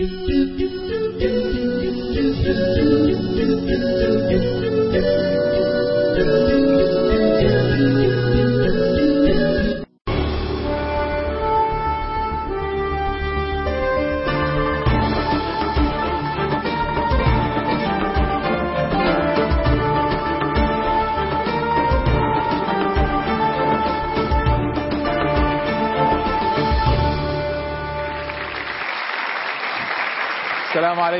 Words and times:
السلام 0.00 1.05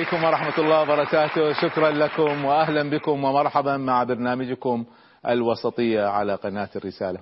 عليكم 0.07 0.25
ورحمة 0.25 0.59
الله 0.59 0.83
وبركاته. 0.83 1.53
شكرا 1.53 1.91
لكم 1.91 2.45
وأهلا 2.45 2.91
بكم 2.91 3.25
ومرحبا 3.25 3.77
مع 3.77 4.05
برنامجكم 4.05 4.85
الوسطية 5.29 6.07
على 6.07 6.35
قناة 6.35 6.69
الرسالة. 6.77 7.21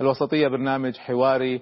الوسطية 0.00 0.48
برنامج 0.48 0.96
حواري. 0.96 1.60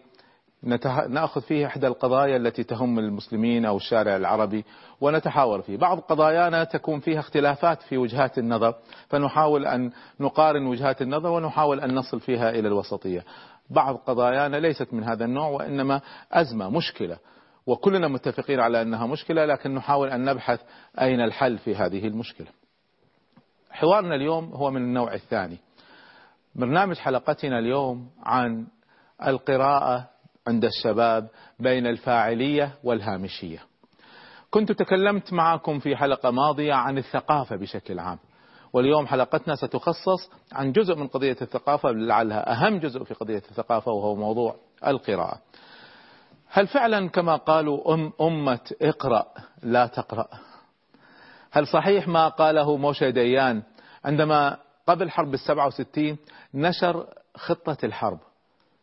نأخذ 1.08 1.40
فيه 1.40 1.66
إحدى 1.66 1.86
القضايا 1.86 2.36
التي 2.36 2.64
تهم 2.64 2.98
المسلمين 2.98 3.64
أو 3.64 3.76
الشارع 3.76 4.16
العربي 4.16 4.64
ونتحاور 5.00 5.62
فيه. 5.62 5.76
بعض 5.76 6.00
قضايانا 6.00 6.64
تكون 6.64 7.00
فيها 7.00 7.20
اختلافات 7.20 7.82
في 7.82 7.98
وجهات 7.98 8.38
النظر 8.38 8.74
فنحاول 9.08 9.66
أن 9.66 9.90
نقارن 10.20 10.66
وجهات 10.66 11.02
النظر 11.02 11.28
ونحاول 11.28 11.80
أن 11.80 11.94
نصل 11.94 12.20
فيها 12.20 12.50
إلى 12.50 12.68
الوسطية. 12.68 13.24
بعض 13.70 13.96
قضايانا 13.96 14.56
ليست 14.56 14.94
من 14.94 15.04
هذا 15.04 15.24
النوع 15.24 15.48
وإنما 15.48 16.00
أزمة 16.32 16.70
مشكلة. 16.70 17.16
وكلنا 17.66 18.08
متفقين 18.08 18.60
على 18.60 18.82
أنها 18.82 19.06
مشكلة 19.06 19.44
لكن 19.44 19.74
نحاول 19.74 20.08
أن 20.08 20.24
نبحث 20.24 20.60
أين 21.00 21.20
الحل 21.20 21.58
في 21.58 21.76
هذه 21.76 22.06
المشكلة. 22.06 22.48
حوارنا 23.70 24.14
اليوم 24.14 24.44
هو 24.44 24.70
من 24.70 24.82
النوع 24.82 25.14
الثاني. 25.14 25.58
برنامج 26.54 26.96
حلقتنا 26.96 27.58
اليوم 27.58 28.10
عن 28.22 28.66
القراءة 29.26 30.08
عند 30.46 30.64
الشباب 30.64 31.28
بين 31.60 31.86
الفاعلية 31.86 32.74
والهامشية. 32.84 33.62
كنت 34.50 34.72
تكلمت 34.72 35.32
معكم 35.32 35.78
في 35.78 35.96
حلقة 35.96 36.30
ماضية 36.30 36.74
عن 36.74 36.98
الثقافة 36.98 37.56
بشكل 37.56 37.98
عام. 37.98 38.18
واليوم 38.72 39.06
حلقتنا 39.06 39.54
ستخصص 39.54 40.30
عن 40.52 40.72
جزء 40.72 40.94
من 40.94 41.06
قضية 41.06 41.36
الثقافة 41.42 41.90
لعلها 41.90 42.52
أهم 42.52 42.78
جزء 42.78 43.04
في 43.04 43.14
قضية 43.14 43.42
الثقافة 43.50 43.92
وهو 43.92 44.14
موضوع 44.14 44.56
القراءة. 44.86 45.40
هل 46.54 46.66
فعلا 46.66 47.08
كما 47.08 47.36
قالوا 47.36 47.94
أم 47.94 48.12
أمة 48.20 48.70
اقرأ 48.82 49.26
لا 49.62 49.86
تقرأ؟ 49.86 50.28
هل 51.50 51.66
صحيح 51.66 52.08
ما 52.08 52.28
قاله 52.28 52.76
موشي 52.76 53.12
ديان 53.12 53.62
عندما 54.04 54.58
قبل 54.86 55.10
حرب 55.10 55.34
السبعة 55.34 55.66
وستين 55.66 56.16
نشر 56.54 57.06
خطة 57.36 57.76
الحرب؟ 57.84 58.18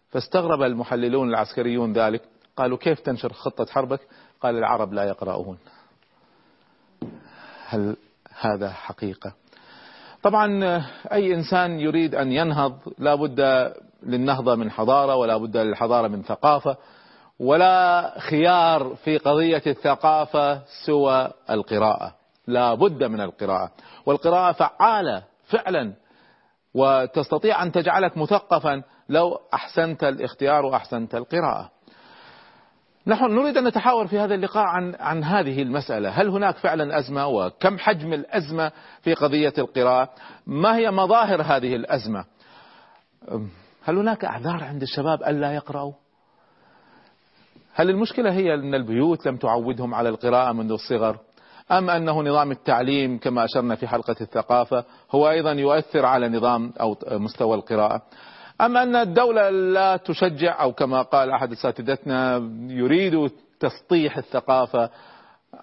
فاستغرب 0.10 0.62
المحللون 0.62 1.30
العسكريون 1.30 1.94
ذلك 1.94 2.22
قالوا 2.58 2.78
كيف 2.78 3.00
تنشر 3.00 3.34
خطة 3.34 3.66
حربك؟ 3.66 4.00
قال 4.42 4.58
العرب 4.58 4.94
لا 4.94 5.04
يقرؤون. 5.04 5.58
هل 7.68 7.96
هذا 8.40 8.70
حقيقة؟ 8.70 9.34
طبعا 10.24 10.64
أي 11.12 11.34
إنسان 11.36 11.80
يريد 11.80 12.16
أن 12.16 12.32
ينهض 12.32 12.80
لا 12.98 13.16
بد 13.16 13.72
للنهضة 14.04 14.56
من 14.56 14.72
حضارة 14.72 15.16
ولا 15.16 15.38
بد 15.38 15.58
للحضارة 15.58 16.08
من 16.08 16.24
ثقافة. 16.24 16.78
ولا 17.40 18.14
خيار 18.20 18.96
في 19.04 19.18
قضية 19.18 19.62
الثقافة 19.68 20.62
سوى 20.86 21.32
القراءة 21.50 22.16
لا 22.48 22.74
بد 22.74 23.04
من 23.04 23.22
القراءة 23.22 23.72
والقراءة 24.06 24.52
فعالة 24.52 25.24
فعلا 25.46 25.94
وتستطيع 26.74 27.64
أن 27.64 27.72
تجعلك 27.72 28.18
مثقفا 28.18 28.84
لو 29.10 29.40
أحسنت 29.54 30.04
الاختيار 30.04 30.66
وأحسنت 30.66 31.16
القراءة 31.16 31.72
نحن 33.08 33.26
نريد 33.26 33.58
أن 33.58 33.68
نتحاور 33.68 34.08
في 34.08 34.20
هذا 34.20 34.36
اللقاء 34.36 34.64
عن 34.64 34.96
عن 35.00 35.24
هذه 35.24 35.62
المسألة، 35.62 36.10
هل 36.10 36.30
هناك 36.30 36.58
فعلا 36.58 37.00
أزمة 37.00 37.28
وكم 37.28 37.78
حجم 37.78 38.14
الأزمة 38.14 38.72
في 39.02 39.14
قضية 39.14 39.54
القراءة؟ 39.58 40.10
ما 40.48 40.78
هي 40.78 40.92
مظاهر 40.92 41.42
هذه 41.42 41.76
الأزمة؟ 41.76 42.26
هل 43.84 43.98
هناك 43.98 44.26
أعذار 44.26 44.64
عند 44.64 44.82
الشباب 44.82 45.24
ألا 45.24 45.54
يقرأوا؟ 45.54 45.94
هل 47.80 47.90
المشكلة 47.90 48.32
هي 48.32 48.54
أن 48.54 48.76
البيوت 48.76 49.28
لم 49.28 49.38
تعودهم 49.38 49.94
على 49.94 50.10
القراءة 50.10 50.52
منذ 50.52 50.72
الصغر؟ 50.72 51.18
أم 51.72 51.90
أنه 51.90 52.22
نظام 52.22 52.52
التعليم 52.52 53.18
كما 53.18 53.46
أشرنا 53.46 53.76
في 53.76 53.88
حلقة 53.88 54.16
الثقافة 54.22 54.86
هو 55.12 55.30
أيضا 55.30 55.52
يؤثر 55.52 56.06
على 56.06 56.30
نظام 56.30 56.74
أو 56.82 56.98
مستوى 57.12 57.56
القراءة؟ 57.56 58.02
أم 58.62 58.78
أن 58.78 58.96
الدولة 58.96 59.50
لا 59.50 59.98
تشجع 59.98 60.62
أو 60.62 60.74
كما 60.74 61.02
قال 61.02 61.32
أحد 61.32 61.52
أساتذتنا 61.52 62.50
يريد 62.68 63.32
تسطيح 63.60 64.18
الثقافة؟ 64.18 64.90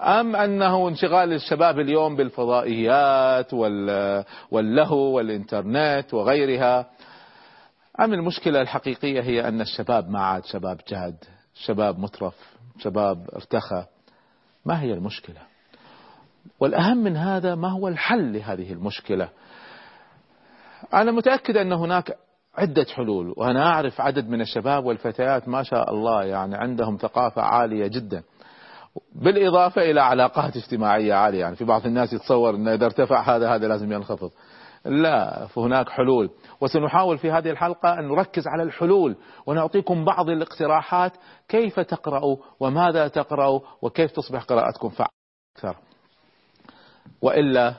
أم 0.01 0.37
أنه 0.37 0.89
انشغال 0.89 1.33
الشباب 1.33 1.81
اليوم 1.81 2.17
بالفضائيات 2.17 3.55
واللهو 4.51 5.17
والإنترنت 5.17 6.15
وغيرها؟ 6.15 6.87
أم 8.01 8.13
المشكلة 8.13 8.61
الحقيقية 8.63 9.21
هي 9.21 9.49
أن 9.49 9.61
الشباب 9.61 10.11
ما 10.11 10.21
عاد 10.21 10.45
شباب 10.45 10.81
جاد 10.89 11.36
شباب 11.57 11.99
مترف 11.99 12.57
شباب 12.79 13.31
ارتخى. 13.35 13.85
ما 14.65 14.81
هي 14.81 14.93
المشكلة؟ 14.93 15.41
والأهم 16.61 16.97
من 16.97 17.17
هذا 17.17 17.55
ما 17.55 17.69
هو 17.69 17.89
الحل 17.89 18.33
لهذه 18.33 18.73
المشكلة؟ 18.73 19.29
أنا 20.95 21.13
متأكد 21.13 21.57
أن 21.57 21.73
هناك 21.73 22.17
عدة 22.59 22.87
حلول 22.95 23.35
وأنا 23.37 23.67
أعرف 23.67 24.01
عدد 24.01 24.29
من 24.29 24.41
الشباب 24.41 24.85
والفتيات 24.85 25.49
ما 25.49 25.63
شاء 25.63 25.95
الله 25.95 26.25
يعني 26.25 26.57
عندهم 26.57 26.97
ثقافة 26.97 27.43
عالية 27.43 27.87
جدا. 27.87 28.23
بالإضافة 29.15 29.83
إلى 29.83 30.01
علاقات 30.01 30.57
اجتماعية 30.57 31.15
عالية 31.15 31.41
يعني 31.41 31.57
في 31.57 31.65
بعض 31.65 31.87
الناس 31.87 32.13
يتصور 32.13 32.55
أن 32.55 32.69
إذا 32.69 32.85
ارتفع 32.85 33.37
هذا 33.37 33.55
هذا 33.55 33.69
لازم 33.69 33.93
ينخفض. 33.93 34.31
لا 34.89 35.47
فهناك 35.47 35.89
حلول. 35.89 36.31
وسنحاول 36.61 37.19
في 37.19 37.31
هذه 37.31 37.51
الحلقة 37.51 37.99
أن 37.99 38.09
نركز 38.09 38.49
على 38.49 38.63
الحلول 38.63 39.17
ونعطيكم 39.47 40.05
بعض 40.05 40.31
الاقتراحات 40.31 41.13
كيف 41.49 41.81
تقرأوا 41.81 42.37
وماذا 42.61 43.09
تقرأوا 43.09 43.61
وكيف 43.83 44.13
تصبح 44.13 44.43
قراءتكم 44.45 44.89
فعالة 44.89 45.11
أكثر. 45.57 45.77
وإلا 47.23 47.75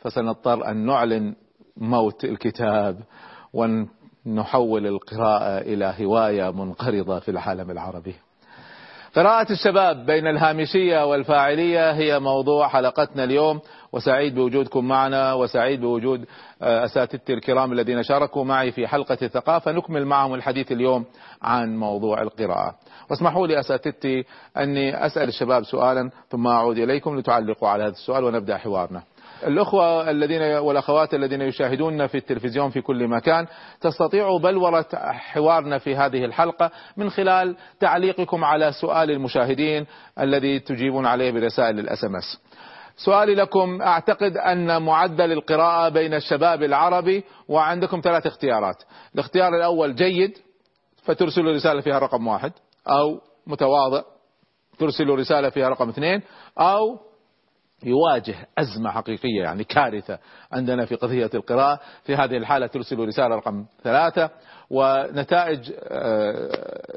فسنضطر 0.00 0.70
أن 0.70 0.86
نعلن 0.86 1.34
موت 1.76 2.24
الكتاب 2.24 3.00
ونحول 3.52 4.86
القراءة 4.86 5.58
إلى 5.58 5.94
هواية 6.00 6.50
منقرضة 6.50 7.18
في 7.18 7.30
العالم 7.30 7.70
العربي. 7.70 8.14
قراءة 9.16 9.52
الشباب 9.52 10.06
بين 10.06 10.26
الهامشية 10.26 11.06
والفاعلية 11.06 11.92
هي 11.92 12.20
موضوع 12.20 12.68
حلقتنا 12.68 13.24
اليوم. 13.24 13.60
وسعيد 13.92 14.34
بوجودكم 14.34 14.88
معنا 14.88 15.32
وسعيد 15.32 15.80
بوجود 15.80 16.24
أساتذتي 16.62 17.32
الكرام 17.32 17.72
الذين 17.72 18.02
شاركوا 18.02 18.44
معي 18.44 18.72
في 18.72 18.86
حلقة 18.86 19.18
الثقافة. 19.22 19.72
نكمل 19.72 20.06
معهم 20.06 20.34
الحديث 20.34 20.72
اليوم 20.72 21.04
عن 21.42 21.76
موضوع 21.76 22.22
القراءة. 22.22 22.74
واسمحوا 23.10 23.46
لي 23.46 23.60
أساتذتي 23.60 24.24
أني 24.56 25.06
أسأل 25.06 25.28
الشباب 25.28 25.64
سؤالا 25.64 26.10
ثم 26.30 26.46
أعود 26.46 26.78
إليكم 26.78 27.18
لتعلقوا 27.18 27.68
على 27.68 27.82
هذا 27.82 27.92
السؤال 27.92 28.24
ونبدأ 28.24 28.56
حوارنا. 28.56 29.02
الأخوة 29.46 30.10
الذين 30.10 30.42
والأخوات 30.42 31.14
الذين 31.14 31.40
يشاهدوننا 31.40 32.06
في 32.06 32.18
التلفزيون 32.18 32.70
في 32.70 32.80
كل 32.80 33.08
مكان 33.08 33.46
تستطيعوا 33.80 34.38
بلورة 34.38 34.86
حوارنا 35.02 35.78
في 35.78 35.96
هذه 35.96 36.24
الحلقة 36.24 36.70
من 36.96 37.10
خلال 37.10 37.56
تعليقكم 37.80 38.44
على 38.44 38.72
سؤال 38.72 39.10
المشاهدين 39.10 39.86
الذي 40.20 40.58
تجيبون 40.58 41.06
عليه 41.06 41.30
برسائل 41.30 41.78
الإس 41.78 42.04
إم 42.04 42.16
إس. 42.16 42.40
سؤالي 42.96 43.34
لكم 43.34 43.82
أعتقد 43.82 44.36
أن 44.36 44.82
معدل 44.82 45.32
القراءة 45.32 45.88
بين 45.88 46.14
الشباب 46.14 46.62
العربي 46.62 47.24
وعندكم 47.48 48.00
ثلاث 48.00 48.26
اختيارات، 48.26 48.82
الاختيار 49.14 49.56
الأول 49.56 49.94
جيد 49.94 50.38
فترسلوا 51.02 51.52
رسالة 51.52 51.80
فيها 51.80 51.98
رقم 51.98 52.26
واحد 52.26 52.52
أو 52.88 53.20
متواضع 53.46 54.02
ترسلوا 54.78 55.16
رسالة 55.16 55.48
فيها 55.48 55.68
رقم 55.68 55.88
اثنين 55.88 56.22
أو 56.58 56.98
يواجه 57.84 58.34
أزمة 58.58 58.90
حقيقية 58.90 59.42
يعني 59.42 59.64
كارثة 59.64 60.18
عندنا 60.52 60.84
في 60.84 60.94
قضية 60.94 61.30
القراءة. 61.34 61.80
في 62.04 62.16
هذه 62.16 62.36
الحالة 62.36 62.66
ترسل 62.66 62.98
رسالة 62.98 63.36
رقم 63.36 63.66
ثلاثة 63.84 64.30
ونتائج 64.72 65.72
آه، 65.88 66.48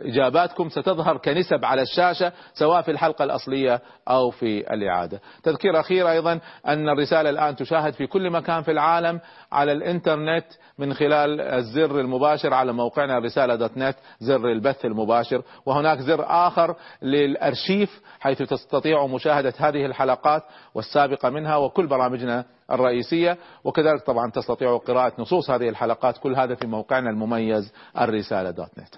إجاباتكم 0.02 0.70
ستظهر 0.70 1.18
كنسب 1.18 1.66
على 1.66 1.82
الشاشة 1.82 2.32
سواء 2.54 2.82
في 2.82 2.92
الحلقة 2.92 3.24
الأصلية 3.24 3.82
أو 4.10 4.30
في 4.30 4.74
الإعادة. 4.74 5.22
تذكير 5.44 5.80
أخير 5.80 6.12
أيضا 6.12 6.40
أن 6.68 6.90
الرسالة 6.90 7.30
الآن 7.30 7.56
تشاهد 7.56 7.94
في 7.94 8.08
كل 8.08 8.30
مكان 8.30 8.62
في 8.62 8.72
العالم 8.72 9.20
على 9.52 9.72
الإنترنت 9.72 10.46
من 10.80 10.94
خلال 10.94 11.42
الزر 11.42 12.00
المباشر 12.00 12.54
على 12.54 12.74
موقعنا 12.74 13.18
الرسالة 13.18 13.56
دوت 13.56 13.78
نت 13.78 13.96
زر 14.20 14.52
البث 14.52 14.86
المباشر. 14.86 15.42
وهناك 15.66 16.00
زر 16.00 16.26
آخر 16.28 16.76
للأرشيف 17.02 18.02
حيث 18.20 18.42
تستطيع 18.42 19.06
مشاهدة 19.06 19.54
هذه 19.58 19.86
الحلقات 19.86 20.44
والسابقة 20.76 21.30
منها 21.30 21.56
وكل 21.56 21.88
برامجنا 21.88 22.46
الرئيسية 22.72 23.38
وكذلك 23.64 24.02
طبعا 24.06 24.32
تستطيع 24.32 24.78
قراءة 24.78 25.22
نصوص 25.22 25.50
هذه 25.50 25.70
الحلقات 25.70 26.18
كل 26.18 26.36
هذا 26.36 26.56
في 26.56 26.68
موقعنا 26.68 27.10
المميز 27.10 27.74
الرسالة 27.98 28.52
دوت 28.52 28.80
نت. 28.80 28.96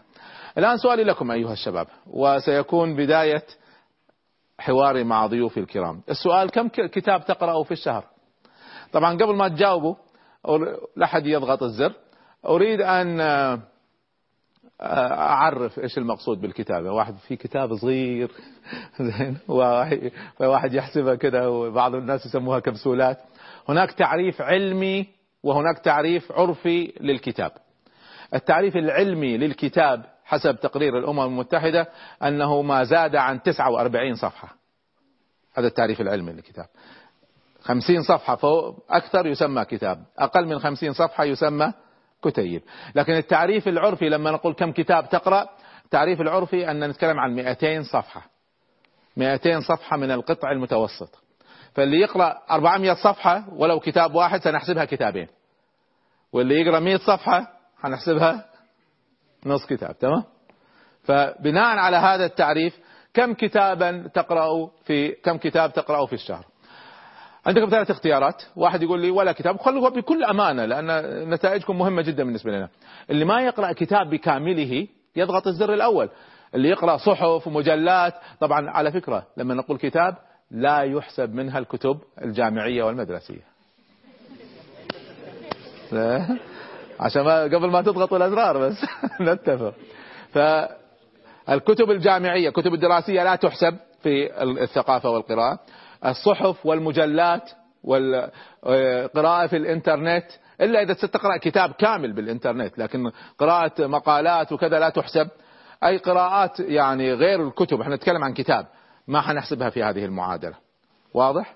الآن 0.58 0.78
سؤالي 0.78 1.04
لكم 1.04 1.32
أيها 1.32 1.54
الشباب 1.54 1.88
وسيكون 2.08 2.96
بداية 2.96 3.44
حواري 4.60 5.04
مع 5.04 5.28
ضيوفي 5.28 5.60
الكرام. 5.60 6.02
السؤال 6.10 6.50
كم 6.50 6.68
كتاب 6.68 7.26
تقرأه 7.26 7.64
في 7.64 7.72
الشهر؟ 7.72 8.04
طبعا 8.92 9.14
قبل 9.14 9.36
ما 9.36 9.48
تجاوبوا 9.48 9.96
لا 10.96 11.06
أحد 11.06 11.26
يضغط 11.26 11.64
الزر. 11.64 11.94
أريد 12.46 12.82
أن 12.82 13.20
أعرف 14.82 15.80
إيش 15.80 15.98
المقصود 15.98 16.42
بالكتابه 16.42 16.92
واحد 16.92 17.16
في 17.16 17.36
كتاب 17.36 17.76
صغير 17.76 18.32
زين 19.02 19.38
وواحد 19.48 20.74
يحسبها 20.74 21.16
كده 21.16 21.50
وبعض 21.50 21.96
الناس 21.96 22.26
يسموها 22.26 22.60
كبسولات. 22.60 23.18
هناك 23.70 23.92
تعريف 23.92 24.42
علمي 24.42 25.08
وهناك 25.44 25.80
تعريف 25.80 26.32
عرفي 26.32 26.94
للكتاب. 27.00 27.52
التعريف 28.34 28.78
العلمي 28.78 29.38
للكتاب 29.38 30.06
حسب 30.26 30.60
تقرير 30.60 30.98
الأمم 30.98 31.20
المتحدة 31.20 31.88
أنه 32.24 32.62
ما 32.62 32.84
زاد 32.84 33.16
عن 33.16 33.42
49 33.44 34.16
صفحة. 34.16 34.56
هذا 35.58 35.68
التعريف 35.68 36.02
العلمي 36.02 36.32
للكتاب. 36.32 36.66
50 37.62 38.02
صفحة 38.02 38.36
فوق 38.36 38.86
أكثر 38.90 39.28
يسمى 39.28 39.66
كتاب. 39.66 40.04
أقل 40.20 40.46
من 40.46 40.60
50 40.60 40.94
صفحة 40.94 41.24
يسمى 41.24 41.74
كتيب. 42.24 42.62
لكن 42.96 43.14
التعريف 43.14 43.68
العرفي 43.68 44.10
لما 44.10 44.32
نقول 44.32 44.54
كم 44.54 44.72
كتاب 44.72 45.10
تقرأ 45.10 45.50
التعريف 45.86 46.22
العرفي 46.22 46.72
أن 46.72 46.90
نتكلم 46.90 47.20
عن 47.20 47.36
200 47.36 47.84
صفحة. 47.84 48.30
200 49.18 49.60
صفحة 49.60 49.98
من 49.98 50.12
القطع 50.12 50.52
المتوسط. 50.52 51.27
فاللي 51.78 52.00
يقرأ 52.00 52.38
400 52.52 52.94
صفحة 52.94 53.44
ولو 53.54 53.80
كتاب 53.80 54.16
واحد 54.16 54.42
سنحسبها 54.42 54.86
كتابين. 54.86 55.28
واللي 56.34 56.62
يقرأ 56.62 56.80
100 56.80 56.98
صفحة 56.98 57.48
حنحسبها 57.82 58.46
نص 59.46 59.66
كتاب 59.66 59.98
تمام؟ 59.98 60.24
فبناء 61.04 61.78
على 61.78 61.98
هذا 61.98 62.26
التعريف 62.26 62.80
كم 63.14 63.34
كتابا 63.34 64.10
تقرأ 64.14 64.70
في 64.86 65.12
كم 65.12 65.38
كتاب 65.38 65.74
تقرأ 65.74 66.06
في 66.06 66.14
الشهر؟ 66.14 66.46
عندكم 67.46 67.70
ثلاث 67.70 67.92
اختيارات. 67.92 68.44
واحد 68.56 68.84
يقول 68.84 69.02
لي 69.02 69.12
ولا 69.12 69.32
كتاب. 69.32 69.58
خلوا 69.58 69.90
بكل 69.90 70.24
أمانة 70.24 70.66
لأن 70.66 71.30
نتائجكم 71.30 71.78
مهمة 71.78 72.02
جدا 72.02 72.24
بالنسبة 72.24 72.52
لنا. 72.52 72.70
اللي 73.10 73.26
ما 73.26 73.42
يقرأ 73.42 73.72
كتاب 73.72 74.10
بكامله 74.10 74.88
يضغط 75.16 75.48
الزر 75.48 75.74
الأول. 75.74 76.10
اللي 76.56 76.70
يقرأ 76.70 76.98
صحف 76.98 77.48
ومجلات 77.48 78.14
طبعا 78.40 78.70
على 78.70 78.92
فكرة 78.92 79.28
لما 79.38 79.54
نقول 79.54 79.78
كتاب 79.78 80.16
لا 80.52 80.82
يحسب 80.82 81.34
منها 81.34 81.60
الكتب 81.60 82.00
الجامعية 82.22 82.84
والمدرسية. 82.84 83.42
عشان 87.00 87.22
ما 87.22 87.42
قبل 87.44 87.72
ما 87.72 87.82
تضغطوا 87.82 88.18
الأزرار 88.18 88.58
بس. 88.58 88.76
نتفق. 89.22 89.74
فالكتب 90.32 91.92
الجامعية 91.92 92.50
كتب 92.50 92.74
الدراسية 92.74 93.24
لا 93.24 93.36
تحسب 93.36 93.78
في 94.04 94.44
الثقافة 94.44 95.10
والقراءة. 95.10 95.60
الصحف 96.06 96.66
والمجلات 96.66 97.52
والقراءة 97.84 99.48
في 99.48 99.58
الإنترنت 99.58 100.26
إلا 100.62 100.82
إذا 100.82 100.94
ستقرأ 100.94 101.38
كتاب 101.38 101.72
كامل 101.72 102.14
بالإنترنت 102.14 102.80
لكن 102.80 103.12
قراءة 103.38 103.88
مقالات 103.88 104.52
وكذا 104.52 104.80
لا 104.80 104.90
تحسب. 104.90 105.28
أي 105.84 105.98
قراءات 105.98 106.60
يعني 106.60 107.14
غير 107.14 107.48
الكتب 107.48 107.82
إحنا 107.82 107.96
نتكلم 107.96 108.24
عن 108.24 108.34
كتاب. 108.34 108.68
ما 109.08 109.22
حنحسبها 109.22 109.70
في 109.70 109.84
هذه 109.84 110.06
المعادلة. 110.06 110.56
واضح؟ 111.14 111.56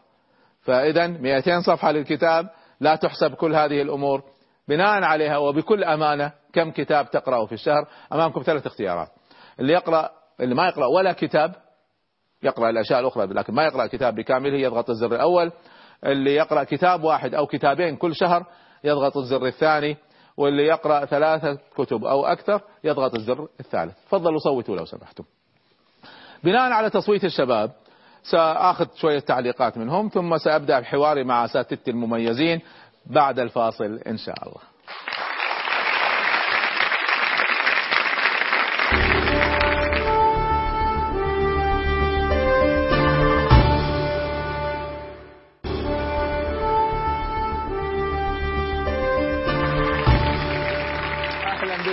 فاذا 0.62 1.08
200 1.08 1.62
صفحة 1.62 1.92
للكتاب 1.92 2.50
لا 2.80 2.96
تحسب 2.96 3.34
كل 3.34 3.56
هذه 3.56 3.82
الأمور 3.82 4.24
بناء 4.68 5.04
عليها 5.04 5.38
وبكل 5.38 5.84
أمانة 5.84 6.32
كم 6.54 6.72
كتاب 6.72 7.10
تقرأه 7.10 7.46
في 7.46 7.52
الشهر 7.52 7.88
أمامكم 8.14 8.42
ثلاث 8.42 8.66
اختيارات. 8.66 9.10
اللي 9.60 9.74
يقرأ 9.74 10.10
اللي 10.40 10.56
ما 10.56 10.68
يقرأ 10.68 10.86
ولا 10.86 11.12
كتاب 11.12 11.56
يقرأ 12.44 12.70
الأشياء 12.70 13.00
الأخرى 13.00 13.26
لكن 13.26 13.54
ما 13.54 13.64
يقرأ 13.64 13.88
كتاب 13.88 14.16
بكامله 14.16 14.58
يضغط 14.58 14.90
الزر 14.90 15.16
الأول. 15.16 15.52
اللي 16.06 16.36
يقرأ 16.36 16.64
كتاب 16.64 17.04
واحد 17.04 17.36
أو 17.36 17.46
كتابين 17.48 17.96
كل 17.96 18.16
شهر 18.16 18.46
يضغط 18.84 19.18
الزر 19.18 19.46
الثاني. 19.46 19.98
واللي 20.38 20.64
يقرأ 20.64 21.06
ثلاثة 21.06 21.58
كتب 21.78 22.06
أو 22.06 22.26
أكثر 22.26 22.62
يضغط 22.84 23.16
الزر 23.16 23.48
الثالث. 23.60 23.98
تفضلوا 24.06 24.40
صوتوا 24.40 24.76
لو 24.76 24.86
سمحتم. 24.86 25.24
بناء 26.44 26.72
على 26.72 26.90
تصويت 26.90 27.26
الشباب 27.26 27.72
سأخذ 28.24 28.88
شوية 28.96 29.20
تعليقات 29.20 29.78
منهم 29.78 30.10
ثم 30.14 30.38
سأبدأ 30.38 30.80
بحواري 30.80 31.24
مع 31.24 31.46
أساتذتي 31.46 31.92
المميزين 31.92 32.62
بعد 33.06 33.40
الفاصل 33.40 34.00
إن 34.08 34.18
شاء 34.18 34.36
الله. 34.48 34.71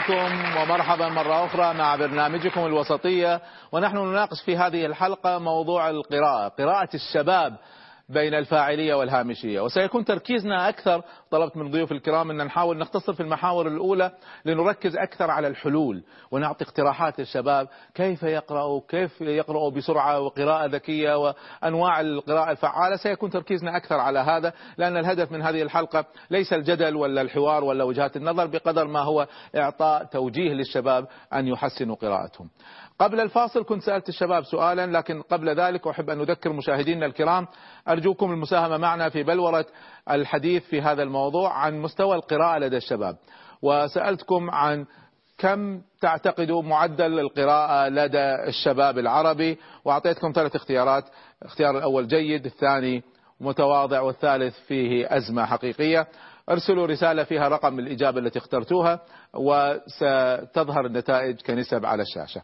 بكم 0.08 0.56
ومرحبا 0.60 1.08
مرة 1.08 1.44
أخرى 1.46 1.74
مع 1.74 1.96
برنامجكم 1.96 2.66
الوسطية 2.66 3.40
ونحن 3.72 3.96
نناقش 3.96 4.42
في 4.42 4.56
هذه 4.56 4.86
الحلقة 4.86 5.38
موضوع 5.38 5.90
القراءة 5.90 6.48
قراءة 6.48 6.88
الشباب. 6.94 7.56
بين 8.08 8.34
الفاعلية 8.34 8.94
والهامشية. 8.94 9.60
وسيكون 9.60 10.04
تركيزنا 10.04 10.68
أكثر 10.68 11.02
طلبت 11.30 11.56
من 11.56 11.70
ضيوف 11.70 11.92
الكرام 11.92 12.30
أن 12.30 12.36
نحاول 12.44 12.78
نختصر 12.78 13.12
في 13.12 13.20
المحاور 13.20 13.68
الأولى 13.68 14.12
لنركز 14.44 14.96
أكثر 14.96 15.30
على 15.30 15.48
الحلول 15.48 16.02
ونعطي 16.30 16.64
اقتراحات 16.64 17.18
للشباب. 17.18 17.68
كيف 17.94 18.22
يقرأوا؟ 18.22 18.80
كيف 18.88 19.20
يقرأوا 19.20 19.70
بسرعة 19.70 20.20
وقراءة 20.20 20.66
ذكية 20.66 21.18
وأنواع 21.18 22.00
القراءة 22.00 22.50
الفعالة؟ 22.50 22.96
سيكون 22.96 23.30
تركيزنا 23.30 23.76
أكثر 23.76 23.94
على 23.94 24.18
هذا 24.18 24.52
لأن 24.78 24.96
الهدف 24.96 25.32
من 25.32 25.42
هذه 25.42 25.62
الحلقة 25.62 26.04
ليس 26.30 26.52
الجدل 26.52 26.96
ولا 26.96 27.20
الحوار 27.20 27.64
ولا 27.64 27.84
وجهات 27.84 28.16
النظر 28.16 28.46
بقدر 28.46 28.86
ما 28.86 29.00
هو 29.00 29.26
إعطاء 29.56 30.04
توجيه 30.04 30.52
للشباب 30.52 31.06
أن 31.32 31.46
يحسنوا 31.46 31.96
قراءتهم. 31.96 32.50
قبل 32.98 33.20
الفاصل 33.20 33.64
كنت 33.64 33.82
سألت 33.82 34.08
الشباب 34.08 34.44
سؤالا 34.44 34.86
لكن 34.86 35.22
قبل 35.22 35.48
ذلك 35.60 35.86
أحب 35.86 36.10
أن 36.10 36.20
أذكر 36.20 36.52
مشاهدينا 36.52 37.06
الكرام 37.06 37.46
أرجوكم 37.88 38.32
المساهمة 38.32 38.76
معنا 38.76 39.08
في 39.08 39.22
بلورة 39.22 39.66
الحديث 40.10 40.64
في 40.64 40.82
هذا 40.82 41.02
الموضوع 41.02 41.52
عن 41.58 41.78
مستوى 41.78 42.16
القراءة 42.16 42.58
لدى 42.58 42.76
الشباب. 42.76 43.16
وسألتكم 43.62 44.50
عن 44.50 44.86
كم 45.38 45.80
تعتقدوا 46.00 46.62
معدل 46.62 47.18
القراءة 47.18 47.88
لدى 47.88 48.34
الشباب 48.48 48.98
العربي 48.98 49.58
وأعطيتكم 49.84 50.32
ثلاث 50.34 50.56
اختيارات. 50.56 51.04
الاختيار 51.42 51.78
الأول 51.78 52.08
جيد 52.08 52.44
الثاني 52.46 53.02
متواضع 53.40 54.00
والثالث 54.00 54.58
فيه 54.58 55.16
أزمة 55.16 55.44
حقيقية. 55.44 56.08
ارسلوا 56.50 56.86
رسالة 56.86 57.24
فيها 57.24 57.48
رقم 57.48 57.78
الإجابة 57.78 58.18
التي 58.18 58.38
اخترتوها 58.38 59.00
وستظهر 59.34 60.86
النتائج 60.86 61.40
كنسب 61.40 61.86
على 61.86 62.02
الشاشة. 62.02 62.42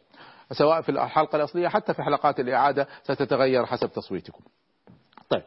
سواء 0.53 0.81
في 0.81 0.89
الحلقة 0.89 1.37
الأصلية 1.37 1.69
حتى 1.69 1.95
في 1.95 2.03
حلقات 2.03 2.41
الإعادة 2.41 2.89
ستتغير 3.03 3.67
حسب 3.67 3.93
تصويتكم. 3.93 4.45
طيب 5.29 5.43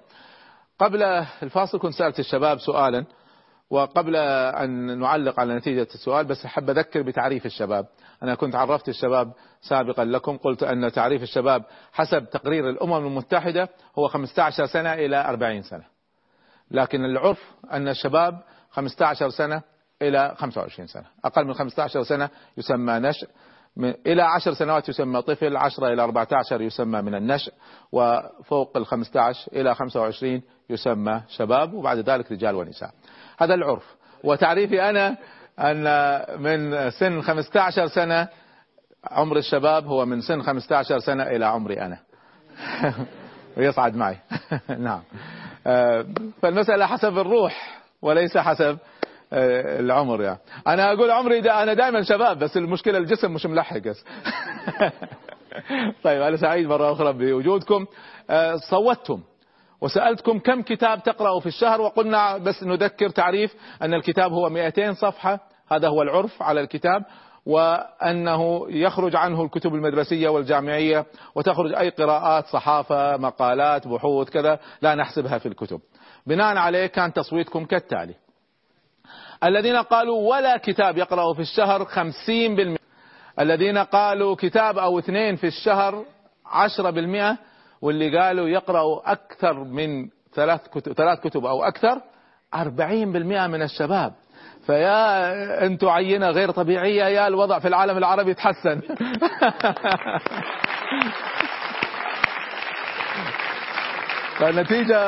قبل 0.80 1.04
الفاصل 1.44 1.80
كنت 1.80 1.94
سألت 1.94 2.20
الشباب 2.20 2.60
سؤالا 2.60 3.06
وقبل 3.70 4.16
أن 4.16 5.00
نعلق 5.00 5.40
على 5.40 5.56
نتيجة 5.56 5.88
السؤال 5.96 6.26
بس 6.26 6.46
أحب 6.46 6.70
أذكر 6.70 7.02
بتعريف 7.02 7.46
الشباب. 7.46 7.86
أنا 8.24 8.36
كنت 8.36 8.56
عرفت 8.56 8.90
الشباب 8.90 9.34
سابقا 9.62 10.06
لكم 10.06 10.38
قلت 10.38 10.64
أن 10.64 10.92
تعريف 10.92 11.24
الشباب 11.24 11.64
حسب 11.94 12.30
تقرير 12.30 12.70
الأمم 12.70 13.08
المتحدة 13.08 13.70
هو 14.00 14.08
15 14.08 14.66
سنة 14.66 14.94
إلى 14.94 15.26
40 15.26 15.62
سنة. 15.62 15.84
لكن 16.72 17.06
العرف 17.06 17.52
أن 17.72 17.88
الشباب 17.88 18.42
15 18.70 19.30
سنة 19.30 19.62
إلى 20.02 20.36
25 20.38 20.88
سنة. 20.88 21.06
أقل 21.26 21.46
من 21.46 21.54
15 21.54 22.04
سنة 22.04 22.30
يسمى 22.58 22.94
نشء 22.94 23.28
إلى 23.86 24.22
عشر 24.22 24.54
سنوات 24.54 24.90
يسمى 24.90 25.22
طفل 25.22 25.58
عشرة 25.58 25.88
إلى 25.88 26.04
14 26.04 26.62
يسمى 26.62 27.02
من 27.02 27.16
النشء 27.16 27.54
وفوق 27.92 28.78
ال 28.78 28.86
15 28.86 29.52
إلى 29.54 29.76
25 29.76 30.42
يسمى 30.70 31.22
شباب 31.30 31.74
وبعد 31.74 31.98
ذلك 31.98 32.32
رجال 32.32 32.56
ونساء. 32.56 32.90
هذا 33.40 33.54
العرف. 33.54 33.96
وتعريفي 34.24 34.90
أنا 34.90 35.18
أن 35.60 35.84
من 36.42 36.90
سن 36.90 37.22
15 37.22 37.88
سنة 37.88 38.28
عمر 39.12 39.38
الشباب 39.38 39.86
هو 39.86 40.06
من 40.06 40.22
سن 40.22 40.42
15 40.42 41.00
سنة 41.00 41.24
إلى 41.24 41.46
عمري 41.46 41.82
أنا. 41.82 42.00
ويصعد 43.58 43.96
معي. 43.96 44.18
نعم. 44.78 45.02
آه، 45.68 46.06
فالمسألة 46.42 46.86
حسب 46.86 47.18
الروح 47.18 47.82
وليس 48.02 48.38
حسب 48.38 48.78
العمر 49.34 50.22
يعني. 50.22 50.40
أنا 50.68 50.94
أقول 50.94 51.12
عمري 51.12 51.42
دا 51.42 51.64
أنا 51.64 51.74
دائما 51.74 52.04
شباب 52.04 52.40
بس 52.40 52.58
المشكلة 52.58 52.98
الجسم 52.98 53.34
مش 53.34 53.46
ملحق 53.46 53.78
طيب 56.04 56.22
أنا 56.22 56.38
سعيد 56.38 56.68
مرة 56.68 56.92
أخرى 56.92 57.14
بوجودكم. 57.14 57.86
آه، 58.30 58.56
صوتتم. 58.56 59.22
وسألتكم 59.82 60.40
كم 60.40 60.62
كتاب 60.62 61.04
تقرأوا 61.04 61.40
في 61.40 61.46
الشهر 61.46 61.82
وقلنا 61.82 62.38
بس 62.38 62.64
نذكر 62.64 63.10
تعريف 63.10 63.56
أن 63.82 63.94
الكتاب 63.94 64.32
هو 64.32 64.50
200 64.50 64.94
صفحة. 64.94 65.40
هذا 65.72 65.88
هو 65.88 66.02
العرف 66.02 66.42
على 66.44 66.62
الكتاب 66.62 67.04
وأنه 67.46 68.66
يخرج 68.70 69.16
عنه 69.16 69.44
الكتب 69.44 69.76
المدرسية 69.76 70.30
والجامعية 70.30 71.06
وتخرج 71.36 71.74
أي 71.74 71.90
قراءات 71.90 72.46
صحافة 72.46 73.18
مقالات 73.18 73.88
بحوث 73.88 74.30
كذا 74.30 74.60
لا 74.82 74.96
نحسبها 74.96 75.38
في 75.38 75.46
الكتب. 75.46 75.80
بناء 76.28 76.58
عليه 76.58 76.86
كان 76.86 77.14
تصويتكم 77.14 77.66
كالتالي. 77.66 78.27
الذين 79.44 79.76
قالوا 79.76 80.36
ولا 80.36 80.58
كتاب 80.58 80.98
يقرأ 80.98 81.34
في 81.34 81.40
الشهر 81.40 81.86
خمسين 81.86 82.56
بالمئة. 82.56 82.80
الذين 83.40 83.78
قالوا 83.78 84.36
كتاب 84.36 84.78
أو 84.78 85.00
اثنين 85.00 85.36
في 85.36 85.48
الشهر 85.48 86.06
عشرة 86.46 86.90
بالمئة 86.90 87.38
واللي 87.82 88.20
قالوا 88.20 88.48
يقرأوا 88.48 89.12
أكثر 89.12 89.64
من 89.64 90.10
ثلاث 90.34 90.68
كتب, 90.68 90.94
ثلاث 90.94 91.20
كتب 91.20 91.46
أو 91.46 91.64
أكثر 91.64 92.02
أربعين 92.56 93.12
بالمئة 93.12 93.48
من 93.48 93.62
الشباب. 93.62 94.14
فيا 94.66 95.66
أنتم 95.66 95.90
عينة 95.90 96.30
غير 96.30 96.52
طبيعية 96.52 97.04
يا 97.04 97.28
الوضع 97.28 97.60
في 97.60 97.68
العالم 97.68 97.98
العربي 97.98 98.34
تحسن. 98.34 98.82
فالنتيجة 104.40 105.00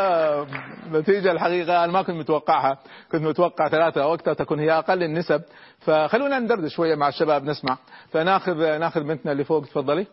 نتيجة 0.91 1.31
الحقيقة 1.31 1.83
أنا 1.83 1.91
ما 1.91 2.01
كنت 2.01 2.15
متوقعها. 2.15 2.77
كنت 3.11 3.21
متوقع 3.21 3.69
ثلاثة 3.69 4.03
أو 4.03 4.13
أكثر 4.13 4.33
تكون 4.33 4.59
هي 4.59 4.71
أقل 4.71 5.03
النسب. 5.03 5.41
فخلونا 5.79 6.39
ندردش 6.39 6.75
شوية 6.75 6.95
مع 6.95 7.07
الشباب 7.07 7.43
نسمع. 7.43 7.77
فناخذ 8.11 8.77
ناخذ 8.79 9.03
بنتنا 9.03 9.31
اللي 9.31 9.43
فوق 9.43 9.65
تفضلي. 9.65 10.07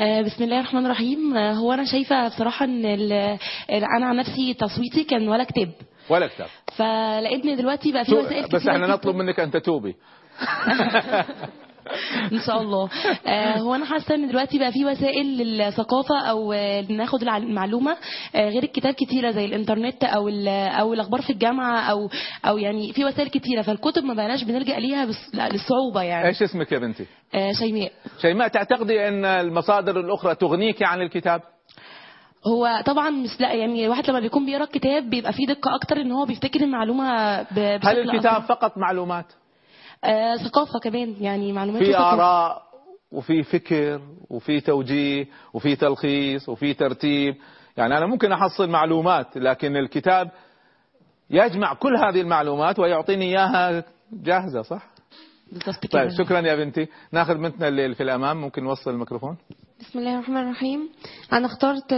آه، 0.00 0.22
بسم 0.22 0.44
الله 0.44 0.60
الرحمن 0.60 0.86
الرحيم. 0.86 1.36
آه، 1.36 1.52
هو 1.52 1.72
أنا 1.72 1.84
شايفة 1.84 2.28
بصراحة 2.28 2.64
إن 2.64 2.84
أنا 3.70 4.06
عن 4.06 4.16
نفسي 4.16 4.54
تصويتي 4.54 5.04
كان 5.04 5.28
ولا 5.28 5.44
كتاب. 5.44 5.70
ولا 6.10 6.26
كتاب. 6.26 6.48
فلقيتني 6.76 7.56
دلوقتي 7.56 7.92
بقى 7.92 8.04
في 8.04 8.14
وسائل 8.14 8.48
بس 8.48 8.66
إحنا 8.66 8.86
نطلب 8.86 9.16
منك 9.16 9.40
أن 9.40 9.50
تتوبي. 9.50 9.96
ان 12.32 12.40
شاء 12.46 12.62
الله. 12.62 12.88
آه 13.26 13.58
هو 13.58 13.74
أنا 13.74 13.84
حاسة 13.84 14.14
إن 14.14 14.28
دلوقتي 14.28 14.58
بقى 14.58 14.72
في 14.72 14.84
وسائل 14.84 15.26
للثقافة 15.26 16.20
أو 16.20 16.52
ناخد 16.88 17.22
المعلومة 17.22 17.96
آه 18.34 18.48
غير 18.48 18.62
الكتاب 18.62 18.94
كتيرة 18.94 19.30
زي 19.30 19.44
الإنترنت 19.44 20.04
أو 20.04 20.28
أو 20.80 20.92
الأخبار 20.94 21.22
في 21.22 21.30
الجامعة 21.30 21.80
أو 21.80 22.08
أو 22.44 22.58
يعني 22.58 22.92
في 22.92 23.04
وسائل 23.04 23.28
كتيرة. 23.28 23.62
فالكتب 23.62 24.04
ما 24.04 24.14
بقناش 24.14 24.44
بنلجأ 24.44 24.78
ليها 24.78 25.06
للصعوبة 25.34 26.02
يعني. 26.02 26.28
إيش 26.28 26.42
اسمك 26.42 26.72
يا 26.72 26.78
بنتي؟ 26.78 27.06
آه 27.34 27.52
شيماء. 27.52 27.92
شيماء 28.22 28.48
تعتقدي 28.48 29.08
إن 29.08 29.24
المصادر 29.24 30.00
الأخرى 30.00 30.34
تغنيك 30.34 30.82
عن 30.82 31.02
الكتاب؟ 31.02 31.40
هو 32.46 32.82
طبعا 32.86 33.10
مش 33.10 33.40
لا 33.40 33.52
يعني 33.52 33.84
الواحد 33.84 34.10
لما 34.10 34.20
بيكون 34.20 34.46
بيقرأ 34.46 34.64
الكتاب 34.64 35.10
بيبقى 35.10 35.32
فيه 35.32 35.46
دقة 35.46 35.74
أكتر 35.74 35.96
إن 36.00 36.12
هو 36.12 36.24
بيفتكر 36.24 36.60
المعلومة 36.60 37.42
بشكل 37.42 37.88
هل 37.88 37.98
الكتاب 37.98 38.32
أكتر. 38.42 38.54
فقط 38.54 38.78
معلومات؟ 38.78 39.26
آه 40.04 40.36
ثقافة 40.36 40.78
كمان 40.78 41.14
يعني 41.20 41.52
معلومات 41.52 41.82
في 41.82 41.96
آراء 41.96 42.62
وفي 43.12 43.42
فكر 43.42 44.00
وفي 44.30 44.60
توجيه 44.60 45.26
وفي 45.54 45.76
تلخيص 45.76 46.48
وفي 46.48 46.74
ترتيب. 46.74 47.34
يعني 47.76 47.98
أنا 47.98 48.06
ممكن 48.06 48.32
أحصل 48.32 48.70
معلومات 48.70 49.36
لكن 49.36 49.76
الكتاب 49.76 50.30
يجمع 51.30 51.74
كل 51.74 51.96
هذه 51.96 52.20
المعلومات 52.20 52.78
ويعطيني 52.78 53.24
إياها 53.24 53.84
جاهزة 54.12 54.62
صح؟ 54.62 54.88
طيب 55.92 56.08
شكرا 56.18 56.40
يا 56.40 56.54
بنتي. 56.54 56.86
ناخذ 57.12 57.34
بنتنا 57.34 57.68
اللي 57.68 57.94
في 57.94 58.02
الأمام. 58.02 58.36
ممكن 58.40 58.64
نوصل 58.64 58.90
الميكروفون. 58.90 59.36
بسم 59.80 59.98
الله 59.98 60.14
الرحمن 60.14 60.36
الرحيم. 60.36 60.88
أنا 61.32 61.46
اخترت 61.46 61.92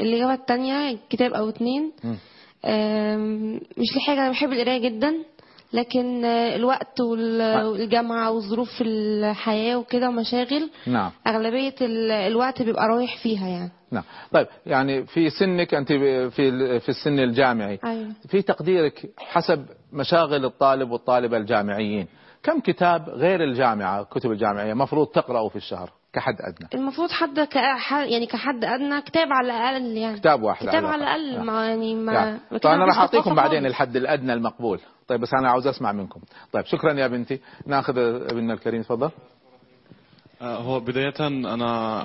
الإجابة 0.00 0.34
الثانية 0.34 0.98
كتاب 1.10 1.32
أو 1.32 1.48
اتنين. 1.48 1.92
مش 3.78 3.96
لحاجة 3.96 4.18
أنا 4.20 4.30
بحب 4.30 4.52
القراية 4.52 4.78
جدا. 4.90 5.14
لكن 5.72 6.24
الوقت 6.24 7.00
والجامعة 7.00 8.30
وظروف 8.30 8.68
الحياة 8.80 9.76
وكده 9.76 10.08
ومشاغل 10.08 10.70
نعم. 10.86 11.10
أغلبية 11.26 11.74
الوقت 12.26 12.62
بيبقى 12.62 12.88
رايح 12.88 13.22
فيها 13.22 13.48
يعني. 13.48 13.70
نعم. 13.90 14.04
طيب 14.32 14.46
يعني 14.66 15.06
في 15.06 15.30
سنك 15.30 15.74
أنت 15.74 15.88
في 15.92 16.30
في 16.80 16.88
السن 16.88 17.18
الجامعي. 17.18 17.78
أيوة. 17.84 18.08
في 18.28 18.42
تقديرك 18.42 19.10
حسب 19.18 19.66
مشاغل 19.92 20.44
الطالب 20.44 20.90
والطالبة 20.90 21.36
الجامعيين 21.36 22.06
كم 22.42 22.60
كتاب 22.60 23.08
غير 23.08 23.44
الجامعة 23.44 24.02
كتب 24.04 24.30
الجامعية 24.32 24.74
مفروض 24.74 25.06
تقرأه 25.06 25.48
في 25.48 25.56
الشهر؟ 25.56 25.90
كحد 26.12 26.34
أدنى. 26.40 26.68
المفروض 26.74 27.10
حد 27.10 27.40
كحد 27.40 28.06
يعني 28.06 28.26
كحد 28.26 28.64
أدنى 28.64 29.02
كتاب 29.02 29.28
على 29.32 29.46
الأقل 29.46 29.96
يعني. 29.96 30.18
كتاب 30.18 30.42
واحد 30.42 30.68
كتاب 30.68 30.84
على 30.84 31.02
الأقل. 31.02 31.46
ما 31.46 31.68
يعني 31.68 31.94
ما 31.94 32.12
يعني. 32.12 32.38
طيب 32.50 32.72
أنا 32.72 32.84
راح 32.84 32.98
أعطيكم 32.98 33.34
بعدين 33.34 33.66
الحد 33.66 33.96
الأدنى 33.96 34.32
المقبول. 34.32 34.80
طيب 35.08 35.20
بس 35.20 35.34
أنا 35.34 35.50
عاوز 35.50 35.66
أسمع 35.66 35.92
منكم. 35.92 36.20
طيب 36.52 36.64
شكرا 36.64 36.92
يا 36.92 37.06
بنتي. 37.06 37.40
ناخذ 37.66 37.98
ابننا 37.98 38.54
الكريم 38.54 38.82
تفضل. 38.82 39.10
آه، 40.42 40.56
هو 40.56 40.80
بداية 40.80 41.14
أنا 41.20 42.02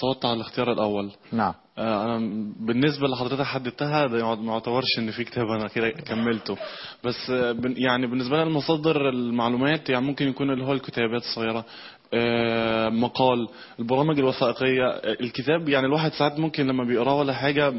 صوتت 0.00 0.24
على 0.24 0.34
الاختيار 0.34 0.72
الأول. 0.72 1.12
نعم. 1.32 1.54
آه، 1.78 2.04
أنا 2.04 2.18
بالنسبة 2.60 3.08
لحضرتك 3.08 3.42
حددتها 3.42 4.06
ده 4.06 4.34
ما 4.34 4.52
يعتبرش 4.52 4.98
إن 4.98 5.10
في 5.10 5.24
كتاب 5.24 5.46
أنا 5.46 5.68
كده 5.68 5.90
كملته. 5.90 6.56
بس 7.04 7.30
آه، 7.30 7.56
يعني 7.64 8.06
بالنسبة 8.06 8.36
لي 8.36 8.42
المصادر 8.42 9.08
المعلومات 9.08 9.90
يعني 9.90 10.06
ممكن 10.06 10.28
يكون 10.28 10.50
اللي 10.50 10.64
هو 10.64 10.72
الكتابات 10.72 11.22
الصغيرة. 11.22 11.64
مقال 12.90 13.48
البرامج 13.78 14.18
الوثائقية 14.18 14.86
الكتاب 15.20 15.68
يعني 15.68 15.86
الواحد 15.86 16.12
ساعات 16.12 16.38
ممكن 16.38 16.66
لما 16.66 16.84
بيقراه 16.84 17.18
ولا 17.18 17.32
حاجة 17.32 17.72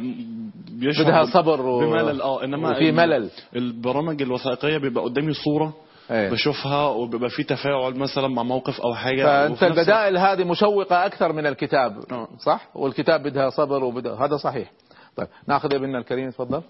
بيشعر 0.72 1.04
بدها 1.04 1.26
صبر 1.26 1.62
و... 1.62 1.80
بملل. 1.80 2.22
آه 2.22 2.44
إنما 2.44 2.74
في 2.80 2.92
ملل. 2.92 3.30
البرامج 3.56 4.22
الوثائقية 4.22 4.78
بيبقى 4.78 5.04
قدامي 5.04 5.34
صورة 5.34 5.74
إيه. 6.12 6.30
بشوفها 6.30 6.88
وبيبقى 6.88 7.30
في 7.30 7.44
تفاعل 7.44 7.94
مثلا 7.96 8.28
مع 8.28 8.44
موقف 8.44 8.82
أو 8.82 8.96
حاجة. 8.96 9.24
فأنت 9.24 9.64
البدائل 9.64 10.18
هذه 10.18 10.44
مشوقة 10.44 11.06
أكثر 11.06 11.34
من 11.34 11.48
الكتاب 11.48 11.98
آه. 12.12 12.28
صح؟ 12.40 12.68
والكتاب 12.76 13.24
بدها 13.24 13.50
صبر 13.50 13.84
وبدها 13.84 14.26
هذا 14.26 14.38
صحيح. 14.38 14.72
طيب 15.16 15.28
ناخذ 15.48 15.74
ابننا 15.74 15.98
الكريم 15.98 16.30
تفضل 16.30 16.62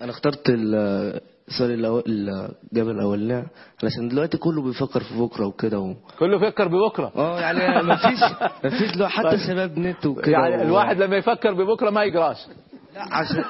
أنا 0.00 0.10
اخترت 0.10 0.50
السؤال 0.50 2.02
الجبل 2.06 2.90
الاولاني 2.90 3.46
علشان 3.82 4.08
دلوقتي 4.08 4.36
كله 4.38 4.62
بيفكر 4.62 5.00
في 5.00 5.18
بكرة 5.18 5.46
وكده 5.46 5.78
و... 5.80 5.94
كله 6.18 6.38
بيفكر 6.38 6.68
ببكرة. 6.68 7.12
آه 7.16 7.40
يعني 7.40 7.82
ما 7.82 7.96
فيش 7.96 8.20
ما 8.64 8.70
فيش 8.70 8.96
لو 8.96 9.08
حتى 9.08 9.28
طيب. 9.28 9.38
شباب 9.38 9.78
نت 9.78 10.06
وكده 10.06 10.32
يعني 10.32 10.62
الواحد 10.62 10.98
لما 11.02 11.16
يفكر 11.16 11.54
ببكرة 11.54 11.90
ما 11.90 12.04
يقرأش. 12.04 12.46
لا 12.94 13.02
عشان 13.02 13.44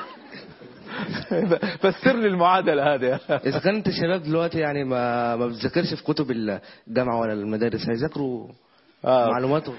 فسر 1.83 2.17
لي 2.17 2.27
المعادلة 2.27 2.95
هذه. 2.95 3.21
إذا 3.49 3.59
كانت 3.59 3.87
الشباب 3.87 4.23
دلوقتي 4.23 4.59
يعني 4.59 4.85
ما 4.85 5.37
ما 5.37 5.47
بتذاكرش 5.47 5.95
في 5.95 6.05
كتب 6.05 6.31
الجامعة 6.31 7.21
ولا 7.21 7.33
المدارس 7.33 7.89
هيذاكروا 7.89 8.49
آه. 9.05 9.31
معلوماته. 9.31 9.73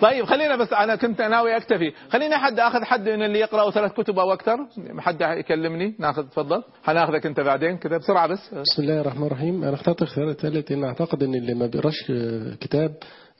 طيب 0.00 0.24
خلينا 0.24 0.56
بس 0.56 0.72
أنا 0.72 0.96
كنت 0.96 1.20
ناوي 1.22 1.56
أكتفي. 1.56 1.92
خليني 2.10 2.36
حد 2.36 2.60
آخذ 2.60 2.84
حد 2.84 3.08
من 3.08 3.22
اللي 3.22 3.38
يقرأوا 3.38 3.70
ثلاث 3.70 3.92
كتب 3.92 4.18
أو 4.18 4.32
أكثر. 4.32 4.58
حد 4.98 5.20
يكلمني؟ 5.20 5.94
ناخذ 5.98 6.22
تفضل. 6.28 6.62
حناخذك 6.84 7.26
أنت 7.26 7.40
بعدين 7.40 7.76
كده 7.76 7.98
بسرعة 7.98 8.26
بس. 8.26 8.54
بسم 8.54 8.82
الله 8.82 9.00
الرحمن 9.00 9.26
الرحيم. 9.26 9.64
أنا 9.64 9.74
اخترت 9.74 10.02
الخيار 10.02 10.30
الثالث 10.30 10.72
ان 10.72 10.84
أعتقد 10.84 11.22
إن 11.22 11.34
اللي 11.34 11.54
ما 11.54 11.66
بيقراش 11.66 12.12
كتاب 12.60 12.94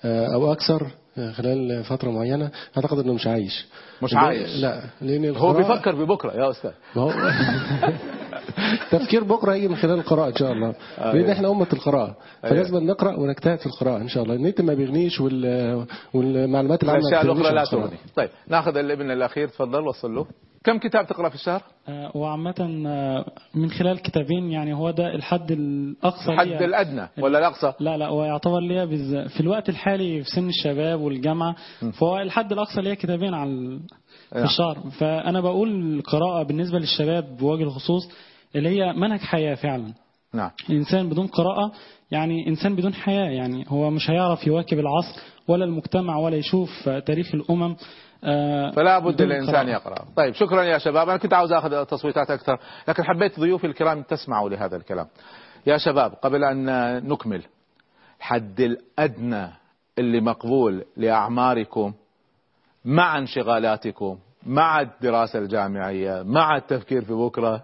آه، 0.05 0.35
أو 0.35 0.52
أكثر 0.52 0.87
آه، 1.19 1.33
خلال 1.33 1.85
فترة 1.85 2.11
معينة 2.11 2.50
أعتقد 2.76 2.99
إنه 2.99 3.12
مش 3.12 3.26
عايش. 3.26 3.66
مش 4.02 4.14
عايش. 4.14 4.57
لا 4.57 4.81
لأن 5.00 5.37
هو 5.37 5.52
بيفكر 5.52 5.95
ببكرة 6.05 6.33
يا 6.33 6.50
أستاذ. 6.50 6.71
هو 6.97 7.11
تفكير 8.91 9.25
بكرة 9.25 9.53
هيجي 9.53 9.69
من 9.69 9.76
خلال 9.76 9.99
القراءة 9.99 10.29
إن 10.29 10.35
شاء 10.37 10.53
الله. 10.53 10.75
لأن 10.99 11.31
إحنا 11.31 11.50
أمة 11.50 11.67
القراءة. 11.73 12.17
فلازم 12.43 12.87
نقرأ 12.87 13.17
ونجتهد 13.17 13.59
في 13.59 13.67
القراءة 13.67 13.97
إن 13.97 14.09
شاء 14.09 14.23
الله. 14.23 14.35
النت 14.35 14.61
ما 14.61 14.75
بيغنيش 14.75 15.21
وال... 15.21 15.87
والمعلومات 16.15 16.83
العامة 16.83 17.00
الأشياء 17.09 17.26
ما 17.26 17.33
بتغنيش 17.33 17.53
الاخرى 17.53 17.81
لا. 17.81 17.87
تغني. 17.87 17.99
طيب 18.17 18.29
ناخذ 18.49 18.76
الابن 18.76 19.11
الأخير 19.11 19.49
تفضل 19.49 19.87
وصل 19.88 20.15
له. 20.15 20.26
كم 20.65 20.79
كتاب 20.79 21.07
تقرأ 21.07 21.29
في 21.29 21.35
الشهر؟ 21.35 21.62
آه، 21.88 22.11
وعامة 22.17 22.85
آه، 22.87 23.25
من 23.55 23.71
خلال 23.71 23.99
كتابين 24.03 24.50
يعني 24.50 24.75
هو 24.75 24.91
ده 24.91 25.15
الحد 25.15 25.50
الأقصى 25.53 26.33
الحد 26.33 26.47
ليا. 26.47 26.65
الأدنى. 26.65 27.09
ولا 27.19 27.38
الأقصى؟ 27.38 27.73
لا 27.81 27.97
لا 27.97 28.07
هو 28.09 28.25
يعتبر 28.25 28.61
ليا 28.61 28.85
بز- 28.85 29.29
في 29.35 29.41
الوقت 29.41 29.69
الحالي 29.69 30.23
في 30.23 30.31
سن 30.31 30.49
الشباب 30.49 31.00
والجامعة. 31.00 31.55
فهو 32.00 32.19
الحد 32.19 32.53
الأقصى 32.53 32.81
ليا 32.81 32.95
كتابين 32.95 33.35
على 33.35 33.79
في. 34.31 34.45
الشهر. 34.45 34.79
فأنا 34.99 35.41
بقول 35.41 35.95
القراءة 35.99 36.43
بالنسبة 36.43 36.79
للشباب 36.79 37.37
بوجه 37.37 37.62
الخصوص 37.62 38.11
اللي 38.55 38.69
هي 38.69 38.93
منهج 38.93 39.21
حياة 39.21 39.55
فعلا. 39.55 39.93
نعم. 40.35 40.50
الإنسان 40.71 41.09
بدون 41.09 41.26
قراءة 41.26 41.73
يعني 42.11 42.49
إنسان 42.49 42.76
بدون 42.76 42.95
حياة 42.95 43.31
يعني 43.31 43.65
هو 43.69 43.91
مش 43.91 44.11
هيعرف 44.11 44.47
يواكب 44.47 44.79
العصر 44.79 45.21
ولا 45.49 45.65
المجتمع 45.65 46.17
ولا 46.17 46.37
يشوف 46.37 46.88
تاريخ 46.88 47.35
الأمم 47.35 47.76
آه، 48.25 48.71
فلا 48.71 48.99
بد 48.99 49.23
قراءة. 49.23 49.69
يقرأ. 49.69 50.05
طيب 50.17 50.35
شكرا 50.35 50.62
يا 50.62 50.79
شباب. 50.79 51.09
أنا 51.09 51.19
كنت 51.19 51.33
عاوز 51.33 51.53
آخذ 51.53 51.85
تصويتات 51.85 52.31
أكثر 52.31 52.59
لكن 52.88 53.05
حبيت 53.05 53.41
ضيوفي 53.41 53.67
الكرام 53.67 54.03
تسمعوا 54.03 54.50
لهذا 54.50 54.76
الكلام. 54.76 55.07
يا 55.67 55.76
شباب 55.79 56.12
قبل 56.12 56.45
أن 56.45 56.67
نكمل 57.09 57.43
الحد 58.19 58.61
الأدنى 58.61 59.49
اللي 59.99 60.21
مقبول 60.21 60.85
لأعماركم 60.97 61.93
مع 62.85 63.19
انشغالاتكم 63.19 64.19
مع 64.47 64.81
الدراسة 64.81 65.38
الجامعية 65.38 66.23
مع 66.23 66.57
التفكير 66.57 67.05
في 67.05 67.12
بكرة. 67.12 67.62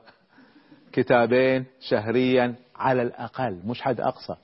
كتابين 0.92 1.64
شهريا 1.80 2.54
على 2.76 3.02
الأقل 3.02 3.61
مش 3.64 3.82
حد 3.82 4.00
أقصى. 4.00 4.34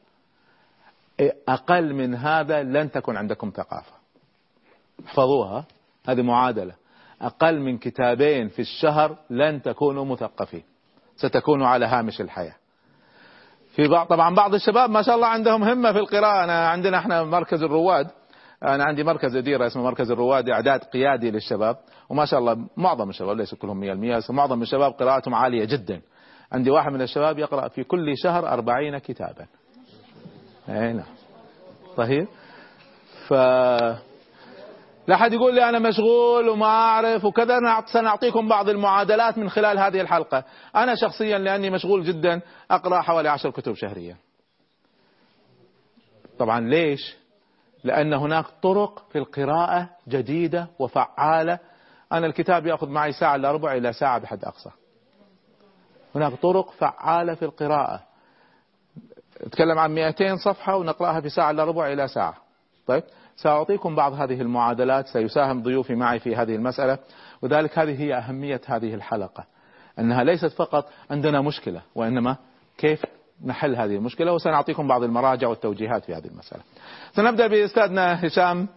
أقل 1.48 1.94
من 1.94 2.14
هذا 2.14 2.62
لن 2.62 2.90
تكن 2.90 3.16
عندكم 3.16 3.52
ثقافة. 3.56 3.92
احفظوها 5.06 5.64
هذه 6.08 6.22
معادلة. 6.22 6.74
أقل 7.22 7.60
من 7.60 7.78
كتابين 7.78 8.48
في 8.48 8.58
الشهر 8.58 9.16
لن 9.30 9.62
تكونوا 9.62 10.04
مثقفين. 10.04 10.62
ستكونوا 11.16 11.66
على 11.66 11.86
هامش 11.86 12.20
الحياة. 12.20 12.54
في 13.74 13.88
بعض 13.88 14.06
طبعا 14.06 14.34
بعض 14.34 14.54
الشباب 14.54 14.90
ما 14.90 15.02
شاء 15.02 15.14
الله 15.14 15.26
عندهم 15.26 15.64
همة 15.64 15.92
في 15.92 15.98
القراءة. 15.98 16.44
أنا 16.44 16.68
عندنا 16.68 16.98
إحنا 16.98 17.24
مركز 17.24 17.62
الرواد. 17.62 18.10
أنا 18.62 18.84
عندي 18.84 19.04
مركز 19.04 19.36
إديرة 19.36 19.66
اسمه 19.66 19.82
مركز 19.82 20.10
الرواد 20.10 20.48
إعداد 20.48 20.80
قيادي 20.80 21.30
للشباب. 21.30 21.76
وما 22.08 22.24
شاء 22.24 22.40
الله 22.40 22.66
معظم 22.76 23.10
الشباب 23.10 23.36
ليس 23.36 23.54
كلهم 23.54 23.80
100% 24.14 24.16
بس 24.16 24.30
معظم 24.30 24.62
الشباب 24.62 24.92
قراءتهم 24.92 25.34
عالية 25.34 25.64
جدا. 25.64 26.00
عندي 26.52 26.70
واحد 26.70 26.92
من 26.92 27.02
الشباب 27.02 27.38
يقرأ 27.38 27.68
في 27.68 27.84
كل 27.84 28.14
شهر 28.16 28.48
أربعين 28.48 28.98
كتابا. 28.98 29.46
أي 30.68 30.92
نعم. 30.92 31.14
طيب 31.96 32.26
ف 33.28 33.32
لا 35.08 35.16
حد 35.16 35.32
يقول 35.32 35.54
لي 35.54 35.68
أنا 35.68 35.78
مشغول 35.78 36.48
وما 36.48 36.66
أعرف 36.66 37.24
وكذا 37.24 37.58
سنعطيكم 37.92 38.48
بعض 38.48 38.68
المعادلات 38.68 39.38
من 39.38 39.50
خلال 39.50 39.78
هذه 39.78 40.00
الحلقة. 40.00 40.44
أنا 40.76 40.94
شخصيا 40.94 41.38
لأني 41.38 41.70
مشغول 41.70 42.04
جدا 42.04 42.40
أقرأ 42.70 43.00
حوالي 43.00 43.28
عشر 43.28 43.50
كتب 43.50 43.74
شهريا. 43.74 44.16
طبعا 46.38 46.60
ليش؟ 46.60 47.16
لأن 47.84 48.12
هناك 48.12 48.44
طرق 48.62 49.08
في 49.12 49.18
القراءة 49.18 49.88
جديدة 50.08 50.68
وفعالة. 50.78 51.58
أنا 52.12 52.26
الكتاب 52.26 52.66
يأخذ 52.66 52.88
معي 52.88 53.12
ساعة 53.12 53.36
إلا 53.36 53.52
ربع 53.52 53.72
إلى 53.72 53.92
ساعة 53.92 54.18
بحد 54.18 54.44
أقصى. 54.44 54.70
هناك 56.14 56.32
طرق 56.34 56.70
فعالة 56.70 57.34
في 57.34 57.44
القراءة. 57.44 58.00
نتكلم 59.46 59.78
عن 59.78 59.94
200 59.94 60.36
صفحة 60.36 60.76
ونقرأها 60.76 61.20
في 61.20 61.28
ساعة 61.28 61.50
إلا 61.50 61.64
ربع 61.64 61.92
إلى 61.92 62.08
ساعة. 62.08 62.34
طيب 62.86 63.02
سأعطيكم 63.36 63.94
بعض 63.94 64.12
هذه 64.12 64.40
المعادلات 64.40 65.06
سيساهم 65.06 65.62
ضيوفي 65.62 65.94
معي 65.94 66.18
في 66.18 66.36
هذه 66.36 66.54
المسألة 66.54 66.98
وذلك 67.42 67.78
هذه 67.78 68.00
هي 68.00 68.14
أهمية 68.14 68.60
هذه 68.66 68.94
الحلقة 68.94 69.44
أنها 69.98 70.24
ليست 70.24 70.46
فقط 70.46 70.88
عندنا 71.10 71.40
مشكلة 71.40 71.82
وإنما 71.94 72.36
كيف 72.78 73.06
نحل 73.44 73.76
هذه 73.76 73.96
المشكلة 73.96 74.32
وسنعطيكم 74.32 74.88
بعض 74.88 75.02
المراجع 75.02 75.48
والتوجيهات 75.48 76.04
في 76.04 76.14
هذه 76.14 76.26
المسألة. 76.26 76.62
سنبدأ 77.12 77.46
بأستاذنا 77.46 78.26
هشام 78.26 78.68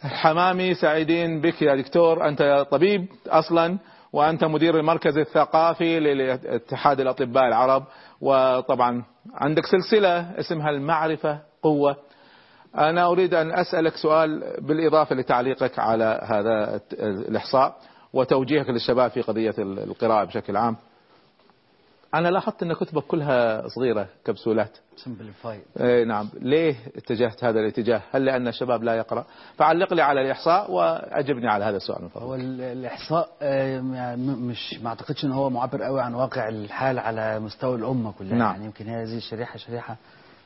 حمامي 0.00 0.74
سعيدين 0.74 1.40
بك 1.40 1.62
يا 1.62 1.76
دكتور 1.76 2.28
أنت 2.28 2.66
طبيب 2.70 3.06
أصلا 3.26 3.78
وأنت 4.16 4.44
مدير 4.44 4.78
المركز 4.78 5.18
الثقافي 5.18 6.00
لاتحاد 6.00 7.00
الأطباء 7.00 7.48
العرب. 7.48 7.84
وطبعا 8.20 9.04
عندك 9.34 9.66
سلسلة 9.66 10.40
اسمها 10.40 10.70
المعرفة 10.70 11.38
قوة. 11.62 11.96
أنا 12.78 13.06
أريد 13.06 13.34
أن 13.34 13.52
أسألك 13.52 13.96
سؤال 13.96 14.56
بالإضافة 14.60 15.14
لتعليقك 15.14 15.78
على 15.78 16.20
هذا 16.24 16.80
الإحصاء 17.28 17.76
وتوجيهك 18.12 18.70
للشباب 18.70 19.10
في 19.10 19.20
قضية 19.20 19.54
القراءة 19.58 20.24
بشكل 20.24 20.56
عام. 20.56 20.76
أنا 22.14 22.28
لاحظت 22.28 22.62
أن 22.62 22.72
كتبك 22.72 23.02
كلها 23.02 23.68
صغيرة 23.68 24.08
كبسولات. 24.24 24.78
سمبليفايد 24.96 25.60
إيه 25.80 26.04
نعم. 26.04 26.28
ليه 26.40 26.76
اتجهت 26.96 27.44
هذا 27.44 27.60
الاتجاه؟ 27.60 28.02
هل 28.12 28.24
لأن 28.24 28.48
الشباب 28.48 28.82
لا 28.82 28.94
يقرأ؟ 28.94 29.24
فعلق 29.56 29.94
لي 29.94 30.02
على 30.02 30.20
الإحصاء 30.20 30.70
وأجبني 30.72 31.48
على 31.48 31.64
هذا 31.64 31.76
السؤال. 31.76 32.02
من 32.02 32.08
هو 32.16 32.20
فضلك 32.20 32.40
ال- 32.40 32.60
الإحصاء 32.60 33.28
آه، 33.42 33.80
يعني 33.94 34.16
مش 34.26 34.74
ما 34.82 34.88
أعتقدش 34.88 35.24
إن 35.24 35.32
هو 35.32 35.50
معبر 35.50 35.82
قوي 35.82 36.00
عن 36.02 36.14
واقع 36.14 36.48
الحال 36.48 36.98
على 36.98 37.40
مستوى 37.40 37.76
الأمة 37.76 38.12
كلها. 38.12 38.34
نعم. 38.38 38.52
يعني 38.52 38.64
يمكن 38.64 38.88
هذه 38.88 39.16
الشريحه 39.16 39.56
شريحة. 39.58 39.96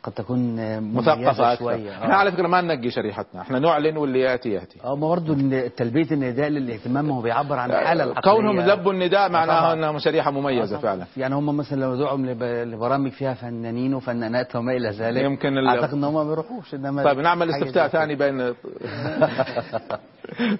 قد 0.02 0.12
تكون 0.12 0.58
آه، 0.58 0.80
مثقفة 0.80 1.54
شوية. 1.54 1.92
إحنا 2.02 2.14
على 2.16 2.32
فكرة 2.32 2.48
ما 2.48 2.60
ننقي 2.60 2.90
شريحتنا. 2.90 3.40
إحنا 3.40 3.58
نعلن 3.58 3.96
واللي 3.96 4.20
يأتي 4.20 4.48
يأتي. 4.50 4.78
آه 4.84 4.96
ما 4.96 5.08
برضه 5.08 5.34
إن 5.34 5.70
تلبية 5.76 6.10
النداء 6.12 6.48
للاهتمام 6.48 7.10
هو 7.10 7.20
بيعبر 7.22 7.56
عن 7.58 7.70
الحاله 7.70 8.04
العقلية. 8.04 8.32
كونهم 8.32 8.60
لبوا 8.60 8.92
النداء 8.92 9.30
معناه 9.30 9.60
طبعاً. 9.60 9.72
أنهم 9.72 9.98
شريحة 9.98 10.30
مميزة 10.30 10.76
آه، 10.76 10.80
فعلا. 10.80 11.04
يعني 11.16 11.34
هم 11.34 11.56
مثلا 11.56 11.80
لو 11.80 11.96
دعوا 11.96 12.18
لب- 12.18 12.42
لبرامج 12.74 13.10
فيها 13.10 13.34
فنانين 13.34 13.94
وفنانات 13.94 14.56
وما 14.56 14.72
إلى 14.72 14.90
ذلك 14.90 15.22
يمكن 15.24 15.66
أعتقد 15.68 15.92
ان 15.94 16.04
هم 16.04 16.14
ما 16.14 16.24
بيروحوش 16.24 16.74
إنما 16.74 17.04
طيب 17.04 17.18
نعمل 17.18 17.50
استفتاء. 17.50 17.88
ثاني 17.88 18.14
بين 18.14 18.38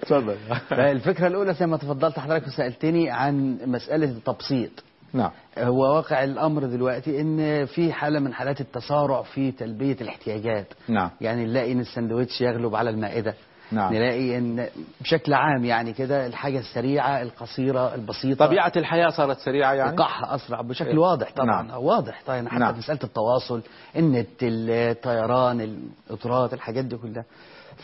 تفضل. 0.01 0.35
فالفكرة 0.67 1.27
الأولى 1.27 1.53
زي 1.53 1.65
ما 1.67 1.77
تفضلت 1.77 2.19
حضرتك 2.19 2.47
وسألتني 2.47 3.09
عن 3.09 3.57
مسألة 3.65 4.05
التبسيط. 4.09 4.71
نعم. 5.13 5.31
هو 5.57 5.95
واقع 5.95 6.23
الأمر 6.23 6.65
دلوقتي 6.65 7.21
إن 7.21 7.65
في 7.65 7.93
حالة 7.93 8.19
من 8.19 8.33
حالات 8.33 8.61
التسارع 8.61 9.21
في 9.21 9.51
تلبية 9.51 9.97
الاحتياجات. 10.01 10.67
نعم. 10.87 11.09
يعني 11.21 11.45
نلاقي 11.45 11.71
إن 11.71 11.79
السندوتش 11.79 12.41
يغلب 12.41 12.75
على 12.75 12.89
المائدة. 12.89 13.33
نعم. 13.71 13.93
نلاقي 13.93 14.37
إن 14.37 14.67
بشكل 15.01 15.33
عام 15.33 15.65
يعني 15.65 15.93
كده 15.93 16.27
الحاجة 16.27 16.59
السريعة 16.59 17.21
القصيرة 17.21 17.95
البسيطة. 17.95 18.45
طبيعة 18.45 18.71
الحياة 18.77 19.09
صارت 19.09 19.37
سريعة 19.37 19.73
يعني؟ 19.73 19.91
ايقاعها 19.91 20.35
أسرع 20.35 20.61
بشكل 20.61 20.99
واضح 20.99 21.31
طبعا. 21.35 21.61
نعم. 21.63 21.83
واضح. 21.83 22.21
طبعا 22.25 22.47
حتى 22.49 22.59
نعم. 22.59 22.77
مساله 22.77 22.99
التواصل 23.03 23.61
النت 23.95 24.27
الطيران 24.41 25.61
القطارات 26.09 26.53
الحاجات 26.53 26.85
دي 26.85 26.97
كلها. 26.97 27.25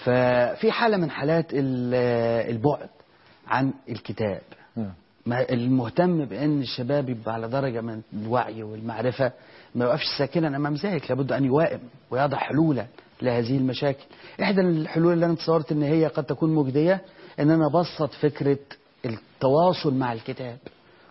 ففي 0.03 0.71
حالة 0.71 0.97
من 0.97 1.09
حالات 1.11 1.45
ال- 1.53 1.93
البعد 2.49 2.89
عن 3.47 3.73
الكتاب. 3.89 4.41
مم. 4.77 4.93
ما 5.27 5.49
المهتم 5.49 6.25
بأن 6.25 6.61
الشباب 6.61 7.09
يبقى 7.09 7.33
على 7.33 7.47
درجة 7.47 7.81
من 7.81 8.01
الوعي 8.13 8.63
والمعرفة 8.63 9.31
ما 9.75 9.85
يوقفش 9.85 10.03
ساكنا 10.17 10.47
أمام 10.47 10.73
ذلك 10.73 11.11
لابد 11.11 11.31
أن 11.31 11.45
يوائم 11.45 11.79
ويضع 12.11 12.37
حلولا 12.37 12.85
لهذه 13.21 13.57
المشاكل. 13.57 14.03
إحدى 14.41 14.61
الحلول 14.61 15.13
اللي 15.13 15.25
أنا 15.25 15.35
تصورت 15.35 15.71
إن 15.71 15.83
هي 15.83 16.07
قد 16.07 16.23
تكون 16.23 16.55
مجدية 16.55 17.01
إن 17.39 17.51
أنا 17.51 17.65
ابسط 17.65 18.13
فكرة 18.13 18.57
التواصل 19.05 19.93
مع 19.93 20.13
الكتاب. 20.13 20.57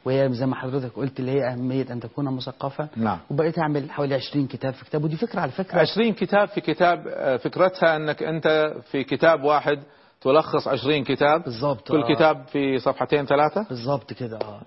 وهي 0.05 0.33
زي 0.33 0.47
ما 0.47 0.55
حضرتك 0.57 0.93
قلت 0.97 1.21
اللي 1.21 1.31
هي 1.31 1.53
أهمية 1.53 1.87
أن 1.91 2.01
تكون 2.01 2.25
مثقفة. 2.25 2.89
نعم. 2.97 3.19
وبقيت 3.31 3.59
أعمل 3.59 3.91
حوالي 3.91 4.15
20 4.15 4.47
كتاب 4.47 4.73
في 4.75 4.85
كتاب 4.85 5.05
ودي 5.05 5.17
فكرة 5.17 5.41
على 5.41 5.51
فكرة. 5.51 5.81
20 5.81 6.13
كتاب 6.13 6.49
في 6.49 6.61
كتاب 6.61 7.05
آه، 7.09 7.37
فكرتها 7.37 7.97
أنك 7.97 8.23
أنت 8.23 8.75
في 8.91 9.05
كتاب 9.05 9.43
واحد 9.45 9.79
تلخص 10.27 10.69
20 10.69 11.05
كتاب. 11.05 11.45
بالظبط، 11.45 11.89
كل 11.89 12.03
آه. 12.03 12.15
كتاب 12.15 12.47
في 12.53 12.79
صفحتين 12.79 13.27
ثلاثة. 13.27 13.67
بالظبط 13.69 14.13
كده 14.13 14.39
آه. 14.39 14.61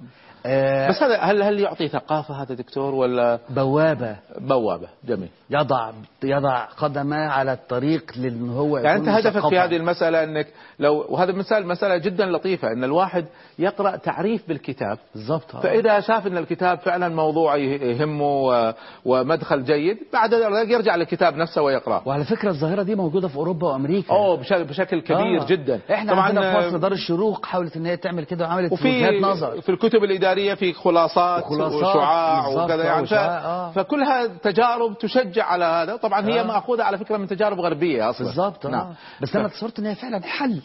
بس 0.45 1.03
هذا 1.03 1.17
هل 1.17 1.43
هل 1.43 1.59
يعطي 1.59 1.87
ثقافة 1.87 2.33
هذا 2.33 2.55
دكتور 2.55 2.95
ولا؟ 2.95 3.39
بوابة. 3.49 4.15
بوابة 4.39 4.87
جميل. 5.07 5.29
يضع 5.49 5.91
يضع 6.23 6.65
قدمه 6.65 7.17
على 7.17 7.53
الطريق 7.53 8.11
لأن 8.17 8.49
هو 8.49 8.77
يعني 8.77 8.99
أنت 8.99 9.09
هدفك 9.09 9.49
في. 9.49 9.59
هذه 9.59 9.75
المسألة 9.75 10.23
أنك 10.23 10.47
لو 10.79 11.05
وهذا 11.09 11.31
مثال 11.31 11.67
مسألة 11.67 11.97
جدا 11.97 12.25
لطيفة 12.25 12.67
أن 12.71 12.83
الواحد 12.83 13.25
يقرأ 13.59 13.95
تعريف 13.95 14.47
بالكتاب. 14.47 14.97
بالظبط 15.15 15.55
آه. 15.55 15.59
فإذا 15.59 15.99
شاف 15.99 16.27
أن 16.27 16.37
الكتاب 16.37 16.79
فعلا 16.79 17.09
موضوع 17.09 17.55
يهمه 17.57 18.73
ومدخل 19.05 19.63
جيد 19.63 19.97
بعد 20.13 20.33
ذلك 20.33 20.69
يرجع 20.69 20.95
للكتاب 20.95 21.35
نفسه 21.35 21.61
ويقرأه. 21.61 22.01
وعلى 22.05 22.23
فكرة 22.23 22.49
الظاهرة 22.49 22.83
دي 22.83 22.95
موجودة 22.95 23.27
في 23.27 23.35
أوروبا 23.35 23.67
وأمريكا. 23.67 24.13
أوه 24.13 24.37
بشكل, 24.37 24.63
بشكل 24.63 25.01
كبير 25.01 25.41
آه. 25.41 25.45
جدا. 25.45 25.79
إحنا 25.93 26.11
طبعا 26.13 26.23
عندنا 26.23 26.61
في 26.61 26.67
مصر 26.67 26.77
دار 26.77 26.91
الشروق 26.91 27.45
حاولت 27.45 27.77
إن 27.77 27.85
هي 27.85 27.97
تعمل 27.97 28.23
كده 28.23 28.45
وعملت 28.45 28.71
وفي 28.71 28.87
وجهات 28.87 29.21
نظر. 29.21 29.61
في 29.61 29.69
الكتب 29.69 30.03
الإدارية 30.33 30.53
في 30.53 30.73
خلاصات, 30.73 31.43
وخلاصات، 31.43 31.83
وشعاع 31.83 32.47
وكذا 32.47 32.83
يعني 32.83 33.07
آه. 33.11 33.71
فكلها 33.71 34.27
تجارب 34.27 34.97
تشجع 34.97 35.45
على 35.45 35.65
هذا 35.65 35.95
طبعا 35.95 36.27
هي 36.27 36.39
آه. 36.39 36.43
مأخوذة 36.43 36.83
على 36.83 36.97
فكرة 36.97 37.17
من 37.17 37.27
تجارب 37.27 37.59
غربية 37.59 38.09
أصلا 38.09 38.27
بالظبط 38.27 38.65
نعم. 38.65 38.73
نعم. 38.73 38.93
بس 39.21 39.35
أنا 39.35 39.47
تصورت 39.47 39.79
ان 39.79 39.85
هي 39.85 39.95
فعلا 39.95 40.23
حل 40.23 40.61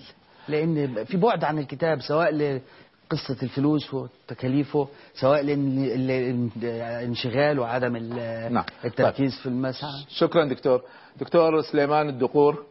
لأن 0.49 1.05
في 1.05 1.17
بعد 1.17 1.45
عن 1.45 1.59
الكتاب 1.59 2.01
سواء 2.01 2.35
لقصة 2.35 3.37
الفلوس 3.43 3.95
وتكاليفه 3.95 4.89
سواء 5.15 5.43
للانشغال 6.57 7.59
وعدم 7.59 7.97
نعم. 7.97 8.65
التركيز 8.85 9.33
في 9.43 9.47
المسعى 9.47 9.91
شكرا 10.09 10.45
دكتور 10.45 10.83
دكتور 11.17 11.63
سليمان 11.63 12.09
الدقور 12.09 12.65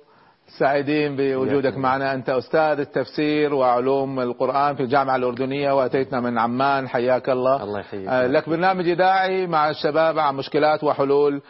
سعيدين 0.58 1.16
بوجودك 1.16 1.78
معنا. 1.78 2.14
أنت 2.14 2.30
أستاذ 2.30 2.80
التفسير 2.80 3.54
وعلوم 3.54 4.20
القرآن 4.20 4.76
في 4.76 4.84
الجامعة 4.84 5.16
الأردنية 5.16 5.72
وأتيتنا 5.72 6.20
من 6.20 6.38
عمان. 6.38 6.88
حياك 6.88 7.30
الله. 7.30 7.64
الله 7.64 7.80
يحييك. 7.80 8.08
آه، 8.08 8.28
لك 8.28 8.50
برنامج 8.50 8.90
إذاعي 8.90 9.48
مع 9.48 9.70
الشباب 9.70 10.20
عن 10.20 10.36
مشكلات 10.36 10.84
وحلول 10.84 11.42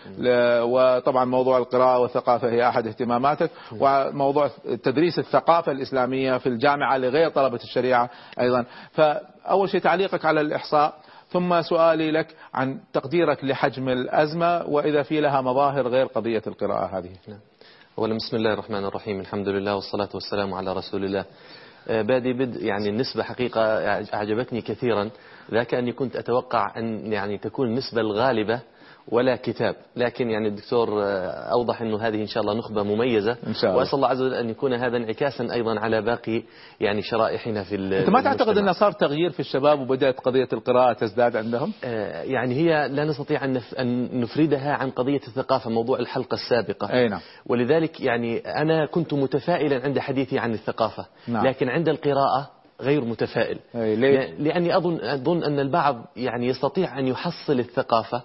وطبعا 0.62 1.26
موضوع 1.26 1.58
القراءة 1.58 2.00
والثقافة 2.00 2.50
هي 2.50 2.70
أحد 2.70 2.88
اهتماماتك 2.88 3.50
وموضوع 3.80 4.50
تدريس 4.84 5.20
الثقافة 5.20 5.72
الإسلامية 5.72 6.38
في 6.38 6.50
الجامعة 6.50 6.98
لغير 6.98 7.30
طلبة 7.30 7.60
الشريعة 7.63 8.10
أيضا. 8.39 8.66
فأول 8.92 9.70
شيء 9.70 9.82
تعليقك 9.82 10.26
على 10.26 10.42
الإحصاء. 10.42 10.94
ثم 11.30 11.62
سؤالي 11.62 12.12
لك 12.12 12.28
عن 12.54 12.80
تقديرك 12.94 13.44
لحجم 13.44 13.89
الأزمة 13.89 14.66
وإذا 14.68 15.04
في 15.04 15.22
لها 15.22 15.42
مظاهر 15.42 15.88
غير 15.88 16.06
قضية 16.06 16.42
القراءة 16.48 16.98
هذه. 16.98 17.10
أولا 17.98 18.16
بسم 18.16 18.36
الله 18.38 18.54
الرحمن 18.54 18.86
الرحيم 18.86 19.20
الحمد 19.20 19.48
لله 19.48 19.76
والصلاة 19.76 20.10
والسلام 20.14 20.54
على 20.54 20.74
رسول 20.74 21.06
الله. 21.06 21.26
آه، 21.88 22.02
بادي 22.02 22.34
بد 22.34 22.56
يعني 22.56 22.90
النسبة 22.90 23.24
حقيقة 23.24 23.62
أعجبتني 24.14 24.62
كثيرا 24.62 25.10
ذاك 25.52 25.74
أني 25.74 25.92
كنت 25.92 26.16
أتوقع 26.16 26.78
أن 26.78 27.14
يعني 27.14 27.38
تكون 27.38 27.68
النسبة 27.68 28.02
الغالبة 28.02 28.60
ولا 29.08 29.36
كتاب 29.36 29.76
لكن 29.96 30.30
يعني 30.30 30.48
الدكتور 30.48 31.04
آه، 31.04 31.06
أوضح 31.52 31.82
أنه 31.82 32.08
هذه 32.08 32.22
إن 32.22 32.28
شاء 32.28 32.44
الله 32.44 32.54
نخبة 32.54 32.84
مميزة 32.84 33.38
إن 33.48 33.54
شاء 33.54 33.70
الله. 33.70 33.80
وأسأل 33.80 33.96
الله 33.96 34.08
عز 34.08 34.22
وجل 34.22 34.34
أن 34.34 34.50
يكون 34.50 34.74
هذا 34.74 34.98
انعكاسا 34.98 35.54
أيضا 35.54 35.80
على 35.80 36.02
باقي 36.02 36.44
يعني 36.80 37.02
شرائحنا 37.02 37.63
في 37.63 37.76
أنت 37.76 38.10
ما 38.10 38.22
تعتقد 38.22 38.42
المجتمع. 38.50 38.70
أن 38.70 38.74
صار 38.74 38.92
تغيير 38.92 39.30
في 39.32 39.39
الشباب 39.39 39.80
وبدأت 39.80 40.20
قضية 40.20 40.48
القراءة 40.54 40.94
تزداد 40.94 41.36
عندهم 41.36 41.74
آه، 41.84 42.22
يعني 42.24 42.56
هي 42.56 42.88
لا 42.88 43.06
نستطيع 43.06 43.46
أن 43.46 43.54
نف- 43.60 43.80
أن 43.80 44.20
نفردها 44.22 44.74
عن 44.74 44.89
قضية 44.89 45.22
الثقافة 45.28 45.70
موضوع 45.70 46.00
الحلقة 46.00 46.36
السابقة 46.36 46.94
أي 46.94 47.08
نعم 47.08 47.20
ولذلك 47.46 48.02
يعني 48.02 48.38
أنا 48.38 48.86
كنت 48.86 49.13
متفائلا 49.13 49.84
عند 49.84 50.00
حديثي 50.00 50.39
عن 50.39 50.54
الثقافة 50.54 51.06
نعم. 51.28 51.48
لكن 51.48 51.70
عند 51.70 51.89
القراءة 51.89 52.50
غير 52.82 53.04
متفائل 53.06 53.60
ليه؟ 53.76 54.34
لأني 54.39 54.78
أظن, 54.78 55.00
أظن 55.02 55.44
أن 55.44 55.60
البعض 55.60 56.06
يعني 56.16 56.48
يستطيع 56.48 57.00
أن 57.00 57.08
يحصل 57.08 57.60
الثقافة 57.60 58.22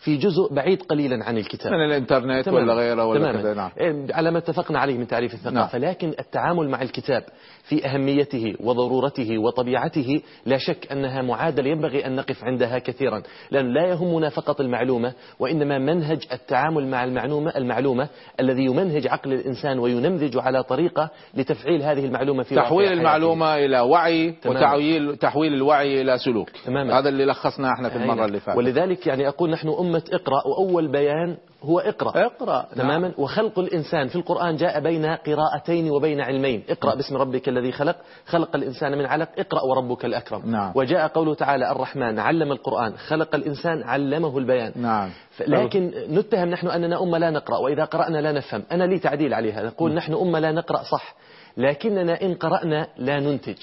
في 0.00 0.16
جزء 0.16 0.54
بعيد 0.54 0.82
قليلا 0.82 1.24
عن 1.24 1.38
الكتاب 1.38 1.72
من 1.72 1.84
الإنترنت 1.84 2.44
تماما. 2.44 2.60
ولا 2.60 2.74
غيره 2.74 3.06
ولا. 3.06 3.32
كذا 3.32 3.54
نعم 3.54 3.70
على 4.10 4.30
ما 4.30 4.38
اتفقنا 4.38 4.78
عليه 4.78 4.98
من 4.98 5.06
تعريف 5.06 5.34
الثقافة 5.34 5.78
نعم. 5.78 5.90
لكن 5.90 6.14
التعامل 6.18 6.68
مع 6.68 6.82
الكتاب 6.82 7.24
في 7.62 7.86
أهميته 7.86 8.54
وضرورته 8.60 9.38
وطبيعته 9.38 10.22
لا 10.46 10.58
شك 10.58 10.92
أنها 10.92 11.22
معادلة 11.22 11.70
ينبغي 11.70 12.06
أن 12.06 12.16
نقف 12.16 12.44
عندها 12.44 12.78
كثيرا 12.78 13.22
لأن 13.50 13.72
لا 13.72 13.86
يهمنا 13.86 14.28
فقط 14.28 14.60
المعلومة 14.60 15.12
وإنما 15.38 15.78
منهج 15.78 16.26
التعامل 16.32 16.86
مع 16.86 17.04
المعلومة 17.04 17.52
المعلومة 17.56 18.08
الذي 18.40 18.64
يمنهج 18.64 19.06
عقل 19.06 19.32
الإنسان 19.32 19.78
وينمذج 19.78 20.38
على 20.38 20.62
طريقة 20.62 21.10
لتفعيل 21.34 21.82
هذه 21.82 22.04
المعلومة 22.04 22.42
في 22.42 22.54
تحويل. 22.54 22.92
المعلومة 22.92 23.56
إلى 23.56 23.80
وعي. 23.80 24.34
وتحويل 24.46 25.16
تحويل 25.16 25.54
الوعي 25.54 26.00
إلى 26.00 26.18
سلوك 26.18 26.50
تماما. 26.66 26.98
هذا 26.98 27.08
اللي 27.08 27.24
لخصناه 27.24 27.72
إحنا 27.72 27.88
في 27.88 27.96
المرة 27.96 28.14
أيوة. 28.14 28.26
اللي 28.26 28.40
فاتت 28.40 28.58
ولذلك 28.58 29.06
يعني 29.06 29.28
أقول 29.28 29.50
نحن 29.50 29.68
أمة 29.68 29.89
اقرأ 29.96 30.46
وأول 30.46 30.88
بيان 30.88 31.36
هو 31.62 31.78
اقرأ. 31.78 32.26
اقرأ 32.26 32.66
تماما؟ 32.76 33.08
نعم. 33.08 33.12
وخلق 33.18 33.58
الإنسان 33.58 34.08
في 34.08 34.16
القرآن 34.16 34.56
جاء 34.56 34.80
بين 34.80 35.06
قراءتين 35.06 35.90
وبين 35.90 36.20
علمين. 36.20 36.62
اقرأ 36.68 36.94
باسم 36.94 37.16
ربك 37.16 37.48
الذي 37.48 37.72
خلق. 37.72 37.96
خلق 38.26 38.56
الإنسان 38.56 38.98
من 38.98 39.06
علق. 39.06 39.28
اقرأ 39.38 39.62
وربك 39.62 40.04
الأكرم. 40.04 40.50
نعم. 40.50 40.72
وجاء 40.74 41.06
قوله 41.06 41.34
تعالى 41.34 41.70
الرحمن 41.70 42.18
علم 42.18 42.52
القرآن. 42.52 42.96
خلق 42.96 43.34
الإنسان 43.34 43.82
علمه 43.82 44.38
البيان. 44.38 44.72
نعم. 44.76 45.10
لكن 45.40 45.92
نتهم 46.08 46.48
نحن 46.48 46.66
أننا 46.66 47.02
أمة 47.02 47.18
لا 47.18 47.30
نقرأ 47.30 47.58
وإذا 47.58 47.84
قرأنا 47.84 48.18
لا 48.18 48.32
نفهم. 48.32 48.62
أنا 48.72 48.84
لي 48.84 48.98
تعديل 48.98 49.34
عليها. 49.34 49.62
نقول 49.62 49.94
نحن 49.94 50.14
أمة 50.14 50.38
لا 50.38 50.52
نقرأ 50.52 50.82
صح. 50.82 51.14
لكننا 51.56 52.22
إن 52.22 52.34
قرأنا 52.34 52.86
لا 52.96 53.20
ننتج. 53.20 53.58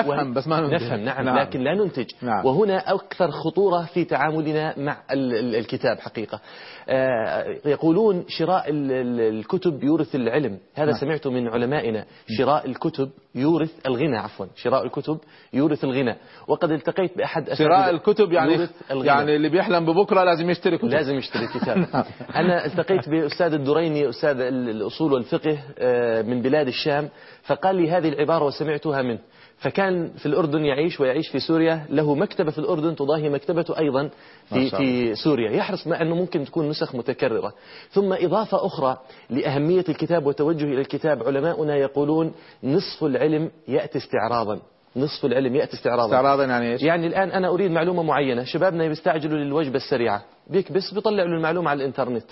نفهم 0.00 0.34
بس 0.34 0.48
ما 0.48 0.60
ننتج. 0.60 0.74
نفهم 0.74 1.00
نعم, 1.00 1.24
نعم. 1.24 1.24
نعم 1.36 1.38
لكن 1.38 1.60
لا 1.60 1.74
ننتج. 1.74 2.06
نعم. 2.22 2.46
وهنا 2.46 2.94
أكثر 2.94 3.30
خطورة 3.30 3.82
في 3.94 4.04
تعاملنا 4.04 4.74
مع 4.78 4.96
ال- 5.10 5.34
ال- 5.34 5.56
الكتاب 5.56 5.98
حقيقة. 5.98 6.40
آه، 6.88 7.44
يقولون 7.66 8.24
شراء 8.28 8.70
ال- 8.70 8.92
ال- 8.92 9.20
الكتب 9.38 9.84
يورث 9.84 10.14
العلم. 10.14 10.58
هذا 10.74 10.90
نعم. 10.90 11.00
سمعت 11.00 11.26
من 11.26 11.48
علمائنا. 11.48 12.04
شراء 12.38 12.66
الكتب 12.66 13.10
يورث 13.34 13.70
الغنى 13.86 14.16
عفوا. 14.18 14.46
شراء 14.56 14.84
الكتب 14.84 15.18
يورث 15.52 15.84
الغنى. 15.84 16.16
وقد 16.48 16.70
التقيت 16.70 17.18
بأحد 17.18 17.52
شراء 17.52 17.90
الكتب 17.90 18.32
يعني. 18.32 18.68
يعني 18.90 19.36
اللي 19.36 19.48
بيحلم 19.48 19.84
ببكرة 19.86 20.24
لازم 20.24 20.50
يشتري 20.50 20.78
كتب. 20.78 20.88
لازم 20.88 21.14
يشتري 21.14 21.46
كتاب. 21.46 21.76
أنا 22.36 22.66
التقيت 22.66 23.08
بأستاذ 23.08 23.52
الدريني 23.52 24.08
أستاذ 24.08 24.40
ال- 24.40 24.68
الأصول 24.68 25.12
والفقه 25.12 25.58
آه، 25.78 26.22
من 26.22 26.42
بلاد 26.42 26.66
الشام 26.66 27.08
فقال 27.42 27.76
لي 27.76 27.90
هذه 27.90 28.08
العبارة 28.08 28.44
وسمعتها 28.44 29.02
منه. 29.02 29.18
فكان 29.64 30.10
في 30.16 30.26
الأردن 30.26 30.64
يعيش 30.64 31.00
ويعيش 31.00 31.28
في 31.28 31.40
سوريا. 31.40 31.86
له 31.90 32.14
مكتبة 32.14 32.50
في 32.50 32.58
الأردن 32.58 32.96
تضاهي 32.96 33.28
مكتبته 33.28 33.78
أيضا 33.78 34.10
في. 34.48 34.70
في 34.70 35.14
سوريا. 35.14 35.50
يحرص 35.50 35.86
ما 35.86 36.02
أنه 36.02 36.14
ممكن 36.14 36.44
تكون 36.44 36.68
نسخ 36.68 36.94
متكررة. 36.94 37.52
ثم 37.90 38.12
إضافة 38.12 38.66
أخرى 38.66 38.98
لأهمية 39.30 39.84
الكتاب 39.88 40.26
وتوجه 40.26 40.64
إلى 40.64 40.80
الكتاب. 40.80 41.22
علماؤنا 41.22 41.76
يقولون 41.76 42.32
نصف 42.64 43.04
العلم 43.04 43.50
يأتي 43.68 43.98
استعراضا. 43.98 44.58
نصف 44.96 45.24
العلم 45.24 45.56
يأتي 45.56 45.74
استعراضا. 45.74 46.04
استعراضا 46.04 46.44
يعني 46.44 46.72
إيش؟ 46.72 46.82
يعني 46.82 47.06
الآن 47.06 47.30
أنا 47.30 47.48
أريد 47.48 47.70
معلومة 47.70 48.02
معينة. 48.02 48.44
شبابنا 48.44 48.88
بيستعجلوا 48.88 49.38
للوجبة 49.38 49.76
السريعة. 49.76 50.22
بيكبس 50.50 50.94
بيطلع 50.94 51.22
له 51.22 51.36
المعلومة 51.36 51.70
على 51.70 51.76
الإنترنت. 51.80 52.24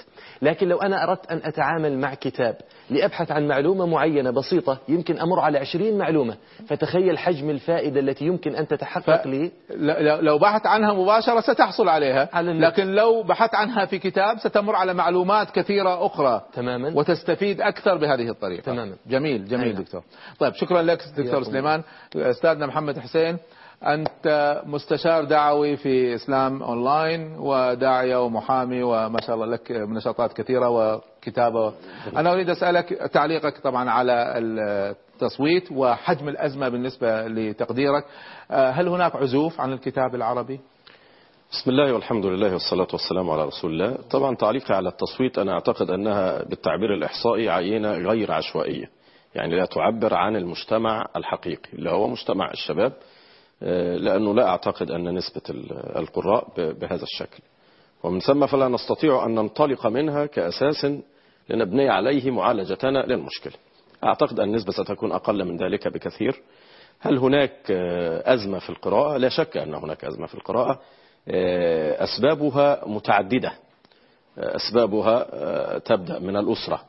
لكن 0.42 0.68
لو 0.68 0.78
أنا 0.78 1.02
أردت 1.04 1.26
أن 1.26 1.40
أتعامل 1.44 1.98
مع 1.98 2.14
كتاب 2.14 2.56
لأبحث 2.90 3.32
عن 3.32 3.48
معلومة 3.48 3.86
معينة 3.86 4.30
بسيطة 4.30 4.78
يمكن 4.88 5.18
أمر 5.18 5.40
على 5.40 5.58
عشرين 5.58 5.98
معلومة. 5.98 6.36
فتخيل 6.68 7.18
حجم 7.18 7.50
الفائدة 7.50 8.00
التي 8.00 8.24
يمكن 8.24 8.54
أن 8.56 8.68
تتحقق 8.68 9.22
ف- 9.22 9.26
لي. 9.26 9.50
لو- 10.20 10.38
بحثت 10.38 10.66
عنها 10.66 10.92
مباشرة 10.92 11.40
ستحصل 11.40 11.88
عليها. 11.88 12.28
على 12.32 12.50
النت. 12.50 12.64
لكن 12.64 12.92
لو 12.92 13.22
بحثت 13.22 13.54
عنها 13.54 13.84
في 13.84 13.98
كتاب 13.98 14.38
ستمر 14.38 14.74
على 14.76 14.94
معلومات 14.94 15.50
كثيرة 15.50 16.06
أخرى. 16.06 16.40
تماما. 16.52 16.92
وتستفيد 16.96 17.60
أكثر 17.60 17.96
بهذه 17.96 18.28
الطريقة. 18.30 18.62
تماما. 18.62 18.94
جميل 19.06 19.44
جميل 19.48 19.66
أي 19.66 19.72
نعم. 19.72 19.82
دكتور. 19.82 20.02
طيب 20.38 20.54
شكرا 20.54 20.82
لك 20.82 21.02
دكتور 21.16 21.42
سليمان. 21.42 21.82
أستاذنا 22.16 22.66
محمد 22.66 22.98
حسين. 22.98 23.38
أنت 23.86 24.62
مستشار 24.66 25.24
دعوي 25.24 25.76
في 25.76 26.14
إسلام 26.14 26.62
أونلاين 26.62 27.36
وداعية 27.38 28.24
ومحامي 28.24 28.82
وما 28.82 29.20
شاء 29.20 29.34
الله 29.34 29.46
لك 29.46 29.70
نشاطات 29.70 30.32
كثيرة 30.32 30.68
وكتابة. 30.68 31.72
أنا 32.16 32.32
أريد 32.32 32.50
أسألك 32.50 32.88
تعليقك 32.88 33.58
طبعا 33.58 33.90
على 33.90 34.34
التصويت 34.36 35.72
وحجم 35.72 36.28
الأزمة 36.28 36.68
بالنسبة 36.68 37.26
لتقديرك. 37.26 38.04
آه، 38.50 38.70
هل 38.70 38.88
هناك 38.88 39.16
عزوف 39.16 39.60
عن 39.60 39.72
الكتاب 39.72 40.14
العربي؟ 40.14 40.60
بسم 41.52 41.70
الله 41.70 41.92
والحمد 41.92 42.26
لله 42.26 42.52
والصلاة 42.52 42.88
والسلام 42.92 43.30
على 43.30 43.44
رسول 43.44 43.72
الله. 43.72 43.98
طبعا 44.10 44.36
تعليقي 44.36 44.74
على 44.74 44.88
التصويت 44.88 45.38
أنا 45.38 45.52
أعتقد 45.52 45.90
أنها 45.90 46.44
بالتعبير 46.44 46.94
الإحصائي 46.94 47.50
عينة 47.50 47.92
غير 47.92 48.32
عشوائية. 48.32 48.90
يعني 49.34 49.56
لا 49.56 49.64
تعبر 49.64 50.14
عن 50.14 50.36
المجتمع 50.36 51.06
الحقيقي 51.16 51.72
اللي 51.72 51.90
هو 51.90 52.08
مجتمع 52.08 52.50
الشباب 52.50 52.92
لأنه 53.96 54.34
لا 54.34 54.48
أعتقد 54.48 54.90
أن 54.90 55.14
نسبة 55.14 55.42
ال- 55.50 55.96
القراء 55.98 56.48
بهذا 56.56 57.02
الشكل. 57.02 57.42
ومن 58.02 58.20
ثم 58.20 58.46
فلا 58.46 58.68
نستطيع 58.68 59.26
أن 59.26 59.34
ننطلق 59.34 59.86
منها 59.86 60.26
كأساس 60.26 60.86
لنبني 61.48 61.88
عليه 61.88 62.30
معالجتنا 62.30 62.98
للمشكلة. 62.98 63.52
أعتقد 64.04 64.40
أن 64.40 64.48
النسبة 64.48 64.72
ستكون 64.72 65.12
أقل 65.12 65.44
من 65.44 65.56
ذلك 65.56 65.88
بكثير. 65.88 66.42
هل 67.00 67.18
هناك 67.18 67.52
آه، 67.70 68.34
أزمة 68.34 68.58
في 68.58 68.70
القراءة؟ 68.70 69.16
لا 69.16 69.28
شك 69.28 69.56
أن 69.56 69.74
هناك 69.74 70.04
أزمة 70.04 70.26
في 70.26 70.34
القراءة. 70.34 70.80
آه، 71.28 72.04
أسبابها 72.04 72.82
متعددة. 72.86 73.52
آه، 74.38 74.56
أسبابها 74.56 75.78
تبدأ 75.78 76.18
من 76.18 76.36
الأسرة. 76.36 76.80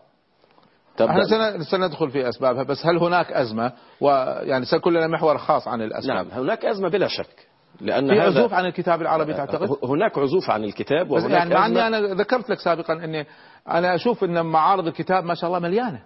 إحنا 1.01 1.23
سن- 1.23 1.63
سندخل 1.63 2.09
في 2.09 2.29
اسبابها 2.29 2.63
بس 2.63 2.85
هل 2.85 2.97
هناك 2.97 3.31
أزمة؟ 3.31 3.71
ويعني 4.01 4.65
سيكون 4.65 4.93
لنا 4.93 5.07
محور 5.07 5.37
خاص 5.37 5.67
عن 5.67 5.81
الأسباب. 5.81 6.15
نعم 6.15 6.27
هناك 6.43 6.65
أزمة 6.65 6.89
بلا 6.89 7.07
شك 7.07 7.47
لأن 7.81 8.07
في 8.07 8.19
عزوف 8.39 8.53
عن 8.53 8.65
الكتاب 8.65 9.01
العربي 9.01 9.33
تعتقد؟ 9.33 9.69
هناك 9.83 10.17
عزوف 10.17 10.49
عن 10.49 10.63
الكتاب 10.63 11.11
وهناك 11.11 11.31
يعني 11.31 11.53
مع 11.53 11.65
إني 11.65 11.87
أنا 11.87 12.13
ذكرت 12.13 12.49
لك 12.49 12.59
سابقا 12.59 12.93
إني 12.93 13.25
أنا 13.69 13.95
أشوف 13.95 14.23
إن 14.23 14.45
معارض 14.45 14.87
الكتاب 14.87 15.23
ما 15.23 15.33
شاء 15.33 15.47
الله 15.47 15.59
مليانة. 15.59 15.99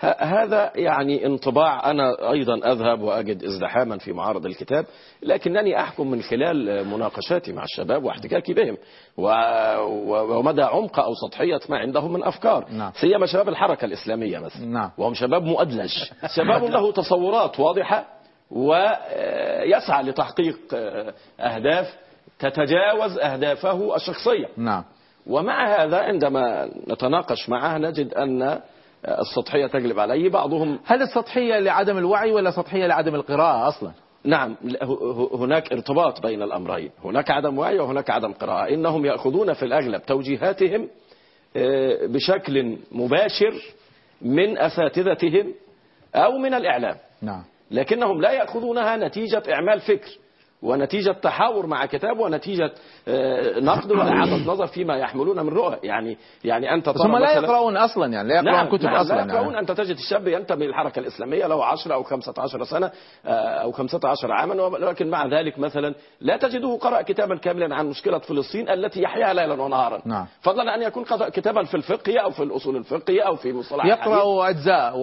هذا 0.00 0.72
يعني 0.74 1.26
انطباع 1.26 1.90
أنا 1.90 2.30
أيضا 2.30 2.72
أذهب 2.72 3.00
وأجد 3.00 3.44
ازدحاما 3.44 3.98
في 3.98 4.12
معارض 4.12 4.46
الكتاب 4.46 4.86
لكنني 5.22 5.80
أحكم 5.80 6.10
من 6.10 6.22
خلال 6.22 6.86
مناقشاتي 6.86 7.52
مع 7.52 7.64
الشباب 7.64 8.04
واحتكاكي 8.04 8.54
بهم 8.54 8.76
ومدى 10.08 10.62
عمق 10.62 11.00
أو 11.00 11.14
سطحية 11.14 11.60
ما 11.68 11.78
عندهم 11.78 12.12
من 12.12 12.24
أفكار. 12.24 12.66
نعم. 12.70 12.92
سيما 13.00 13.26
شباب 13.26 13.48
الحركة 13.48 13.84
الإسلامية 13.84 14.38
مثلا 14.38 14.66
نعم. 14.66 14.90
وهم 14.98 15.14
شباب 15.14 15.42
مؤدلج 15.42 15.92
شباب 16.36 16.64
له 16.64 16.92
تصورات 16.92 17.60
واضحة 17.60 18.04
ويسعى 18.50 20.02
لتحقيق 20.02 20.58
آه، 20.74 21.14
أهداف 21.40 21.96
تتجاوز 22.38 23.18
أهدافه 23.18 23.96
الشخصية. 23.96 24.48
نعم. 24.56 24.84
ومع 25.26 25.84
هذا 25.84 25.98
عندما 25.98 26.70
نتناقش 26.88 27.48
معه 27.48 27.78
نجد 27.78 28.14
أن 28.14 28.60
السطحية 29.04 29.66
تغلب 29.66 29.98
عليه 29.98 30.28
بعضهم 30.28 30.78
هل 30.84 31.02
السطحية 31.02 31.58
لعدم 31.58 31.98
الوعي 31.98 32.32
ولا 32.32 32.50
سطحية 32.50 32.86
لعدم 32.86 33.14
القراءة 33.14 33.68
أصلا؟ 33.68 33.90
نعم 34.24 34.56
هناك 35.34 35.72
ارتباط 35.72 36.26
بين 36.26 36.42
الأمرين 36.42 36.90
هناك 37.04 37.30
عدم 37.30 37.58
وعي 37.58 37.78
وهناك 37.78 38.10
عدم 38.10 38.32
قراءة 38.32 38.74
إنهم 38.74 39.04
يأخذون 39.04 39.52
في 39.52 39.64
الأغلب 39.64 40.02
توجيهاتهم 40.06 40.88
آه، 41.56 42.06
بشكل 42.06 42.78
مباشر 42.92 43.54
من 44.22 44.58
أساتذتهم 44.58 45.54
أو 46.14 46.38
من 46.38 46.54
الإعلام. 46.54 46.96
نعم. 47.22 47.42
لكنهم 47.70 48.20
لا 48.20 48.32
يأخذونها 48.32 48.96
نتيجة 48.96 49.42
إعمال 49.52 49.80
فكر. 49.80 50.10
ونتيجة 50.62 51.12
تحاور 51.12 51.66
مع 51.66 51.86
كتاب 51.86 52.18
ونتيجة 52.18 52.72
آه، 53.08 53.60
نقد 53.60 53.92
وإعادة 53.96 54.36
نظر 54.36 54.66
فيما 54.66 54.96
يحملون 54.96 55.40
من 55.46 55.48
رؤى 55.52 55.78
يعني 55.82 56.18
يعني 56.44 56.74
أنت 56.74 56.88
ترى 56.88 57.20
لا 57.20 57.32
يقرؤون 57.32 57.76
أصلا 57.76 58.12
يعني 58.12 58.28
لا 58.28 58.34
يقرؤون 58.34 58.54
نعم 58.54 58.68
كتب 58.68 58.84
نعم 58.84 58.94
أصلا 58.94 59.16
لا 59.16 59.22
يقرؤون 59.22 59.46
يعني. 59.54 59.58
أنت 59.58 59.72
تجد 59.72 59.96
الشاب 59.96 60.28
ينتمي 60.28 60.66
للحركة 60.66 60.98
الإسلامية 60.98 61.46
له 61.46 61.64
10 61.64 61.94
أو 61.94 62.02
15 62.02 62.64
سنة 62.64 62.90
آه، 63.26 63.30
أو 63.38 63.72
15 63.72 64.32
عاما 64.32 64.62
ولكن 64.62 65.10
مع 65.10 65.26
ذلك 65.26 65.58
مثلا 65.58 65.94
لا 66.20 66.36
تجده 66.36 66.76
قرأ 66.76 67.02
كتابا 67.02 67.36
كاملا 67.36 67.74
عن 67.74 67.86
مشكلة 67.86 68.18
فلسطين 68.18 68.68
التي 68.68 69.02
يحياها 69.02 69.34
ليلا 69.34 69.62
ونهارا 69.62 70.02
نعم 70.04 70.26
فضلا 70.40 70.74
أن 70.74 70.82
يكون 70.82 71.04
قرأ 71.04 71.28
كتابا 71.28 71.64
في 71.64 71.74
الفقه 71.74 72.18
أو 72.20 72.30
في 72.30 72.42
الأصول 72.42 72.76
الفقهية 72.76 73.22
أو 73.22 73.36
في 73.36 73.52
مصطلح. 73.52 73.84
يقرأ 73.86 74.48
أجزاء 74.50 74.96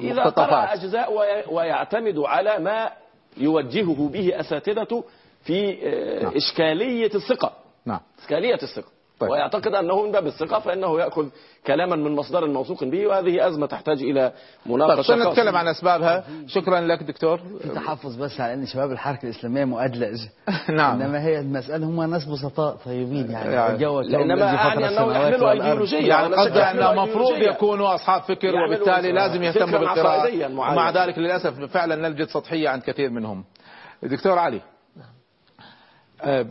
إذا 0.00 0.22
قرأ 0.22 0.24
ومقتطفات 0.24 0.78
أجزاء 0.78 1.12
وي- 1.12 1.44
ويعتمد 1.56 2.18
على 2.18 2.58
ما 2.58 3.03
يوجهه 3.36 4.08
به 4.12 4.40
أساتذته 4.40 5.04
في 5.44 5.78
آه، 5.88 6.22
نعم. 6.22 6.32
إشكالية 6.36 7.10
الثقة. 7.14 7.52
نعم. 7.86 8.00
إشكالية 8.22 8.54
الثقة. 8.62 8.93
طيب. 9.24 9.32
ويعتقد 9.32 9.74
أنه 9.74 10.02
من 10.02 10.12
باب 10.12 10.26
الثقة 10.26 10.60
فإنه 10.60 11.00
يأخذ 11.00 11.28
كلاما 11.66 11.96
من 11.96 12.16
مصدر 12.16 12.46
موثوق 12.46 12.84
به 12.84 13.06
وهذه 13.06 13.48
أزمة 13.48 13.66
تحتاج 13.66 14.02
إلى 14.02 14.32
طيب 14.66 14.74
مناقشة 14.74 15.02
خاصة. 15.02 15.30
نتكلم 15.30 15.56
عن 15.56 15.68
أسبابها 15.68 16.24
شكرا 16.46 16.80
لك 16.80 17.02
دكتور 17.02 17.38
في 17.62 17.68
تحفظ 17.68 18.16
بس 18.16 18.40
على 18.40 18.54
إن 18.54 18.66
شباب 18.66 18.92
الحركة 18.92 19.24
الإسلامية 19.24 19.64
مؤدلج 19.64 20.18
نعم 20.78 21.02
إنما 21.02 21.22
هي 21.24 21.38
المساله 21.40 21.86
هم 21.86 22.10
ناس 22.10 22.24
بسطاء 22.24 22.76
طيبين 22.84 23.30
يعني, 23.30 23.52
يعني 23.52 24.32
الذي 24.32 24.40
يعني 24.40 24.58
فطر 24.58 24.78
أنه 24.78 24.88
السماوات 24.88 25.32
يحملوا. 25.32 25.52
أيديولوجية 25.52 26.08
يعني 26.08 26.34
قصدي 26.34 26.60
أنه 26.60 26.92
المفروض. 26.92 27.38
يكونوا 27.38 27.94
أصحاب 27.94 28.22
فكر 28.22 28.48
يعملوا 28.48 28.66
وبالتالي 28.66 29.12
لازم 29.12 29.42
يهتموا 29.42 29.78
بالقراءة. 29.78 30.52
ومع 30.52 30.90
ذلك 30.90 31.18
للأسف 31.18 31.60
فعلا 31.60 32.08
نجد 32.08 32.26
سطحية 32.28 32.68
عند 32.68 32.82
كثير 32.82 33.10
منهم 33.10 33.44
دكتور 34.02 34.38
علي 34.38 34.60
آه، 36.22 36.46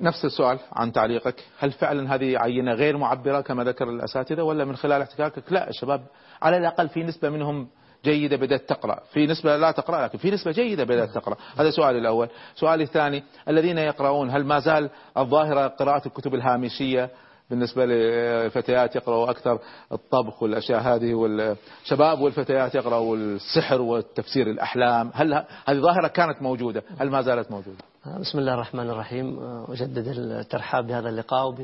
نفس 0.00 0.24
السؤال 0.24 0.58
عن 0.72 0.92
تعليقك. 0.92 1.44
هل 1.58 1.72
فعلا 1.72 2.14
هذه 2.14 2.38
عينة 2.38 2.72
غير 2.72 2.96
معبرة 2.96 3.40
كما 3.40 3.64
ذكر 3.64 3.90
الأساتذة 3.90 4.42
ولا 4.42 4.64
من 4.64 4.76
خلال 4.76 5.02
احتكاكك؟ 5.02 5.52
لا 5.52 5.68
الشباب 5.68 6.02
على 6.42 6.56
الأقل 6.56 6.88
في 6.88 7.02
نسبة 7.02 7.28
منهم 7.28 7.68
جيدة 8.04 8.36
بدأت 8.36 8.68
تقرأ. 8.68 9.00
في 9.12 9.26
نسبة 9.26 9.56
لا 9.56 9.70
تقرأ 9.70 10.04
لكن 10.04 10.18
في 10.18 10.30
نسبة 10.30 10.52
جيدة 10.52 10.84
بدأت 10.84 11.10
تقرأ. 11.10 11.36
هذا 11.58 11.70
سؤالي 11.70 11.98
الأول. 11.98 12.28
سؤالي 12.54 12.84
الثاني 12.84 13.24
الذين 13.48 13.78
يقرؤون 13.78 14.30
هل 14.30 14.44
ما 14.44 14.58
زال 14.58 14.90
الظاهرة 15.18 15.66
قراءة 15.66 16.06
الكتب 16.06 16.34
الهامشية 16.34 17.10
بالنسبة 17.50 17.86
للفتيات 17.86 18.96
يقرأوا 18.96 19.30
أكثر؟ 19.30 19.58
الطبخ 19.92 20.42
والأشياء 20.42 20.80
هذه 20.80 21.14
والشباب 21.14 22.20
والفتيات 22.20 22.74
يقرأوا 22.74 23.16
السحر 23.16 23.80
والتفسير 23.80 24.50
الأحلام 24.50 25.10
هل 25.14 25.34
هذه 25.66 25.78
ظاهرة 25.78 26.08
كانت 26.08 26.42
موجودة 26.42 26.82
هل 26.98 27.10
ما 27.10 27.22
زالت 27.22 27.50
موجودة؟ 27.50 27.78
بسم 28.16 28.38
الله 28.38 28.54
الرحمن 28.54 28.90
الرحيم. 28.90 29.38
أجدد 29.68 30.08
الترحاب 30.08 30.86
بهذا 30.86 31.08
اللقاء 31.08 31.46
وب 31.46 31.60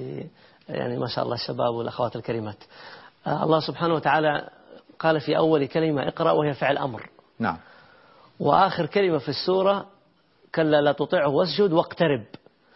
يعني 0.68 0.98
ما 0.98 1.06
شاء 1.06 1.24
الله 1.24 1.34
الشباب 1.34 1.74
والأخوات 1.74 2.16
الكريمات. 2.16 2.56
الله 3.26 3.60
سبحانه 3.60 3.94
وتعالى 3.94 4.48
قال 4.98 5.20
في 5.20 5.36
أول 5.36 5.66
كلمة 5.66 6.08
اقرأ 6.08 6.32
وهي 6.32 6.54
فعل 6.54 6.78
أمر. 6.78 7.08
نعم. 7.38 7.56
وآخر 8.40 8.86
كلمة 8.86 9.18
في 9.18 9.28
السورة 9.28 9.86
كلا 10.54 10.80
لا 10.80 10.92
تطيعه 10.92 11.28
واسجد 11.28 11.72
واقترب. 11.72 12.24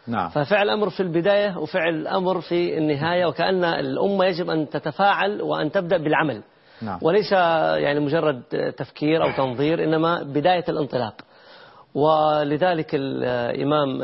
نعم. 0.06 0.28
ففعل 0.28 0.70
أمر 0.70 0.90
في 0.90 1.00
البداية 1.00 1.58
وفعل 1.58 2.06
أمر 2.06 2.40
في 2.40 2.78
النهاية 2.78 3.26
وكأن 3.26 3.64
الأمة 3.64 4.24
يجب 4.24 4.50
أن 4.50 4.70
تتفاعل 4.70 5.42
وأن 5.42 5.72
تبدأ 5.72 5.96
بالعمل. 5.96 6.42
نعم. 6.82 6.98
وليس 7.02 7.32
يعني 7.32 8.00
مجرد 8.00 8.42
تفكير 8.76 9.24
أو 9.24 9.36
تنظير 9.36 9.84
إنما 9.84 10.22
بداية 10.22 10.64
الانطلاق. 10.68 11.14
ولذلك 11.94 12.94
الإمام 12.94 14.02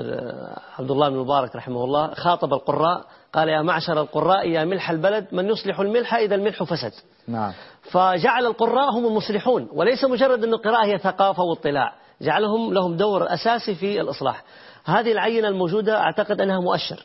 عبد 0.78 0.90
الله 0.90 1.08
بن 1.08 1.16
مبارك 1.16 1.56
رحمه 1.56 1.84
الله 1.84 2.14
خاطب 2.14 2.52
القراء 2.52 3.04
قال 3.32 3.48
يا 3.48 3.62
معشر 3.62 4.00
القراء 4.00 4.48
يا 4.48 4.64
ملح 4.64 4.90
البلد 4.90 5.26
من 5.32 5.48
يصلح 5.48 5.80
الملح 5.80 6.14
إذا 6.14 6.34
الملح 6.34 6.62
فسد. 6.62 6.92
نعم. 7.28 7.52
فجعل 7.82 8.46
القراء 8.46 8.90
هم 8.90 9.06
المصلحون 9.06 9.68
وليس 9.72 10.04
مجرد 10.04 10.44
أن 10.44 10.54
القراءة 10.54 10.86
هي 10.86 10.98
ثقافة 10.98 11.42
واطلاع 11.42 11.92
جعلهم 12.20 12.74
لهم 12.74 12.96
دور 12.96 13.34
أساسي 13.34 13.74
في 13.74 14.00
الإصلاح. 14.00 14.44
هذه 14.84 15.12
العينة 15.12 15.48
الموجودة 15.48 16.00
أعتقد 16.00 16.40
أنها 16.40 16.60
مؤشر. 16.60 17.04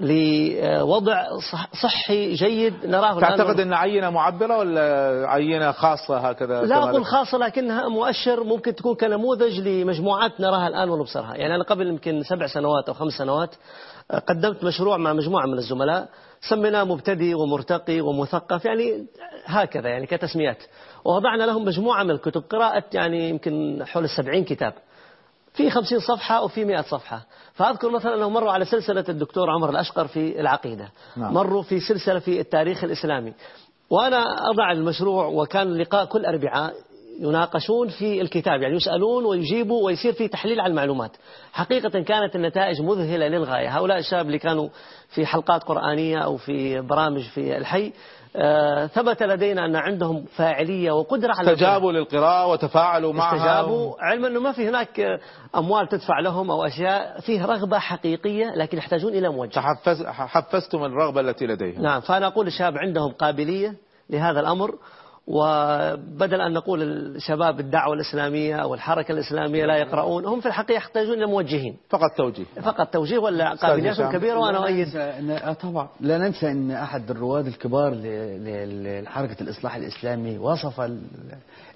لوضع 0.00 1.22
صح 1.52 1.68
صحي 1.82 2.32
جيد 2.32 2.86
نراه 2.86 3.20
تعتقد 3.20 3.60
أن 3.60 3.72
عينة 3.72 4.10
معبرة 4.10 4.58
ولا 4.58 5.24
عينة 5.28 5.72
خاصة 5.72 6.18
هكذا؟ 6.18 6.62
لا 6.62 6.90
أقول؟ 6.90 7.04
خاصة 7.04 7.38
لكنها 7.38 7.88
مؤشر 7.88 8.44
ممكن 8.44 8.74
تكون 8.74 8.94
كنموذج 8.94 9.60
لمجموعات 9.60 10.40
نراها 10.40 10.68
الآن 10.68 10.90
ونبصرها. 10.90 11.34
يعني 11.34 11.54
أنا 11.54 11.64
قبل 11.64 11.86
يمكن 11.86 12.22
سبع 12.22 12.46
سنوات 12.46 12.88
أو 12.88 12.94
خمس 12.94 13.12
سنوات 13.12 13.54
قدمت 14.28 14.64
مشروع 14.64 14.96
مع 14.96 15.12
مجموعة 15.12 15.46
من 15.46 15.58
الزملاء 15.58 16.08
سميناه 16.50 16.84
مبتدئ 16.84 17.34
ومرتقي 17.34 18.00
ومثقف 18.00 18.64
يعني 18.64 19.06
هكذا 19.44 19.88
يعني 19.88 20.06
كتسميات. 20.06 20.62
ووضعنا 21.04 21.44
لهم 21.44 21.64
مجموعة 21.64 22.02
من 22.02 22.10
الكتب 22.10 22.42
قراءة 22.50 22.84
يعني 22.92 23.30
يمكن 23.30 23.84
حول 23.86 24.04
السبعين 24.04 24.44
كتاب. 24.44 24.72
في 25.54 25.70
خمسين 25.70 25.98
صفحة 26.00 26.42
وفي 26.42 26.64
مئة 26.64 26.82
صفحة. 26.82 27.26
فأذكر 27.56 27.90
مثلا 27.90 28.14
أنهم 28.14 28.32
مروا 28.32 28.52
على 28.52 28.64
سلسلة 28.64 29.04
الدكتور 29.08 29.50
عمر 29.50 29.70
الأشقر 29.70 30.06
في 30.06 30.40
العقيدة. 30.40 30.88
نعم. 31.16 31.34
مروا 31.34 31.62
في 31.62 31.80
سلسلة 31.80 32.18
في 32.18 32.40
التاريخ 32.40 32.84
الإسلامي. 32.84 33.32
وأنا 33.90 34.50
أضع 34.50 34.72
المشروع 34.72 35.26
وكان 35.26 35.66
اللقاء 35.66 36.04
كل 36.04 36.26
أربعاء 36.26 36.74
يناقشون 37.20 37.88
في 37.88 38.20
الكتاب 38.20 38.62
يعني 38.62 38.76
يسألون 38.76 39.24
ويجيبوا 39.24 39.86
ويصير 39.86 40.12
في 40.12 40.28
تحليل 40.28 40.60
على 40.60 40.70
المعلومات. 40.70 41.16
حقيقة 41.52 42.00
كانت 42.00 42.36
النتائج 42.36 42.80
مذهلة 42.82 43.28
للغاية. 43.28 43.78
هؤلاء 43.78 43.98
الشباب 43.98 44.26
اللي 44.26 44.38
كانوا 44.38 44.68
في 45.08 45.26
حلقات 45.26 45.62
قرآنية 45.64 46.18
أو 46.18 46.36
في 46.36 46.80
برامج 46.80 47.22
في 47.22 47.56
الحي 47.56 47.92
ثبت 48.86 49.22
لدينا 49.22 49.64
أن 49.64 49.76
عندهم 49.76 50.24
فاعلية 50.36 50.92
وقدرة 50.92 51.34
على 51.34 51.52
استجابوا 51.52 51.92
للقراءة 51.92 52.46
وتفاعلوا 52.46 53.12
معها. 53.12 53.36
استجابوا 53.36 53.94
علما 53.98 54.28
أنه 54.28 54.40
ما 54.40 54.52
في 54.52 54.68
هناك 54.68 55.20
أموال 55.56 55.88
تدفع 55.88 56.20
لهم 56.20 56.50
أو 56.50 56.64
أشياء 56.64 57.20
فيه 57.20 57.46
رغبة 57.46 57.78
حقيقية 57.78 58.54
لكن 58.54 58.78
يحتاجون 58.78 59.12
إلى 59.12 59.28
موجة. 59.28 59.50
تحفز 59.50 60.06
حفزتم 60.06 60.84
الرغبة 60.84 61.20
التي 61.20 61.46
لديهم. 61.46 61.82
نعم 61.82 62.00
فأنا 62.00 62.26
أقول 62.26 62.46
الشباب 62.46 62.78
عندهم 62.78 63.12
قابلية 63.12 63.74
لهذا 64.10 64.40
الأمر. 64.40 64.74
وبدل 65.26 66.40
أن 66.40 66.52
نقول 66.52 66.82
الشباب 66.82 67.60
الدعوة 67.60 67.94
الإسلامية 67.94 68.56
أو 68.56 68.74
الحركة 68.74 69.12
الإسلامية 69.12 69.66
لا 69.66 69.76
يقرؤون 69.76 70.24
هم 70.26 70.40
في 70.40 70.46
الحقيقة 70.46 70.76
يحتاجون 70.76 71.14
إلى 71.14 71.26
موجهين. 71.26 71.76
فقط 71.90 72.10
توجيه. 72.16 72.44
فقط 72.62 72.86
توجيه 72.92 73.18
ولا 73.18 73.54
قابلياتهم 73.54 74.06
هشام. 74.06 74.18
كبيرة 74.18 74.38
وأنا 74.38 74.56
لا 74.58 74.62
أؤيد. 74.64 74.96
آه 74.96 75.52
طبعا. 75.52 75.88
لا 76.00 76.18
ننسى 76.18 76.50
إن 76.50 76.70
أحد 76.70 77.10
الرواد 77.10 77.46
الكبار 77.46 77.90
ل- 77.94 78.02
ل- 78.44 79.02
لحركة 79.04 79.42
الإصلاح 79.42 79.76
الإسلامي 79.76 80.38
وصف 80.38 80.80
ال- 80.80 81.00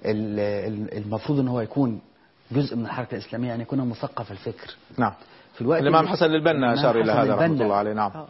ال- 0.05 0.39
ال- 0.39 0.97
المفروض 0.97 1.39
إن 1.39 1.47
هو 1.47 1.61
يكون 1.61 2.01
جزء 2.51 2.75
من 2.75 2.85
الحركة 2.85 3.13
الإسلامية 3.15 3.47
يعني 3.47 3.61
يكون 3.61 3.89
مثقف 3.89 4.31
الفكر. 4.31 4.75
نعم. 4.97 5.13
في 5.53 5.61
الوقت 5.61 5.81
الإمام 5.81 6.07
حسن 6.07 6.25
البنا 6.25 6.73
أشار 6.73 6.95
إلى 7.01 7.11
هذا 7.11 7.35
رحمة. 7.35 7.45
الله 7.45 7.75
عليه 7.75 7.93
نعم. 7.93 8.11
آه. 8.15 8.27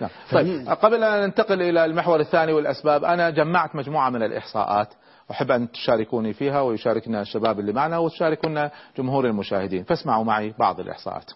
نعم. 0.00 0.10
طيب 0.32 0.68
قبل 0.68 1.04
أن 1.04 1.22
ننتقل 1.22 1.62
إلى 1.62 1.84
المحور 1.84 2.20
الثاني 2.20 2.52
والأسباب 2.52 3.04
أنا 3.04 3.30
جمعت 3.30 3.76
مجموعة 3.76 4.10
من 4.10 4.22
الإحصاءات 4.22 4.88
أحب 5.30 5.50
أن 5.50 5.72
تشاركوني 5.72 6.32
فيها 6.32 6.60
ويشاركنا 6.60 7.20
الشباب 7.20 7.60
اللي 7.60 7.72
معنا 7.72 7.98
وتشاركونا 7.98 8.70
جمهور 8.98 9.26
المشاهدين 9.26 9.84
فاسمعوا 9.84 10.24
معي 10.24 10.54
بعض 10.58 10.80
الإحصاءات. 10.80 11.30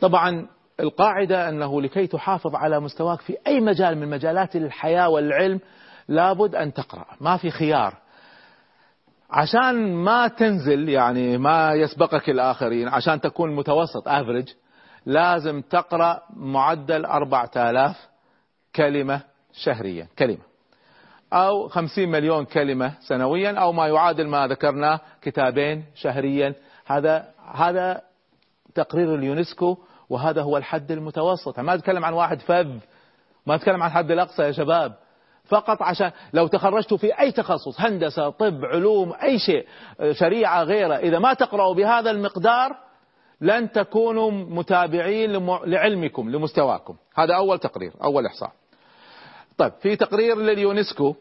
طبعا 0.00 0.46
القاعدة 0.80 1.48
أنه 1.48 1.82
لكي 1.82 2.06
تحافظ 2.06 2.54
على 2.54 2.80
مستواك 2.80 3.20
في 3.20 3.36
أي 3.46 3.60
مجال 3.60 3.98
من 3.98 4.10
مجالات 4.10 4.56
الحياة 4.56 5.08
والعلم 5.08 5.60
لابد 6.08 6.54
أن 6.54 6.72
تقرأ 6.72 7.04
ما 7.20 7.36
في 7.36 7.50
خيار. 7.50 7.94
عشان 9.30 9.94
ما 9.94 10.28
تنزل 10.28 10.88
يعني 10.88 11.38
ما 11.38 11.72
يسبقك 11.72 12.30
الآخرين 12.30 12.88
عشان 12.88 13.20
تكون 13.20 13.56
متوسط 13.56 14.08
افريج 14.08 14.48
لازم 15.06 15.60
تقرأ 15.60 16.22
معدل 16.36 17.04
4000 17.04 18.08
كلمة 18.76 19.20
شهريا 19.52 20.08
كلمة. 20.18 20.42
أو 21.32 21.68
50 21.68 22.08
مليون 22.08 22.44
كلمة 22.44 22.94
سنويا 23.00 23.58
أو 23.58 23.72
ما 23.72 23.88
يعادل 23.88 24.28
ما 24.28 24.46
ذكرناه 24.46 25.00
كتابين 25.22 25.84
شهريا. 25.94 26.54
هذا 26.86 27.28
هذا 27.54 28.02
تقرير 28.74 29.14
اليونسكو 29.14 29.78
وهذا 30.10 30.42
هو 30.42 30.56
الحد 30.56 30.92
المتوسط. 30.92 31.60
ما 31.60 31.74
أتكلم 31.74 32.04
عن 32.04 32.12
واحد 32.12 32.40
فذ 32.40 32.68
ما 33.46 33.54
أتكلم 33.54 33.82
عن 33.82 33.88
الحد 33.88 34.10
الأقصى 34.10 34.42
يا 34.42 34.52
شباب. 34.52 34.92
فقط 35.44 35.82
عشان 35.82 36.10
لو 36.32 36.46
تخرجتوا 36.46 36.96
في 36.96 37.20
أي 37.20 37.32
تخصص 37.32 37.80
هندسة 37.80 38.30
طب 38.30 38.64
علوم 38.64 39.12
أي 39.22 39.38
شيء 39.38 39.66
شريعة 40.12 40.62
غيره 40.62 40.94
إذا 40.94 41.18
ما 41.18 41.34
تقرأوا 41.34 41.74
بهذا 41.74 42.10
المقدار 42.10 42.76
لن 43.42 43.72
تكونوا 43.72 44.30
متابعين 44.30 45.46
لعلمكم 45.64 46.30
لمستواكم. 46.30 46.96
هذا 47.14 47.34
أول 47.36 47.58
تقرير 47.58 47.92
أول 48.04 48.26
إحصاء. 48.26 48.52
طيب 49.58 49.72
في 49.72 49.96
تقرير 49.96 50.36
لليونسكو 50.36 51.14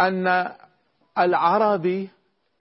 أن 0.00 0.52
العربي 1.18 2.10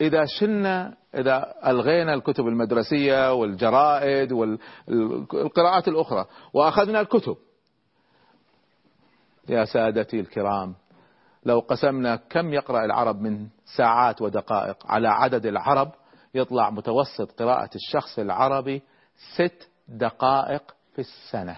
إذا 0.02 0.25
شلنا 0.25 0.93
إذا 1.15 1.54
ألغينا 1.67 2.13
الكتب 2.13 2.47
المدرسية 2.47 3.34
والجرائد 3.34 4.32
والقراءات 4.32 5.88
الأخرى 5.88 6.25
وأخذنا 6.54 7.02
الكتب. 7.02 7.38
يا 9.49 9.65
سادتي 9.65 10.19
الكرام 10.19 10.75
لو 11.45 11.60
قسمنا 11.60 12.15
كم 12.15 12.54
يقرأ 12.54 12.86
العرب 12.86 13.21
من 13.21 13.47
ساعات 13.78 14.21
ودقائق 14.21 14.78
على 14.86 15.08
عدد 15.08 15.45
العرب 15.45 15.91
يطلع 16.33 16.69
متوسط 16.69 17.41
قراءة 17.41 17.69
الشخص 17.75 18.19
العربي 18.19 18.81
ست 19.35 19.67
دقائق 19.87 20.75
في 20.95 20.99
السنة. 20.99 21.57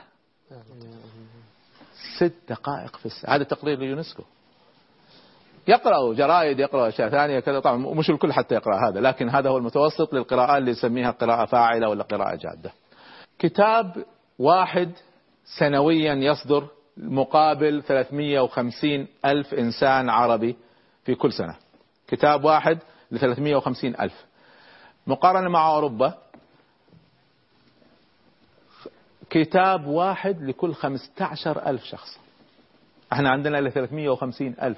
ست 2.17 2.33
دقائق 2.49 2.95
في 2.95 3.05
السنة. 3.05 3.35
هذا 3.35 3.43
تقرير 3.43 3.77
اليونسكو 3.77 4.23
يقرأوا 5.67 6.13
جرائد 6.13 6.59
يقرأوا 6.59 6.87
أشياء 6.87 7.09
ثانية 7.09 7.39
كذا. 7.39 7.59
طبعا 7.59 7.77
مش 7.77 8.09
الكل 8.09 8.33
حتى 8.33 8.55
يقرأ 8.55 8.89
هذا 8.89 8.99
لكن 8.99 9.29
هذا 9.29 9.49
هو 9.49 9.57
المتوسط 9.57 10.13
للقراءات 10.13 10.57
اللي 10.57 10.71
يسميها 10.71 11.11
قراءة 11.11 11.45
فاعلة 11.45 11.89
ولا 11.89 12.03
قراءة 12.03 12.35
جادة. 12.35 12.71
كتاب 13.39 14.05
واحد 14.39 14.91
سنويا 15.59 16.13
يصدر 16.13 16.67
مقابل 16.97 17.83
350 17.83 19.07
ألف 19.25 19.53
إنسان 19.53 20.09
عربي 20.09 20.55
في 21.03 21.15
كل 21.15 21.33
سنة. 21.33 21.55
كتاب 22.07 22.43
واحد 22.43 22.79
ل 23.11 23.19
350 23.19 23.95
ألف. 23.99 24.25
مقارنة 25.11 25.49
مع 25.49 25.67
أوروبا 25.67 26.13
كتاب 29.29 29.87
واحد 29.87 30.41
لكل 30.41 30.73
15 30.73 31.67
ألف 31.67 31.83
شخص. 31.83 32.19
إحنا 33.13 33.29
عندنا 33.29 33.57
ل 33.61 33.71
350 33.71 34.55
ألف. 34.61 34.77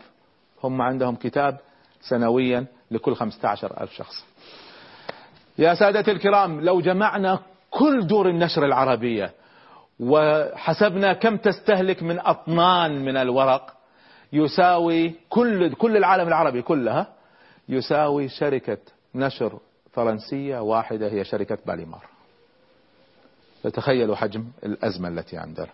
هم 0.64 0.82
عندهم 0.82 1.16
كتاب 1.16 1.58
سنويا 2.02 2.66
لكل 2.92 3.16
15 3.16 3.82
ألف 3.82 3.92
شخص. 3.94 4.26
يا 5.58 5.74
سادتي 5.74 6.12
الكرام 6.12 6.62
لو 6.62 6.82
جمعنا 6.82 7.40
كل 7.70 8.08
دور 8.08 8.30
النشر 8.30 8.66
العربية 8.66 9.32
وحسبنا 10.00 11.14
كم 11.14 11.38
تستهلك 11.38 12.04
من 12.04 12.20
أطنان 12.20 13.06
من 13.06 13.18
الورق 13.18 13.74
يساوي 14.34 15.16
كل 15.30 15.74
كل 15.74 15.98
العالم 15.98 16.28
العربي 16.28 16.62
كلها 16.62 17.08
يساوي 17.70 18.30
شركة 18.30 18.78
نشر 19.16 19.60
فرنسية 19.94 20.60
واحدة 20.60 21.08
هي 21.08 21.24
شركة 21.24 21.58
باليمار. 21.66 22.06
فتخيلوا 23.64 24.16
حجم 24.16 24.46
الأزمة 24.66 25.08
التي 25.08 25.38
عندنا 25.38 25.68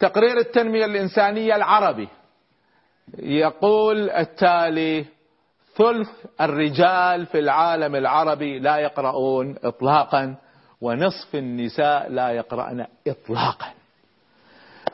تقرير 0.00 0.38
التنمية 0.38 0.84
الإنسانية 0.84 1.56
العربي 1.56 2.08
يقول 3.18 4.10
التالي 4.10 5.04
ثلث 5.74 6.08
الرجال 6.40 7.26
في 7.26 7.38
العالم 7.38 7.96
العربي 7.96 8.58
لا 8.58 8.76
يقرؤون 8.76 9.56
إطلاقا 9.64 10.34
ونصف 10.80 11.34
النساء 11.34 12.08
لا 12.10 12.30
يقرأن 12.30 12.86
إطلاقا. 13.08 13.66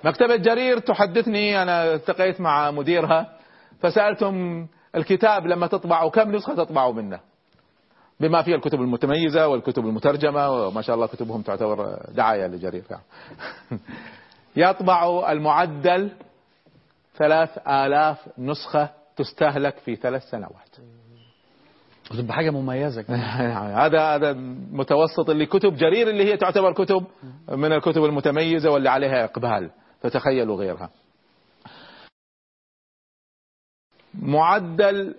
مكتبة 0.04 0.36
جرير 0.36 0.78
تحدثني 0.78 1.62
أنا 1.62 1.94
التقيت 1.94 2.40
مع 2.40 2.70
مديرها 2.70 3.36
فسألتم 3.80 4.66
الكتاب 4.94 5.46
لما 5.46 5.66
تطبعوا 5.66 6.10
كم 6.10 6.36
نسخة 6.36 6.54
تطبعوا 6.54 6.92
منه؟ 6.92 7.20
بما 8.20 8.42
فيها 8.42 8.57
الكتب 8.57 8.81
المتميزة 8.81 9.48
والكتب 9.48 9.87
المترجمة 9.87 10.50
وما 10.50 10.83
شاء 10.83 10.96
الله 10.96 11.07
كتبهم 11.07 11.42
تعتبر 11.42 11.98
دعاية 12.14 12.46
لجرير 12.46 12.85
يطبع 14.57 15.33
المعدل 15.33 16.11
ثلاث 17.16 17.68
آلاف 17.68 18.18
نسخة 18.38 18.88
تستهلك 19.16 19.78
في 19.78 19.96
ثلاث 19.96 20.22
سنوات. 20.22 20.76
وتبقى 22.11 22.35
حاجة 22.35 22.50
مميزة 22.50 23.04
هذا 23.85 24.00
هذا 24.00 24.33
متوسط 24.72 25.31
اللي 25.31 25.46
كتب 25.46 25.76
جرير 25.76 26.11
اللي 26.11 26.24
هي 26.24 26.37
تعتبر 26.37 26.72
كتب 26.72 27.07
من 27.48 27.72
الكتب 27.72 28.04
المتميزة 28.04 28.70
واللي 28.70 28.90
عليها 28.90 29.24
إقبال. 29.24 29.70
فتخيلوا 30.00 30.57
غيرها. 30.57 30.90
معدل 34.14 35.14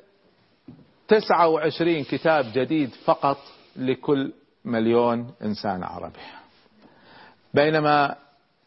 29 1.10 2.04
كتاب 2.04 2.46
جديد 2.54 2.90
فقط 2.90 3.38
لكل 3.76 4.32
مليون 4.66 5.32
إنسان 5.44 5.84
عربي. 5.84 6.20
بينما 7.54 8.16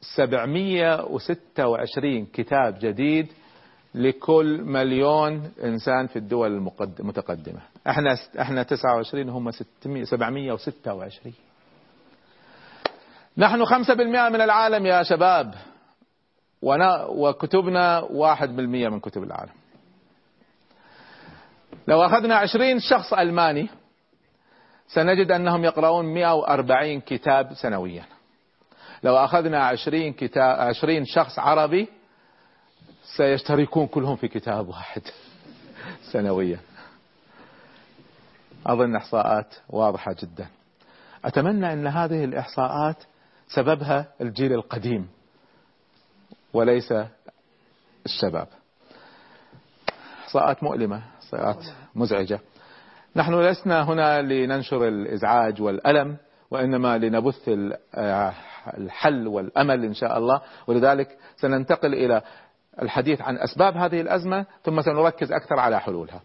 726 0.00 2.26
كتاب 2.26 2.78
جديد 2.80 3.26
لكل 3.94 4.62
مليون 4.64 5.50
إنسان 5.64 6.06
في 6.06 6.16
الدول 6.16 6.52
المتقدمة. 7.00 7.60
إحنا 7.88 8.16
إحنا 8.40 8.62
29 8.62 9.28
هم 9.28 9.50
600 9.50 10.04
726 10.04 11.34
نحن 13.38 13.64
5% 13.64 13.68
من 14.28 14.40
العالم 14.40 14.86
يا 14.86 15.02
شباب. 15.02 15.54
وكتبنا 17.08 18.00
1% 18.00 18.88
من 18.88 19.00
كتب 19.00 19.22
العالم. 19.22 19.52
لو 21.88 22.02
أخذنا 22.02 22.34
20 22.36 22.80
شخص 22.80 23.12
ألماني 23.12 23.68
سنجد 24.88 25.30
أنهم 25.30 25.64
يقرؤون 25.64 26.04
140 26.04 27.00
كتاب 27.00 27.54
سنويا. 27.54 28.04
لو 29.02 29.16
أخذنا 29.16 29.66
20 29.66 30.12
كتاب 30.12 30.60
20 30.60 31.04
شخص 31.04 31.38
عربي 31.38 31.88
سيشتركون 33.16 33.86
كلهم 33.86 34.16
في 34.16 34.28
كتاب 34.28 34.68
واحد 34.68 35.02
سنويا. 36.12 36.58
أظن 38.66 38.96
إحصاءات 38.96 39.54
واضحة 39.68 40.16
جدا. 40.22 40.46
أتمنى 41.24 41.72
أن 41.72 41.86
هذه 41.86 42.24
الإحصاءات 42.24 42.96
سببها 43.48 44.06
الجيل 44.20 44.52
القديم 44.52 45.08
وليس 46.52 46.94
الشباب. 48.06 48.48
إحصاءات 50.24 50.62
مؤلمة. 50.62 51.11
إحصاءات 51.34 51.64
مزعجة. 51.94 52.40
نحن 53.16 53.40
لسنا 53.40 53.82
هنا 53.82 54.22
لننشر 54.22 54.88
الإزعاج 54.88 55.62
والألم 55.62 56.16
وإنما 56.50 56.98
لنبث 56.98 57.50
الحل 58.78 59.26
والأمل 59.26 59.84
إن 59.84 59.94
شاء 59.94 60.18
الله. 60.18 60.40
ولذلك 60.66 61.08
سننتقل 61.36 61.94
إلى 61.94 62.22
الحديث 62.82 63.20
عن 63.20 63.38
أسباب 63.38 63.76
هذه 63.76 64.00
الأزمة 64.00 64.46
ثم 64.64 64.82
سنركز 64.82 65.32
أكثر 65.32 65.58
على 65.58 65.80
حلولها. 65.80 66.20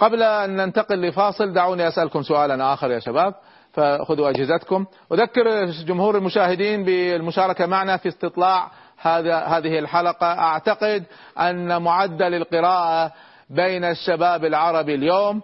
قبل 0.00 0.22
أن 0.22 0.56
ننتقل 0.56 1.08
لفاصل 1.08 1.52
دعوني 1.52 1.88
أسألكم 1.88 2.22
سؤالا 2.22 2.72
آخر 2.74 2.90
يا 2.90 2.98
شباب 2.98 3.34
فخذوا 3.72 4.30
أجهزتكم. 4.30 4.86
أذكر 5.12 5.64
جمهور 5.64 6.16
المشاهدين 6.16 6.84
بالمشاركة 6.84 7.66
معنا 7.66 7.96
في 7.96 8.08
استطلاع 8.08 8.70
هذا 9.00 9.38
هذه 9.38 9.78
الحلقة. 9.78 10.26
أعتقد 10.26 11.04
أن 11.38 11.82
معدل 11.82 12.34
القراءة 12.34 13.12
بين 13.50 13.84
الشباب 13.84 14.44
العربي 14.44 14.94
اليوم. 14.94 15.42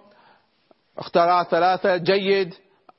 اختارات 0.98 1.48
ثلاثة 1.48 1.96
جيد 1.96 2.54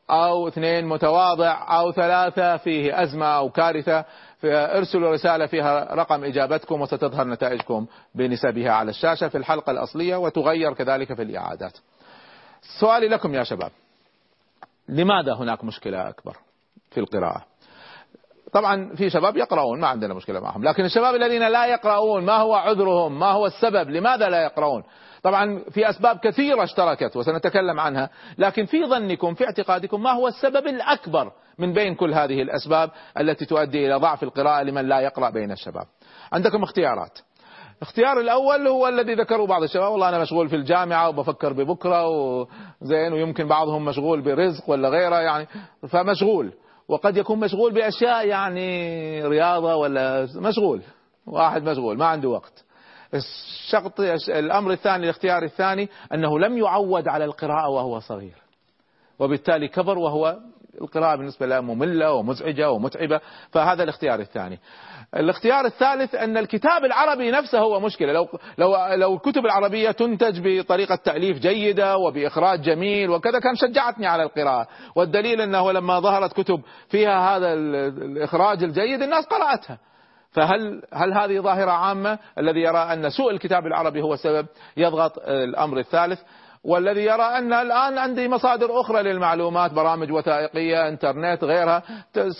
أو 0.09 0.47
اثنين 0.47 0.85
متواضع 0.85 1.79
أو 1.79 1.91
ثلاثة 1.91 2.57
فيه 2.57 3.03
أزمة 3.03 3.25
أو 3.25 3.49
كارثة. 3.49 4.05
ارسلوا 4.43 5.13
رسالة 5.13 5.45
فيها 5.45 5.95
رقم 5.95 6.23
إجابتكم 6.23 6.81
وستظهر 6.81 7.27
نتائجكم 7.27 7.87
بنسبها 8.15 8.71
على 8.71 8.89
الشاشة 8.89 9.27
في 9.27 9.37
الحلقة 9.37 9.71
الأصلية 9.71 10.15
وتغير 10.15 10.73
كذلك 10.73 11.13
في 11.13 11.21
الإعادات. 11.21 11.77
سؤالي 12.79 13.07
لكم 13.07 13.33
يا 13.33 13.43
شباب. 13.43 13.71
لماذا 14.89 15.33
هناك 15.33 15.63
مشكلة 15.63 16.09
أكبر 16.09 16.37
في 16.91 16.99
القراءة؟ 16.99 17.45
طبعا 18.53 18.95
في 18.95 19.09
شباب 19.09 19.37
يقرؤون 19.37 19.79
ما 19.79 19.87
عندنا 19.87 20.13
مشكلة 20.13 20.39
معهم. 20.39 20.63
لكن 20.63 20.85
الشباب 20.85 21.15
الذين 21.15 21.47
لا 21.47 21.65
يقرؤون 21.65 22.25
ما 22.25 22.37
هو 22.37 22.53
عذرهم؟ 22.53 23.19
ما 23.19 23.31
هو 23.31 23.45
السبب؟ 23.45 23.89
لماذا 23.89 24.29
لا 24.29 24.43
يقرؤون؟ 24.43 24.83
طبعا 25.23 25.63
في 25.71 25.89
أسباب 25.89 26.17
كثيرة 26.17 26.63
اشتركت 26.63 27.17
وسنتكلم 27.17 27.79
عنها. 27.79 28.09
لكن 28.37 28.65
في 28.65 28.85
ظنكم 28.85 29.33
في 29.33 29.45
اعتقادكم 29.45 30.03
ما 30.03 30.11
هو 30.11 30.27
السبب 30.27 30.67
الأكبر 30.67 31.31
من 31.59 31.73
بين 31.73 31.95
كل 31.95 32.13
هذه 32.13 32.41
الأسباب 32.41 32.91
التي 33.19 33.45
تؤدي 33.45 33.87
إلى 33.87 33.95
ضعف 33.95 34.23
القراءة 34.23 34.63
لمن 34.63 34.87
لا 34.87 34.99
يقرأ 34.99 35.29
بين 35.29 35.51
الشباب؟ 35.51 35.85
عندكم 36.33 36.63
اختيارات. 36.63 37.19
الاختيار 37.77 38.19
الأول 38.19 38.67
هو 38.67 38.87
الذي 38.87 39.13
ذكره 39.13 39.45
بعض 39.45 39.63
الشباب 39.63 39.91
والله 39.91 40.09
أنا 40.09 40.19
مشغول 40.19 40.49
في 40.49 40.55
الجامعة 40.55 41.09
وبفكر 41.09 41.53
ببكرة 41.53 42.07
وزين 42.07 43.13
ويمكن 43.13 43.47
بعضهم 43.47 43.85
مشغول 43.85 44.21
برزق 44.21 44.69
ولا 44.69 44.89
غيره 44.89 45.15
يعني. 45.15 45.47
فمشغول. 45.89 46.53
وقد 46.87 47.17
يكون 47.17 47.39
مشغول 47.39 47.73
بأشياء 47.73 48.27
يعني 48.27 49.27
رياضة 49.27 49.75
ولا 49.75 50.27
مشغول 50.35 50.81
واحد 51.27 51.63
مشغول 51.63 51.97
ما 51.97 52.05
عنده 52.05 52.29
وقت. 52.29 52.65
الشغط 53.13 53.99
الأمر 54.29 54.71
الثاني 54.71 55.03
الاختيار 55.03 55.43
الثاني 55.43 55.89
أنه 56.13 56.39
لم 56.39 56.57
يعود 56.57 57.07
على 57.07 57.25
القراءة 57.25 57.69
وهو 57.69 57.99
صغير 57.99 58.35
وبالتالي 59.19 59.67
كبر 59.67 59.97
وهو 59.97 60.39
القراءة 60.81 61.15
بالنسبة 61.15 61.45
له 61.45 61.61
مملة 61.61 62.13
ومزعجة 62.13 62.71
ومتعبة 62.71 63.19
فهذا 63.51 63.83
الاختيار 63.83 64.19
الثاني. 64.19 64.59
الاختيار 65.15 65.65
الثالث 65.65 66.15
أن 66.15 66.37
الكتاب 66.37 66.85
العربي 66.85 67.31
نفسه 67.31 67.59
هو 67.59 67.79
مشكلة. 67.79 68.13
لو, 68.13 68.27
لو, 68.57 68.75
لو 68.95 69.13
الكتب 69.13 69.45
العربية 69.45 69.91
تنتج 69.91 70.41
بطريقة 70.43 70.95
تأليف 70.95 71.39
جيدة 71.39 71.97
وبإخراج 71.97 72.61
جميل 72.61 73.09
وكذا 73.09 73.39
كان 73.39 73.55
شجعتني 73.55 74.07
على 74.07 74.23
القراءة. 74.23 74.67
والدليل 74.95 75.41
أنه 75.41 75.71
لما 75.71 75.99
ظهرت 75.99 76.33
كتب 76.33 76.61
فيها 76.89 77.35
هذا 77.35 77.53
الإخراج 77.53 78.63
الجيد 78.63 79.01
الناس 79.01 79.25
قرأتها. 79.25 79.77
فهل 80.31 80.81
هل 80.93 81.13
هذه 81.13 81.39
ظاهرة 81.39 81.71
عامة؟ 81.71 82.19
الذي 82.37 82.59
يرى 82.59 82.77
أن 82.77 83.09
سوء 83.09 83.31
الكتاب 83.31 83.65
العربي 83.65 84.01
هو 84.01 84.15
سبب 84.15 84.47
يضغط 84.77 85.17
الأمر 85.27 85.79
الثالث. 85.79 86.19
والذي 86.65 87.01
يرى 87.01 87.23
أن 87.23 87.53
الآن 87.53 87.97
عندي 87.97 88.27
مصادر 88.27 88.81
أخرى 88.81 89.03
للمعلومات 89.03 89.73
برامج 89.73 90.11
وثائقية 90.11 90.87
إنترنت 90.87 91.43
غيرها 91.43 91.83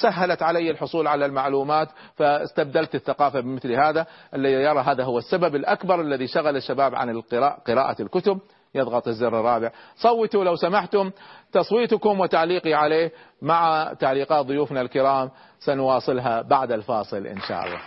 سهلت 0.01 0.43
علي 0.43 0.71
الحصول 0.71 1.07
على 1.07 1.25
المعلومات 1.25 1.87
فاستبدلت 2.15 2.95
الثقافة 2.95 3.39
بمثل 3.39 3.71
هذا. 3.71 4.05
الذي 4.33 4.53
يرى 4.53 4.79
هذا 4.79 5.03
هو 5.03 5.17
السبب 5.17 5.55
الأكبر 5.55 6.01
الذي 6.01 6.27
شغل 6.27 6.55
الشباب 6.55 6.95
عن 6.95 7.09
القراءة 7.09 7.61
قراءة 7.67 8.01
الكتب. 8.01 8.39
يضغط 8.75 9.07
الزر 9.07 9.39
الرابع. 9.39 9.71
صوتوا 9.95 10.43
لو 10.43 10.55
سمحتم. 10.55 11.11
تصويتكم 11.51 12.19
وتعليقي 12.19 12.73
عليه 12.73 13.11
مع 13.41 13.93
تعليقات 13.99 14.45
ضيوفنا 14.45 14.81
الكرام. 14.81 15.31
سنواصلها 15.59 16.41
بعد 16.41 16.71
الفاصل 16.71 17.27
إن 17.27 17.41
شاء 17.41 17.65
الله. 17.65 17.79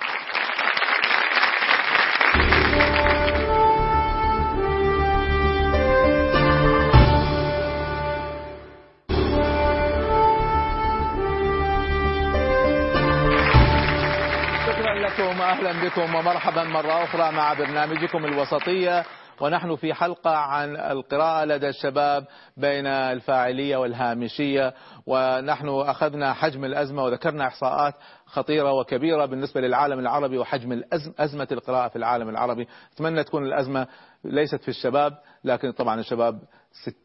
أهلا 15.58 15.88
بكم 15.88 16.14
ومرحبا 16.14 16.64
مرة 16.64 17.04
أخرى 17.04 17.32
مع 17.32 17.54
برنامجكم 17.54 18.24
الوسطية. 18.24 19.04
ونحن 19.40 19.76
في 19.76 19.94
حلقة 19.94 20.30
عن 20.36 20.76
القراءة 20.76 21.44
لدى 21.44 21.68
الشباب 21.68 22.26
بين 22.56 22.86
الفاعلية 22.86 23.76
والهامشية. 23.76 24.74
ونحن 25.06 25.68
أخذنا 25.68 26.32
حجم 26.32 26.64
الأزمة 26.64 27.04
وذكرنا 27.04 27.46
إحصاءات 27.46 27.94
خطيرة 28.26 28.72
وكبيرة 28.72 29.24
بالنسبة 29.26 29.60
للعالم 29.60 29.98
العربي 29.98 30.38
وحجم 30.38 30.72
الأزم 30.72 31.12
أزمة 31.18 31.48
القراءة 31.52 31.88
في 31.88 31.96
العالم 31.96 32.28
العربي. 32.28 32.68
أتمنى 32.94 33.24
تكون 33.24 33.44
الأزمة 33.46 33.86
ليست 34.24 34.62
في 34.62 34.68
الشباب 34.68 35.18
لكن 35.44 35.72
طبعا 35.72 36.00
الشباب 36.00 36.40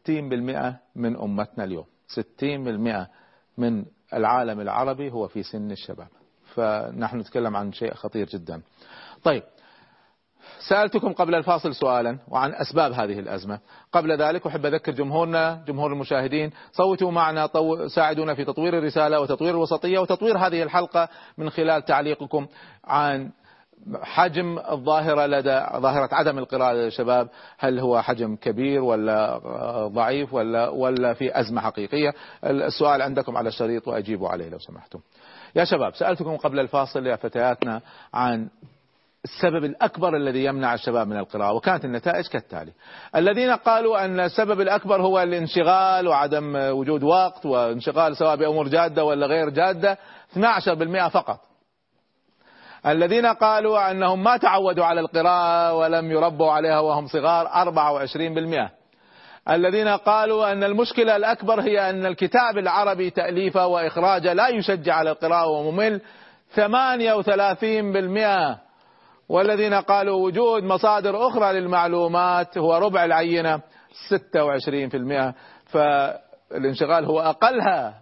60% 0.08 0.80
من 0.96 1.16
أمتنا 1.16 1.64
اليوم. 1.64 1.86
60% 2.08 3.06
من 3.58 3.84
العالم 4.14 4.60
العربي 4.60 5.10
هو 5.10 5.28
في 5.28 5.42
سن 5.42 5.70
الشباب. 5.70 6.08
فنحن 6.54 7.18
نتكلم 7.18 7.56
عن 7.56 7.72
شيء 7.72 7.94
خطير 7.94 8.26
جدا. 8.26 8.62
طيب 9.24 9.42
سألتكم 10.68 11.12
قبل 11.12 11.34
الفاصل 11.34 11.74
سؤالا 11.74 12.18
وعن 12.28 12.54
أسباب 12.54 12.92
هذه 12.92 13.18
الأزمة. 13.18 13.60
قبل 13.92 14.18
ذلك 14.18 14.46
أحب 14.46 14.66
أذكر 14.66 14.92
جمهورنا 14.92 15.64
جمهور 15.66 15.92
المشاهدين 15.92 16.50
صوتوا 16.72 17.10
معنا 17.10 17.46
طو... 17.46 17.88
ساعدونا 17.88 18.34
في 18.34 18.44
تطوير 18.44 18.78
الرسالة 18.78 19.20
وتطوير 19.20 19.50
الوسطية 19.50 19.98
وتطوير 19.98 20.38
هذه 20.38 20.62
الحلقة 20.62 21.08
من 21.38 21.50
خلال 21.50 21.84
تعليقكم 21.84 22.46
عن 22.84 23.30
حجم 24.02 24.58
الظاهرة 24.58 25.26
لدى 25.26 25.66
ظاهرة 25.76 26.08
عدم 26.12 26.38
القراءة 26.38 26.72
لدى 26.72 26.86
الشباب 26.86 27.28
هل 27.58 27.78
هو 27.78 28.02
حجم 28.02 28.36
كبير 28.36 28.82
ولا 28.82 29.38
ضعيف 29.86 30.34
ولا 30.34 30.68
ولا 30.68 31.14
في 31.14 31.40
أزمة 31.40 31.60
حقيقية؟ 31.60 32.14
السؤال 32.44 33.02
عندكم 33.02 33.36
على 33.36 33.48
الشريط 33.48 33.88
وأجيبوا 33.88 34.28
عليه 34.28 34.48
لو 34.48 34.58
سمحتم. 34.58 34.98
يا 35.56 35.64
شباب 35.64 35.94
سألتكم 35.94 36.36
قبل 36.36 36.60
الفاصل 36.60 37.06
يا 37.06 37.16
فتياتنا 37.16 37.80
عن 38.14 38.48
السبب 39.24 39.64
الأكبر 39.64 40.16
الذي 40.16 40.44
يمنع 40.44 40.74
الشباب 40.74 41.08
من 41.08 41.16
القراءة 41.16 41.52
وكانت 41.52 41.84
النتائج 41.84 42.26
كالتالي. 42.26 42.72
الذين 43.16 43.50
قالوا 43.50 44.04
أن 44.04 44.20
السبب 44.20 44.60
الأكبر 44.60 45.02
هو 45.02 45.22
الانشغال 45.22 46.08
وعدم 46.08 46.56
وجود 46.56 47.02
وقت 47.02 47.46
وانشغال 47.46 48.16
سواء 48.16 48.36
بأمور 48.36 48.68
جادة 48.68 49.04
ولا 49.04 49.26
غير 49.26 49.48
جادة 49.48 49.98
12% 50.32 51.08
فقط. 51.08 51.53
الذين 52.86 53.26
قالوا 53.26 53.90
أنهم 53.90 54.22
ما 54.22 54.36
تعودوا 54.36 54.84
على 54.84 55.00
القراءة 55.00 55.74
ولم 55.74 56.10
يربوا 56.10 56.52
عليها 56.52 56.80
وهم 56.80 57.06
صغار 57.06 57.48
24% 58.68 59.50
الذين 59.50 59.88
قالوا 59.88 60.52
أن 60.52 60.64
المشكلة 60.64 61.16
الأكبر 61.16 61.60
هي 61.60 61.90
أن 61.90 62.06
الكتاب 62.06 62.58
العربي 62.58 63.10
تأليفه 63.10 63.66
وإخراجه 63.66 64.32
لا 64.32 64.48
يشجع 64.48 64.94
على 64.94 65.10
القراءة 65.10 65.48
وممل 65.48 66.00
38% 66.56 66.60
والذين 69.28 69.74
قالوا 69.74 70.24
وجود 70.24 70.62
مصادر 70.62 71.28
أخرى 71.28 71.60
للمعلومات 71.60 72.58
هو 72.58 72.76
ربع 72.76 73.04
العينة 73.04 73.60
26% 73.60 73.60
فالانشغال 75.66 77.04
هو 77.04 77.20
أقلها 77.20 77.94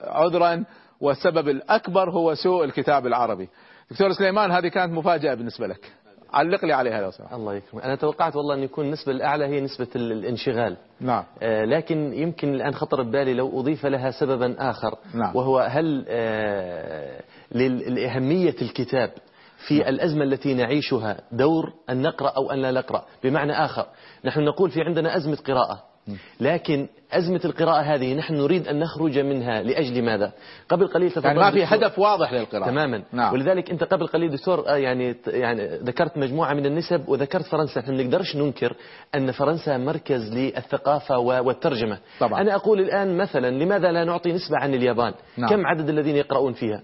عذرا 0.00 0.64
والسبب 1.00 1.48
الأكبر 1.48 2.10
هو 2.10 2.34
سوء 2.34 2.64
الكتاب 2.64 3.06
العربي. 3.06 3.48
دكتور 3.90 4.12
سليمان 4.12 4.50
هذه 4.50 4.68
كانت 4.68 4.92
مفاجأة 4.92 5.34
بالنسبة 5.34 5.66
لك. 5.66 5.92
علق 6.32 6.64
لي 6.64 6.72
عليها 6.72 7.00
لو 7.00 7.10
سمحت. 7.10 7.32
الله 7.32 7.54
يكرمك. 7.54 7.84
أنا 7.84 7.94
توقعت 7.94 8.36
والله 8.36 8.54
أن 8.54 8.62
يكون 8.62 8.84
النسبة 8.84 9.12
الأعلى 9.12 9.44
هي 9.46 9.60
نسبة 9.60 9.86
الانشغال. 9.96 10.76
نعم. 11.00 11.24
آه 11.42 11.64
لكن 11.64 12.12
يمكن 12.12 12.54
الآن 12.54 12.74
خطر 12.74 13.02
ببالي 13.02 13.34
لو 13.34 13.60
أضيف 13.60 13.86
لها 13.86 14.10
سببا 14.10 14.70
آخر 14.70 14.98
نعم. 15.14 15.36
وهو 15.36 15.58
هل 15.58 16.04
آه 16.08 17.20
لأهمية 17.88 18.56
الكتاب 18.62 19.10
في 19.68 19.88
الأزمة 19.88 20.24
التي 20.24 20.54
نعيشها 20.54 21.20
دور 21.32 21.72
أن 21.90 22.02
نقرأ 22.02 22.28
أو 22.28 22.50
أن 22.50 22.58
لا 22.58 22.70
نقرأ؟ 22.70 23.04
بمعنى 23.24 23.52
آخر 23.52 23.86
نحن 24.24 24.40
نقول 24.40 24.70
في 24.70 24.80
عندنا 24.82 25.16
أزمة 25.16 25.36
قراءة. 25.36 25.82
لكن 26.40 26.88
أزمة 27.12 27.40
القراءة 27.44 27.80
هذه 27.80 28.14
نحن 28.14 28.34
نريد 28.34 28.68
أن 28.68 28.78
نخرج 28.78 29.18
منها 29.18 29.62
لأجل 29.62 30.02
ماذا؟ 30.02 30.32
قبل 30.68 30.86
قليل 30.86 31.12
يعني 31.24 31.38
ما 31.38 31.50
في 31.50 31.64
هدف 31.64 31.98
واضح 31.98 32.32
للقراءة. 32.32 32.70
تماما. 32.70 33.02
نعم. 33.12 33.32
ولذلك 33.32 33.70
أنت 33.70 33.84
قبل 33.84 34.06
قليل 34.06 34.30
دكتور 34.30 34.64
يعني 34.68 35.16
يعني 35.26 35.66
ذكرت 35.66 36.18
مجموعة 36.18 36.54
من 36.54 36.66
النسب 36.66 37.08
وذكرت 37.08 37.44
فرنسا. 37.44 37.80
إحنا 37.80 37.94
ما 37.94 38.02
نقدرش 38.02 38.36
ننكر 38.36 38.76
أن 39.14 39.30
فرنسا 39.30 39.76
مركز 39.76 40.34
للثقافة 40.34 41.18
والترجمة. 41.18 41.98
طبعا. 42.20 42.40
أنا 42.40 42.54
أقول 42.54 42.80
الآن 42.80 43.16
مثلا 43.16 43.50
لماذا 43.50 43.92
لا 43.92 44.04
نعطي 44.04 44.32
نسبة 44.32 44.58
عن 44.58 44.74
اليابان؟ 44.74 45.14
نعم. 45.36 45.50
كم 45.50 45.66
عدد 45.66 45.88
الذين 45.88 46.16
يقرؤون 46.16 46.52
فيها؟ 46.52 46.82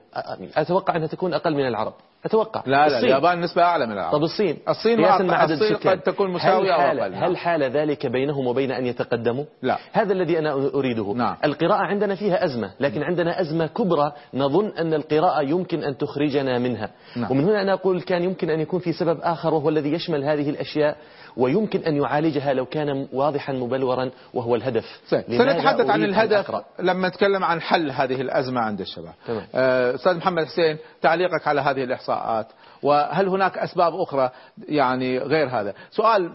أتوقع 0.56 0.96
أنها 0.96 1.06
تكون 1.06 1.34
أقل 1.34 1.54
من 1.54 1.66
العرب. 1.66 1.94
أتوقع. 2.24 2.62
لا 2.66 2.70
لا 2.70 2.86
الصين. 2.86 3.04
اليابان 3.04 3.40
نسبة 3.40 3.62
أعلى 3.62 3.86
من 3.86 3.92
العرب. 3.92 4.12
طب 4.12 4.22
الصين؟ 4.22 4.58
الصين 4.68 5.00
مع 5.00 5.08
عدد 5.08 5.50
الصين 5.50 5.74
السكان 5.74 5.92
قد 5.92 6.00
تكون 6.00 6.30
مساوية 6.30 6.74
هل 6.74 6.80
حال, 6.80 7.00
أقل. 7.00 7.14
هل 7.14 7.36
حال 7.36 7.62
ذلك 7.62 8.06
بينهم 8.06 8.46
وبين 8.46 8.72
أن 8.72 8.86
يتقدموا؟ 8.86 9.44
لا. 9.62 9.78
هذا 9.92 10.12
الذي 10.12 10.38
أنا 10.38 10.52
أريده. 10.74 11.12
نعم. 11.12 11.36
القراءة 11.44 11.82
عندنا 11.82 12.14
فيها 12.14 12.44
أزمة 12.44 12.70
لكن 12.80 13.02
عندنا 13.02 13.40
أزمة 13.40 13.66
كبرى. 13.66 14.12
نظن 14.34 14.72
أن 14.78 14.94
القراءة 14.94 15.42
يمكن 15.42 15.84
أن 15.84 15.98
تخرجنا 15.98 16.58
منها. 16.58 16.90
نعم. 17.16 17.30
ومن 17.30 17.44
هنا 17.44 17.62
أنا 17.62 17.72
أقول 17.72 18.02
كان 18.02 18.22
يمكن 18.22 18.50
أن 18.50 18.60
يكون 18.60 18.80
في 18.80 18.92
سبب 18.92 19.18
آخر 19.22 19.54
وهو 19.54 19.68
الذي 19.68 19.92
يشمل 19.92 20.24
هذه 20.24 20.50
الأشياء. 20.50 20.96
ويمكن 21.36 21.80
أن 21.80 21.96
يعالجها 21.96 22.52
لو 22.52 22.66
كان 22.66 23.08
واضحا 23.12 23.52
مبلورا 23.52 24.10
وهو 24.34 24.54
الهدف. 24.54 24.84
لماذا 25.28 25.52
سنتحدث 25.52 25.90
عن 25.90 26.00
الهدف؟ 26.04 26.46
لما 26.80 27.08
نتكلم 27.08 27.44
عن 27.44 27.60
حل 27.60 27.90
هذه 27.90 28.20
الأزمة 28.20 28.60
عند 28.60 28.80
الشباب. 28.80 29.14
آه، 29.54 29.94
أستاذ 29.94 30.16
محمد 30.16 30.44
حسين 30.44 30.76
تعليقك 31.02 31.48
على 31.48 31.60
هذه 31.60 31.84
الإحصاءات 31.84 32.46
وهل 32.82 33.28
هناك 33.28 33.58
أسباب 33.58 33.94
أخرى 33.94 34.30
يعني 34.68 35.18
غير 35.18 35.48
هذا؟ 35.48 35.74
سؤال 35.90 36.30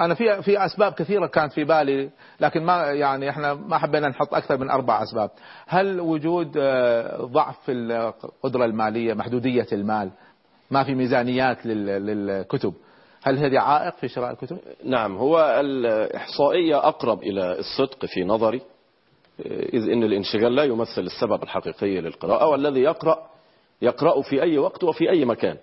أنا 0.00 0.14
في 0.14 0.42
في 0.42 0.64
أسباب 0.66 0.92
كثيرة 0.92 1.26
كانت 1.26 1.52
في 1.52 1.64
بالي 1.64 2.10
لكن 2.40 2.62
ما 2.62 2.76
يعني 2.84 3.30
إحنا 3.30 3.54
ما 3.54 3.78
حبينا 3.78 4.08
نحط 4.08 4.34
أكثر 4.34 4.58
من 4.58 4.70
أربع 4.70 5.02
أسباب. 5.02 5.30
هل 5.66 6.00
وجود 6.00 6.56
آه، 6.58 7.16
ضعف 7.22 7.56
في 7.66 7.72
القدرة 7.72 8.64
المالية 8.64 9.14
محدودية 9.14 9.66
المال 9.72 10.10
ما 10.70 10.84
في 10.84 10.94
ميزانيات 10.94 11.66
لل- 11.66 12.06
للكتب؟ 12.06 12.74
هل 13.24 13.38
هذه 13.38 13.58
عائق 13.58 13.96
في 13.96 14.08
شراء 14.08 14.30
الكتب؟ 14.32 14.58
نعم 14.84 15.16
هو 15.16 15.60
الإحصائية 15.60 16.76
أقرب 16.88 17.22
إلى 17.22 17.58
الصدق 17.58 18.06
في 18.06 18.24
نظري 18.24 18.60
إذ 19.46 19.88
إن 19.90 20.02
الانشغال 20.02 20.54
لا 20.54 20.64
يمثل 20.64 21.00
السبب 21.02 21.42
الحقيقي 21.42 22.00
للقراءة 22.00 22.46
والذي 22.46 22.80
يقرأ 22.80 23.18
يقرأ 23.82 24.22
في 24.22 24.42
أي 24.42 24.58
وقت 24.58 24.84
وفي 24.84 25.10
أي 25.10 25.24
مكان. 25.24 25.56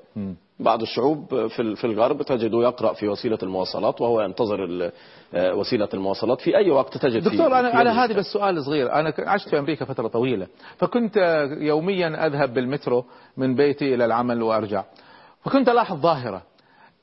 بعض 0.59 0.81
الشعوب 0.81 1.47
في 1.47 1.61
ال- 1.61 1.75
في 1.75 1.83
الغرب 1.87 2.21
تجده 2.21 2.61
يقرأ 2.63 2.93
في 2.93 3.07
وسيلة 3.07 3.37
المواصلات 3.43 4.01
وهو 4.01 4.21
ينتظر 4.21 4.91
آه، 5.33 5.53
وسيلة 5.55 5.89
المواصلات 5.93 6.41
في 6.41 6.57
أي 6.57 6.69
وقت 6.71 6.97
تجد 6.97 7.23
فيه 7.29 7.37
دكتور 7.37 7.59
أنا 7.59 7.71
في 7.71 7.77
على 7.77 7.89
هذه 7.89 8.13
بس 8.13 8.25
سؤال 8.25 8.63
صغير. 8.65 8.91
أنا 8.93 9.09
ك- 9.09 9.27
عشت 9.27 9.49
في 9.49 9.59
أمريكا 9.59 9.85
فترة 9.85 10.07
طويلة 10.07 10.47
فكنت 10.77 11.17
يوميا 11.59 12.25
أذهب 12.27 12.53
بالمترو 12.53 13.05
من 13.37 13.55
بيتي 13.55 13.95
إلى 13.95 14.05
العمل 14.05 14.43
وأرجع. 14.43 14.83
فكنت 15.45 15.69
ألاحظ 15.69 15.97
ظاهرة. 16.01 16.41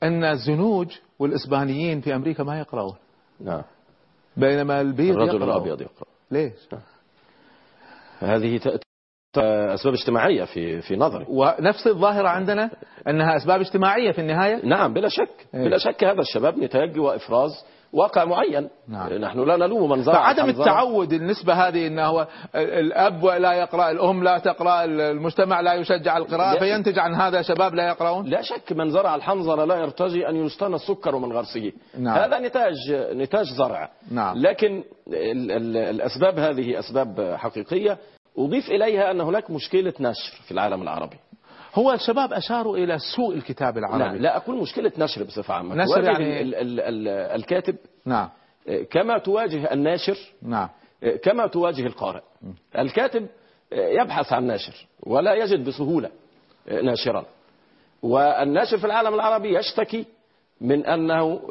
أن 0.03 0.23
الزنوج 0.23 0.97
والإسبانيين 1.19 2.01
في 2.01 2.15
أمريكا 2.15 2.43
ما 2.43 2.59
يقرؤون 2.59 2.95
نعم. 3.39 3.61
بينما 4.37 4.81
البيض 4.81 5.15
الرجل 5.15 5.35
يقرأ. 5.35 5.43
الأبيض 5.43 5.81
يقرأ. 5.81 6.07
ليش؟ 6.31 6.53
هذه 8.19 8.57
تأتي 8.57 8.83
أسباب 9.73 9.93
اجتماعية 9.93 10.43
في 10.43 10.81
في 10.81 10.95
نظري. 10.95 11.25
ونفس 11.29 11.87
الظاهرة 11.87 12.27
عندنا 12.27 12.71
أنها 13.07 13.37
أسباب 13.37 13.59
اجتماعية 13.59 14.11
في 14.11 14.21
النهاية؟ 14.21 14.65
نعم 14.65 14.93
بلا 14.93 15.07
شك. 15.07 15.47
إيه. 15.53 15.63
بلا 15.63 15.77
شك 15.77 16.03
هذا 16.03 16.21
الشباب 16.21 16.57
نتاج 16.57 16.99
وإفراز 16.99 17.51
واقع 17.93 18.25
معين 18.25 18.69
نعم. 18.87 19.13
نحن 19.13 19.39
لا 19.39 19.57
نلوم 19.57 19.89
من 19.89 20.03
زرع 20.03 20.13
فعدم 20.13 20.43
الحنظلة. 20.43 20.65
التعود 20.65 21.13
النسبة 21.13 21.53
هذه 21.53 21.87
أنه 21.87 22.05
هو 22.05 22.27
الأب 22.55 23.25
لا 23.25 23.53
يقرأ 23.53 23.91
الأم 23.91 24.23
لا 24.23 24.37
تقرأ 24.37 24.83
المجتمع 24.83 25.61
لا 25.61 25.73
يشجع 25.73 26.17
القراءة 26.17 26.53
لا. 26.53 26.59
فينتج 26.59 26.99
عن 26.99 27.15
هذا 27.15 27.41
شباب 27.41 27.75
لا 27.75 27.87
يقرؤون 27.87 28.25
لا 28.25 28.41
شك 28.41 28.71
من 28.71 28.89
زرع 28.89 29.15
الحنظلة 29.15 29.65
لا 29.65 29.75
يرتجي 29.75 30.29
أن 30.29 30.35
يستنى 30.35 30.75
السكر 30.75 31.17
من 31.17 31.31
غرسه 31.33 31.71
نعم. 31.99 32.17
هذا 32.17 32.39
نتاج 32.39 32.75
نتاج 33.13 33.45
زرع 33.45 33.89
نعم. 34.11 34.37
لكن 34.37 34.83
ال 35.07 35.51
ال 35.51 35.77
الأسباب 35.77 36.39
هذه 36.39 36.79
أسباب 36.79 37.35
حقيقية 37.37 37.97
أضيف 38.37 38.69
إليها 38.69 39.11
أن 39.11 39.21
هناك 39.21 39.51
مشكلة 39.51 39.93
نشر 39.99 40.41
في 40.45 40.51
العالم 40.51 40.81
العربي 40.81 41.17
هو 41.75 41.91
الشباب 41.93 42.33
أشاروا 42.33 42.77
إلى 42.77 42.97
سوء 43.15 43.35
الكتاب 43.35 43.77
لا, 43.77 43.87
العربي 43.87 44.19
لا 44.19 44.37
أقول 44.37 44.55
مشكلة 44.57 44.91
نشر 44.97 45.23
بصفة 45.23 45.53
عامة. 45.53 45.75
نشر 45.75 46.03
يعني- 46.03 46.41
ال 46.41 46.55
ال 46.55 46.79
ال 46.79 47.07
الكاتب 47.07 47.75
نعم. 48.05 48.29
كما 48.91 49.17
تواجه 49.17 49.73
الناشر 49.73 50.17
نعم. 50.41 50.69
كما 51.23 51.47
تواجه 51.47 51.85
القارئ. 51.87 52.21
الكاتب 52.77 53.27
يبحث 53.71 54.33
عن 54.33 54.43
ناشر 54.47 54.87
ولا 55.03 55.33
يجد 55.33 55.65
بسهولة 55.65 56.09
ناشرا. 56.83 57.25
والناشر 58.01 58.77
في 58.77 58.85
العالم 58.85 59.13
العربي 59.13 59.57
يشتكي 59.59 60.05
من 60.61 60.85
أنه 60.85 61.41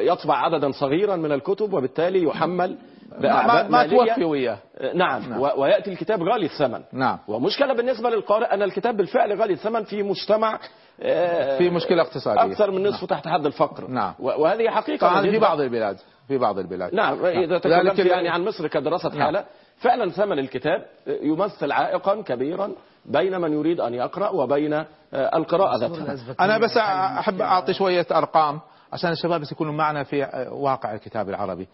يطبع 0.00 0.36
عددا 0.36 0.70
صغيرا 0.72 1.16
من 1.16 1.32
الكتب 1.32 1.72
وبالتالي 1.72 2.22
يحمل 2.22 2.76
ما, 3.18 3.68
ما. 3.68 3.86
توفي 3.86 4.24
وياه 4.24 4.58
نعم, 4.94 5.22
نعم. 5.30 5.40
و- 5.40 5.52
ويأتي 5.62 5.92
الكتاب 5.92 6.22
غالي 6.22 6.46
الثمن 6.46 6.82
نعم 6.92 7.18
ومشكلة 7.28 7.74
بالنسبة 7.74 8.10
للقارئ 8.10 8.44
أن 8.54 8.62
الكتاب 8.62 8.96
بالفعل 8.96 9.40
غالي 9.40 9.52
الثمن 9.52 9.84
في 9.84 10.02
مجتمع 10.02 10.58
آه، 11.02 11.58
في 11.58 11.70
مشكلة 11.70 12.02
اقتصادية 12.02 12.44
أكثر 12.52 12.70
من 12.70 12.86
نصفه 12.86 13.06
تحت 13.06 13.28
حد 13.28 13.46
الفقر 13.46 13.86
نعم. 13.88 14.14
و- 14.18 14.42
وهذه 14.42 14.68
حقيقة 14.70 15.08
طبعا 15.08 15.22
في. 15.22 15.38
بعض 15.38 15.60
البلاد 15.60 15.96
في 16.28 16.38
بعض 16.38 16.58
البلاد 16.58 16.94
نعم 16.94 17.24
إذا 17.26 17.54
ذلك 17.54 17.62
تكلمت 17.62 17.98
يعني 17.98 18.28
عن 18.28 18.44
مصر 18.44 18.66
كدراسة 18.66 19.08
نعم. 19.08 19.22
حالة 19.22 19.44
فعلا 19.78 20.10
ثمن 20.10 20.38
الكتاب 20.38 20.84
يمثل 21.22 21.72
عائقا 21.72 22.22
كبيرا 22.22 22.70
بين 23.04 23.40
من 23.40 23.52
يريد 23.52 23.80
أن 23.80 23.94
يقرأ 23.94 24.28
وبين 24.28 24.72
آه، 24.74 24.86
القراءة 25.14 25.76
ذاتها 25.76 26.34
أنا 26.40 26.58
بس 26.58 26.76
أحب 26.76 27.40
أعطي 27.42 27.72
شوية 27.74 28.06
أرقام 28.12 28.60
عشان 28.92 29.10
الشباب 29.12 29.40
بس 29.40 29.52
يكونوا 29.52 29.72
معنا 29.72 30.02
في 30.02 30.46
واقع 30.52 30.94
الكتاب 30.94 31.28
العربي 31.28 31.68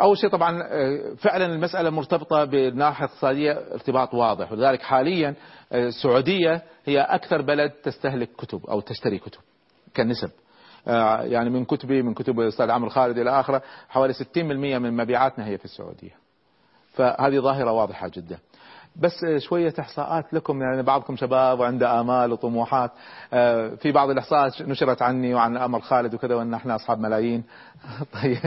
أول 0.00 0.18
شيء 0.18 0.30
طبعا 0.30 0.62
آه، 0.62 1.14
فعلا 1.18 1.46
المسألة 1.46 1.90
مرتبطة 1.90 2.44
بالناحية 2.44 3.04
الاقتصادية 3.04 3.52
ارتباط 3.72 4.14
واضح. 4.14 4.52
ولذلك 4.52 4.82
حاليا 4.82 5.34
آه، 5.72 5.88
السعودية 5.88 6.62
هي 6.84 7.00
أكثر 7.00 7.42
بلد 7.42 7.70
تستهلك 7.70 8.28
كتب 8.38 8.66
أو 8.66 8.80
تشتري 8.80 9.18
كتب 9.18 9.40
كنسب. 9.96 10.30
آه، 10.88 11.22
يعني 11.22 11.50
من 11.50 11.64
كتبي 11.64 12.02
من 12.02 12.14
كتب 12.14 12.40
الأستاذ 12.40 12.70
عمرو 12.70 12.90
خالد 12.90 13.18
إلى 13.18 13.40
آخره 13.40 13.62
حوالي 13.88 14.12
60% 14.12 14.18
من 14.78 14.96
مبيعاتنا 14.96 15.46
هي 15.46 15.58
في 15.58 15.64
السعودية. 15.64 16.16
فهذه 16.92 17.38
ظاهرة 17.38 17.72
واضحة 17.72 18.08
جدا. 18.08 18.38
بس 18.96 19.24
شوية 19.38 19.74
إحصاءات 19.80 20.34
لكم 20.34 20.62
يعني 20.62 20.82
بعضكم 20.82 21.16
شباب 21.16 21.60
وعنده 21.60 22.00
آمال 22.00 22.32
وطموحات. 22.32 22.90
في 23.76 23.92
بعض 23.94 24.10
الإحصاءات 24.10 24.62
نشرت 24.62 25.02
عني 25.02 25.34
وعن 25.34 25.56
أمر 25.56 25.80
خالد 25.80 26.14
وكذا 26.14 26.34
وأن 26.34 26.54
إحنا 26.54 26.74
أصحاب 26.74 26.98
ملايين. 26.98 27.44
طيب. 28.22 28.38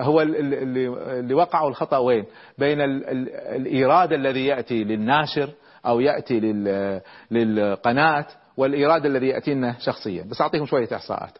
هو 0.00 0.20
ال- 0.22 0.36
ال- 0.36 0.54
اللي 0.54 0.86
اللي 1.20 1.34
وقعوا 1.34 1.68
الخطأ 1.68 1.96
وين؟ 1.98 2.24
بين 2.58 2.80
ال- 2.80 3.04
ال- 3.08 3.30
الإيراد 3.30 4.12
الذي 4.12 4.46
يأتي 4.46 4.84
للناشر 4.84 5.50
أو 5.86 6.00
يأتي 6.00 6.40
لل- 6.40 7.00
للقناة 7.30 8.26
والإيراد 8.56 9.06
الذي 9.06 9.26
يأتي 9.28 9.54
لنا 9.54 9.76
شخصيا. 9.78 10.22
بس 10.22 10.40
أعطيكم 10.40 10.66
شوية 10.66 10.88
إحصاءات. 10.92 11.38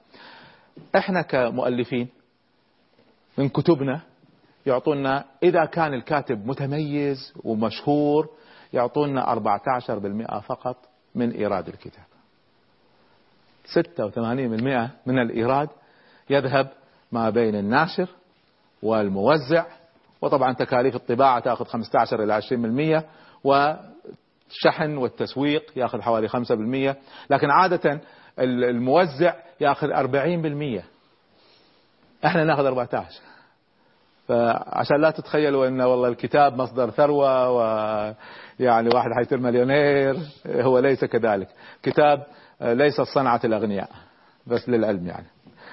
إحنا 0.97 1.23
كمؤلفين 1.23 2.09
من 3.39 3.49
كتبنا 3.49 4.01
يعطونا 4.67 5.25
إذا 5.43 5.65
كان 5.65 5.95
الكاتب 5.95 6.47
متميز 6.47 7.33
ومشهور 7.45 8.29
يعطونا 8.73 9.33
14% 9.33 10.41
فقط 10.41 10.77
من 11.15 11.31
إيراد 11.31 11.69
الكتاب. 11.69 12.05
86% 13.67 14.91
من 15.07 15.19
الإيراد 15.19 15.69
يذهب 16.31 16.69
ما 17.13 17.31
بين 17.31 17.55
الناشر 17.55 18.09
والموزع 18.83 19.65
وطبعا 20.23 20.53
تكاليف 20.53 20.97
الطباعة 20.97 21.41
تأخذ 21.41 21.65
15 21.65 22.23
إلى 22.23 22.41
20% 23.03 23.05
والشحن 23.45 24.97
والتسويق 24.97 25.73
يأخذ 25.77 26.01
حوالي 26.03 26.29
5% 26.29 26.97
لكن 27.31 27.51
عادة 27.51 28.01
الموزع 28.39 29.35
يأخذ 29.61 29.89
40% 30.81 30.83
إحنا 32.25 32.45
نأخذ 32.45 32.67
14 32.67 33.21
فعشان 34.29 35.01
لا 35.01 35.11
تتخيلوا 35.11 35.67
ان 35.69 35.81
والله 35.81 36.09
الكتاب 36.09 36.57
مصدر 36.57 36.91
ثروة 36.91 37.51
ويعني 37.51 38.89
واحد 38.95 39.11
حيصير 39.17 39.39
مليونير 39.39 40.17
هو 40.47 40.79
ليس 40.79 41.05
كذلك. 41.05 41.49
كتاب 41.83 42.27
ليس 42.61 43.01
صنعة 43.01 43.41
الأغنياء 43.45 43.89
بس 44.47 44.69
للعلم 44.69 45.07
يعني. 45.07 45.27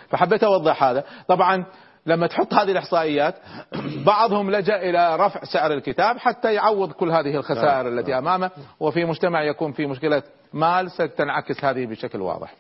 فحبيت 0.09 0.43
أوضح 0.43 0.83
هذا. 0.83 1.03
طبعا 1.27 1.65
لما 2.09 2.27
تحط 2.27 2.53
هذه 2.53 2.71
الإحصائيات 2.71 3.35
بعضهم 4.05 4.51
لجأ 4.51 4.75
إلى 4.75 5.15
رفع 5.15 5.43
سعر 5.43 5.73
الكتاب 5.73 6.17
حتى 6.17 6.53
يعوض 6.53 6.91
كل 6.91 7.11
هذه 7.11 7.35
الخسائر 7.35 7.87
التي 7.87 8.17
أمامه 8.17 8.51
وفي 8.79 9.05
مجتمع 9.05 9.43
يكون 9.43 9.71
في 9.71 9.85
مشكلة 9.85 10.23
مال 10.53 10.91
ستنعكس 10.91 11.63
هذه 11.63 11.85
بشكل 11.85 12.21
واضح. 12.21 12.53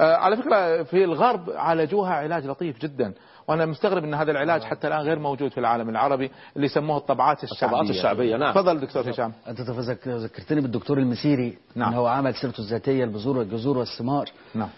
آه، 0.00 0.16
على 0.16 0.36
فكرة 0.36 0.82
في 0.82 1.04
الغرب 1.04 1.50
عالجوها 1.50 2.14
علاج 2.14 2.46
لطيف 2.46 2.78
جدا 2.78 3.14
وأنا 3.48 3.66
مستغرب 3.66 4.04
إن 4.04 4.14
هذا 4.14 4.30
العلاج 4.30 4.62
حتى 4.62 4.88
الآن 4.88 5.00
غير 5.00 5.18
موجود 5.18 5.50
في 5.50 5.58
العالم 5.58 5.88
العربي 5.88 6.30
اللي 6.56 6.66
يسموه 6.66 6.96
الطبعات 6.96 7.44
الشعبية. 7.44 7.66
الطبعات 7.66 7.90
الشعبية، 7.90 8.36
نعم. 8.36 8.54
تفضل 8.54 8.80
دكتور 8.80 9.10
هشام. 9.10 9.32
أنت 9.48 9.60
ذكرتني 10.06 10.60
بالدكتور 10.60 10.98
المسيري 10.98 11.58
نعم. 11.74 11.88
ان 11.88 11.94
هو 11.94 12.06
عمل 12.06 12.34
سيرته 12.34 12.60
الذاتية 12.60 13.04
البذور 13.04 13.38
والجذور 13.38 13.78
والثمار 13.78 14.28
نعم. 14.54 14.68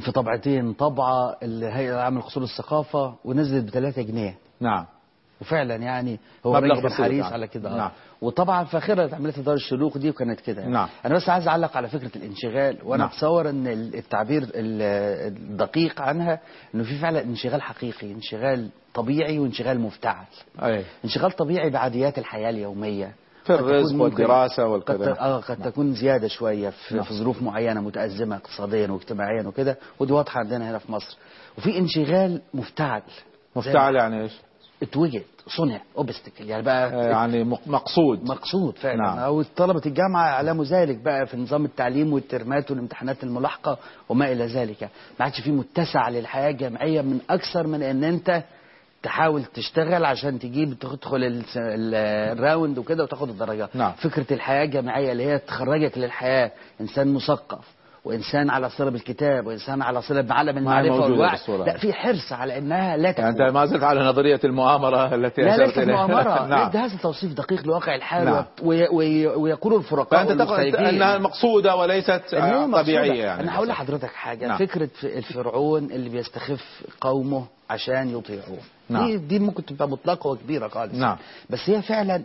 في 0.00 0.12
طبعتين 0.12 0.72
طبعة 0.72 1.36
الهيئه 1.42 1.94
العامه 1.94 2.20
لقصور 2.20 2.42
الثقافة 2.42 3.14
ونزلت 3.24 3.64
ب 3.64 3.70
3 3.70 4.02
جنيه 4.02 4.36
نعم 4.60 4.86
وفعلا 5.40 5.76
يعني 5.76 6.20
هو 6.46 6.52
مبلغ 6.52 6.88
حريص 6.88 7.22
يعني. 7.22 7.34
على 7.34 7.48
كده 7.48 7.70
آه. 7.70 7.76
نعم. 7.76 7.90
وطبعا 8.22 8.64
فاخره 8.64 9.14
عمليه 9.14 9.32
دار 9.32 9.54
الشروق 9.54 9.98
دي 9.98 10.10
وكانت 10.10 10.40
كده 10.40 10.60
يعني. 10.62 10.72
نعم. 10.74 10.88
أنا 11.06 11.14
بس 11.14 11.28
عايز 11.28 11.48
أعلق 11.48 11.76
على 11.76 11.88
فكرة 11.88 12.10
الانشغال 12.16 12.78
وأنا 12.84 13.04
نعم. 13.04 13.12
اتصور 13.12 13.48
إن 13.50 13.66
التعبير 13.94 14.42
ال- 14.42 14.82
الدقيق 15.36 16.02
عنها 16.02 16.40
إنه 16.74 16.84
في 16.84 16.98
فعلا 16.98 17.22
انشغال 17.22 17.62
حقيقي 17.62 18.12
انشغال 18.12 18.68
طبيعي 18.94 19.38
وانشغال 19.38 19.80
مفتعل 19.80 20.24
أي 20.62 20.84
انشغال 21.04 21.30
طبيعي 21.32 21.70
بعاديات 21.70 22.18
الحياة 22.18 22.50
اليومية 22.50 23.14
في 23.44 23.54
الرزق 23.54 23.94
قد, 24.60 24.94
والكذا 25.00 25.20
آه 25.20 25.40
قد 25.40 25.56
تكون 25.62 25.94
زيادة 25.94 26.28
شوية 26.28 26.70
في, 26.70 26.94
نعم. 26.94 27.04
في 27.04 27.14
ظروف 27.14 27.42
معينة 27.42 27.80
متأزمة 27.80 28.36
اقتصاديا 28.36 28.88
واجتماعيا 28.88 29.42
وكده 29.46 29.78
ودي 30.00 30.12
واضحة 30.12 30.38
عندنا 30.40 30.70
هنا 30.70 30.78
في 30.78 30.92
مصر 30.92 31.16
وفي 31.58 31.78
انشغال 31.78 32.40
مفتعل 32.54 33.02
مفتعل 33.56 33.94
يعني 33.96 34.22
إيش؟ 34.22 34.32
اتوجد 34.82 35.22
صنع 35.46 35.80
اوبستكل 35.98 36.48
يعني 36.50 36.62
بقى 36.62 36.90
يعني 37.10 37.44
مق- 37.44 37.68
مقصود. 37.68 38.24
مقصود 38.24 38.78
فعلا. 38.78 38.96
نعم. 39.02 39.18
أو 39.18 39.42
طلبه 39.42 39.82
الجامعة 39.86 40.28
اعلموا 40.28 40.64
ذلك 40.64 40.96
بقى 40.96 41.26
في 41.26 41.36
نظام 41.36 41.64
التعليم 41.64 42.12
والترمات 42.12 42.70
والامتحانات 42.70 43.24
الملاحقة 43.24 43.78
وما 44.08 44.32
إلى 44.32 44.46
ذلك. 44.46 44.82
ما 45.18 45.24
عادش 45.24 45.40
في 45.40 45.50
متسع 45.50 46.08
للحياة 46.08 46.50
الجامعية 46.50 47.00
من 47.02 47.20
أكثر 47.30 47.66
من 47.66 47.82
إن 47.82 48.04
أنت 48.04 48.42
تحاول 49.02 49.44
تشتغل 49.44 50.04
عشان 50.04 50.38
تجيب 50.38 50.78
تدخل 50.78 51.42
ال 51.94 52.08
round 52.08 52.78
وكده 52.78 53.02
وتاخد 53.02 53.28
الدرجات 53.28 53.76
نعم. 53.76 53.92
فكرة 53.92 54.34
الحياة 54.34 54.64
الجامعية 54.64 55.12
اللي 55.12 55.24
هي 55.26 55.38
تخرجك 55.38 55.98
للحياة 55.98 56.50
إنسان 56.80 57.14
مثقف. 57.14 57.64
وإنسان 58.04 58.50
على 58.50 58.70
صله 58.70 58.90
بالكتاب 58.90 59.46
وإنسان 59.46 59.82
على 59.82 60.02
هي 60.02 60.58
المعرفة 60.58 60.90
موجودة 60.90 61.12
والوعي 61.12 61.38
لا. 61.66 61.78
في 61.78 61.92
حرص 61.92 62.32
على 62.32 62.58
إنها 62.58 62.96
لا 62.96 63.02
يعني 63.02 63.12
تكون 63.12 63.24
انت 63.24 63.54
ما 63.54 63.66
زلت 63.66 63.82
على 63.82 64.00
نظرية 64.00 64.40
المؤامرة 64.44 65.14
التي 65.14 65.42
لا 65.42 65.56
ليست. 65.56 65.78
مؤامرة 65.78 66.46
نعم. 66.46 66.70
لا 66.72 66.84
هذا 66.84 66.96
توصيف 67.02 67.32
دقيق 67.32 67.66
لواقع 67.66 67.94
الحال 67.94 68.24
نعم. 68.24 68.44
وي 68.62 68.88
وي 68.88 69.26
ويقول 69.26 69.74
الفرقاء 69.74 70.26
فأنت 70.26 70.42
تقول 70.42 70.60
إنها 70.60 71.18
مقصودة 71.18 71.76
وليست 71.76 72.34
آه، 72.34 72.66
مقصودة. 72.66 72.82
طبيعية 72.82 73.24
يعني 73.24 73.42
أنا 73.42 73.56
هقول 73.56 73.68
لحضرتك 73.68 74.10
حاجة 74.10 74.46
نعم. 74.46 74.58
فكرة 74.58 74.90
الفرعون 75.04 75.84
اللي 75.84 76.08
بيستخف 76.08 76.82
قومه 77.00 77.44
عشان 77.70 78.18
يطيعوه 78.18 78.58
نعم. 78.88 79.06
دي 79.06 79.16
دي 79.16 79.38
ممكن 79.38 79.64
تبقى 79.64 79.88
مطلقة 79.88 80.30
وكبيرة 80.30 80.68
خالص 80.68 80.94
نعم. 80.94 81.16
بس 81.50 81.70
هي 81.70 81.82
فعلا 81.82 82.22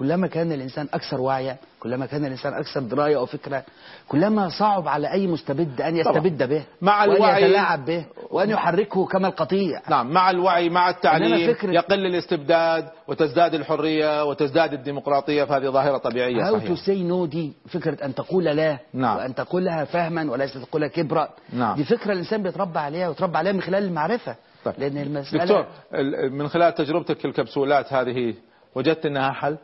كلما 0.00 0.26
كان 0.26 0.52
الإنسان 0.52 0.88
أكثر 0.94 1.20
وعيا 1.20 1.56
كلما 1.80 2.06
كان 2.06 2.24
الإنسان 2.24 2.54
أكثر 2.54 2.80
دراية 2.80 3.16
أو 3.16 3.26
فكرة 3.26 3.62
كلما 4.08 4.48
صعب 4.48 4.88
على 4.88 5.12
أي 5.12 5.26
مستبد 5.26 5.80
أن 5.80 6.02
طبعا. 6.02 6.16
يستبد 6.16 6.48
به 6.48 6.62
مع 6.82 7.00
وأن 7.04 7.16
الوعي- 7.16 7.42
يتلاعب 7.44 7.84
به 7.84 8.04
وأن 8.30 8.50
يحركه 8.50 9.06
كما 9.06 9.28
القطيع 9.28 9.80
نعم 9.90 10.10
مع 10.12 10.30
الوعي 10.30 10.68
مع 10.68 10.90
التعليم 10.90 11.54
فكرة- 11.54 11.64
يقل 11.64 12.06
الاستبداد 12.06 12.88
وتزداد 13.08 13.54
الحرية 13.54 14.24
وتزداد 14.24 14.72
الديمقراطية 14.72 15.44
فهذه 15.44 15.66
ظاهرة 15.70 15.98
طبيعية 15.98 16.46
هاو 16.48 16.58
تو 16.58 16.64
صحيح 16.74 16.86
say 16.86 17.02
no 17.02 17.26
دي 17.26 17.52
فكرة 17.68 18.04
أن 18.04 18.14
تقول 18.14 18.44
لا 18.44 18.78
نعم. 18.94 19.16
وأن 19.16 19.34
تقولها 19.34 19.84
فهما 19.84 20.30
وليس 20.30 20.54
تقولها 20.54 20.88
كبرا 20.88 21.28
نعم. 21.52 21.76
دي 21.76 21.84
فكرة 21.84 22.12
الإنسان 22.12 22.42
بيتربى 22.42 22.78
عليها 22.78 23.08
ويتربى 23.08 23.38
عليها 23.38 23.52
من 23.52 23.62
خلال 23.62 23.84
المعرفة 23.84 24.36
طيب. 24.64 24.74
لأن 24.78 24.96
المساله 24.98 25.44
دكتور 25.44 25.66
من 26.30 26.48
خلال 26.48 26.74
تجربتك 26.74 27.24
الكبسولات 27.24 27.92
هذه 27.92 28.34
وجدت 28.74 29.06
إنها 29.06 29.32
حل 29.32 29.56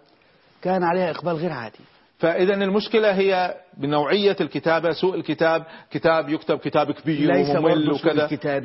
كان 0.63 0.83
عليها 0.83 1.11
إقبال 1.11 1.33
غير 1.33 1.53
عادي 1.53 1.79
فإذا 2.19 2.55
المشكلة 2.55 3.13
هي 3.13 3.55
بنوعية 3.77 4.37
الكتابه 4.41 4.93
سوء 4.93 5.15
الكتاب 5.15 5.65
كتاب 5.91 6.29
يكتب 6.29 6.59
كتاب 6.59 6.93
كبير 6.93 7.33
ليس 7.33 7.51
وممل 7.57 7.91
وكذا 7.93 8.25
الكتاب 8.25 8.65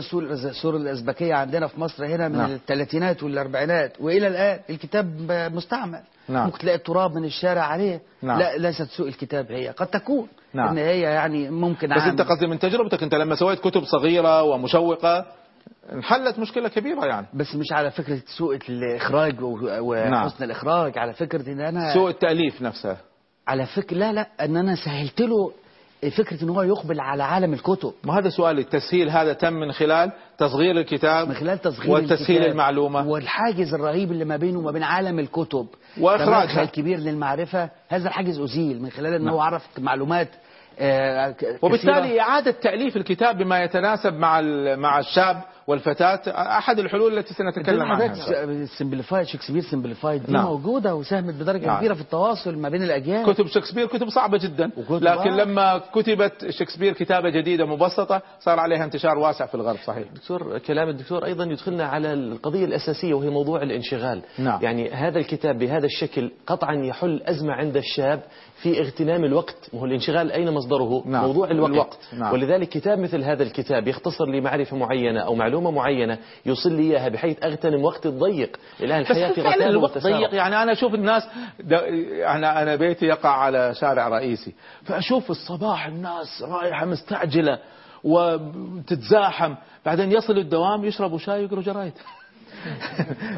سور 0.00 0.22
الأز- 0.28 0.46
سور 0.46 0.76
الأزبكية 0.76 1.34
عندنا 1.34 1.66
في 1.66 1.80
مصر 1.80 2.06
هنا 2.06 2.28
من 2.28 2.36
نعم. 2.38 2.50
الثلاثينات 2.52 3.22
والأربعينات 3.22 3.92
وإلى 4.00 4.26
الآن 4.26 4.58
الكتاب 4.70 5.06
مستعمل 5.54 6.00
نعم. 6.28 6.44
ممكن 6.46 6.58
تلاقي 6.58 6.76
التراب 6.76 7.14
من 7.14 7.24
الشارع 7.24 7.62
عليه 7.62 8.00
نعم. 8.22 8.38
لا 8.38 8.56
ليست 8.56 8.90
سوء 8.90 9.08
الكتاب 9.08 9.52
هي 9.52 9.68
قد 9.68 9.86
تكون 9.86 10.28
نعم. 10.54 10.68
إن 10.68 10.78
هي 10.78 11.00
يعني 11.00 11.50
ممكن 11.50 11.88
بس 11.88 11.98
عام. 12.00 12.10
انت 12.10 12.22
قصدي 12.22 12.46
من 12.46 12.58
تجربتك 12.58 13.02
أنت 13.02 13.14
لما 13.14 13.34
سويت 13.34 13.60
كتب 13.60 13.84
صغيرة 13.84 14.42
ومشوقة 14.42 15.26
انحلت 15.92 16.38
مشكلة 16.38 16.68
كبيرة 16.68 17.04
يعني. 17.06 17.26
بس 17.34 17.54
مش 17.54 17.72
على 17.72 17.90
فكرة 17.90 18.18
سوء 18.38 18.58
الإخراج 18.68 19.40
و- 19.42 19.94
نعم. 19.94 20.24
وحسن 20.26 20.44
الإخراج 20.44 20.98
على 20.98 21.12
فكرة 21.12 21.48
إن 21.52 21.60
أنا 21.60 21.94
سوء 21.94 22.10
التأليف 22.10 22.62
نفسها 22.62 22.96
على 23.48 23.66
فكره 23.66 23.96
لا 23.96 24.12
لا 24.12 24.26
إن 24.40 24.56
أنا 24.56 24.74
سهلت 24.84 25.20
له 25.20 25.52
فكرة 26.18 26.42
إن 26.44 26.48
هو 26.48 26.62
يقبل 26.62 27.00
على 27.00 27.22
عالم 27.22 27.52
الكتب. 27.52 27.92
ما 28.04 28.18
هذا 28.18 28.28
سؤالي 28.28 28.60
التسهيل 28.60 29.10
هذا 29.10 29.32
تم 29.32 29.52
من 29.52 29.72
خلال 29.72 30.12
تصغير 30.38 30.78
الكتاب 30.78 31.28
من 31.28 31.34
خلال 31.34 31.58
تصغير 31.58 31.90
وتسهيل 31.90 32.36
الكتاب. 32.36 32.50
المعلومة. 32.52 33.08
والحاجز 33.08 33.74
الرهيب 33.74 34.12
اللي 34.12 34.24
ما 34.24 34.36
بينه 34.36 34.58
وما 34.58 34.70
بين 34.70 34.82
عالم 34.82 35.18
الكتب. 35.18 35.66
وإخراجها. 36.00 36.46
كمدخل 36.46 36.64
كبير 36.64 36.98
للمعرفة. 36.98 37.70
هذا 37.88 38.08
الحاجز 38.08 38.40
أزيل 38.40 38.82
من 38.82 38.90
خلال 38.90 39.14
أنه 39.14 39.42
عرف 39.42 39.66
معلومات 39.78 40.28
آه، 40.78 41.34
وبالتالي. 41.62 42.20
إعادة 42.20 42.50
تأليف 42.50 42.96
الكتاب 42.96 43.38
بما 43.38 43.62
يتناسب 43.62 44.12
مع 44.14 44.40
مع 44.76 44.98
الشاب 44.98 45.42
والفتاة 45.66 46.20
أحد 46.58 46.78
الحلول 46.78 47.18
التي 47.18 47.34
سنتكلم 47.34 47.82
عنها 47.82 48.66
simplified 48.78 49.26
شكسبير 49.26 49.62
simplified 49.62 50.26
دي 50.26 50.32
نعم. 50.32 50.44
موجودة 50.44 50.94
وساهمت 50.94 51.34
بدرجة 51.34 51.66
نعم. 51.66 51.78
كبيرة 51.78 51.94
في 51.94 52.00
التواصل 52.00 52.58
ما 52.58 52.68
بين 52.68 52.82
الأجيال 52.82 53.32
كتب 53.32 53.46
شكسبير 53.46 53.86
كتب 53.86 54.08
صعبة 54.08 54.38
جدا 54.38 54.70
لكن 54.90 55.30
آه. 55.30 55.36
لما 55.44 55.78
كتبت 55.94 56.50
شكسبير 56.50 56.92
كتابة 56.92 57.30
جديدة 57.30 57.66
مبسطة 57.66 58.22
صار 58.40 58.60
عليها 58.60 58.84
انتشار 58.84 59.18
واسع 59.18 59.46
في 59.46 59.54
الغرب 59.54 59.78
صحيح 59.86 60.08
دكتور 60.14 60.58
كلام 60.58 60.88
الدكتور 60.88 61.24
أيضا 61.24 61.44
يدخلنا 61.44 61.84
على 61.84 62.12
القضية 62.12 62.64
الأساسية 62.64 63.14
وهي 63.14 63.30
موضوع 63.30 63.62
الانشغال 63.62 64.22
نعم. 64.38 64.62
يعني 64.62 64.90
هذا 64.90 65.18
الكتاب 65.18 65.58
بهذا 65.58 65.86
الشكل 65.86 66.30
قطعا 66.46 66.74
يحل 66.74 67.22
أزمة 67.26 67.52
عند 67.52 67.76
الشاب 67.76 68.22
في 68.64 68.80
اغتنام 68.80 69.24
الوقت 69.24 69.56
وهو 69.72 69.84
الانشغال 69.84 70.32
أين 70.32 70.50
مصدره 70.50 71.02
نعم. 71.06 71.24
موضوع 71.24 71.50
الوقت, 71.50 71.70
الوقت. 71.72 71.98
نعم. 72.12 72.32
ولذلك 72.32 72.68
كتاب 72.68 72.98
مثل 72.98 73.22
هذا 73.24 73.42
الكتاب 73.42 73.88
يختصر 73.88 74.24
لي 74.26 74.40
معرفه 74.40 74.76
معينة 74.76 75.20
أو 75.20 75.34
معلومة 75.34 75.70
معينة 75.70 76.18
يوصل 76.46 76.72
لي 76.72 76.82
إياها 76.82 77.08
بحيث 77.08 77.44
أغتنم 77.44 77.84
وقت 77.84 78.06
الضيق 78.06 78.56
الآن 78.80 79.02
بس 79.02 79.10
الحياة 79.10 79.32
في 79.32 79.40
رتابه 79.40 79.68
الوقت. 79.68 79.98
ضيق 79.98 80.34
يعني 80.34 80.62
أنا 80.62 80.72
أشوف 80.72 80.94
الناس 80.94 81.22
أنا 82.26 82.62
أنا 82.62 82.76
بيتي 82.76 83.06
يقع 83.06 83.30
على 83.30 83.74
شارع 83.74 84.08
رئيسي 84.08 84.54
فأشوف 84.84 85.30
الصباح 85.30 85.86
الناس 85.86 86.42
رايحة 86.42 86.86
مستعجلة 86.86 87.58
وتتزاحم 88.04 89.54
بعدين 89.86 90.12
يصل 90.12 90.38
الدوام 90.38 90.84
يشربوا 90.84 91.18
شاي 91.18 91.40
ويقروا 91.40 91.62
جرايد 91.62 91.92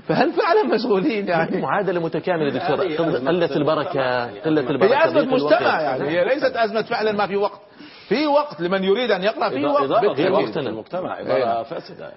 فهل 0.08 0.32
فعلا 0.32 0.62
مشغولين 0.74 1.28
يعني 1.28 1.60
معادلة 1.60 2.00
متكاملة 2.00 2.50
دكتور 2.58 2.76
قل- 2.86 3.28
قلة 3.28 3.56
البركة 3.56 4.24
قلة 4.40 4.62
هي 4.62 4.68
الوقت. 4.70 5.26
مجتمع 5.42 5.80
يعني 5.80 6.08
هي 6.08 6.24
ليست 6.24 6.56
أزمة 6.56 6.82
فعلا 6.82 7.12
ما 7.12 7.26
في 7.26 7.36
وقت 7.36 7.60
في 8.08 8.26
وقت 8.26 8.60
لمن 8.60 8.84
يريد 8.84 9.10
أن 9.10 9.22
يقرأ 9.22 9.48
في 9.48 9.64
وقت. 9.64 9.82
الوقت 10.20 10.50
في 10.50 10.58
المجتمع 10.58 11.20
إدارة. 11.20 11.62
فاسدة 11.62 12.10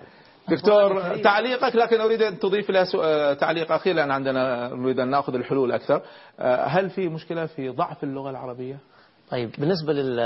دكتور 0.49 1.01
تعليقك 1.23 1.75
لكن 1.75 2.01
أريد 2.01 2.21
أن 2.21 2.39
تضيف 2.39 2.69
إلى 2.69 2.85
سو- 2.85 3.01
آه، 3.03 3.33
تعليق 3.33 3.71
اخير 3.71 3.95
لأن 3.95 4.11
عندنا 4.11 4.67
نريد 4.75 4.99
أن 4.99 5.09
نأخذ 5.09 5.35
الحلول 5.35 5.71
أكثر 5.71 6.01
آه، 6.39 6.63
هل 6.65 6.89
في 6.89 7.09
مشكلة 7.09 7.45
في 7.45 7.69
ضعف 7.69 8.03
اللغة 8.03 8.29
العربية؟ 8.29 8.77
طيب 9.31 9.51
بالنسبة 9.57 9.93
لل 9.93 10.17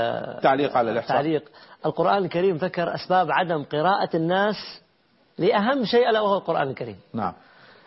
تعليق 0.42 0.76
على 0.76 0.90
الإحصاء. 0.90 1.16
تعليق 1.16 1.42
القرآن 1.86 2.24
الكريم 2.24 2.56
ذكر 2.56 2.94
أسباب 2.94 3.30
عدم 3.30 3.64
قراءة 3.64 4.16
الناس 4.16 4.54
لأهم 5.38 5.84
شيء 5.84 6.10
ألا 6.10 6.20
وهو 6.20 6.36
القرآن 6.36 6.68
الكريم 6.68 6.96
نعم 7.12 7.32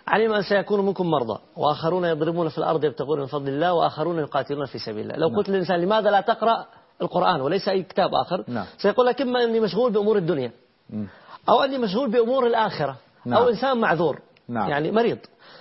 علم 0.08 0.34
أن 0.34 0.42
سيكون 0.42 0.86
منكم 0.86 1.12
مرضى 1.12 1.40
وآخرون 1.56 2.06
يضربون 2.06 2.50
في 2.50 2.58
الأرض 2.58 2.84
يبتغون 2.84 3.20
من 3.20 3.26
فضل 3.26 3.50
الله 3.50 3.74
وآخرون 3.74 4.20
يقاتلون 4.20 4.66
في 4.66 4.80
سبيل 4.80 5.12
الله 5.12 5.16
لو 5.16 5.28
قلت 5.28 5.50
للإنسان 5.50 5.82
لماذا 5.82 6.12
لا 6.12 6.22
تقرأ 6.22 6.66
القرآن 7.02 7.42
وليس 7.42 7.70
أي 7.70 7.84
كتاب 7.84 8.16
آخر 8.16 8.44
نعم. 8.48 8.66
سيقول 8.78 9.06
لك 9.06 9.22
إما 9.22 9.44
أني 9.44 9.60
مشغول 9.60 9.92
بأمور 9.92 10.18
الدنيا 10.18 10.52
مم. 10.90 11.08
أو 11.50 11.64
أني 11.64 11.78
مشغول 11.78 12.12
بأمور 12.12 12.48
الآخرة 12.48 12.96
نعم. 13.26 13.42
أو 13.42 13.50
إنسان 13.50 13.78
معذور 13.78 14.20
نعم. 14.48 14.70
يعني 14.70 14.92
مريض 14.92 15.18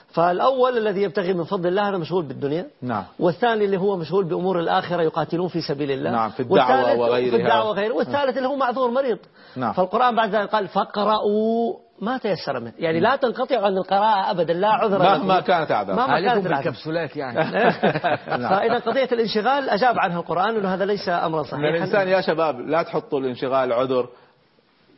فالأول 0.09 0.79
الذي 0.79 1.03
يبتغي 1.03 1.33
من 1.33 1.45
فضل 1.45 1.69
الله 1.69 1.89
هذا 1.89 1.97
مشغول 1.97 2.25
بالدنيا 2.25 2.67
نعم 2.83 3.05
والثاني 3.19 3.65
اللي 3.65 3.77
هو 3.77 3.97
مشغول 3.97 4.25
بأمور 4.25 4.61
الآخرة 4.61 5.03
يقاتلون 5.03 5.49
في 5.49 5.61
سبيل 5.61 5.91
الله 5.91 6.11
نعم، 6.11 6.31
في 6.31 6.41
الدعوة 6.41 6.81
والثالث 6.81 7.01
وغيرها. 7.01 7.31
في 7.31 7.37
الدعوة 7.37 7.69
وغيره 7.69 7.95
والثالث 7.95 8.37
اللي 8.37 8.49
هو 8.49 8.57
معذور 8.57 8.91
مريض 8.91 9.19
نعم. 9.57 9.73
فالقرآن 9.73 10.17
بعد 10.17 10.35
ذلك 10.35 10.49
قال 10.49 10.69
فاقرأوا 10.69 11.75
ما 12.01 12.19
تيسر 12.19 12.61
منه 12.61 12.73
يعني 12.79 13.01
لا 13.01 13.17
تنقطع 13.17 13.67
عن 13.67 13.77
القراءة 13.77 14.31
أبدا 14.31 14.53
لا 14.53 14.69
عذر 14.69 14.99
مهما. 14.99 15.41
كانت 15.41 15.71
أعذار. 15.71 15.97
مهما 15.97 16.13
عليكم 16.15 16.35
كانت. 16.35 16.49
بالكبسولات 16.49 17.17
يعني 17.17 17.37
نعم. 18.43 18.51
فإذا 18.51 18.79
قضية 18.79 19.09
الانشغال 19.13 19.71
أجاب 19.71 19.99
عنها 19.99 20.21
القرآن 20.21 20.57
أنه 20.57 20.75
هذا 20.75 20.85
ليس 20.85 21.09
أمرا 21.09 21.43
صحيحا 21.43 21.69
الإنسان 21.69 22.09
يا 22.09 22.21
شباب 22.21 22.61
لا 22.61 22.83
تحطوا 22.83 23.21
الانشغال 23.21 23.73
عذر 23.73 24.09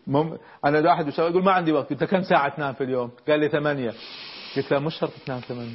مم... 0.06 0.38
أنا 0.64 0.80
واحد 0.80 1.02
من 1.02 1.08
الشباب 1.08 1.30
يقول 1.30 1.44
ما 1.44 1.52
عندي 1.52 1.72
وقت 1.72 1.92
انت 1.92 2.04
كم 2.04 2.22
ساعة 2.22 2.56
تنام 2.56 2.72
في 2.72 2.84
اليوم؟ 2.84 3.10
قال 3.28 3.40
لي 3.40 3.48
ثمانية 3.48 3.92
قلت 4.56 4.72
له 4.72 4.78
مش 4.78 4.94
شرط 4.94 5.12
تنام 5.26 5.40
ثمانية. 5.40 5.74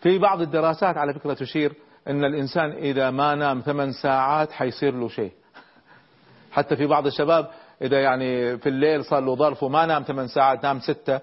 في 0.00 0.18
بعض 0.18 0.40
الدراسات 0.40 0.96
على 0.96 1.14
فكرة 1.14 1.34
تشير 1.34 1.72
إن 2.08 2.24
الإنسان 2.24 2.70
إذا 2.70 3.10
ما 3.10 3.34
نام 3.34 3.60
ثمان 3.60 3.92
ساعات 3.92 4.52
حيصير 4.52 4.94
له 4.94 5.08
شيء. 5.08 5.32
حتى 6.52 6.76
في 6.76 6.86
بعض 6.86 7.06
الشباب 7.06 7.50
إذا 7.82 8.00
يعني 8.00 8.58
في 8.58 8.68
الليل 8.68 9.04
صار 9.04 9.20
له 9.20 9.36
ظرف 9.36 9.62
وما 9.62 9.86
نام 9.86 10.02
ثمان 10.02 10.28
ساعات 10.28 10.64
نام 10.64 10.80
ستة 10.80 11.20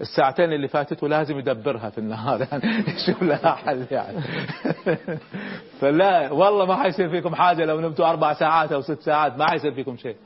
الساعتين 0.00 0.52
اللي 0.52 0.68
فاتته 0.68 1.08
لازم 1.08 1.38
يدبرها 1.38 1.90
في 1.90 1.98
النهار. 1.98 2.40
يعني 2.52 2.84
يشوف 2.88 3.22
لها 3.22 3.54
حل 3.54 3.86
يعني. 3.90 4.20
فلا 5.80 6.32
والله 6.32 6.66
ما 6.66 6.82
حيصير 6.82 7.10
فيكم 7.10 7.34
حاجة 7.34 7.64
لو 7.64 7.80
نمتوا 7.80 8.10
أربع 8.10 8.32
ساعات 8.32 8.72
أو 8.72 8.80
ست 8.80 9.00
ساعات 9.00 9.38
ما 9.38 9.50
حيصير 9.50 9.72
فيكم 9.72 9.96
شيء. 9.96 10.16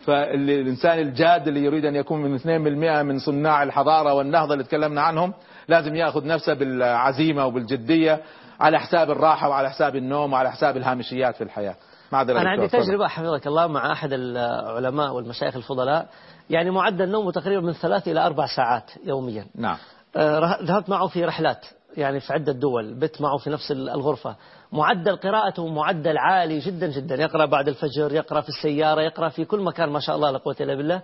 فالإنسان 0.00 0.98
الجاد 0.98 1.48
اللي 1.48 1.64
يريد 1.64 1.84
أن 1.84 1.96
يكون 1.96 2.22
من 2.22 2.38
2% 2.38 3.02
من 3.02 3.18
صناع 3.18 3.62
الحضارة 3.62 4.14
والنهضة 4.14 4.52
اللي 4.52 4.64
تكلمنا 4.64 5.02
عنهم 5.02 5.34
لازم 5.68 5.94
يأخذ 5.96 6.26
نفسه 6.26 6.54
بالعزيمة 6.54 7.46
وبالجدية 7.46 8.20
على 8.60 8.80
حساب 8.80 9.10
الراحة 9.10 9.48
وعلى 9.48 9.70
حساب 9.70 9.96
النوم 9.96 10.32
وعلى 10.32 10.52
حساب 10.52 10.76
الهامشيات 10.76 11.36
في 11.36 11.44
الحياة. 11.44 11.74
معذرة 12.12 12.40
أنا 12.40 12.50
عندي. 12.50 12.68
تجربة 12.68 13.08
حفظك 13.08 13.46
الله 13.46 13.66
مع 13.66 13.92
أحد 13.92 14.12
العلماء 14.12 15.12
والمشايخ 15.12 15.56
الفضلاء. 15.56 16.08
يعني 16.50 16.70
معدل 16.70 17.08
نومه 17.08 17.32
تقريبا 17.32 17.60
من 17.66 17.72
ثلاث 17.72 18.08
إلى 18.08 18.26
أربع 18.26 18.46
ساعات 18.56 18.90
يوميا. 19.04 19.46
نعم. 19.54 19.76
آه، 20.16 20.58
ذهبت 20.62 20.88
معه 20.88 21.06
في 21.06 21.24
رحلات 21.24 21.66
يعني 21.96 22.20
في 22.20 22.32
عدة 22.32 22.52
دول 22.52 22.94
بت 22.94 23.20
معه 23.20 23.36
في 23.36 23.50
نفس 23.50 23.70
الغرفة. 23.70 24.36
معدل 24.72 25.16
قراءته 25.16 25.66
معدل 25.66 26.18
عالي 26.18 26.58
جدا 26.58 26.86
جدا. 26.86 27.14
يقرأ 27.14 27.46
بعد 27.46 27.68
الفجر 27.68 28.12
يقرأ 28.12 28.40
في 28.40 28.48
السيارة 28.48 29.02
يقرأ 29.02 29.28
في 29.28 29.44
كل 29.44 29.60
مكان 29.60 29.88
ما 29.88 30.00
شاء 30.00 30.16
الله 30.16 30.30
لا 30.30 30.38
قوة 30.38 30.56
إلا 30.60 30.74
بالله. 30.74 31.02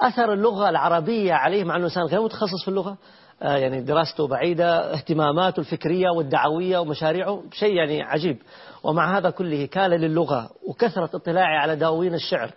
أثر 0.00 0.32
اللغة 0.32 0.68
العربية 0.68 1.32
عليه 1.32 1.64
مع 1.64 1.76
أنه 1.76 1.84
إنسان 1.84 2.02
غير 2.02 2.22
متخصص 2.22 2.62
في 2.64 2.68
اللغة. 2.68 2.96
آه، 3.42 3.56
يعني 3.56 3.80
دراسته 3.80 4.28
بعيدة 4.28 4.94
اهتماماته 4.94 5.60
الفكرية 5.60 6.10
والدعوية 6.10 6.78
ومشاريعه 6.78 7.42
شيء 7.52 7.74
يعني 7.74 8.02
عجيب. 8.02 8.38
ومع 8.82 9.18
هذا 9.18 9.30
كله 9.30 9.66
كان 9.66 9.90
للغة 9.90 10.50
وكثرة 10.68 11.10
اطلاعي 11.14 11.56
على 11.56 11.76
دواوين 11.76 12.14
الشعر. 12.14 12.50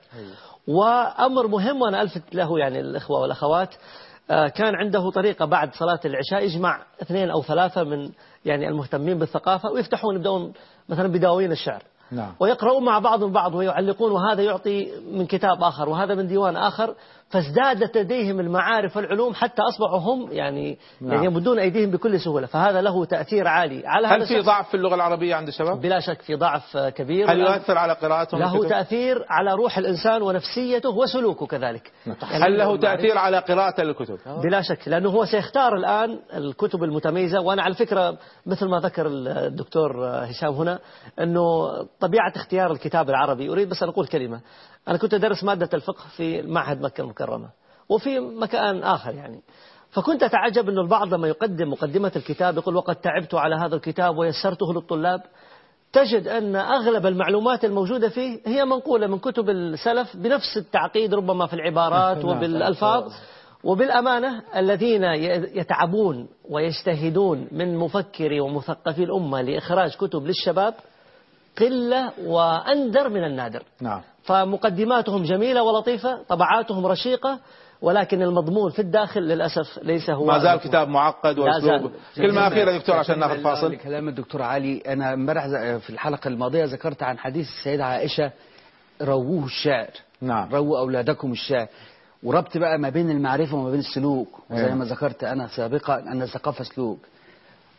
وأمر 0.67 1.47
مهم 1.47 1.81
وأنا 1.81 2.01
ألفت 2.01 2.35
له 2.35 2.59
يعني 2.59 2.79
الإخوة 2.79 3.19
والأخوات 3.21 3.75
كان 4.29 4.75
عنده 4.75 5.09
طريقة 5.09 5.45
بعد 5.45 5.73
صلاة 5.73 5.99
العشاء 6.05 6.43
يجمع 6.43 6.85
اثنين 7.01 7.29
أو 7.29 7.43
ثلاثة 7.43 7.83
من 7.83 8.09
يعني 8.45 8.67
المهتمين 8.67 9.19
بالثقافة 9.19 9.69
ويفتحون 9.69 10.15
يبدأون 10.15 10.53
مثلا 10.89 11.07
بدواوين 11.07 11.51
الشعر. 11.51 11.83
نعم. 12.11 12.33
ويقرؤون 12.39 12.85
مع 12.85 12.99
بعضهم 12.99 13.27
البعض 13.27 13.55
ويعلقون 13.55 14.11
وهذا 14.11 14.43
يعطي 14.43 14.91
من 15.11 15.25
كتاب 15.25 15.63
آخر 15.63 15.89
وهذا 15.89 16.15
من 16.15 16.27
ديوان 16.27 16.55
آخر. 16.55 16.95
فازدادت 17.29 17.97
لديهم 17.97 18.39
المعارف 18.39 18.97
والعلوم 18.97 19.33
حتى 19.33 19.61
أصبحوا 19.61 19.99
هم 19.99 20.31
يعني, 20.31 20.77
نعم. 21.01 21.11
يعني 21.13 21.25
يمدون 21.25 21.59
أيديهم 21.59 21.91
بكل 21.91 22.19
سهولة 22.19 22.47
فهذا 22.47 22.81
له 22.81 23.05
تأثير 23.05 23.47
عالي 23.47 23.87
على 23.87 24.07
هل 24.07 24.27
في. 24.27 24.39
ضعف 24.39 24.69
في 24.69 24.77
اللغة 24.77 24.95
العربية 24.95 25.35
عند 25.35 25.47
الشباب؟ 25.47 25.81
بلا 25.81 25.99
شك 25.99 26.21
في 26.21 26.35
ضعف 26.35 26.77
كبير 26.77 27.31
هل 27.31 27.39
يؤثر 27.39 27.77
على 27.77 27.93
قراءتهم 27.93 28.39
له 28.39 28.55
الكتب؟ 28.55 28.69
تأثير 28.69 29.25
على 29.29 29.53
روح 29.53 29.77
الإنسان 29.77 30.21
ونفسيته 30.21 30.89
وسلوكه 30.89 31.45
كذلك 31.45 31.91
يعني 32.05 32.43
هل 32.43 32.57
له 32.57 32.77
تأثير 32.77 33.17
على 33.17 33.39
قراءة 33.39 33.81
الكتب؟ 33.81 34.19
بلا 34.43 34.61
شك 34.61 34.87
لأنه 34.87 35.09
هو 35.09 35.25
سيختار 35.25 35.75
الآن 35.75 36.19
الكتب 36.33 36.83
المتميزة 36.83 37.41
وأنا 37.41 37.61
على 37.61 37.73
فكرة 37.73 38.17
مثل 38.45 38.65
ما 38.67 38.79
ذكر 38.79 39.07
الدكتور 39.07 40.05
هشام 40.05 40.53
هنا 40.53 40.79
أنه 41.19 41.67
طبيعة 41.99 42.33
اختيار 42.35 42.71
الكتاب 42.71 43.09
العربي 43.09 43.49
أريد 43.49 43.69
بس 43.69 43.83
أن 43.83 43.89
أقول 43.89 44.07
كلمة 44.07 44.41
أنا 44.87 44.97
كنت 44.97 45.13
أدرس 45.13 45.43
مادة 45.43 45.69
الفقه 45.73 46.03
في 46.17 46.41
معهد 46.41 46.81
مكة 46.81 47.03
المكرمة 47.21 47.49
وفي 47.89 48.19
مكان 48.19 48.83
آخر 48.83 49.13
يعني. 49.13 49.41
فكنت 49.91 50.23
أتعجب 50.23 50.69
أنه 50.69 50.81
البعض 50.81 51.13
لما 51.13 51.27
يقدم 51.27 51.71
مقدمة 51.71 52.11
الكتاب 52.15 52.57
يقول 52.57 52.75
وقد 52.75 52.95
تعبت 52.95 53.35
على 53.35 53.55
هذا 53.55 53.75
الكتاب 53.75 54.17
ويسرته 54.17 54.73
للطلاب. 54.73 55.21
تجد 55.93 56.27
أن 56.27 56.55
أغلب 56.55 57.05
المعلومات 57.05 57.65
الموجودة 57.65 58.09
فيه 58.09 58.39
هي 58.45 58.65
منقولة 58.65 59.07
من 59.07 59.19
كتب 59.19 59.49
السلف 59.49 60.17
بنفس 60.17 60.57
التعقيد 60.57 61.13
ربما 61.13 61.47
في 61.47 61.53
العبارات 61.53 62.17
نعم. 62.17 62.37
وبالألفاظ. 62.37 63.13
وبالأمانة 63.63 64.43
الذين 64.55 65.03
يتعبون 65.53 66.27
ويجتهدون 66.49 67.47
من 67.51 67.77
مفكري 67.77 68.39
ومثقفي 68.39 69.03
الأمة 69.03 69.41
لإخراج 69.41 69.95
كتب 69.95 70.25
للشباب 70.25 70.73
قلة 71.59 72.11
وأندر 72.25 73.09
من 73.09 73.23
النادر. 73.23 73.63
نعم. 73.81 74.01
فمقدماتهم 74.23 75.23
جميلة 75.23 75.63
ولطيفة 75.63 76.23
طبعاتهم 76.23 76.85
رشيقة 76.85 77.39
ولكن 77.81 78.21
المضمون 78.21 78.71
في 78.71 78.79
الداخل 78.79 79.21
للأسف 79.21 79.79
ليس 79.83 80.09
هو 80.09 80.25
ما 80.25 80.39
زال 80.39 80.59
كتاب 80.59 80.87
معقد. 80.87 81.39
وأسلوب. 81.39 81.91
كلمة 82.15 82.47
أخيرة 82.47 82.77
دكتور 82.77 82.95
عشان 82.95 83.19
ناخذ 83.19 83.41
فاصل. 83.41 83.75
كلام 83.75 84.07
الدكتور 84.07 84.41
علي. 84.41 84.77
أنا 84.87 85.13
امبارح 85.13 85.47
في 85.77 85.89
الحلقة 85.89 86.27
الماضية 86.27 86.65
ذكرت 86.65 87.03
عن 87.03 87.19
حديث 87.19 87.47
السيدة 87.47 87.85
عائشة 87.85 88.31
رووه 89.01 89.45
الشعر. 89.45 89.89
نعم. 90.21 90.55
رووا 90.55 90.79
أولادكم 90.79 91.31
الشعر. 91.31 91.67
وربط 92.23 92.57
بقى 92.57 92.77
ما 92.77 92.89
بين 92.89 93.09
المعرفة 93.09 93.57
وما 93.57 93.71
بين 93.71 93.79
السلوك. 93.79 94.39
زي 94.51 94.65
أيوة. 94.65 94.75
ما 94.75 94.85
ذكرت 94.85 95.23
أنا 95.23 95.47
سابقا 95.47 95.99
أن 95.99 96.21
الثقافة 96.21 96.63
سلوك. 96.63 96.99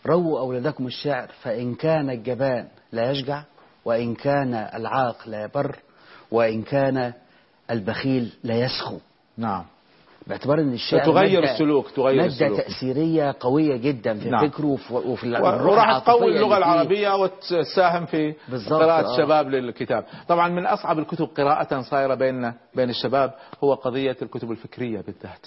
رووا 0.06 0.40
أولادكم 0.40 0.86
الشعر 0.86 1.28
فإن 1.42 1.74
كان 1.74 2.10
الجبان 2.10 2.68
لا 2.92 3.10
يشجع 3.10 3.42
وإن 3.84 4.14
كان 4.14 4.54
العاق 4.54 5.16
لا 5.26 5.44
يبر 5.44 5.76
وإن 6.30 6.62
كان 6.62 7.12
البخيل 7.70 8.32
لا 8.44 8.54
يسخو 8.60 8.98
نعم 9.36 9.64
باعتبار 10.26 10.60
إن 10.60 10.72
الشعر 10.72 11.04
تغير 11.04 11.44
السلوك 11.44 11.90
تغير 11.90 12.16
مادة 12.16 12.26
السلوك 12.32 12.56
تأثيرية 12.60 13.34
قوية 13.40 13.76
جدا 13.76 14.18
في 14.18 14.30
نعم. 14.30 14.48
فكره 14.48 14.66
وفي, 14.66 14.94
وفي 14.94 15.24
الروح 15.24 15.62
وراح 15.64 15.98
تقوي 15.98 16.36
اللغة. 16.36 16.58
العربية 16.58 17.16
وتساهم 17.16 18.06
في 18.06 18.34
قراءة 18.70 19.06
آه. 19.06 19.12
الشباب 19.12 19.48
للكتاب 19.48 20.04
طبعا 20.28 20.48
من 20.48 20.66
أصعب 20.66 20.98
الكتب 20.98 21.28
قراءة 21.36 21.80
صايرة 21.80 22.14
بيننا 22.14 22.54
بين 22.74 22.90
الشباب 22.90 23.34
هو 23.64 23.74
قضية 23.74 24.16
الكتب 24.22 24.50
الفكرية 24.50 25.00
بالذات 25.00 25.46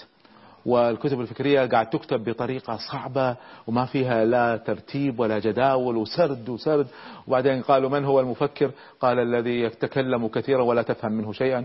والكتب 0.66 1.20
الفكرية 1.20 1.66
قاعد 1.66 1.90
تكتب 1.90 2.24
بطريقة 2.24 2.78
صعبة 2.92 3.36
وما 3.66 3.84
فيها 3.84 4.24
لا 4.24 4.56
ترتيب 4.56 5.20
ولا 5.20 5.38
جداول 5.38 5.96
وسرد 5.96 6.48
وسرد. 6.48 6.86
وبعدين 7.26 7.62
قالوا 7.62 7.90
من 7.90 8.04
هو 8.04 8.20
المفكر؟ 8.20 8.70
قال 9.00 9.18
الذي 9.18 9.60
يتكلم 9.60 10.28
كثيرا 10.28 10.62
ولا 10.62 10.82
تفهم 10.82 11.12
منه 11.12 11.32
شيئا. 11.32 11.64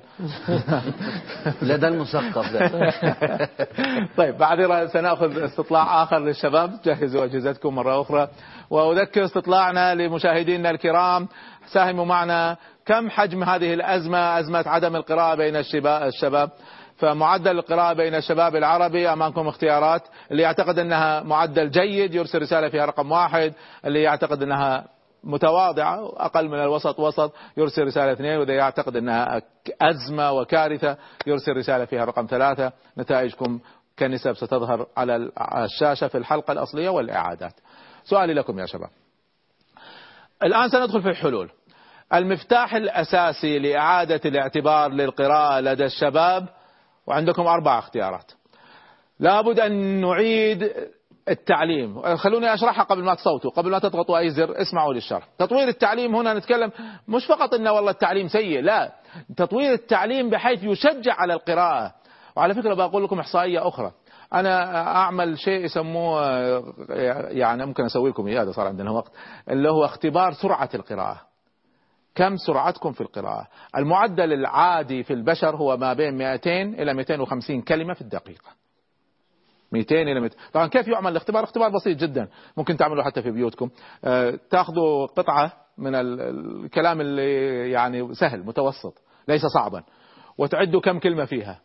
لا 1.62 1.76
ده 1.76 1.88
المثقف 1.88 2.54
ده. 2.54 2.70
طيب 4.18 4.38
بعد 4.38 4.86
سنأخذ 4.94 5.44
استطلاع 5.44 6.04
آخر 6.04 6.20
للشباب. 6.20 6.80
جهزوا 6.86 7.24
أجهزتكم 7.24 7.76
مرة 7.76 8.02
أخرى. 8.02 8.28
وأذكر 8.70 9.26
استطلاعنا 9.26 9.96
لمشاهدينا 9.96 10.70
الكرام. 10.70 11.28
ساهموا 11.72 12.06
معنا 12.06 12.58
كم 12.86 13.10
حجم 13.10 13.44
هذه 13.44 13.74
الأزمة 13.74 14.40
أزمة 14.40 14.64
عدم 14.68 14.96
القراءة 14.96 15.36
بين 15.36 15.56
الشباب, 15.56 16.08
الشباب. 16.08 16.50
فمعدل 17.00 17.60
القراءة 17.60 17.94
بين 17.94 18.16
الشباب 18.16 18.56
العربي 18.56 19.10
أمامكم 19.14 19.48
اختيارات. 19.48 20.02
اللي 20.32 20.44
يعتقد 20.44 20.80
أنها 20.80 21.24
معدل 21.24 21.72
جيد 21.72 22.16
يرسل 22.16 22.42
رسالة 22.42 22.70
فيها 22.70 22.86
رقم 22.86 23.12
واحد. 23.12 23.54
اللي 23.86 24.02
يعتقد 24.02 24.44
أنها 24.44 24.86
متواضعة 25.24 26.14
أقل 26.18 26.48
من 26.48 26.60
الوسط 26.60 27.00
وسط 27.00 27.34
يرسل 27.58 27.84
رسالة 27.84 28.12
اثنين. 28.12 28.40
وإذا 28.40 28.54
يعتقد 28.54 28.96
أنها 28.96 29.42
أزمة 29.82 30.32
وكارثة 30.32 30.98
يرسل 31.28 31.58
رسالة 31.58 31.86
فيها 31.86 32.06
رقم 32.06 32.26
ثلاثة. 32.26 32.72
نتائجكم 32.98 33.60
كنسب 34.00 34.34
ستظهر 34.34 34.88
على 34.98 35.30
الشاشة 35.64 36.08
في 36.08 36.18
الحلقة 36.18 36.52
الأصلية 36.52 36.90
والإعادات. 36.90 37.54
سؤالي 38.04 38.34
لكم 38.34 38.60
يا 38.60 38.66
شباب. 38.66 38.90
الآن 40.44 40.70
سندخل 40.70 41.02
في 41.02 41.10
الحلول. 41.10 41.50
المفتاح 42.14 42.76
الأساسي 42.76 43.60
لإعادة 43.60 44.22
الاعتبار 44.26 44.92
للقراءة 44.92 45.60
لدى 45.60 45.86
الشباب 45.86 46.46
وعندكم 47.10 47.48
أربع 47.48 47.80
اختيارات. 47.80 48.32
لابد 49.20 49.60
أن 49.60 50.02
نعيد 50.02 50.72
التعليم. 51.30 52.16
خلوني 52.16 52.54
أشرحها 52.54 52.84
قبل 52.84 53.04
ما 53.04 53.14
تصوتوا 53.16 53.52
قبل 53.52 53.72
ما 53.72 53.80
تضغطوا 53.80 54.18
أي 54.18 54.30
زر 54.30 54.62
اسمعوا 54.62 54.94
للشرح 54.94 55.28
تطوير 55.38 55.68
التعليم 55.68 56.16
هنا 56.16 56.34
نتكلم 56.34 56.72
مش 57.08 57.26
فقط 57.26 57.54
أنه 57.54 57.72
والله 57.72 57.92
التعليم 57.92 58.28
سيء 58.28 58.62
لا. 58.62 58.92
تطوير 59.38 59.74
التعليم 59.74 60.30
بحيث 60.30 60.64
يشجع 60.64 61.14
على 61.14 61.34
القراءة. 61.34 61.94
وعلى 62.36 62.54
فكرة 62.54 62.74
بقول 62.74 63.04
لكم 63.04 63.20
إحصائية 63.20 63.68
أخرى. 63.68 63.92
أنا 64.34 64.82
أعمل 64.88 65.40
شيء 65.40 65.66
يسموه 65.66 66.22
يعني 67.30 67.66
ممكن 67.66 67.86
أسوي 67.86 68.10
لكم 68.10 68.28
إياه 68.28 68.44
إذا 68.44 68.52
صار 68.52 68.68
عندنا 68.68 68.92
وقت 68.92 69.12
اللي 69.50 69.72
هو 69.72 69.86
اختبار 69.86 70.34
سرعة 70.34 70.70
القراءة. 70.76 71.29
كم 72.16 72.38
سرعتكم 72.38 72.92
في 72.92 73.02
القراءة؟ 73.02 73.48
المعدل 73.78 74.34
العادي 74.34 75.04
في 75.04 75.14
البشر 75.14 75.56
هو 75.56 75.78
ما 75.78 75.94
بين 75.94 76.18
200 76.18 76.62
إلى 76.62 76.94
250 76.94 77.62
كلمة 77.62 77.94
في 77.94 78.02
الدقيقة. 78.02 78.50
200 79.72 80.02
إلى 80.02 80.20
200 80.20 80.38
طبعا 80.54 80.68
كيف 80.68 80.88
يعمل 80.88 81.12
الاختبار؟ 81.12 81.44
اختبار 81.44 81.70
بسيط 81.70 81.98
جدا. 81.98 82.28
ممكن 82.58 82.78
تعملوا 82.78 83.04
حتى 83.04 83.22
في 83.22 83.32
بيوتكم. 83.32 83.70
أه 84.04 84.40
تاخذوا 84.50 85.06
قطعة 85.06 85.52
من 85.78 85.96
الكلام 85.96 87.02
اللي 87.02 87.72
يعني 87.72 88.14
سهل 88.14 88.44
متوسط 88.46 89.02
ليس 89.28 89.46
صعبا. 89.46 89.84
وتعدوا 90.38 90.82
كم 90.82 91.00
كلمة 91.00 91.26
فيها. 91.26 91.60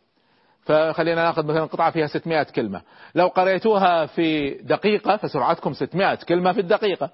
فخلينا 0.61 1.23
ناخذ 1.23 1.45
مثلا 1.45 1.65
قطعة 1.65 1.91
فيها 1.91 2.07
600 2.07 2.43
كلمة. 2.43 2.81
لو 3.15 3.27
قريتوها 3.27 4.05
في 4.05 4.49
دقيقة 4.49 5.17
فسرعتكم 5.17 5.73
600 5.73 6.15
كلمة 6.15 6.53
في 6.53 6.59
الدقيقة. 6.59 7.09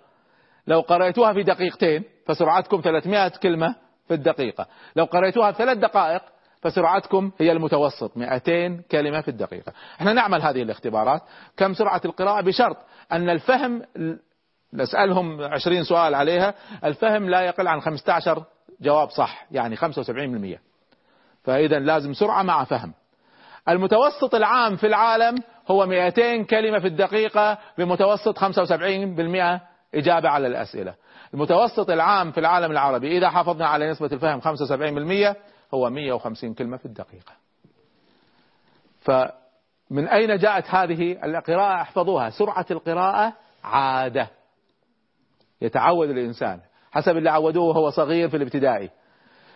لو 0.67 0.79
قريتوها 0.79 1.33
في 1.33 1.43
دقيقتين 1.43 2.03
فسرعتكم 2.25 2.81
300 2.81 3.27
كلمة 3.27 3.75
في 4.07 4.13
الدقيقة. 4.13 4.67
لو 4.95 5.05
قريتوها 5.05 5.51
في 5.51 5.57
ثلاث 5.57 5.77
دقائق 5.77 6.21
فسرعتكم 6.61 7.31
هي 7.39 7.51
المتوسط 7.51 8.17
200 8.17 8.81
كلمة 8.91 9.21
في 9.21 9.27
الدقيقة. 9.27 9.73
إحنا 9.99 10.13
نعمل 10.13 10.41
هذه 10.41 10.61
الاختبارات. 10.61 11.21
كم 11.57 11.73
سرعة 11.73 12.01
القراءة؟ 12.05 12.41
بشرط 12.41 12.77
أن 13.11 13.29
الفهم 13.29 13.81
نسألهم 14.73 15.41
20 15.41 15.83
سؤال 15.83 16.15
عليها 16.15 16.53
الفهم 16.83 17.29
لا 17.29 17.41
يقل 17.41 17.67
عن 17.67 17.81
15 17.81 18.43
جواب 18.81 19.09
صح 19.09 19.45
يعني 19.51 19.75
75% 19.77 20.59
فإذا 21.43 21.79
لازم 21.79 22.13
سرعة 22.13 22.43
مع 22.43 22.63
فهم. 22.63 22.93
المتوسط 23.69 24.35
العام 24.35 24.75
في 24.75 24.87
العالم 24.87 25.37
هو 25.71 25.85
200 25.85 26.43
كلمة 26.43 26.79
في 26.79 26.87
الدقيقة 26.87 27.57
بمتوسط 27.77 28.37
75% 28.39 29.61
إجابة 29.95 30.29
على 30.29 30.47
الأسئلة. 30.47 30.95
المتوسط 31.33 31.89
العام 31.89 32.31
في 32.31 32.39
العالم 32.39 32.71
العربي 32.71 33.17
إذا 33.17 33.29
حافظنا 33.29 33.67
على 33.67 33.91
نسبة 33.91 34.09
الفهم 34.13 34.41
75% 34.41 35.35
هو 35.73 35.89
150 35.89 36.53
كلمة 36.53 36.77
في 36.77 36.85
الدقيقة. 36.85 37.33
فمن 38.99 40.07
أين 40.07 40.37
جاءت 40.37 40.65
هذه 40.69 41.25
القراءة؟ 41.25 41.81
احفظوها. 41.81 42.29
سرعة 42.29 42.65
القراءة 42.71 43.33
عادة. 43.63 44.27
يتعود 45.61 46.09
الإنسان. 46.09 46.59
حسب 46.91 47.17
اللي 47.17 47.29
عودوه 47.29 47.63
وهو 47.63 47.89
صغير 47.89 48.29
في 48.29 48.37
الابتدائي. 48.37 48.89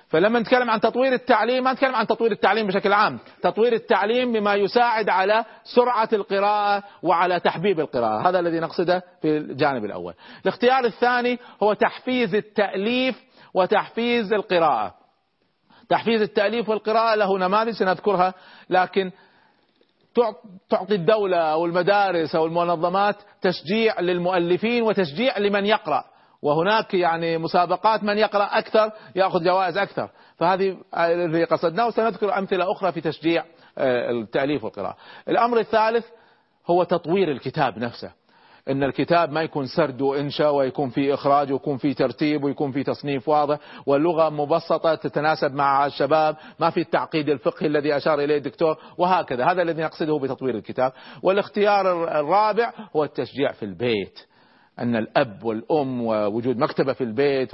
فلما 0.09 0.39
نتكلم 0.39 0.69
عن 0.69 0.79
تطوير 0.79 1.13
التعليم 1.13 1.63
ما 1.63 1.73
نتكلم 1.73 1.95
عن 1.95 2.07
تطوير 2.07 2.31
التعليم 2.31 2.67
بشكل 2.67 2.93
عام. 2.93 3.19
تطوير 3.41 3.73
التعليم 3.73 4.33
بما 4.33 4.55
يساعد 4.55 5.09
على 5.09 5.45
سرعة 5.63 6.09
القراءة 6.13 6.83
وعلى 7.03 7.39
تحبيب 7.39 7.79
القراءة. 7.79 8.29
هذا 8.29 8.39
الذي 8.39 8.59
نقصده 8.59 9.03
في 9.21 9.37
الجانب 9.37 9.85
الأول. 9.85 10.13
الاختيار 10.41 10.85
الثاني 10.85 11.39
هو 11.63 11.73
تحفيز 11.73 12.35
التأليف 12.35 13.23
وتحفيز 13.53 14.33
القراءة. 14.33 14.93
تحفيز 15.89 16.21
التأليف 16.21 16.69
والقراءة 16.69 17.15
له 17.15 17.37
نماذج 17.37 17.71
سنذكرها 17.71 18.33
لكن 18.69 19.11
تعطي 20.69 20.95
الدولة 20.95 21.37
أو 21.37 21.65
المدارس 21.65 22.35
أو 22.35 22.45
المنظمات 22.45 23.15
تشجيع 23.41 23.99
للمؤلفين 23.99 24.83
وتشجيع 24.83 25.37
لمن 25.37 25.65
يقرأ. 25.65 26.03
وهناك 26.45 26.93
يعني 26.93 27.37
مسابقات 27.37 28.03
من 28.03 28.17
يقرأ 28.17 28.43
أكثر 28.43 28.91
يأخذ 29.15 29.43
جوائز 29.43 29.77
أكثر. 29.77 30.09
فهذه 30.37 30.77
الذي 30.97 31.43
قصدناه 31.43 31.87
وسنذكر 31.87 32.37
أمثلة 32.37 32.71
أخرى 32.71 32.91
في 32.91 33.01
تشجيع 33.01 33.43
آه، 33.77 34.11
التأليف 34.11 34.63
والقراءة. 34.63 34.97
الأمر 35.29 35.59
الثالث 35.59 36.05
هو 36.67 36.83
تطوير 36.83 37.31
الكتاب 37.31 37.77
نفسه. 37.77 38.11
إن 38.69 38.83
الكتاب 38.83 39.31
ما 39.31 39.41
يكون 39.41 39.65
سرد 39.65 40.01
وإنشاء 40.01 40.55
ويكون 40.55 40.89
في 40.89 41.13
إخراج 41.13 41.51
ويكون 41.51 41.77
في 41.77 41.93
ترتيب 41.93 42.43
ويكون 42.43 42.71
في 42.71 42.83
تصنيف 42.83 43.29
واضح 43.29 43.59
واللغة 43.85 44.29
مبسطة 44.29 44.95
تتناسب 44.95 45.53
مع 45.53 45.85
الشباب 45.85 46.35
ما 46.59 46.69
في 46.69 46.79
التعقيد 46.79 47.29
الفقهي 47.29 47.67
الذي 47.67 47.97
أشار 47.97 48.19
إليه 48.19 48.37
الدكتور 48.37 48.77
وهكذا. 48.97 49.45
هذا 49.45 49.61
الذي 49.61 49.81
نقصده 49.81 50.19
بتطوير 50.19 50.55
الكتاب. 50.55 50.91
والاختيار 51.23 52.19
الرابع 52.19 52.73
هو 52.95 53.03
التشجيع 53.03 53.51
في 53.51 53.65
البيت. 53.65 54.34
أن 54.79 54.95
الأب 54.95 55.43
والأم 55.43 56.01
ووجود 56.01 56.57
مكتبة 56.57 56.93
في 56.93 57.03
البيت 57.03 57.51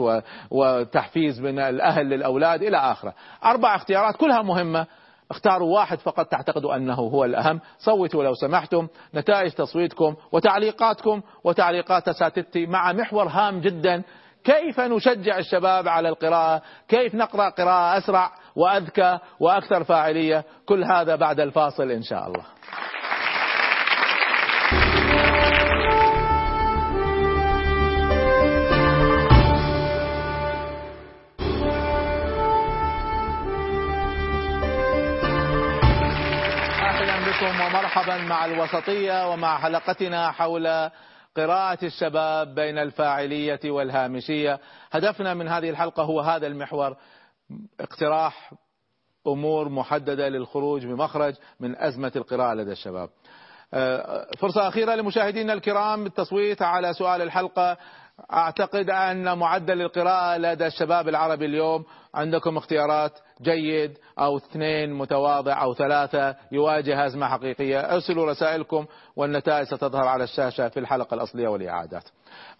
وتحفيز 0.51 1.41
من 1.41 1.59
الأهل 1.59 2.05
للأولاد 2.05 2.63
إلى 2.63 2.77
آخره. 2.77 3.13
أربع 3.45 3.75
اختيارات 3.75 4.15
كلها 4.15 4.41
مهمة. 4.41 4.87
اختاروا 5.31 5.75
واحد 5.75 5.99
فقط 5.99 6.27
تعتقدوا 6.27 6.75
أنه 6.75 6.93
هو 6.93 7.25
الأهم. 7.25 7.59
صوتوا 7.79 8.23
لو 8.23 8.33
سمحتم. 8.33 8.87
نتائج 9.15 9.51
تصويتكم 9.51 10.15
وتعليقاتكم 10.31 11.21
وتعليقات 11.43 12.07
أساتذتي 12.07 12.65
مع 12.65 12.93
محور 12.93 13.27
هام 13.27 13.59
جدا. 13.59 14.03
كيف 14.43 14.79
نشجع 14.79 15.37
الشباب 15.37 15.87
على 15.87 16.09
القراءة؟ 16.09 16.61
كيف 16.87 17.15
نقرأ 17.15 17.49
قراءة 17.49 17.97
أسرع 17.97 18.31
وأذكى 18.55 19.19
وأكثر 19.39 19.83
فاعلية؟ 19.83 20.43
كل 20.65 20.83
هذا 20.83 21.15
بعد 21.15 21.39
الفاصل 21.39 21.91
إن 21.91 22.01
شاء 22.01 22.27
الله. 22.27 22.43
بكم 37.91 37.99
ومرحبا 37.99 38.17
مع 38.17 38.45
الوسطية 38.45 39.31
ومع 39.31 39.59
حلقتنا 39.59 40.31
حول 40.31 40.89
قراءة 41.37 41.85
الشباب 41.85 42.55
بين 42.55 42.77
الفاعلية 42.77 43.59
والهامشية. 43.65 44.59
هدفنا 44.91 45.33
من 45.33 45.47
هذه 45.47 45.69
الحلقة 45.69 46.03
هو 46.03 46.21
هذا 46.21 46.47
المحور. 46.47 46.95
اقتراح 47.79 48.53
أمور 49.27 49.69
محددة 49.69 50.29
للخروج 50.29 50.85
بمخرج 50.85 51.35
من 51.59 51.75
أزمة 51.75 52.11
القراءة 52.15 52.53
لدى 52.53 52.71
الشباب. 52.71 53.09
أه، 53.73 54.27
فرصة 54.37 54.67
أخيرة 54.67 54.95
لمشاهدينا 54.95 55.53
الكرام 55.53 56.03
بالتصويت 56.03 56.61
على 56.61 56.93
سؤال 56.93 57.21
الحلقة. 57.21 57.77
أعتقد 58.33 58.89
أن 58.89 59.37
معدل 59.37 59.81
القراءة 59.81 60.37
لدى 60.37 60.67
الشباب 60.67 61.09
العربي 61.09 61.45
اليوم 61.45 61.85
عندكم 62.15 62.57
اختيارات 62.57 63.19
جيد 63.41 63.97
أو 64.19 64.37
اثنين 64.37 64.93
متواضع 64.93 65.63
أو 65.63 65.73
ثلاثة 65.73 66.35
يواجه 66.51 67.05
أزمة 67.05 67.27
حقيقية. 67.27 67.79
ارسلوا 67.79 68.31
رسائلكم 68.31 68.85
والنتائج 69.15 69.67
ستظهر 69.67 70.07
على 70.07 70.23
الشاشة 70.23 70.69
في 70.69 70.79
الحلقة 70.79 71.15
الأصلية 71.15 71.47
والإعادات. 71.47 72.03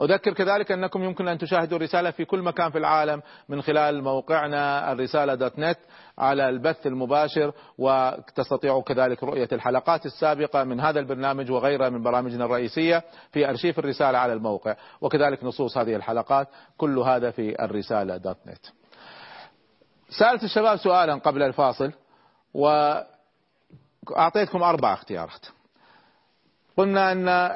أذكر 0.02 0.34
كذلك 0.34 0.72
أنكم 0.72 1.04
يمكن 1.04 1.28
أن 1.28 1.38
تشاهدوا 1.38 1.78
الرسالة 1.78 2.12
في 2.12 2.26
كل 2.26 2.42
مكان 2.42 2.72
في 2.72 2.78
العالم 2.78 3.22
من 3.50 3.62
خلال 3.62 4.04
موقعنا 4.04 4.92
الرسالة 4.92 5.36
دوت 5.36 5.60
نت 5.60 5.78
على 6.18 6.50
البث 6.50 6.88
المباشر 6.88 7.54
وتستطيعوا 7.78 8.82
كذلك 8.82 9.24
رؤية 9.24 9.48
الحلقات 9.52 10.06
السابقة 10.06 10.64
من 10.64 10.80
هذا 10.80 11.00
البرنامج 11.00 11.52
وغيرها 11.52 11.90
من 11.90 12.04
برامجنا 12.04 12.46
الرئيسية 12.46 13.04
في 13.32 13.50
أرشيف 13.50 13.80
الرسالة 13.80 14.18
على 14.18 14.34
الموقع. 14.34 14.76
وكذلك 15.02 15.44
نصوص 15.44 15.78
هذه 15.78 15.96
الحلقات 15.96 16.48
كل 16.78 17.00
هذا 17.00 17.32
في 17.32 17.64
الرسالة 17.64 18.18
دوت 18.18 18.38
نت. 18.48 18.66
سألت 20.10 20.44
الشباب 20.44 20.78
سؤالا 20.78 21.16
قبل 21.16 21.44
الفاصل 21.44 21.92
وأعطيتكم 22.54 23.04
أربع 24.64 24.94
اختيارات. 24.94 25.46
قلنا 26.78 27.12
أن 27.12 27.52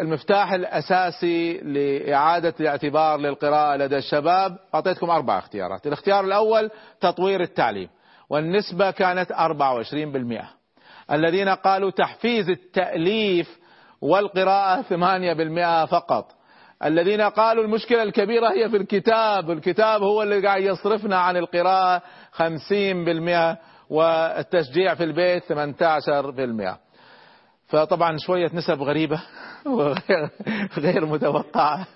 المفتاح 0.00 0.52
الأساسي 0.52 1.58
لإعادة 1.58 2.54
الاعتبار 2.60 3.20
للقراءة 3.20 3.76
لدى 3.76 3.96
الشباب 3.96 4.56
أعطيتكم 4.74 5.10
أربع 5.10 5.38
اختيارات. 5.38 5.86
الاختيار 5.86 6.24
الأول 6.24 6.70
تطوير 7.00 7.40
التعليم 7.40 7.88
والنسبة 8.30 8.90
كانت 8.90 9.32
24% 9.32 10.44
الذين 11.12 11.48
قالوا 11.48 11.90
تحفيز 11.90 12.50
التأليف 12.50 13.58
والقراءة 14.00 14.82
8% 14.82 15.86
فقط. 15.86 16.32
الذين 16.84 17.20
قالوا 17.20 17.64
المشكلة 17.64 18.02
الكبيرة 18.02 18.48
هي 18.52 18.68
في 18.68 18.76
الكتاب 18.76 19.50
الكتاب 19.50 20.02
هو 20.02 20.22
اللي 20.22 20.46
قاعد 20.46 20.62
يصرفنا 20.62 21.18
عن 21.18 21.36
القراءة 21.36 22.02
50% 22.32 23.56
والتشجيع 23.90 24.94
في 24.94 25.04
البيت 25.04 25.44
18% 25.52 26.85
فطبعا 27.66 28.16
شوية 28.18 28.50
نسب 28.54 28.82
غريبة 28.82 29.22
وغير 30.76 31.06
متوقعة. 31.06 31.86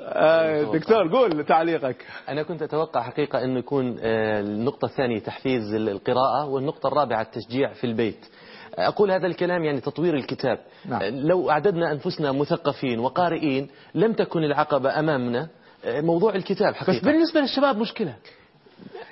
آه، 0.00 0.62
دكتور 0.62 1.08
قول 1.12 1.44
تعليقك. 1.44 2.06
أنا 2.28 2.42
كنت 2.42 2.62
أتوقع 2.62 3.02
حقيقة 3.02 3.44
أنه 3.44 3.58
يكون 3.58 3.96
آه، 4.00 4.40
النقطة 4.40 4.86
الثانية 4.86 5.18
تحفيز 5.18 5.74
القراءة 5.74 6.46
والنقطة 6.46 6.86
الرابعة 6.86 7.22
التشجيع 7.22 7.72
في 7.72 7.84
البيت. 7.84 8.26
أقول 8.74 9.10
هذا 9.10 9.26
الكلام 9.26 9.64
يعني 9.64 9.80
تطوير 9.80 10.14
الكتاب. 10.14 10.58
نعم. 10.84 11.02
لو 11.02 11.50
أعددنا 11.50 11.92
أنفسنا 11.92 12.32
مثقفين 12.32 12.98
وقارئين 12.98 13.68
لم 13.94 14.12
تكن 14.12 14.44
العقبة 14.44 14.98
أمامنا. 14.98 15.48
موضوع 15.86 16.34
الكتاب 16.34 16.74
حقيقة. 16.74 16.98
بس 16.98 17.04
بالنسبة 17.04 17.40
للشباب 17.40 17.78
مشكلة. 17.78 18.14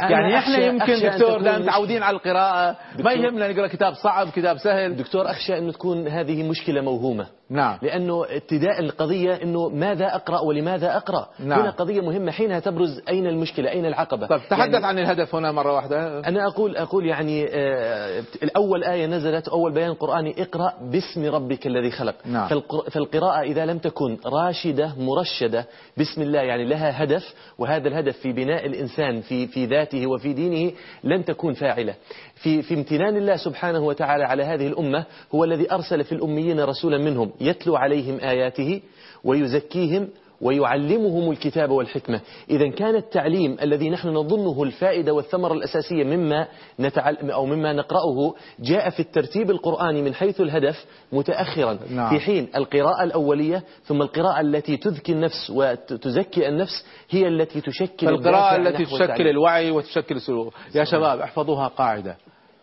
يعني 0.01 0.39
إحنا 0.39 0.59
يمكن 0.59 1.01
دكتور 1.01 1.39
لا 1.39 1.59
متعودين 1.59 2.03
على 2.03 2.17
القراءة. 2.17 2.77
ما 2.99 3.13
يهمنا 3.13 3.53
نقرأ 3.53 3.67
كتاب 3.67 3.95
صعب 3.95 4.29
كتاب 4.29 4.59
سهل. 4.59 4.97
دكتور 4.97 5.31
أخشى 5.31 5.59
انه 5.59 5.73
تكون 5.73 6.09
هذه 6.09 6.43
مشكلة 6.43 6.81
موهومة. 6.81 7.27
نعم. 7.51 7.79
لأنه 7.83 8.25
ابتداء 8.31 8.81
القضية 8.81 9.35
إنه 9.43 9.69
ماذا 9.69 10.15
أقرأ 10.15 10.41
ولماذا 10.41 10.97
أقرأ. 10.97 11.29
نعم. 11.39 11.61
هنا 11.61 11.71
قضية 11.71 12.01
مهمة 12.01 12.33
حينها 12.33 12.61
تبرز 12.61 13.03
أين 13.09 13.27
المشكلة 13.27 13.71
أين 13.71 13.87
العقبة. 13.87 14.27
طيب 14.27 14.41
تحدث 14.51 14.73
يعني 14.73 14.87
عن 14.87 14.99
الهدف 14.99 15.35
هنا 15.35 15.53
مرة 15.53 15.75
واحدة. 15.75 16.19
أنا 16.19 16.47
أقول 16.47 16.77
أقول 16.77 17.07
يعني 17.07 17.47
آه 17.51 18.23
الأول 18.43 18.85
آية 18.85 19.07
نزلت 19.07 19.49
أول 19.49 19.73
بيان 19.73 19.95
قرآني 19.95 20.43
اقرأ 20.43 20.73
باسم 20.83 21.35
ربك 21.35 21.67
الذي 21.67 21.91
خلق. 21.91 22.15
نعم. 22.25 22.49
فالقراءة 22.91 23.41
إذا 23.41 23.67
لم 23.67 23.79
تكن 23.79 24.19
راشدة 24.27 24.93
مرشدة 24.99 25.67
بسم 25.99 26.23
الله 26.23 26.41
يعني 26.41 26.65
لها 26.65 27.03
هدف 27.05 27.35
وهذا 27.59 27.89
الهدف 27.89 28.17
في 28.17 28.33
بناء 28.33 28.67
الإنسان 28.67 29.21
في 29.21 29.47
في 29.57 29.65
ذاته 29.67 30.07
وفي 30.07 30.33
دينه 30.33 30.73
لن 31.05 31.25
تكون 31.25 31.55
فاعلة. 31.55 31.95
في 32.35 32.63
في 32.63 32.75
امتنان 32.75 33.17
الله 33.17 33.37
سبحانه 33.37 33.81
وتعالى 33.81 34.25
على 34.25 34.45
هذه 34.45 34.67
الأمة 34.67 35.05
هو 35.35 35.45
الذي 35.45 35.73
أرسل 35.73 36.05
في 36.05 36.13
الأميين 36.13 36.61
رسولا 36.61 36.99
منهم 36.99 37.33
يتلو 37.41 37.77
عليهم 37.77 38.19
آياته 38.21 38.81
ويزكيهم 39.25 40.09
ويعلمهم 40.41 41.31
الكتاب 41.31 41.71
والحكمة. 41.71 42.21
إذا 42.51 42.69
كان 42.71 42.97
التعليم 42.97 43.57
الذي 43.63 43.91
نحن 43.91 44.09
نظنه 44.09 44.63
الفائدة 44.63 45.13
والثمرة 45.13 45.53
الأساسية 45.53 46.05
مما 46.05 46.49
نتعلم 46.81 47.31
أو 47.31 47.47
مما 47.47 47.73
نقرأه 47.73 48.35
جاء 48.61 48.91
في 48.91 49.01
الترتيب 49.01 49.51
القرآني 49.51 50.03
من 50.03 50.15
حيث 50.15 50.41
الهدف 50.41 50.85
متأخرا. 51.13 51.79
نعم. 51.91 52.11
في 52.11 52.21
حين 52.21 52.49
القراءة 52.57 53.05
الأولية 53.05 53.63
ثم 53.85 54.03
القراءة 54.03 54.41
التي 54.41 54.77
تذكي 54.77 55.13
النفس 55.13 55.51
وتزكي 55.51 56.49
النفس 56.49 56.85
هي 57.11 57.29
التي 57.29 57.61
تشكل 57.61 58.09
القراءة 58.09 58.57
التي 58.57 58.85
تشكل 58.85 59.03
التعليم. 59.03 59.27
الوعي 59.27 59.71
وتشكل 59.71 60.17
السلوك. 60.17 60.55
يا 60.75 60.85
شباب 60.85 61.21
احفظوها 61.21 61.69
قاعدة. 61.69 62.17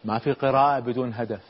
ما 0.05 0.19
في 0.19 0.31
قراءة 0.31 0.79
بدون 0.79 1.13
هدف. 1.13 1.41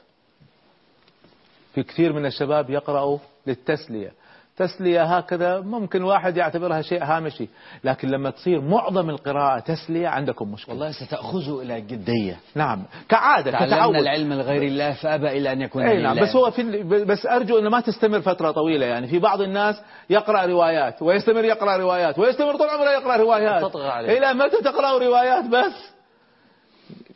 في 1.74 1.84
كثير 1.84 2.14
من 2.14 2.26
الشباب 2.26 2.70
يقرأوا 2.70 3.18
للتسلية. 3.48 4.12
تسلية 4.58 5.04
هكذا 5.04 5.60
ممكن 5.60 6.04
واحد 6.04 6.38
يعتبرها 6.38 6.82
شيء 6.82 7.04
هامشي 7.04 7.50
لكن 7.84 8.08
لما 8.08 8.30
تصير 8.30 8.62
معظم 8.62 9.10
القراءة 9.10 9.60
تسلية 9.60 10.08
عندكم 10.08 10.52
مشكلة. 10.52 10.76
والله 10.76 10.92
ستأخذه 10.92 11.62
إلى 11.62 11.78
الجدية 11.78 12.40
نعم. 12.56 12.84
كعادة 13.10 13.52
تعلمنا 13.52 14.00
العلم 14.00 14.34
لغير 14.34 14.62
الله 14.62 14.94
فأبى 14.94 15.38
إلا 15.38 15.52
أن 15.52 15.62
يكون 15.62 15.84
إي 15.84 15.98
لله. 15.98 16.14
نعم 16.14 16.24
بس 16.24 16.36
هو 16.36 16.52
في 16.52 16.84
بس 16.84 17.26
أرجو 17.26 17.60
إنه 17.60 17.70
ما 17.70 17.80
تستمر 17.80 18.22
فترة 18.22 18.52
طويلة 18.52 18.86
يعني. 18.86 19.08
في 19.08 19.20
بعض 19.20 19.42
الناس 19.42 19.82
يقرأ 20.10 20.46
روايات 20.46 21.02
ويستمر 21.02 21.46
يقرأ 21.46 21.78
روايات 21.78 22.20
ويستمر 22.20 22.56
طول 22.56 22.70
عمره 22.70 22.90
يقرأ 22.90 23.18
روايات. 23.18 23.62
تطغى 23.62 23.88
عليه. 23.90 24.18
إلى 24.18 24.34
متى 24.34 24.58
تقرأوا 24.64 25.00
روايات 25.00 25.46
بس؟ 25.46 25.94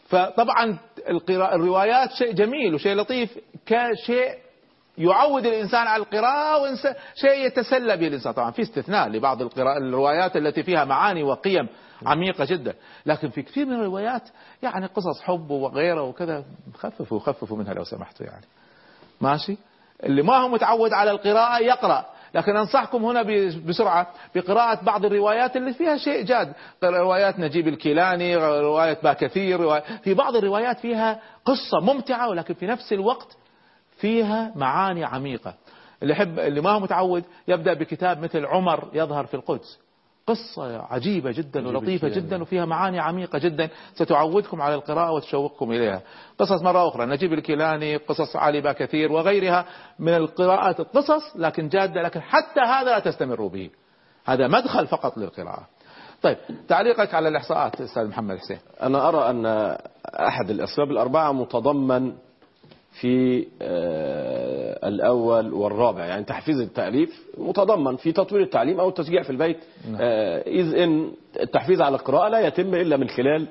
فطبعا 0.07 0.77
القراءة 1.09 1.55
الروايات 1.55 2.11
شيء 2.11 2.31
جميل 2.31 2.73
وشيء 2.75 2.95
لطيف 2.95 3.37
كشيء 3.65 4.46
يعود 4.97 5.45
الإنسان 5.45 5.87
على 5.87 6.03
القراءة 6.03 6.61
وشيء 6.61 7.45
يتسلى 7.45 7.97
به 7.97 8.07
الإنسان. 8.07 8.33
طبعا 8.33 8.51
في 8.51 8.61
استثناء 8.61 9.07
لبعض 9.07 9.41
القراءة 9.41 9.77
الروايات 9.77 10.37
التي 10.37 10.63
فيها 10.63 10.85
معاني 10.85 11.23
وقيم 11.23 11.67
عميقة 12.05 12.45
جدا. 12.45 12.73
لكن 13.05 13.29
في 13.29 13.41
كثير 13.41 13.65
من 13.65 13.73
الروايات 13.73 14.29
يعني 14.63 14.85
قصص 14.85 15.21
حب 15.21 15.51
وغيره 15.51 16.01
وكذا 16.01 16.43
خففوا 16.75 17.19
خففوا 17.19 17.57
منها 17.57 17.73
لو 17.73 17.83
سمحتوا 17.83 18.25
يعني. 18.25 18.45
ماشي؟ 19.21 19.57
اللي 20.03 20.21
ما 20.21 20.37
هو 20.37 20.49
متعود 20.49 20.93
على 20.93 21.11
القراءة 21.11 21.59
يقرأ. 21.59 22.05
لكن 22.33 22.55
أنصحكم 22.55 23.05
هنا 23.05 23.21
بسرعة 23.67 24.07
بقراءة 24.35 24.83
بعض 24.83 25.05
الروايات 25.05 25.57
اللي 25.57 25.73
فيها 25.73 25.97
شيء 25.97 26.25
جاد. 26.25 26.53
روايات 26.83 27.39
نجيب 27.39 27.67
الكيلاني 27.67 28.35
رواية 28.35 28.97
باكثير 29.03 29.81
في 30.03 30.13
بعض 30.13 30.35
الروايات 30.35 30.79
فيها 30.79 31.19
قصة 31.45 31.79
ممتعة 31.81 32.29
ولكن 32.29 32.53
في 32.53 32.67
نفس 32.67 32.93
الوقت 32.93 33.36
فيها 33.97 34.51
معاني 34.55 35.03
عميقة. 35.03 35.53
اللي 36.03 36.13
يحب 36.13 36.39
اللي 36.39 36.61
ما 36.61 36.71
هو 36.71 36.79
متعود 36.79 37.23
يبدأ 37.47 37.73
بكتاب 37.73 38.23
مثل 38.23 38.45
عمر 38.45 38.89
يظهر 38.93 39.25
في 39.25 39.33
القدس. 39.33 39.79
قصة 40.27 40.81
عجيبة 40.81 41.31
جدا 41.31 41.67
ولطيفة 41.67 42.07
جدا. 42.07 42.41
وفيها 42.41 42.65
معاني 42.65 42.99
عميقة 42.99 43.39
جدا. 43.39 43.69
ستعودكم 43.93 44.61
على 44.61 44.75
القراءة 44.75 45.11
وتشوقكم 45.11 45.71
إليها. 45.71 46.01
قصص 46.39 46.61
مرة 46.61 46.87
أخرى. 46.87 47.05
نجيب 47.05 47.33
الكيلاني 47.33 47.97
قصص 47.97 48.35
علي 48.35 48.61
باكثير 48.61 49.11
وغيرها 49.11 49.65
من 49.99 50.13
القراءات 50.13 50.79
القصص 50.79 51.35
لكن 51.35 51.69
جادة 51.69 52.01
لكن 52.01 52.21
حتى 52.21 52.59
هذا 52.59 52.91
لا 52.91 52.99
تستمروا 52.99 53.49
به. 53.49 53.69
هذا 54.25 54.47
مدخل 54.47 54.87
فقط 54.87 55.17
للقراءة. 55.17 55.67
طيب 56.21 56.37
تعليقك 56.67 57.13
على 57.13 57.27
الإحصاءات 57.27 57.81
أستاذ 57.81 58.07
محمد 58.07 58.37
حسين. 58.37 58.59
أنا 58.81 59.09
أرى 59.09 59.29
أن 59.29 59.45
أحد 60.05 60.49
الأسباب 60.49 60.91
الأربعة 60.91 61.31
متضمن 61.31 62.13
في 63.01 63.47
آه، 63.61 64.87
الأول 64.87 65.53
والرابع. 65.53 66.05
يعني 66.05 66.23
تحفيز 66.23 66.59
التأليف 66.61 67.09
متضمن 67.37 67.95
في 67.95 68.11
تطوير 68.11 68.41
التعليم 68.43 68.79
أو 68.79 68.89
التشجيع 68.89 69.21
في 69.23 69.29
البيت. 69.29 69.57
آه، 69.99 70.41
إذ 70.41 70.75
إن 70.75 71.11
التحفيز 71.41 71.81
على 71.81 71.95
القراءة 71.95 72.29
لا 72.29 72.39
يتم 72.39 72.75
إلا 72.75 72.97
من 72.97 73.09
خلال 73.09 73.47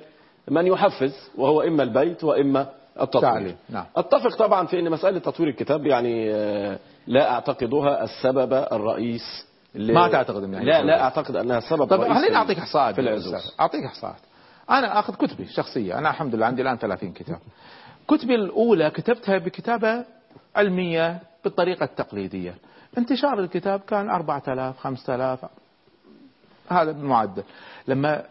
من 0.50 0.66
يحفز 0.66 1.30
وهو 1.38 1.62
إما 1.62 1.82
البيت 1.82 2.24
وإما 2.24 2.66
التطوير. 3.00 3.56
نعم. 3.70 3.84
أتفق 3.96 4.36
طبعا 4.36 4.66
في 4.66 4.78
إن 4.78 4.90
مسألة 4.90 5.18
تطوير 5.18 5.48
الكتاب 5.48 5.86
يعني 5.86 6.34
آه، 6.34 6.78
لا 7.06 7.30
أعتقدها 7.32 8.04
السبب 8.04 8.52
الرئيس 8.72 9.46
ل- 9.74 9.94
ما 9.94 10.08
تعتقد 10.08 10.54
هي 10.54 10.64
لا؟ 10.64 10.82
لا 10.82 11.02
أعتقد 11.02 11.36
أنها 11.36 11.58
السبب 11.58 11.92
الرئيسي 11.92 12.14
خليني 12.20 12.36
أعطيك 12.36 12.58
إحصاءات 12.58 12.94
في 12.94 13.00
العزوز. 13.00 13.54
أعطيك 13.60 13.84
إحصاءات 13.84 14.16
أنا 14.70 14.98
أخذ 14.98 15.14
كتبي 15.14 15.44
شخصية 15.46 15.98
أنا 15.98 16.10
الحمد 16.10 16.34
لله 16.34 16.46
عندي 16.46 16.62
الآن 16.62 16.76
30 16.78 17.12
كتاب. 17.12 17.38
كتبي 18.08 18.34
الأولى 18.34 18.90
كتبتها 18.90 19.38
بكتابة 19.38 20.04
علمية 20.56 21.20
بالطريقة 21.44 21.84
التقليدية. 21.84 22.54
انتشار 22.98 23.40
الكتاب 23.40 23.80
كان 23.80 24.10
4000 24.10 24.78
5000 24.78 25.44
هذا 26.68 26.90
المعدل 26.90 27.42
لما 27.88 28.22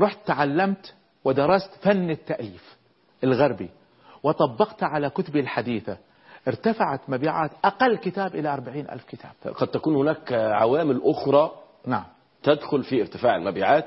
رحت 0.00 0.18
تعلمت 0.26 0.94
ودرست 1.24 1.70
فن 1.82 2.10
التأليف 2.10 2.76
الغربي 3.24 3.70
وطبقت 4.22 4.82
على 4.82 5.10
كتبي 5.10 5.40
الحديثة 5.40 5.96
ارتفعت 6.48 7.00
مبيعات 7.08 7.50
أقل 7.64 7.96
كتاب 7.96 8.34
إلى 8.34 8.52
40 8.52 8.78
ألف 8.78 9.04
كتاب. 9.04 9.54
قد 9.54 9.68
تكون 9.68 9.96
هناك 9.96 10.32
عوامل 10.32 11.00
أخرى 11.04 11.50
نعم. 11.86 12.04
تدخل 12.42 12.82
في 12.82 13.00
ارتفاع 13.00 13.36
المبيعات 13.36 13.84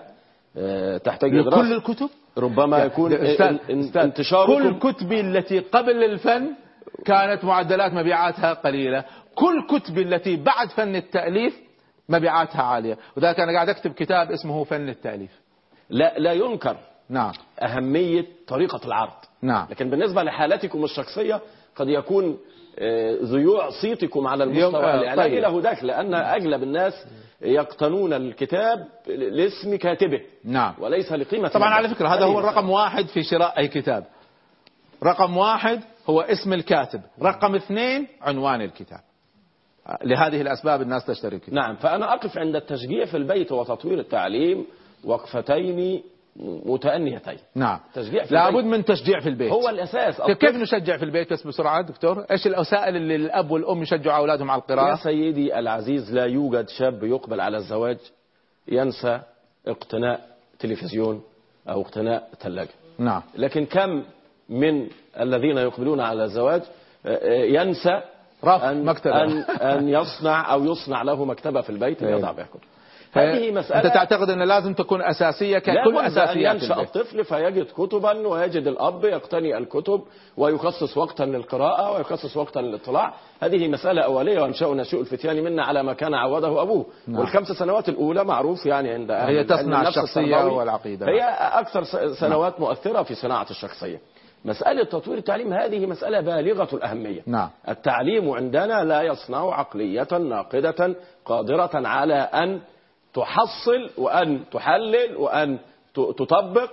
آه، 0.58 0.98
تحتاج 0.98 1.32
لكل 1.34 1.74
الكتب؟ 1.74 2.10
ربما 2.38 2.78
يكون 2.78 3.14
أستاذ، 3.14 3.58
انتشاركم 3.98 4.80
كل 4.80 4.92
كتبي 4.92 5.20
التي 5.20 5.60
قبل 5.60 6.04
الفن 6.04 6.48
كانت 7.06 7.44
معدلات 7.44 7.94
مبيعاتها 7.94 8.54
قليلة. 8.54 9.06
كل 9.36 9.68
كتبي 9.70 10.02
التي 10.02 10.36
بعد 10.36 10.70
فن 10.70 10.96
التأليف 10.96 11.60
مبيعاتها 12.10 12.62
عالية. 12.62 12.98
وذلك 13.18 13.40
أنا 13.40 13.52
قاعد 13.54 13.70
أكتب 13.70 13.92
كتاب 13.92 14.32
اسمه 14.32 14.64
فن 14.64 14.90
التأليف. 14.90 15.32
لا 15.90 16.14
لا 16.18 16.34
ينكر 16.34 16.78
نعم. 17.10 17.32
أهمية 17.60 18.26
طريقة 18.48 18.80
العرض. 18.86 19.14
نعم. 19.42 19.68
لكن 19.72 19.90
بالنسبة 19.90 20.24
لحالتكم 20.24 20.84
الشخصية 20.84 21.42
قد 21.76 21.88
يكون 21.88 22.38
آه، 22.80 23.18
ذيوع 23.24 23.70
صيتكم 23.82 24.28
على 24.28 24.44
المستوى 24.44 24.84
آه، 24.84 25.02
الإعلامي 25.02 25.30
طيب. 25.30 25.44
له 25.44 25.62
دخل 25.62 25.88
لأن 25.88 26.14
أغلب 26.14 26.64
الناس 26.64 26.94
يقتنون 27.44 28.14
الكتاب 28.14 28.88
لاسم 29.08 29.76
كاتبه. 29.76 30.22
نعم. 30.44 30.74
وليس 30.80 31.12
لقيمة 31.12 31.48
طبعا. 31.48 31.70
على 31.70 31.90
فكرة 31.90 32.08
هذا 32.08 32.26
هو 32.26 32.40
الرقم 32.40 32.70
واحد 32.70 33.06
في 33.06 33.24
شراء 33.24 33.60
أي 33.60 33.68
كتاب. 33.68 34.06
رقم 35.04 35.38
واحد 35.38 35.82
هو 36.10 36.22
اسم 36.22 36.54
الكاتب. 36.54 37.02
رقم 37.22 37.56
اثنين 37.56 38.08
عنوان 38.22 38.62
الكتاب. 38.62 39.00
لهذه 40.04 40.42
الأسباب 40.42 40.82
الناس 40.82 41.06
تشتري 41.06 41.36
الكتاب 41.36 41.56
نعم 41.56 41.76
فأنا 41.76 42.14
أقف 42.14 42.38
عند 42.38 42.56
التشجيع 42.56 43.06
في 43.06 43.18
البيت 43.18 43.52
وتطوير 43.52 44.00
التعليم 44.00 44.66
وقفتين 45.04 46.04
متأنيتين. 46.66 47.38
نعم. 47.56 47.80
تشجيع 47.94 48.24
في 48.24 48.34
لابد 48.34 48.64
من 48.64 48.86
تشجيع 48.86 49.20
في 49.20 49.30
البيت. 49.30 49.52
هو 49.52 49.70
الأساس. 49.70 50.22
كيف 50.22 50.56
نشجع 50.56 50.98
في 50.98 51.06
البيت 51.06 51.34
بس 51.34 51.48
بسرعة 51.48 51.82
دكتور؟ 51.82 52.26
إيش 52.32 52.48
الوسائل 52.48 52.96
اللي 52.96 53.16
الأب 53.16 53.52
والأم 53.52 53.82
يشجعوا 53.82 54.18
أولادهم 54.18 54.52
على 54.52 54.62
يا 54.70 54.74
القراءة 54.74 54.96
سيدي 54.96 55.60
العزيز 55.60 56.14
لا 56.14 56.26
يوجد 56.26 56.70
شاب 56.70 57.04
يقبل 57.04 57.42
على 57.42 57.58
الزواج 57.58 57.98
ينسى 58.68 59.20
اقتناء 59.68 60.22
تلفزيون 60.60 61.22
أو 61.70 61.82
اقتناء 61.82 62.30
ثلاجة 62.40 62.70
نعم. 62.98 63.22
لكن 63.36 63.66
كم 63.66 64.04
من 64.50 64.88
الذين 65.20 65.58
يقبلون 65.58 66.00
على 66.00 66.24
الزواج 66.24 66.62
ينسى 67.30 68.02
رف 68.44 68.64
أن, 68.64 68.86
مكتبة. 68.86 69.24
أن, 69.24 69.38
أن 69.62 69.90
يصنع 69.90 70.54
أو 70.54 70.66
يصنع 70.66 71.02
له 71.02 71.26
مكتبة 71.26 71.62
في 71.62 71.70
البيت 71.70 72.04
أيوة. 72.04 72.20
يضع 72.20 72.32
بها 72.32 72.46
كتب 72.46 72.73
هذه 73.14 73.52
مسألة 73.52 73.78
أنت 73.78 73.94
تعتقد 73.94 74.30
أن 74.30 74.44
لازم 74.44 74.74
تكون 74.74 75.02
أساسية 75.02 75.60
ككل 75.60 75.94
لابد 75.94 76.18
أن 76.18 76.38
ينشأ 76.38 76.82
الطفل 76.82 77.26
فيجد 77.26 77.68
كتبا 77.78 78.28
ويجد 78.28 78.68
الأب 78.68 79.06
يقتني 79.06 79.58
الكتب 79.58 80.02
ويخصص 80.38 80.98
وقتا 80.98 81.24
للقراءة 81.24 81.98
ويخصص 81.98 82.38
وقتا 82.38 82.60
للاطلاع. 82.60 83.14
هذه 83.40 83.68
مسألة 83.68 84.02
أولية 84.02 84.42
وأنشأ 84.42 84.66
نشوء 84.66 85.02
الفتيان 85.02 85.44
منا 85.44 85.64
على 85.64 85.84
ما 85.84 85.94
كان 85.94 86.14
عوده 86.14 86.62
أبوه. 86.62 86.86
نعم. 87.08 87.20
والخمس 87.20 87.48
سنوات 87.48 87.90
الأولى 87.90 88.24
معروف 88.24 88.66
يعني 88.66 88.92
عند 88.92 89.12
هي 89.12 89.44
تصنع 89.44 89.88
الشخصية 89.88 90.46
والعقيدة. 90.46 91.06
هي 91.08 91.22
أكثر 91.40 91.84
سنوات 92.20 92.60
مؤثرة 92.60 93.04
في 93.04 93.16
صناعة 93.16 93.48
الشخصية. 93.50 94.00
مسألة 94.46 94.84
تطوير 94.84 95.18
التعليم 95.18 95.54
هذه 95.54 95.86
مسألة 95.86 96.22
بالغة 96.22 96.76
الأهمية. 96.76 97.22
نعم. 97.28 97.50
التعليم 97.70 98.32
عندنا 98.32 98.84
لا 98.84 99.02
يصنع 99.02 99.54
عقلية 99.54 100.08
ناقدة 100.12 100.96
قادرة 101.26 101.72
على 101.74 102.16
أن 102.16 102.60
تحصل 103.14 103.90
وأن 103.98 104.40
تحلل 104.52 105.16
وأن 105.16 105.60
تطبق 105.94 106.70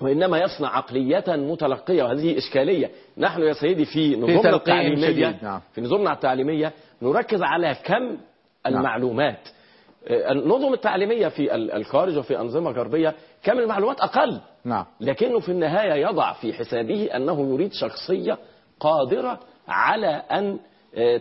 وإنما 0.00 0.38
يصنع 0.38 0.76
عقلية 0.76 1.24
متلقية 1.28 2.02
وهذه 2.02 2.38
إشكالية. 2.38 2.90
نحن 3.18 3.42
يا 3.42 3.52
سيدي 3.52 3.84
في 3.84 4.16
نظامنا 4.16 4.42
تلقين 4.42 4.54
التعليمية 4.54 5.38
نعم. 5.42 5.60
في 5.72 5.80
نظامنا 5.80 6.12
التعليمية 6.12 6.72
نركز 7.02 7.42
على 7.42 7.76
كم 7.84 8.18
المعلومات. 8.66 9.48
آه، 10.08 10.32
النظم 10.32 10.72
التعليمية 10.72 11.28
في 11.28 11.54
ال- 11.54 11.72
الخارج 11.72 12.16
وفي 12.18 12.38
أنظمة 12.40 12.70
غربية 12.70 13.14
كم 13.42 13.58
المعلومات؟ 13.58 14.00
أقل. 14.00 14.40
نعم. 14.64 14.84
لكنه 15.00 15.38
في 15.40 15.48
النهاية 15.48 16.06
يضع 16.08 16.32
في 16.32 16.52
حسابه 16.52 17.04
أنه 17.16 17.52
يريد 17.54 17.72
شخصية 17.72 18.38
قادرة 18.80 19.40
على 19.68 20.06
أن 20.08 20.58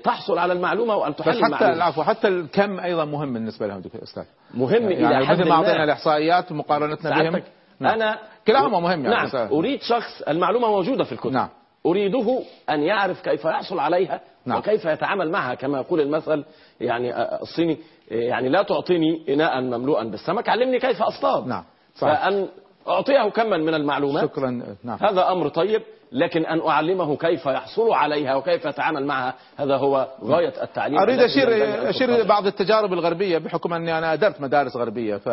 تحصل 0.03 0.37
على 0.37 0.53
المعلومة 0.53 0.95
وأن 0.95 1.11
بس 1.11 1.17
تحل 1.17 1.55
حتى 1.55 1.65
العفو 1.73 2.03
حتى 2.03 2.27
الكم 2.27 2.79
أيضا 2.79 3.05
مهم 3.05 3.33
بالنسبة 3.33 3.67
لهم 3.67 3.79
دكتور 3.81 4.03
أستاذ. 4.03 4.23
مهم 4.53 4.91
يعني 4.91 5.17
إلى 5.17 5.25
حد 5.25 5.41
ما 5.41 5.51
أعطينا 5.51 5.77
ما 5.77 5.83
الإحصائيات 5.83 6.51
ومقارنتنا 6.51 7.29
بهم. 7.29 7.41
نعم. 7.79 7.93
أنا 7.93 8.19
كلاهما 8.47 8.79
مهم 8.79 9.05
يعني. 9.05 9.15
نعم 9.15 9.25
بس- 9.25 9.35
أريد 9.35 9.81
شخص 9.81 10.21
المعلومة 10.27 10.67
موجودة 10.67 11.03
في 11.03 11.11
الكتب. 11.11 11.31
نعم. 11.31 11.49
أريده 11.85 12.39
أن 12.69 12.79
يعرف 12.79 13.21
كيف 13.21 13.45
يحصل 13.45 13.79
عليها 13.79 14.21
نعم. 14.45 14.57
وكيف 14.59 14.85
يتعامل 14.85 15.31
معها 15.31 15.55
كما 15.55 15.77
يقول 15.77 16.01
المثل 16.01 16.43
يعني 16.81 17.13
آه، 17.15 17.41
الصيني 17.41 17.77
آه، 18.11 18.15
يعني 18.15 18.49
لا 18.49 18.63
تعطيني 18.63 19.25
إناء 19.33 19.61
مملوءا 19.61 20.03
بالسمك 20.03 20.49
علمني 20.49 20.79
كيف 20.79 21.01
أصطاد. 21.01 21.47
نعم 21.47 21.63
صحيح. 21.95 22.13
فأن 22.21 22.47
أعطيه 22.87 23.29
كما 23.29 23.57
من 23.57 23.73
المعلومات 23.73 24.23
شكرا 24.23 24.61
نعم. 24.83 24.97
هذا 25.01 25.31
أمر 25.31 25.47
طيب. 25.47 25.81
لكن 26.11 26.45
أن 26.45 26.67
أعلمه 26.67 27.17
كيف 27.17 27.45
يحصل 27.45 27.93
عليها 27.93 28.35
وكيف 28.35 28.65
يتعامل 28.65 29.05
معها 29.05 29.33
هذا 29.57 29.77
هو 29.77 30.07
غاية 30.23 30.63
التعليم 30.63 30.99
أشير 31.25 31.47
أشير 31.89 32.15
تقدم. 32.15 32.27
بعض 32.27 32.45
التجارب 32.45 32.93
الغربية 32.93 33.37
بحكم 33.37 33.73
أني 33.73 33.97
أنا 33.97 34.13
أدرت 34.13 34.41
مدارس 34.41 34.75
غربية 34.75 35.15
ف 35.15 35.27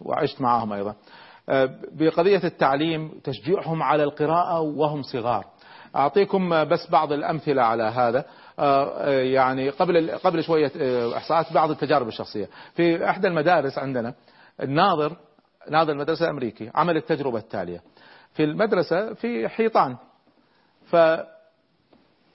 وعشت 0.00 0.40
معهم 0.40 0.72
أيضا. 0.72 0.94
آه، 1.48 1.68
بقضية 1.92 2.40
التعليم 2.44 3.12
تشجيعهم 3.24 3.82
على 3.82 4.02
القراءة 4.02 4.60
وهم 4.60 5.02
صغار. 5.02 5.44
أعطيكم 5.96 6.64
بس 6.64 6.90
بعض 6.90 7.12
الأمثلة 7.12 7.62
على 7.62 7.82
هذا. 7.82 8.24
آه، 8.58 8.84
آه، 8.84 9.22
يعني 9.22 9.70
قبل 9.70 10.10
قبل 10.24 10.42
شوية 10.42 10.72
آه، 10.80 11.16
إحصاءات 11.16 11.52
بعض 11.52 11.70
التجارب 11.70 12.08
الشخصية. 12.08 12.48
في 12.74 13.10
إحدى 13.10 13.28
المدارس 13.28 13.78
عندنا 13.78 14.14
الناظر 14.62 15.16
ناظر 15.70 15.92
المدرسة 15.92 16.24
الأمريكي 16.24 16.70
عمل 16.74 16.96
التجربة 16.96 17.38
التالية. 17.38 17.80
في 18.40 18.44
المدرسة 18.44 19.14
في 19.14 19.48
حيطان. 19.48 19.96
ف 20.84 20.96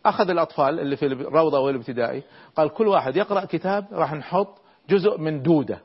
أخذ 0.05 0.29
الأطفال 0.29 0.79
اللي 0.79 0.95
في 0.95 1.05
الروضة 1.05 1.59
والابتدائي 1.59 2.23
قال 2.55 2.69
كل 2.69 2.87
واحد 2.87 3.15
يقرأ 3.15 3.45
كتاب 3.45 3.87
راح 3.91 4.13
نحط 4.13 4.61
جزء 4.89 5.17
من 5.17 5.41
دودة 5.41 5.79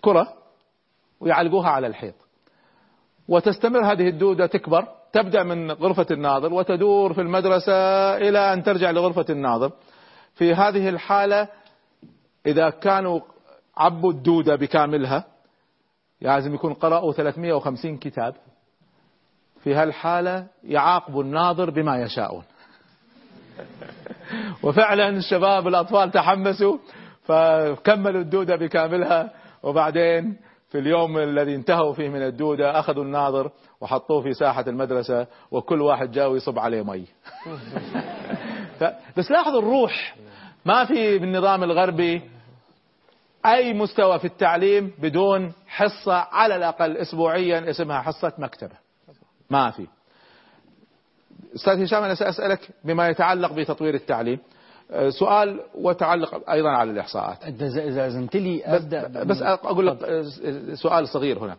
كرة 0.00 0.34
ويعلقوها 1.20 1.68
على 1.68 1.86
الحيط. 1.86 2.14
وتستمر 3.28 3.92
هذه 3.92 4.08
الدودة 4.08 4.46
تكبر 4.46 4.88
تبدأ 5.12 5.42
من 5.42 5.70
غرفة 5.70 6.06
الناظر 6.10 6.54
وتدور 6.54 7.12
في 7.12 7.20
المدرسة 7.20 7.72
إلى 8.16 8.52
أن 8.52 8.62
ترجع 8.62 8.90
لغرفة 8.90 9.26
الناظر. 9.30 9.72
في 10.34 10.54
هذه 10.54 10.88
الحالة 10.88 11.48
إذا 12.46 12.70
كانوا 12.70 13.20
عبوا 13.76 14.12
الدودة 14.12 14.56
بكاملها 14.56 15.24
لازم 16.20 16.54
يكون 16.54 16.74
قرأوا 16.74 17.12
350 17.12 17.96
كتاب. 17.96 18.34
في 19.66 19.74
هالحالة 19.74 20.46
يعاقب 20.64 21.20
الناظر 21.20 21.70
بما 21.70 22.02
يشاءون. 22.02 22.42
وفعلا 24.64 25.08
الشباب 25.08 25.68
الأطفال 25.68 26.10
تحمسوا 26.10 26.78
فكملوا 27.22 28.20
الدودة 28.20 28.56
بكاملها 28.56 29.30
وبعدين 29.62 30.36
في 30.70 30.78
اليوم 30.78 31.18
الذي 31.18 31.54
انتهوا 31.54 31.92
فيه 31.92 32.08
من 32.08 32.22
الدودة 32.22 32.80
أخذوا 32.80 33.04
الناظر 33.04 33.50
وحطوه 33.80 34.22
في 34.22 34.34
ساحة 34.34 34.64
المدرسة 34.66 35.26
وكل 35.50 35.82
واحد 35.82 36.10
جاء 36.10 36.30
ويصب 36.30 36.58
عليه 36.58 36.82
مي. 36.82 37.06
ف... 38.80 38.84
بس 39.16 39.30
لاحظوا 39.30 39.58
الروح. 39.58 40.16
ما 40.64 40.84
في 40.84 41.18
بالنظام 41.18 41.62
الغربي 41.62 42.22
أي 43.46 43.72
مستوى 43.72 44.18
في 44.18 44.24
التعليم 44.24 44.92
بدون 44.98 45.52
حصة 45.66 46.14
على 46.14 46.56
الأقل 46.56 46.96
أسبوعيا 46.96 47.70
اسمها 47.70 48.00
حصة 48.02 48.32
مكتبة. 48.38 48.85
ما 49.50 49.70
في. 49.70 49.86
أستاذ 51.54 51.82
هشام 51.82 52.02
أنا 52.02 52.14
سأسألك 52.14 52.68
بما 52.84 53.08
يتعلق 53.08 53.52
بتطوير 53.52 53.94
التعليم. 53.94 54.38
أه، 54.90 55.08
سؤال 55.08 55.60
وتعلق 55.74 56.50
أيضا 56.50 56.68
على 56.70 56.90
الإحصاءات. 56.90 57.44
أنت 57.44 57.62
اذا 57.62 58.06
اذنت 58.06 58.36
لي 58.36 58.64
أبدأ 58.64 59.24
بس 59.24 59.42
أقول 59.42 59.86
لك 59.86 60.02
أه، 60.02 60.22
سؤال 60.74 61.08
صغير 61.08 61.38
هنا. 61.38 61.56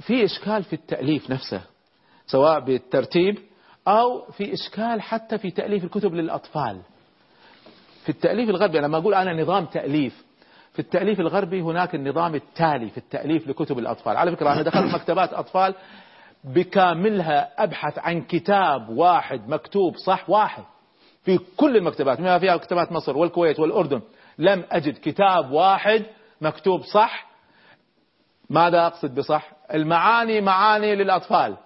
في 0.00 0.24
إشكال 0.24 0.62
في 0.64 0.72
التأليف 0.72 1.30
نفسه 1.30 1.60
سواء 2.26 2.60
بالترتيب 2.60 3.38
أو 3.88 4.30
في 4.30 4.52
إشكال 4.52 5.02
حتى 5.02 5.38
في 5.38 5.50
تأليف 5.50 5.84
الكتب 5.84 6.14
للأطفال. 6.14 6.80
في 8.02 8.08
التأليف 8.08 8.50
الغربي 8.50 8.78
لما 8.78 8.98
أقول 8.98 9.14
أنا 9.14 9.42
نظام 9.42 9.64
تأليف. 9.64 10.24
في 10.72 10.78
التأليف 10.78 11.20
الغربي 11.20 11.60
هناك 11.60 11.94
النظام 11.94 12.34
التالي 12.34 12.90
في 12.90 12.98
التأليف 12.98 13.48
لكتب 13.48 13.78
الأطفال. 13.78 14.16
على 14.16 14.36
فكرة 14.36 14.52
أنا 14.52 14.62
دخلت 14.62 14.94
مكتبات 14.94 15.32
أطفال 15.32 15.74
بكاملها 16.46 17.64
أبحث 17.64 17.98
عن 17.98 18.22
كتاب 18.22 18.88
واحد 18.88 19.48
مكتوب 19.48 19.96
صح 19.96 20.30
واحد 20.30 20.64
في 21.22 21.38
كل 21.56 21.76
المكتبات 21.76 22.18
بما 22.18 22.38
فيها 22.38 22.56
مكتبات 22.56 22.92
مصر 22.92 23.16
والكويت 23.16 23.60
والأردن. 23.60 24.00
لم 24.38 24.64
أجد 24.70 24.98
كتاب 24.98 25.50
واحد 25.50 26.02
مكتوب 26.40 26.82
صح. 26.82 27.26
ماذا 28.50 28.86
أقصد 28.86 29.14
بصح؟ 29.14 29.52
المعاني 29.74 30.40
معاني 30.40 30.94
للأطفال. 30.94 31.56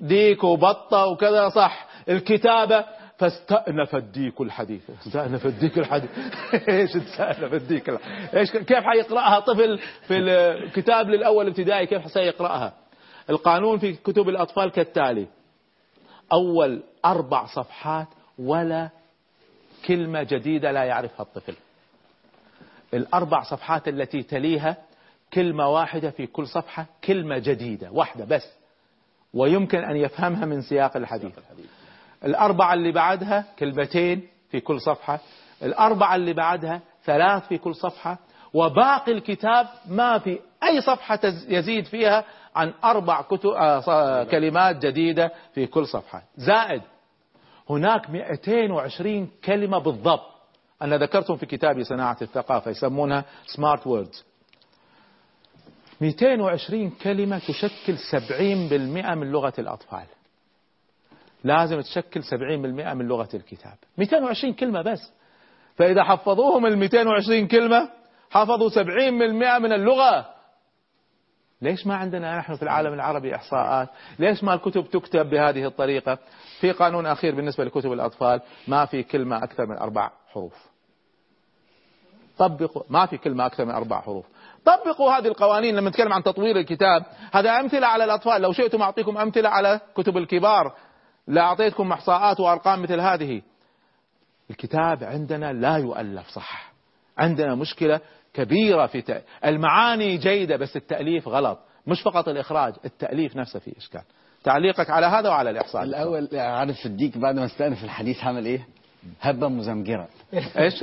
ديك 0.00 0.44
وبطة 0.44 1.06
وكذا 1.06 1.48
صح. 1.48 1.86
الكتابة 2.08 2.84
فاستأنف 3.18 3.96
الديك 3.96 4.40
الحديث. 4.40 4.90
استأنف 4.90 5.46
الديك 5.46 5.78
الحديث. 5.78 6.10
إيش 6.68 6.96
استأنف 6.96 7.54
الديك 7.54 7.88
الحديث؟ 7.88 8.34
إيش 8.34 8.52
كيف 8.52 8.84
حيقرأها 8.84 9.40
طفل 9.40 9.78
في 10.06 10.16
الكتاب 10.18 11.08
للأول 11.08 11.46
ابتدائي؟ 11.46 11.86
كيف 11.86 12.10
سيقرأها؟ 12.10 12.87
القانون 13.30 13.78
في 13.78 13.92
كتب 13.92 14.28
الأطفال 14.28 14.70
كالتالي. 14.70 15.26
أول 16.32 16.82
أربع 17.04 17.46
صفحات 17.46 18.06
ولا 18.38 18.88
كلمة 19.86 20.22
جديدة 20.22 20.72
لا 20.72 20.84
يعرفها 20.84 21.22
الطفل. 21.22 21.54
الأربع 22.94 23.42
صفحات 23.42 23.88
التي 23.88 24.22
تليها 24.22 24.76
كلمة 25.32 25.68
واحدة 25.68 26.10
في 26.10 26.26
كل 26.26 26.46
صفحة 26.46 26.86
كلمة 27.04 27.38
جديدة 27.38 27.90
واحدة 27.90 28.24
بس. 28.24 28.52
ويمكن 29.34 29.78
أن 29.78 29.96
يفهمها 29.96 30.44
من 30.44 30.62
سياق 30.62 30.96
الحديث. 30.96 31.32
الأربعة 32.24 32.74
اللي 32.74 32.92
بعدها 32.92 33.44
كلمتين 33.58 34.28
في 34.50 34.60
كل 34.60 34.80
صفحة. 34.80 35.20
الأربعة 35.62 36.16
اللي 36.16 36.32
بعدها 36.32 36.80
ثلاث 37.04 37.48
في 37.48 37.58
كل 37.58 37.74
صفحة. 37.74 38.18
وباقي 38.54 39.12
الكتاب 39.12 39.66
ما 39.88 40.18
في 40.18 40.38
أي 40.62 40.80
صفحة 40.80 41.20
يزيد 41.48 41.84
فيها 41.84 42.24
عن 42.58 42.72
أربع 42.84 43.22
كتب 43.22 43.48
آه، 43.50 43.80
ص- 43.80 44.30
كلمات 44.30 44.86
جديدة 44.86 45.32
في 45.54 45.66
كل 45.66 45.86
صفحة. 45.86 46.22
زائد 46.36 46.82
هناك 47.70 48.10
220 48.10 49.30
كلمة 49.44 49.78
بالضبط. 49.78 50.26
أنا 50.82 50.96
ذكرتهم 50.98 51.36
في 51.36 51.46
كتابي 51.46 51.84
صناعة 51.84 52.16
الثقافة 52.22 52.70
يسمونها 52.70 53.24
سمارت 53.46 53.86
ووردز 53.86 54.24
220 56.00 56.90
كلمة 56.90 57.38
تشكل 57.38 57.98
70% 57.98 59.14
من 59.14 59.30
لغة 59.32 59.52
الأطفال. 59.58 60.04
لازم 61.44 61.80
تشكل 61.80 62.22
70% 62.24 62.94
من 62.94 63.08
لغة 63.08 63.28
الكتاب. 63.34 63.74
220 63.98 64.52
كلمة 64.54 64.82
بس. 64.82 65.12
فإذا 65.76 66.04
حفظوهم 66.04 66.66
ال 66.66 66.78
220 66.78 67.46
كلمة 67.46 67.88
حفظوا 68.30 68.68
70% 68.68 69.58
من 69.58 69.72
اللغة. 69.72 70.37
ليش 71.62 71.86
ما 71.86 71.96
عندنا 71.96 72.38
نحن 72.38 72.56
في 72.56 72.62
العالم 72.62 72.94
العربي 72.94 73.34
إحصاءات؟ 73.34 73.88
ليش 74.18 74.44
ما 74.44 74.54
الكتب 74.54 74.90
تكتب 74.90 75.30
بهذه 75.30 75.66
الطريقة؟ 75.66 76.18
في 76.60 76.72
قانون 76.72 77.06
أخير 77.06 77.34
بالنسبة 77.34 77.64
لكتب 77.64 77.92
الأطفال 77.92 78.40
ما 78.68 78.84
في 78.84 79.02
كلمة 79.02 79.44
أكثر 79.44 79.66
من 79.66 79.76
أربع 79.76 80.10
حروف. 80.32 80.54
طبقوا 82.38 82.82
ما 82.90 83.06
في 83.06 83.18
كلمة 83.18 83.46
أكثر 83.46 83.64
من 83.64 83.70
أربع 83.70 84.00
حروف. 84.00 84.26
طبقوا 84.64 85.12
هذه 85.12 85.26
القوانين 85.26 85.76
لما 85.76 85.90
نتكلم 85.90 86.12
عن 86.12 86.22
تطوير 86.22 86.56
الكتاب 86.56 87.02
هذا 87.32 87.50
أمثلة 87.50 87.86
على 87.86 88.04
الأطفال. 88.04 88.42
لو 88.42 88.52
شئتم 88.52 88.82
أعطيكم 88.82 89.18
أمثلة 89.18 89.48
على 89.48 89.80
كتب 89.94 90.16
الكبار 90.16 90.74
لا 91.26 91.40
أعطيتكم 91.40 91.92
إحصاءات 91.92 92.40
وأرقام 92.40 92.82
مثل 92.82 93.00
هذه. 93.00 93.42
الكتاب 94.50 95.04
عندنا 95.04 95.52
لا 95.52 95.76
يؤلف 95.76 96.28
صح. 96.28 96.72
عندنا 97.18 97.54
مشكلة 97.54 98.00
كبيرة 98.34 98.86
في. 98.86 99.22
المعاني 99.44 100.16
جيدة 100.16 100.56
بس 100.56 100.76
التأليف 100.76 101.28
غلط. 101.28 101.58
مش 101.86 102.02
فقط 102.02 102.28
الإخراج 102.28 102.74
التأليف 102.84 103.36
نفسه 103.36 103.58
فيه 103.58 103.72
إشكال. 103.76 104.02
تعليقك 104.44 104.90
على 104.90 105.06
هذا 105.06 105.28
وعلى 105.28 105.50
الإحصاء. 105.50 105.82
الأول 105.82 106.28
عارف 106.32 106.86
الديك 106.86 107.18
بعد 107.18 107.34
ما 107.34 107.44
استأنف 107.44 107.84
الحديث 107.84 108.24
عمل 108.24 108.46
إيه؟ 108.46 108.66
هبة 109.20 109.48
مزمجره 109.48 110.08
إيش؟ 110.58 110.82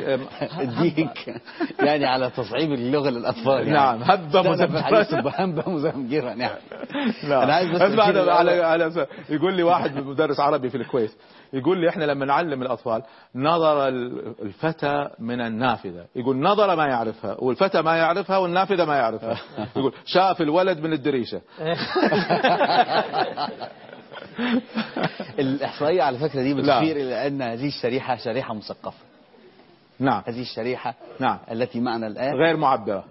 الديك 0.60 1.36
يعني 1.88 2.06
على 2.06 2.30
تصعيب 2.30 2.74
اللغة 2.74 3.10
للأطفال 3.10 3.68
يعني. 3.68 3.72
نعم، 3.72 4.04
هبة 4.04 4.42
مزمجرة. 4.52 5.22
بهبه 5.22 5.70
مزمجره 5.72 6.34
نعم. 6.34 6.56
لا 7.24 7.38
أنا 7.44 7.54
عايز 7.54 7.70
بس 7.70 7.82
على 7.82 8.24
الأول. 8.24 8.64
على 8.64 9.08
يقول 9.30 9.54
لي 9.54 9.64
واحد 9.64 9.96
مدرس 9.98 10.40
عربي 10.40 10.70
في 10.70 10.78
الكويت 10.78 11.12
يقول 11.54 11.82
لي 11.82 11.90
إحنا 11.90 12.04
لما 12.04 12.26
نعلم 12.26 12.62
الأطفال 12.62 13.04
نظر 13.36 13.88
ال- 13.88 14.36
الفتى 14.42 15.10
من 15.20 15.42
النافذة. 15.42 16.06
يقول 16.16 16.38
نظر 16.38 16.76
ما 16.76 16.86
يعرفها 16.86 17.36
والفتى 17.40 17.82
ما 17.82 17.96
يعرفها 17.98 18.38
والنافذة 18.38 18.86
ما 18.86 18.96
يعرفها. 18.96 19.38
يقول 19.76 19.94
شاف 20.06 20.42
الولد 20.42 20.80
من 20.80 20.94
الدريشة. 20.94 21.42
الاحصائية 25.40 26.04
على 26.04 26.18
فكرة 26.18 26.42
دي. 26.42 26.54
بتشير 26.54 26.98
إلى 26.98 27.28
أن 27.28 27.42
هذه 27.42 27.68
الشريحة 27.68 28.16
شريحة 28.16 28.54
مثقفة. 28.54 28.98
نعم. 30.00 30.24
هذه 30.28 30.42
الشريحة 30.42 30.96
نعم. 31.20 31.38
التي 31.52 31.80
معنا 31.80 32.08
الآن 32.08 32.34
غير 32.34 32.58
معبرة. 32.58 33.06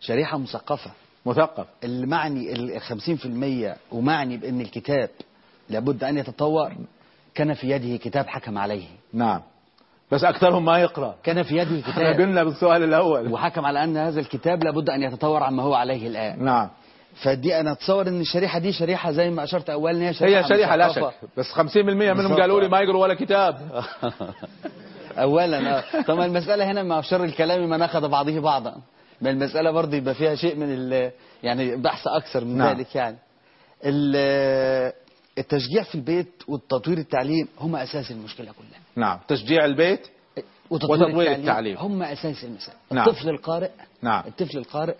شريحة 0.00 0.38
مثقفة. 0.38 0.90
مثقف. 1.26 1.66
المعني 1.84 2.52
ال 2.52 2.80
50% 2.80 3.76
ومعني 3.92 4.36
بأن 4.36 4.60
الكتاب 4.60 5.10
لابد 5.68 6.04
أن 6.04 6.18
يتطور 6.18 6.72
كان 7.34 7.54
في 7.54 7.70
يده 7.70 7.96
كتاب 7.96 8.26
حكم 8.26 8.58
عليه. 8.58 8.86
نعم. 9.12 9.40
بس 10.12 10.24
أكثرهم 10.24 10.64
ما 10.64 10.78
يقرأ. 10.78 11.14
كان 11.22 11.42
في 11.42 11.56
يده 11.56 11.80
إحنا 11.80 11.92
كتاب. 11.92 12.20
قلنا 12.20 12.44
بالسؤال 12.44 12.82
الأول. 12.82 13.32
وحكم 13.32 13.66
على 13.66 13.84
أن 13.84 13.96
هذا 13.96 14.20
الكتاب 14.20 14.64
لابد 14.64 14.90
أن 14.90 15.02
يتطور 15.02 15.42
عما 15.42 15.62
هو 15.62 15.74
عليه 15.74 16.06
الآن. 16.06 16.44
نعم. 16.44 16.68
فدي 17.22 17.60
أنا 17.60 17.72
أتصور 17.72 18.08
إن 18.08 18.20
الشريحة 18.20 18.58
دي 18.58 18.72
شريحة 18.72 19.10
زي 19.12 19.30
ما 19.30 19.44
أشرت 19.44 19.70
اولا 19.70 19.96
إن 19.96 20.02
هي 20.02 20.14
شريحة 20.14 20.44
هي 20.44 20.48
شريحة 20.48 20.76
لا. 20.76 20.92
شك 20.92 21.12
بس 21.36 21.46
50% 21.52 21.76
منهم. 21.76 22.34
قالوا 22.40 22.60
لي 22.60 22.68
ما 22.68 22.80
يقروا 22.80 23.02
ولا 23.02 23.14
كتاب 23.14 23.56
اولا 25.18 25.78
آه. 25.78 26.02
طبعا 26.02 26.26
المسألة 26.26 26.70
هنا 26.70 26.82
مع 26.82 27.00
شر 27.00 27.24
الكلام 27.24 27.70
من 27.70 27.82
اخذ 27.82 28.08
بعضه 28.08 28.40
بعضا 28.40 28.76
ما 29.20 29.30
المسألة 29.30 29.70
برضه 29.70 29.96
يبقى 29.96 30.14
فيها 30.14 30.34
شيء 30.34 30.56
من 30.56 30.90
يعني 31.42 31.76
بحث 31.76 32.06
أكثر 32.06 32.44
من 32.44 32.58
نعم. 32.58 32.76
ذلك 32.76 32.94
يعني 32.94 33.16
ال- 33.84 34.92
التشجيع 35.38 35.82
في 35.82 35.94
البيت 35.94 36.32
والتطوير 36.48 36.98
التعليم 36.98 37.48
هم 37.60 37.76
أساس 37.76 38.10
المشكلة 38.10 38.46
كلها 38.46 38.80
نعم 38.96 39.18
تشجيع 39.28 39.64
البيت 39.64 40.06
وتطوير 40.70 41.32
التعليم 41.32 41.76
هم 41.76 42.02
أساس 42.02 42.44
المسألة 42.44 42.76
نعم. 42.92 43.08
الطفل 43.08 43.28
القارئ 43.28 43.70
نعم 44.02 44.22
الطفل 44.26 44.58
القارئ 44.58 44.94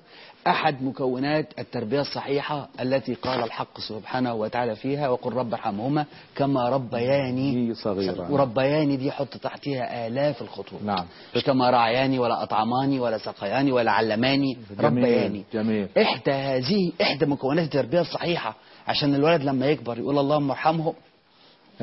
أحد 0.47 0.83
مكونات 0.83 1.59
التربية 1.59 2.01
الصحيحة 2.01 2.69
التي 2.81 3.15
قال 3.15 3.43
الحق 3.45 3.81
سبحانه 3.81 4.35
وتعالى 4.35 4.77
فيها 4.77 5.09
وقل 5.09 5.33
رب 5.33 5.53
ارحمهما 5.55 6.07
كما 6.37 6.69
ربياني 6.69 7.75
صغيرا 7.75 8.29
وربياني 8.29 8.97
دي 8.97 9.11
حط 9.11 9.37
تحتها 9.37 10.07
آلاف 10.07 10.43
الخطوط. 10.43 10.83
نعم. 10.85 11.05
كما 11.47 11.71
رعياني 11.71 12.19
ولا 12.19 12.43
أطعماني 12.43 13.01
ولا 13.01 13.19
سقياني 13.19 13.73
ولا 13.73 13.91
علماني 13.93 14.59
ربياني. 14.81 15.45
جميل. 15.53 15.89
إحدى 15.99 16.33
هذه 16.33 16.93
إحدى 17.03 17.27
مكونات 17.27 17.65
التربية 17.65 18.01
الصحيحة 18.01 18.55
عشان 18.89 19.15
الولد 19.15 19.43
لما 19.43 19.67
يكبر 19.67 19.99
يقول 19.99 20.19
اللهم 20.19 20.51
ارحمه 20.51 20.95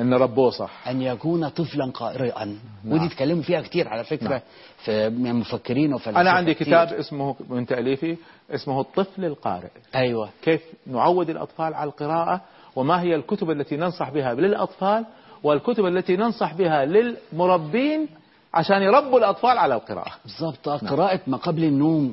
إن 0.00 0.14
ربوه 0.14 0.50
صح. 0.50 0.88
أن 0.88 1.02
يكون 1.02 1.48
طفلا 1.48 1.90
قارئا 1.90 2.44
نعم. 2.44 2.92
ودي 2.92 3.06
اتكلموا 3.06 3.42
فيها 3.42 3.60
كتير 3.60 3.88
على 3.88 4.04
فكرة 4.04 4.28
نعم. 4.28 4.40
في 4.84 5.08
من 5.10 5.26
المفكرين 5.26 5.94
وفلاسفة 5.94 6.20
أنا 6.20 6.30
عندي 6.30 6.54
كتير. 6.54 6.66
كتاب 6.66 6.92
اسمه 6.92 7.36
من 7.48 7.66
تأليفي 7.66 8.16
اسمه 8.50 8.80
الطفل 8.80 9.24
القارئ. 9.24 9.68
أيوة. 9.94 10.28
كيف 10.42 10.60
نعود 10.86 11.30
الأطفال 11.30 11.74
على 11.74 11.88
القراءة 11.90 12.40
وما 12.76 13.00
هي 13.02 13.14
الكتب 13.14 13.50
التي 13.50 13.76
ننصح 13.76 14.10
بها 14.10 14.34
للأطفال 14.34 15.04
والكتب 15.42 15.86
التي 15.86 16.16
ننصح 16.16 16.54
بها 16.54 16.84
للمربين 16.84 18.08
عشان 18.54 18.82
يربوا 18.82 19.18
الأطفال 19.18 19.58
على 19.58 19.74
القراءة. 19.74 20.12
بالظبط 20.24 20.68
قراءة 20.68 21.20
ما 21.26 21.36
قبل 21.36 21.64
النوم 21.64 22.12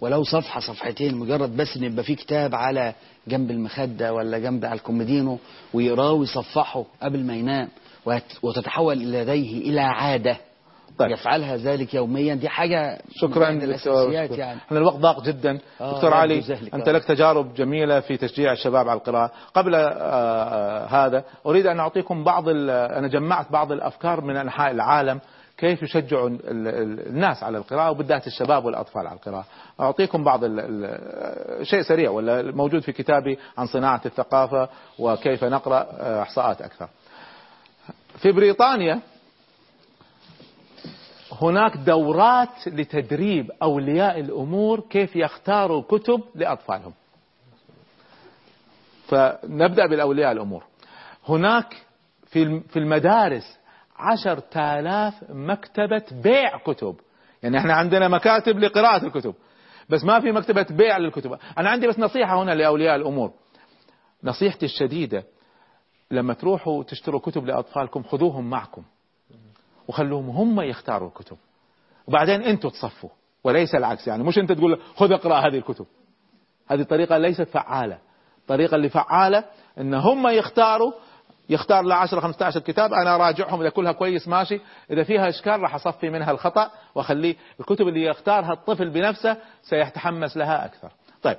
ولو 0.00 0.24
صفحة 0.24 0.60
صفحتين 0.60 1.14
مجرد 1.14 1.56
بس 1.56 1.76
إن 1.76 1.84
يبقى 1.84 2.04
في 2.04 2.14
كتاب 2.14 2.54
على 2.54 2.94
جنب 3.28 3.50
المخدة 3.50 4.14
ولا 4.14 4.38
جنب 4.38 4.64
على 4.64 4.74
الكوميدينو 4.74 5.38
ويقراه 5.74 6.12
ويصفحه 6.12 6.84
قبل 7.02 7.24
ما 7.24 7.36
ينام 7.36 7.68
وت- 8.06 8.38
وتتحول 8.42 8.98
لديه 8.98 9.70
إلى 9.70 9.80
عادة 9.80 10.36
طيب. 10.98 11.10
يفعلها 11.10 11.56
ذلك 11.56 11.94
يوميا 11.94 12.34
دي 12.34 12.48
حاجة 12.48 12.98
شكرا 13.14 13.48
الأساسيات 13.50 14.30
شكراً. 14.30 14.38
يعني 14.44 14.58
إحنا 14.66 14.78
الوقت 14.78 14.96
ضاق 14.96 15.22
جدا 15.24 15.58
آه، 15.80 15.94
دكتور 15.94 16.14
علي 16.14 16.38
آه. 16.38 16.42
لك 16.92 17.04
تجارب 17.04 17.54
جميلة 17.54 18.00
في 18.00 18.16
تشجيع 18.16 18.52
الشباب 18.52 18.88
على 18.88 18.98
القراءة 18.98 19.30
قبل 19.54 19.74
آه، 19.74 19.78
آه، 19.88 20.86
هذا 21.06 21.24
أريد 21.46 21.66
أن 21.66 21.78
أعطيكم 21.80 22.24
بعض 22.24 22.48
أنا 22.48 23.08
جمعت 23.08 23.52
بعض 23.52 23.72
الأفكار 23.72 24.20
من 24.20 24.36
أنحاء 24.36 24.70
العالم 24.70 25.20
كيف 25.58 25.82
ال- 26.68 27.06
الناس 27.08 27.42
على 27.42 27.58
القراءة 27.58 27.90
وبالذات 27.90 28.26
الشباب 28.26 28.64
والأطفال 28.64 29.06
على 29.06 29.16
القراءة 29.16 29.44
أعطيكم 29.80 30.24
بعض 30.24 30.44
شيء 31.62 31.82
سريع 31.82 32.10
ولا 32.10 32.42
موجود 32.42 32.82
في 32.82 32.92
كتابي 32.92 33.38
عن 33.58 33.66
صناعة 33.66 34.00
الثقافة 34.06 34.68
وكيف 34.98 35.44
نقرأ 35.44 35.86
آه، 35.90 36.22
إحصاءات 36.22 36.62
أكثر 36.62 36.88
في 38.18 38.32
بريطانيا 38.32 39.00
هناك 41.42 41.76
دورات 41.76 42.68
لتدريب 42.68 43.50
أولياء 43.62 44.20
الأمور 44.20 44.80
كيف 44.80 45.16
يختاروا 45.16 45.82
كتب 45.82 46.20
لأطفالهم. 46.34 46.92
فنبدأ 49.08 49.86
بالأولياء 49.86 50.32
الأمور. 50.32 50.64
هناك 51.28 51.76
في 52.26 52.76
المدارس 52.76 53.58
عشر 53.98 54.42
آلاف 54.56 55.14
مكتبة 55.30 56.02
بيع 56.12 56.58
كتب. 56.58 56.96
يعني 57.42 57.58
إحنا 57.58 57.74
عندنا 57.74 58.08
مكاتب 58.08 58.58
لقراءة 58.58 59.04
الكتب 59.06 59.34
بس 59.88 60.04
ما 60.04 60.20
في 60.20 60.32
مكتبة 60.32 60.66
بيع 60.70 60.98
للكتب. 60.98 61.38
أنا 61.58 61.70
عندي 61.70 61.86
بس 61.86 61.98
نصيحة 61.98 62.42
هنا 62.42 62.54
لأولياء 62.54 62.96
الأمور. 62.96 63.32
نصيحتي 64.24 64.66
الشديدة 64.66 65.24
لما 66.10 66.34
تروحوا 66.34 66.82
تشتروا 66.82 67.20
كتب 67.20 67.46
لأطفالكم 67.46 68.02
خذوهم 68.02 68.50
معكم 68.50 68.82
وخلوهم 69.88 70.30
هم 70.30 70.60
يختاروا 70.60 71.08
الكتب. 71.08 71.36
وبعدين 72.06 72.42
أنتوا 72.42 72.70
تصفوا 72.70 73.10
وليس 73.44 73.74
العكس. 73.74 74.08
يعني 74.08 74.24
مش 74.24 74.38
أنت 74.38 74.52
تقول 74.52 74.80
خذ 74.96 75.12
اقرأ 75.12 75.34
هذه 75.34 75.58
الكتب. 75.58 75.86
هذه 76.68 76.82
طريقة 76.82 77.18
ليست 77.18 77.42
فعالة. 77.48 77.98
الطريقة 78.38 78.74
اللي 78.74 78.88
فعالة 78.88 79.44
إن 79.80 79.94
هم 79.94 80.28
يختاروا 80.28 80.92
يختار 81.48 81.82
له 81.82 81.94
10 81.94 82.20
15 82.20 82.60
كتاب 82.60 82.92
أنا 82.92 83.14
اراجعهم 83.14 83.60
إذا 83.60 83.70
كلها 83.70 83.92
كويس 83.92 84.28
ماشي. 84.28 84.60
إذا 84.90 85.02
فيها 85.02 85.28
إشكال 85.28 85.60
راح 85.60 85.74
أصفي 85.74 86.10
منها 86.10 86.30
الخطأ 86.30 86.70
وأخليه 86.94 87.36
الكتب 87.60 87.88
اللي 87.88 88.04
يختارها 88.04 88.52
الطفل 88.52 88.90
بنفسه 88.90 89.36
سيتحمس 89.62 90.36
لها 90.36 90.64
أكثر. 90.64 90.90
طيب. 91.22 91.36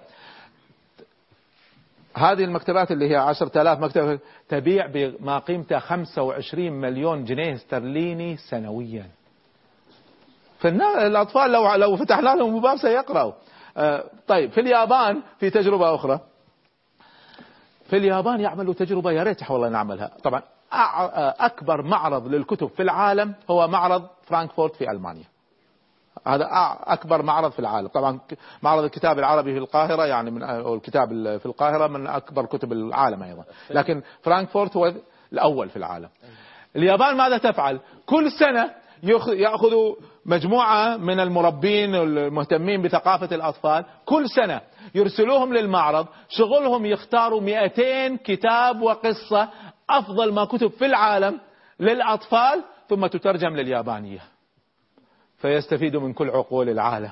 هذه 2.16 2.44
المكتبات 2.44 2.92
اللي 2.92 3.10
هي 3.10 3.16
10000 3.16 3.80
مكتبة 3.80 4.20
تبيع 4.50 4.86
بما 4.86 5.40
قيمتها 5.40 5.80
25 5.80 6.72
مليون 6.72 7.24
جنيه 7.24 7.54
استرليني 7.54 8.38
سنويا. 8.38 9.06
فالأطفال 10.60 11.52
لو 11.52 11.74
لو 11.76 11.96
فتحنا 11.96 12.36
لهم 12.36 12.62
باب 12.62 12.78
سيقرأوا. 12.78 13.34
آه، 13.78 14.04
طيب 14.28 14.52
في 14.52 14.60
اليابان 14.60 15.22
في 15.40 15.50
تجربة 15.50 15.96
أخرى. 15.96 16.20
في 17.90 17.98
اليابان 17.98 18.40
يعملوا 18.40 18.74
تجربة 18.74 19.12
يا 19.12 19.24
ريت 19.24 19.50
والله 19.52 19.70
نعملها 19.70 20.12
طبعا 20.24 20.42
أكبر 21.40 21.82
معرض 21.82 22.28
للكتب 22.28 22.68
في 22.68 22.82
العالم 22.84 23.34
هو 23.50 23.68
معرض 23.68 24.08
فرانكفورت 24.24 24.76
في 24.76 24.92
ألمانيا. 24.92 25.24
هذا 26.28 26.48
أكبر 26.84 27.22
معرض 27.22 27.52
في 27.52 27.60
العالم. 27.60 27.88
طبعا 27.88 28.20
معرض 28.62 28.84
الكتاب 28.84 29.20
العربي 29.20 29.54
في 29.54 29.60
القاهرة 29.60 30.06
يعني 30.06 30.32
من 30.32 30.44
أو 30.44 30.76
الكتاب 30.76 31.12
ال- 31.12 31.40
في 31.40 31.46
القاهرة 31.46 31.88
من 31.88 32.08
أكبر 32.08 32.46
كتب 32.46 32.72
العالم 32.72 33.24
أيضا. 33.24 33.44
لكن 33.70 34.02
فرانكفورت 34.24 34.78
هو 34.78 34.94
الأول 35.34 35.70
في 35.70 35.76
العالم. 35.78 36.10
اليابان 36.76 37.18
ماذا 37.18 37.38
تفعل؟ 37.38 37.80
كل 38.06 38.32
سنة 38.32 38.72
ياخذوا 39.34 39.96
مجموعة 40.26 40.98
من 40.98 41.20
المربين 41.20 41.96
المهتمين 41.96 42.82
بثقافة 42.82 43.36
الأطفال. 43.36 43.86
كل 44.06 44.30
سنة 44.30 44.62
يرسلوهم 44.96 45.54
للمعرض. 45.54 46.08
شغلهم 46.30 46.86
يختاروا 46.86 47.42
200 47.42 48.16
كتاب 48.18 48.82
وقصة 48.82 49.50
أفضل 49.90 50.34
ما 50.34 50.46
كتب 50.46 50.68
في 50.72 50.86
العالم 50.86 51.40
للأطفال 51.80 52.64
ثم 52.90 53.08
تترجم 53.08 53.56
لليابانية. 53.56 54.20
فيستفيدوا 55.38 56.02
من 56.02 56.14
كل 56.14 56.30
عقول 56.30 56.70
العالم. 56.70 57.12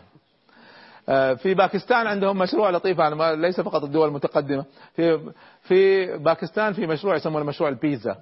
آه، 1.09 1.33
في 1.33 1.53
باكستان 1.53 2.07
عندهم 2.07 2.37
مشروع 2.37 2.69
لطيف 2.69 3.01
ما- 3.01 3.35
ليس 3.35 3.61
فقط 3.61 3.83
الدول 3.83 4.07
المتقدمة. 4.07 4.65
في 4.95 5.31
في 5.61 6.05
باكستان 6.17 6.73
في 6.73 6.87
مشروع 6.87 7.15
يسمونه 7.15 7.45
مشروع 7.45 7.69
البيتزا 7.69 8.15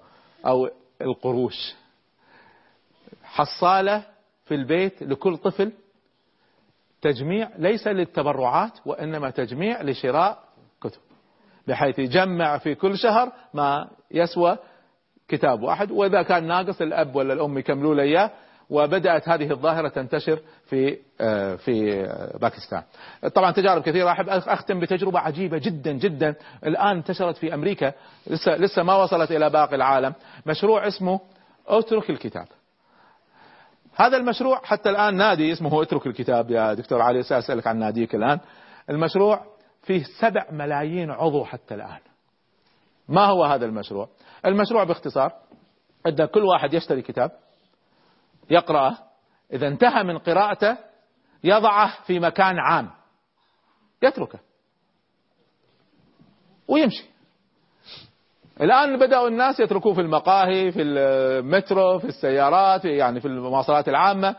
أو 0.45 0.69
القروش. 1.01 1.73
حصالة 3.35 4.03
في 4.45 4.55
البيت 4.55 5.03
لكل 5.03 5.37
طفل. 5.37 5.71
تجميع 7.01 7.49
ليس 7.57 7.87
للتبرعات 7.87 8.71
وإنما 8.85 9.29
تجميع 9.29 9.81
لشراء 9.81 10.39
كتب 10.81 10.99
بحيث 11.67 11.99
يجمع 11.99 12.57
في 12.57 12.75
كل 12.75 12.97
شهر 12.97 13.31
ما 13.53 13.87
يسوى 14.11 14.57
كتاب 15.27 15.61
واحد. 15.63 15.91
وإذا 15.91 16.21
كان 16.21 16.47
ناقص 16.47 16.81
الأب 16.81 17.15
ولا 17.15 17.33
الأم 17.33 17.57
يكملوا 17.57 17.95
له 17.95 18.03
إياه 18.03 18.31
وبدأت 18.69 19.29
هذه 19.29 19.51
الظاهرة 19.51 19.87
تنتشر 19.87 20.39
في 20.65 20.97
آه، 21.21 21.55
في 21.55 22.03
آه، 22.05 22.37
باكستان. 22.37 22.83
طبعا 23.35 23.51
تجارب 23.51 23.81
كثيرة. 23.81 24.11
أحب 24.11 24.25
أخ- 24.29 24.49
أختم 24.49 24.79
بتجربة 24.79 25.19
عجيبة 25.19 25.57
جدا 25.57 25.91
جدا. 25.91 26.35
الآن 26.65 26.97
انتشرت 26.97 27.37
في 27.37 27.53
أمريكا 27.53 27.93
لسه 28.27 28.55
لسه 28.55 28.83
ما 28.83 28.95
وصلت 28.95 29.31
إلى 29.31 29.49
باقي 29.49 29.75
العالم، 29.75 30.13
مشروع 30.45 30.87
اسمه 30.87 31.19
أترك 31.67 32.09
الكتاب. 32.09 32.47
هذا 33.95 34.17
المشروع 34.17 34.61
حتى 34.63 34.89
الآن 34.89 35.15
نادي 35.15 35.53
اسمه 35.53 35.81
اترك 35.81 36.07
الكتاب 36.07 36.51
يا 36.51 36.73
دكتور 36.73 37.01
علي 37.01 37.23
سأسألك 37.23 37.67
عن 37.67 37.77
ناديك 37.77 38.15
الآن. 38.15 38.39
المشروع 38.89 39.45
فيه 39.81 40.03
سبع 40.21 40.45
ملايين 40.51 41.11
عضو 41.11 41.45
حتى 41.45 41.75
الآن. 41.75 41.99
ما 43.09 43.25
هو 43.25 43.43
هذا 43.43 43.65
المشروع؟ 43.65 44.09
المشروع 44.45 44.83
باختصار 44.83 45.31
أن 46.07 46.25
كل 46.25 46.43
واحد 46.43 46.73
يشتري 46.73 47.01
كتاب 47.01 47.31
يقرأه 48.49 48.97
إذا 49.53 49.67
انتهى 49.67 50.03
من 50.03 50.17
قراءته 50.17 50.77
يضعه 51.43 52.03
في 52.03 52.19
مكان 52.19 52.59
عام 52.59 52.91
يتركه 54.03 54.39
ويمشي 56.67 57.14
الآن 58.61 58.99
بدأوا 58.99 59.27
الناس 59.27 59.59
يتركوه 59.59 59.93
في 59.93 60.01
المقاهي 60.01 60.71
في 60.71 60.81
المترو 60.81 61.99
في 61.99 62.05
السيارات 62.05 62.81
في 62.81 62.97
يعني 62.97 63.19
في 63.19 63.27
المواصلات 63.27 63.89
العامة. 63.89 64.35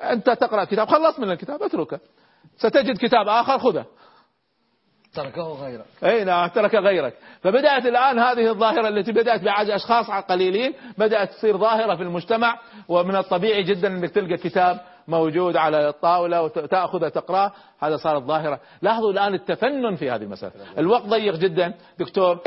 أنت 0.00 0.30
تقرأ 0.30 0.64
كتاب 0.64 0.88
خلص 0.88 1.18
من 1.18 1.30
الكتاب 1.30 1.62
اتركه. 1.62 2.00
ستجد 2.56 2.96
كتاب 2.98 3.28
آخر 3.28 3.58
خذه. 3.58 3.84
تركه 5.14 5.42
غيرك. 5.42 5.84
إي 6.04 6.24
نعم 6.24 6.48
ترك 6.48 6.74
غيرك. 6.74 7.14
فبدأت 7.42 7.86
الآن 7.86 8.18
هذه 8.18 8.50
الظاهرة 8.50 8.88
التي 8.88 9.12
بدأت 9.12 9.44
بعد 9.44 9.70
اشخاص 9.70 10.10
قليلين 10.10 10.74
بدأت 10.98 11.30
تصير 11.30 11.58
ظاهرة 11.58 11.96
في 11.96 12.02
المجتمع 12.02 12.58
ومن 12.88 13.16
الطبيعي 13.16 13.62
جدا 13.62 13.88
إنك 13.88 14.10
تلقى 14.10 14.36
كتاب 14.36 14.80
موجود 15.08 15.56
على 15.56 15.88
الطاولة 15.88 16.42
وتأخذه 16.42 17.08
تقرأه. 17.08 17.52
هذا 17.80 17.96
صارت 17.96 18.22
ظاهرة. 18.22 18.60
لاحظوا 18.82 19.12
الآن 19.12 19.34
التفنن 19.34 19.96
في 19.96 20.10
هذه 20.10 20.22
المسألة. 20.22 20.52
الوقت 20.78 21.06
ضيق 21.06 21.34
جدا. 21.34 21.74
دكتور 21.98 22.38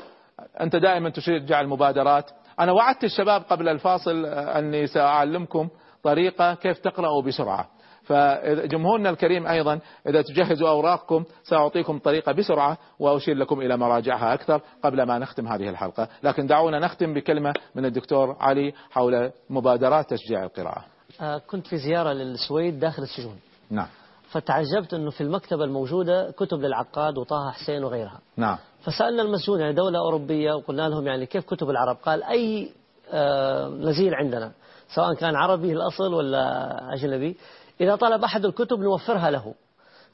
أنت 0.61 0.75
دائما 0.75 1.09
تشجع 1.09 1.61
المبادرات. 1.61 2.31
أنا 2.59 2.71
وعدت 2.71 3.03
الشباب 3.03 3.43
قبل 3.49 3.69
الفاصل 3.69 4.25
أني 4.25 4.87
سأعلمكم 4.87 5.69
طريقة 6.03 6.53
كيف 6.53 6.79
تقرأوا 6.79 7.21
بسرعة. 7.21 7.67
فجمهورنا 8.03 9.09
الكريم 9.09 9.47
أيضا 9.47 9.79
إذا 10.07 10.21
تجهزوا 10.21 10.69
أوراقكم 10.69 11.23
سأعطيكم 11.43 11.99
طريقة 11.99 12.31
بسرعة 12.31 12.77
وأشير 12.99 13.37
لكم 13.37 13.61
إلى 13.61 13.77
مراجعها 13.77 14.33
أكثر 14.33 14.61
قبل 14.83 15.03
ما 15.03 15.19
نختم 15.19 15.47
هذه 15.47 15.69
الحلقة. 15.69 16.07
لكن 16.23 16.47
دعونا 16.47 16.79
نختم 16.79 17.13
بكلمة 17.13 17.53
من 17.75 17.85
الدكتور 17.85 18.35
علي 18.39 18.73
حول 18.91 19.31
مبادرات 19.49 20.09
تشجيع 20.09 20.43
القراءة. 20.43 20.85
آه، 21.21 21.37
كنت 21.37 21.67
في 21.67 21.77
زيارة 21.77 22.13
للسويد 22.13 22.79
داخل 22.79 23.03
السجون. 23.03 23.39
نعم. 23.71 23.87
فتعجبت 24.35 24.93
أنه 24.93 25.09
في 25.09 25.21
المكتبة 25.21 25.63
الموجودة 25.63 26.31
كتب 26.31 26.59
للعقاد 26.59 27.17
وطه 27.17 27.51
حسين 27.51 27.83
وغيرها. 27.83 28.19
نعم. 28.37 28.57
فسألنا 28.81 29.21
المسجون 29.21 29.59
يعني 29.59 29.73
دولة 29.73 29.99
أوروبية 29.99 30.53
وقلنا 30.53 30.89
لهم 30.89 31.07
يعني 31.07 31.25
كيف 31.25 31.45
كتب 31.45 31.69
العرب؟ 31.69 31.97
قال 32.05 32.23
أي 32.23 32.69
آه، 33.11 33.67
نزيل 33.67 34.15
عندنا 34.15 34.51
سواء 34.95 35.13
كان 35.13 35.35
عربي 35.35 35.71
الأصل 35.71 36.13
ولا 36.13 36.93
أجنبي 36.93 37.37
إذا 37.81 37.95
طلب 37.95 38.23
أحد 38.23 38.45
الكتب 38.45 38.79
نوفرها 38.79 39.31
له. 39.31 39.53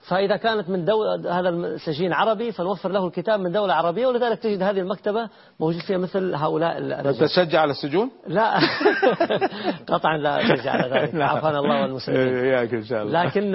فإذا 0.01 0.35
كانت 0.35 0.69
من 0.69 0.85
دولة 0.85 1.39
هذا 1.39 1.49
السجين 1.49 2.13
عربي 2.13 2.51
فنوفر 2.51 2.91
له 2.91 3.07
الكتاب 3.07 3.39
من 3.39 3.51
دولة 3.51 3.73
عربية 3.73 4.07
ولذلك 4.07 4.39
تجد 4.39 4.63
هذه 4.63 4.79
المكتبة 4.79 5.29
موجود 5.59 5.81
فيها 5.81 5.97
مثل 5.97 6.35
هؤلاء 6.35 6.77
الرجال 6.77 7.29
تشجع 7.29 7.61
على 7.61 7.71
السجون؟ 7.71 8.11
لا. 8.27 8.59
قطعا 9.93 10.17
لا 10.17 10.41
أشجع 10.41 10.71
على 10.71 10.99
ذلك. 10.99 11.15
عافانا 11.21 11.59
الله 11.59 11.81
والمسلمين. 11.81 12.37
إياك 12.37 12.73
إن 12.73 12.83
شاء 12.83 13.03
الله. 13.03 13.23
لكن 13.23 13.51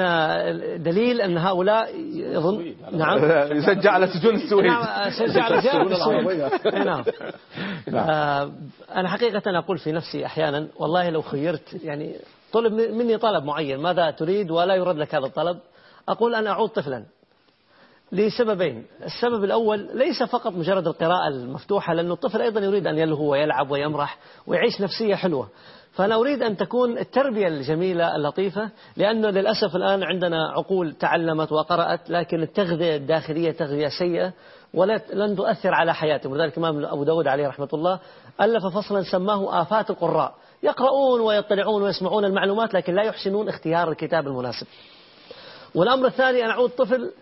دليل 0.83 1.21
أن 1.21 1.39
هؤلاء 1.39 1.89
يظن 2.15 2.75
نعم. 2.93 3.19
يشجع 3.59 3.93
على 3.93 4.07
سجون 4.07 4.35
السويد. 4.35 4.67
نعم 4.67 5.09
يشجع 5.09 5.43
على 5.43 5.61
زيارة 5.61 5.93
السويد. 5.93 6.51
نعم. 6.87 7.05
آه، 7.95 8.53
أنا 8.95 9.09
حقيقة 9.09 9.59
أقول 9.59 9.79
في 9.79 9.93
نفسي 9.93 10.27
أحيانا 10.27 10.69
والله 10.77 11.11
لو 11.11 11.23
خيرت 11.23 11.85
يعني 11.85 12.17
طلب 12.53 12.73
مني 12.73 13.19
طلب 13.19 13.45
معين 13.45 13.79
ماذا 13.79 14.11
تريد؟ 14.11 14.51
ولا 14.51 14.75
يرد 14.75 14.97
لك 14.97 15.15
هذا 15.15 15.27
الطلب. 15.27 15.59
أقول 16.09 16.35
أنا 16.35 16.51
أعود 16.51 16.69
طفلا 16.69 17.05
لسببين. 18.13 18.87
السبب 19.05 19.45
الأول 19.45 19.89
ليس 19.95 20.23
فقط 20.23 20.53
مجرد 20.53 20.87
القراءة 20.87 21.29
المفتوحة 21.29 21.95
لأن 21.95 22.11
الطفل 22.11 22.43
أيضا 22.43 22.61
يريد 22.61 22.87
أن 22.87 22.99
يلهو 22.99 23.33
ويلعب 23.33 23.71
ويمرح 23.71 24.19
ويعيش 24.47 24.81
نفسية 24.81 25.15
حلوة. 25.15 25.49
فأنا 25.93 26.15
أريد 26.15 26.43
أن 26.43 26.57
تكون 26.57 26.99
التربية 26.99 27.49
الجميلة 27.49 28.17
اللطيفة 28.17 28.71
لأنه 28.97 29.31
للأسف 29.31 29.77
الآن 29.77 30.03
عندنا 30.03 30.51
عقول 30.51 30.93
تعلمت 30.93 31.53
وقرأت 31.53 32.11
لكن 32.11 32.43
التغذية 32.43 32.97
الداخلية 32.97 33.51
تغذية 33.51 33.89
سيئة 33.99 34.33
ولن 34.75 35.37
تؤثر 35.37 35.75
على 35.75 35.95
حياتهم 35.95 36.33
ولذلك 36.33 36.59
الإمام 36.59 36.85
أبو 36.85 37.05
داود 37.05 37.27
عليه 37.27 37.49
رحمة 37.49 37.69
الله 37.73 38.01
ألف 38.41 38.67
فصلا 38.67 39.03
سماه 39.03 39.63
آفات 39.63 39.91
القراء. 39.91 40.35
يقرؤون 40.63 41.21
ويطلعون 41.21 41.83
ويسمعون 41.83 42.25
المعلومات 42.25 42.75
لكن 42.75 42.95
لا 42.95 43.03
يحسنون 43.03 43.49
اختيار 43.49 43.91
الكتاب 43.91 44.27
المناسب. 44.27 44.67
والأمر 45.77 46.07
الثاني 46.07 46.45
أن 46.45 46.51
أعود 46.51 46.71
طفل 46.71 47.13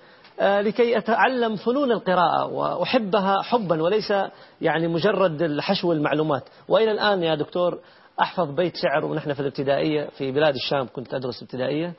آه، 0.40 0.60
لكي 0.60 0.98
أتعلم 0.98 1.56
فنون 1.56 1.92
القراءة 1.92 2.46
وأحبها 2.52 3.42
حبا 3.42 3.82
وليس 3.82 4.12
يعني 4.60 4.88
مجرد 4.88 5.60
حشو 5.60 5.92
المعلومات. 5.92 6.42
وإلى 6.68 6.90
الآن 6.90 7.22
يا 7.22 7.34
دكتور 7.34 7.78
أحفظ 8.20 8.50
بيت 8.50 8.76
شعر 8.76 9.04
ونحن 9.04 9.32
في 9.32 9.40
الابتدائية 9.40 10.08
في 10.18 10.32
بلاد 10.32 10.54
الشام 10.54 10.88
كنت 10.92 11.14
أدرس 11.14 11.42
ابتدائية. 11.42 11.92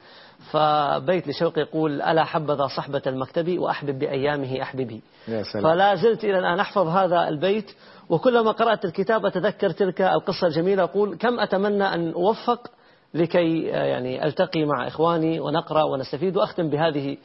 فبيت 0.52 1.27
لشوقي 1.27 1.61
يقول 1.61 2.02
ألا 2.02 2.23
حبذا 2.23 2.68
صحبة 2.68 3.02
المكتب 3.07 3.60
وأحبب 3.60 3.99
بأيامه 3.99 4.61
أحببي. 4.61 5.02
يا 5.27 5.44
سلام. 5.44 5.64
فلا 5.64 5.95
زلت 5.95 6.23
إلى 6.23 6.40
الآن 6.40 6.60
أحفظ 6.60 6.88
هذا 6.88 7.27
البيت 7.27 7.72
وكلما 8.10 8.52
قرأت 8.52 8.86
الكتاب 8.86 9.26
أتذكر 9.26 9.69
تلك 9.69 10.02
القصة 10.02 10.48
الجميلة. 10.48 10.84
أقول 10.84 11.18
كم 11.18 11.40
أتمنى 11.40 11.94
أن 11.94 12.11
أوفق 12.14 12.68
لكي 13.16 13.76
آه، 13.76 13.84
يعني 13.84 14.26
ألتقي 14.26 14.66
مع 14.66 14.88
إخواني 14.88 15.40
ونقرأ 15.40 15.84
ونستفيد. 15.84 16.38
وأختم 16.38 16.70
بهذه 16.70 17.18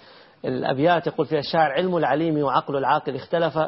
الأبيات. 0.45 1.07
يقول 1.07 1.27
فيها 1.27 1.39
الشاعر 1.39 1.73
علم 1.73 1.97
العليم 1.97 2.43
وعقل 2.43 2.77
العاقل 2.77 3.15
اختلف. 3.15 3.59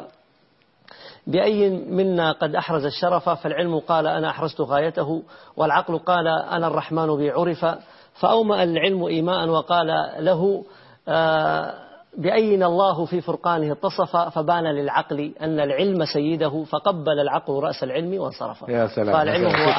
بأي 1.27 1.69
منا 1.69 2.31
قد 2.31 2.55
أحرز 2.55 2.85
الشرف؟ 2.85 3.29
فالعلم 3.29 3.79
قال 3.79 4.07
أنا 4.07 4.29
أحرزت 4.29 4.61
غايته. 4.61 5.23
والعقل 5.57 5.97
قال 5.97 6.27
أنا 6.27 6.67
الرحمن 6.67 7.17
بي 7.17 7.31
عرف. 7.31 7.65
فأومأ 8.13 8.63
العلم 8.63 9.03
إيماء 9.03 9.49
وقال 9.49 9.87
له 10.19 10.63
آه، 11.07 11.73
بأين 12.17 12.63
الله 12.63 13.05
في 13.05 13.21
فرقانه 13.21 13.71
اتصف؟ 13.71 14.17
فبان 14.17 14.63
للعقل 14.63 15.33
أن 15.41 15.59
العلم 15.59 16.05
سيده. 16.05 16.63
فقبل 16.63 17.19
العقل 17.19 17.53
رأس 17.53 17.83
العلم 17.83 18.21
وانصرف. 18.21 18.69
يا 18.69 18.87
سلام. 18.87 19.13
فالعلم 19.13 19.45
هو 19.45 19.71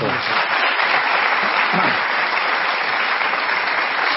أهم 1.75 2.14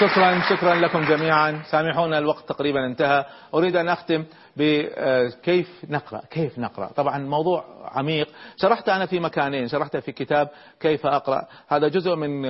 شكرا 0.00 0.40
شكرا 0.50 0.74
لكم 0.74 1.04
جميعا. 1.04 1.62
سامحونا 1.70 2.18
الوقت 2.18 2.48
تقريبا 2.48 2.86
انتهى. 2.86 3.24
أريد 3.54 3.76
أن 3.76 3.88
أختم 3.88 4.24
بكيف 4.56 5.84
نقرأ؟ 5.88 6.20
كيف 6.30 6.58
نقرأ؟ 6.58 6.86
طبعا 6.86 7.18
موضوع 7.18 7.64
عميق. 7.84 8.28
شرحت 8.56 8.88
أنا 8.88 9.06
في 9.06 9.20
مكانين. 9.20 9.68
شرحت 9.68 9.96
في 9.96 10.12
كتاب 10.12 10.48
كيف 10.80 11.06
أقرأ. 11.06 11.46
هذا 11.68 11.88
جزء 11.88 12.14
من 12.14 12.42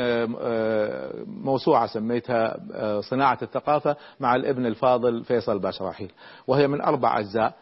موسوعة 1.45 1.87
سميتها 1.87 2.57
صناعة 3.01 3.39
الثقافة 3.43 3.97
مع 4.21 4.35
الابن 4.35 4.67
الفاضل 4.67 5.25
فيصل 5.25 5.59
باشراحيل 5.59 6.13
وهي 6.47 6.69
من 6.69 6.81
أربع 6.81 7.19
أجزاء. 7.19 7.55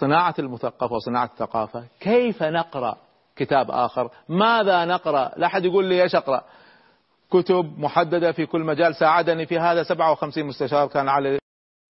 صناعة 0.00 0.34
المثقفة 0.38 0.92
وصناعة 0.94 1.30
الثقافة. 1.32 1.84
كيف 2.00 2.42
نقرأ 2.42 2.96
كتاب 3.36 3.70
آخر؟ 3.70 4.10
ماذا 4.28 4.84
نقرأ؟ 4.84 5.32
لا 5.36 5.46
أحد 5.46 5.64
يقول 5.64 5.84
لي 5.84 6.02
إيش 6.02 6.14
أقرأ. 6.14 6.44
كتب 7.30 7.78
محددة 7.78 8.32
في 8.32 8.46
كل 8.46 8.60
مجال. 8.60 8.94
ساعدني 8.94 9.46
في 9.46 9.58
هذا 9.58 9.82
57 9.82 10.44
مستشار. 10.44 10.86
كان 10.86 11.08
على 11.08 11.38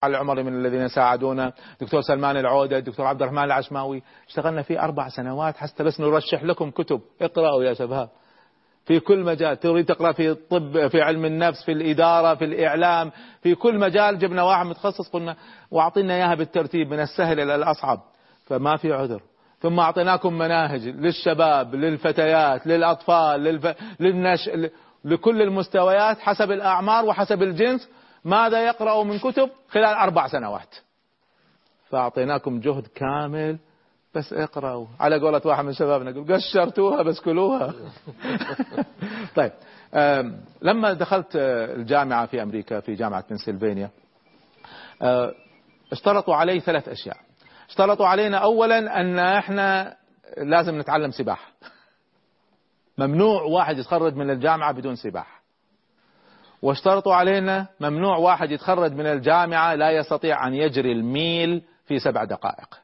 على 0.03 0.11
العمري 0.11 0.43
من 0.43 0.65
الذين 0.65 0.87
ساعدونا. 0.87 1.53
دكتور 1.81 2.01
سلمان 2.01 2.37
العودة 2.37 2.79
دكتور 2.79 3.05
عبد 3.05 3.21
الرحمن 3.21 3.43
العشماوي. 3.43 4.03
اشتغلنا 4.27 4.61
فيه 4.61 4.83
أربع 4.83 5.09
سنوات. 5.09 5.57
حتى 5.57 5.83
بس 5.83 5.99
نرشح 5.99 6.43
لكم 6.43 6.71
كتب. 6.71 7.01
اقرأوا 7.21 7.63
يا 7.63 7.73
شباب. 7.73 8.09
في 8.85 8.99
كل 8.99 9.23
مجال. 9.23 9.59
تريد 9.59 9.85
تقرأ 9.85 10.11
في 10.11 10.29
الطب 10.29 10.87
في 10.87 11.01
علم 11.01 11.25
النفس 11.25 11.63
في 11.63 11.71
الإدارة 11.71 12.35
في 12.35 12.45
الإعلام 12.45 13.11
في 13.41 13.55
كل 13.55 13.79
مجال. 13.79 14.19
جبنا 14.19 14.43
واحد 14.43 14.65
متخصص. 14.65 15.09
قلنا 15.09 15.35
واعطينا 15.71 16.15
إياها 16.15 16.35
بالترتيب 16.35 16.91
من 16.91 16.99
السهل 16.99 17.39
إلى 17.39 17.55
الأصعب. 17.55 17.99
فما 18.45 18.77
في 18.77 18.93
عذر. 18.93 19.21
ثم 19.59 19.79
أعطيناكم 19.79 20.33
مناهج 20.33 20.87
للشباب 20.87 21.75
للفتيات 21.75 22.67
للأطفال 22.67 23.43
للف... 23.43 23.75
للنش 23.99 24.49
لكل 25.07 25.41
المستويات 25.41 26.19
حسب 26.19 26.51
الأعمار 26.51 27.05
وحسب 27.05 27.43
الجنس 27.43 27.89
ماذا 28.25 28.65
يقرأ 28.65 29.03
من 29.03 29.19
كتب 29.19 29.49
خلال 29.69 29.85
أربع 29.95 30.27
سنوات. 30.27 30.75
فأعطيناكم 31.89 32.59
جهد 32.59 32.87
كامل 32.87 33.57
بس 34.15 34.33
اقرأوا. 34.33 34.87
على 34.99 35.19
قولة 35.19 35.41
واحد 35.45 35.65
من 35.65 35.73
شبابنا 35.73 36.09
يقول 36.09 36.33
قشرتوها 36.33 37.01
بس 37.01 37.19
كلوها. 37.19 37.73
طيب 39.35 39.51
لما 40.61 40.93
دخلت 40.93 41.35
الجامعة 41.35 42.25
في 42.25 42.43
أمريكا 42.43 42.79
في 42.79 42.93
جامعة 42.93 43.23
بنسلفانيا 43.29 43.89
اشترطوا 45.91 46.35
علي 46.35 46.59
ثلاث 46.59 46.89
أشياء. 46.89 47.17
اشترطوا 47.69 48.07
علينا 48.07 48.37
أولا 48.37 49.01
أن 49.01 49.19
إحنا 49.19 49.95
لازم 50.37 50.79
نتعلم 50.79 51.11
سباحة. 51.11 51.51
ممنوع 52.97 53.41
واحد 53.41 53.77
يتخرج 53.77 54.15
من 54.15 54.29
الجامعة 54.29 54.71
بدون 54.71 54.95
سباحة. 54.95 55.41
واشترطوا 56.61 57.13
علينا 57.13 57.67
ممنوع 57.79 58.17
واحد 58.17 58.51
يتخرج 58.51 58.91
من 58.91 59.05
الجامعة 59.05 59.75
لا 59.75 59.91
يستطيع 59.91 60.47
أن 60.47 60.53
يجري 60.53 60.91
الميل 60.91 61.63
في 61.85 61.99
سبع 61.99 62.23
دقائق. 62.23 62.79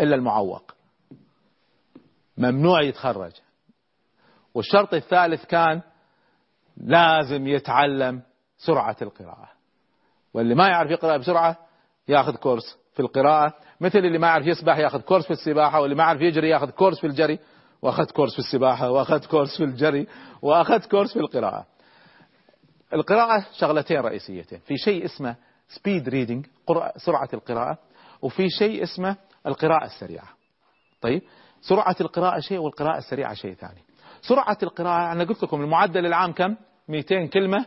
إلا 0.00 0.14
المعوق. 0.14 0.74
ممنوع 2.38 2.82
يتخرج. 2.82 3.32
والشرط 4.54 4.94
الثالث 4.94 5.44
كان 5.44 5.82
لازم 6.76 7.46
يتعلم 7.46 8.22
سرعة 8.58 8.96
القراءة. 9.02 9.48
واللي 10.34 10.54
ما 10.54 10.68
يعرف 10.68 10.90
يقرأ 10.90 11.16
بسرعة 11.16 11.56
ياخذ 12.08 12.36
course 12.36 12.78
في 12.94 13.00
القراءة. 13.00 13.54
مثل 13.80 13.98
اللي 13.98 14.18
ما 14.18 14.26
يعرف 14.26 14.46
يسبح 14.46 14.78
ياخذ 14.78 15.00
course 15.00 15.24
في 15.26 15.32
السباحة 15.32 15.80
واللي 15.80 15.96
ما 15.96 16.02
يعرف 16.04 16.20
يجري 16.20 16.48
ياخذ 16.48 16.70
course 16.70 17.00
في 17.00 17.06
الجري. 17.06 17.38
وأخذت 17.82 18.10
course 18.10 18.32
في 18.32 18.38
السباحة 18.38 18.90
وأخذت 18.90 19.26
course 19.26 19.56
في 19.56 19.64
الجري 19.64 20.06
وأخذت 20.42 20.90
course 20.90 21.12
في 21.12 21.18
القراءة. 21.18 21.66
القراءة 22.92 23.46
شغلتين 23.52 24.00
رئيسيتين. 24.00 24.58
في 24.58 24.76
شيء 24.76 25.04
اسمه 25.04 25.36
speed 25.68 26.08
reading 26.08 26.46
سرعة 26.96 27.28
القراءة 27.34 27.78
وفي 28.22 28.50
شيء 28.50 28.82
اسمه 28.82 29.16
القراءة 29.46 29.84
السريعة. 29.84 30.28
طيب 31.00 31.22
سرعة 31.60 31.96
القراءة 32.00 32.40
شيء 32.40 32.58
والقراءة 32.58 32.98
السريعة 32.98 33.34
شيء 33.34 33.54
ثاني. 33.54 33.82
سرعة 34.22 34.58
القراءة 34.62 35.12
أنا 35.12 35.24
قلت 35.24 35.42
لكم 35.42 35.60
المعدل 35.60 36.06
العام 36.06 36.32
كم؟ 36.32 36.56
200 36.88 37.26
كلمة 37.26 37.66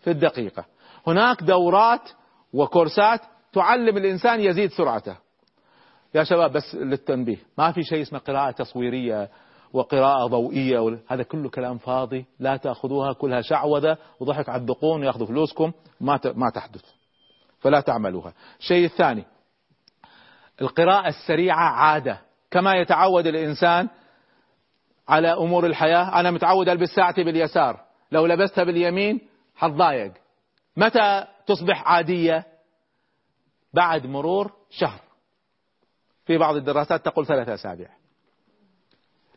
في 0.00 0.10
الدقيقة. 0.10 0.64
هناك 1.06 1.42
دورات 1.42 2.10
وكورسات 2.52 3.20
تعلم 3.52 3.96
الإنسان 3.96 4.40
يزيد 4.40 4.70
سرعته. 4.70 5.16
يا 6.14 6.24
شباب 6.24 6.52
بس 6.52 6.74
للتنبيه. 6.74 7.38
ما 7.58 7.72
في 7.72 7.82
شيء 7.82 8.02
اسمه 8.02 8.18
قراءة 8.18 8.50
تصويرية 8.50 9.30
وقراءة 9.72 10.26
ضوئية 10.26 10.98
هذا 11.08 11.22
كله 11.22 11.48
كلام 11.48 11.78
فاضي. 11.78 12.24
لا 12.38 12.56
تأخذوها 12.56 13.12
كلها 13.12 13.40
شعوذة. 13.40 13.98
وضحك 14.20 14.48
على 14.48 14.60
الدقون 14.60 15.00
ويأخذوا 15.00 15.26
فلوسكم. 15.26 15.72
ما 16.00 16.20
ما 16.24 16.50
تحدث. 16.50 16.84
فلا 17.58 17.80
تعملوها. 17.80 18.32
الشيء 18.58 18.84
الثاني. 18.84 19.24
القراءة 20.62 21.08
السريعة 21.08 21.70
عادة. 21.70 22.20
كما 22.50 22.76
يتعود 22.76 23.26
الإنسان 23.26 23.88
على 25.08 25.32
أمور 25.32 25.66
الحياة. 25.66 26.20
أنا 26.20 26.30
متعود 26.30 26.68
ألبس 26.68 26.88
ساعتي 26.88 27.24
باليسار. 27.24 27.80
لو 28.12 28.26
لبستها 28.26 28.64
باليمين 28.64 29.20
حتضايق. 29.56 30.12
متى 30.76 31.24
تصبح 31.46 31.88
عادية؟ 31.88 32.46
بعد 33.74 34.06
مرور 34.06 34.52
شهر. 34.70 35.00
في 36.26 36.38
بعض 36.38 36.56
الدراسات 36.56 37.04
تقول 37.04 37.26
ثلاثة 37.26 37.54
أسابيع. 37.54 37.99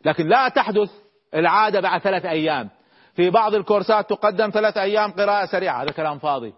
لكن 0.04 0.26
لا 0.26 0.48
تحدث 0.48 0.90
العادة 1.34 1.80
بعد 1.80 2.00
ثلاث 2.00 2.24
أيام. 2.24 2.70
في 3.14 3.30
بعض 3.30 3.54
الكورسات 3.54 4.10
تقدم 4.10 4.50
ثلاث 4.50 4.76
أيام 4.76 5.10
قراءة 5.10 5.46
سريعة. 5.46 5.82
هذا 5.82 5.90
كلام 5.90 6.18
فاضي. 6.18 6.54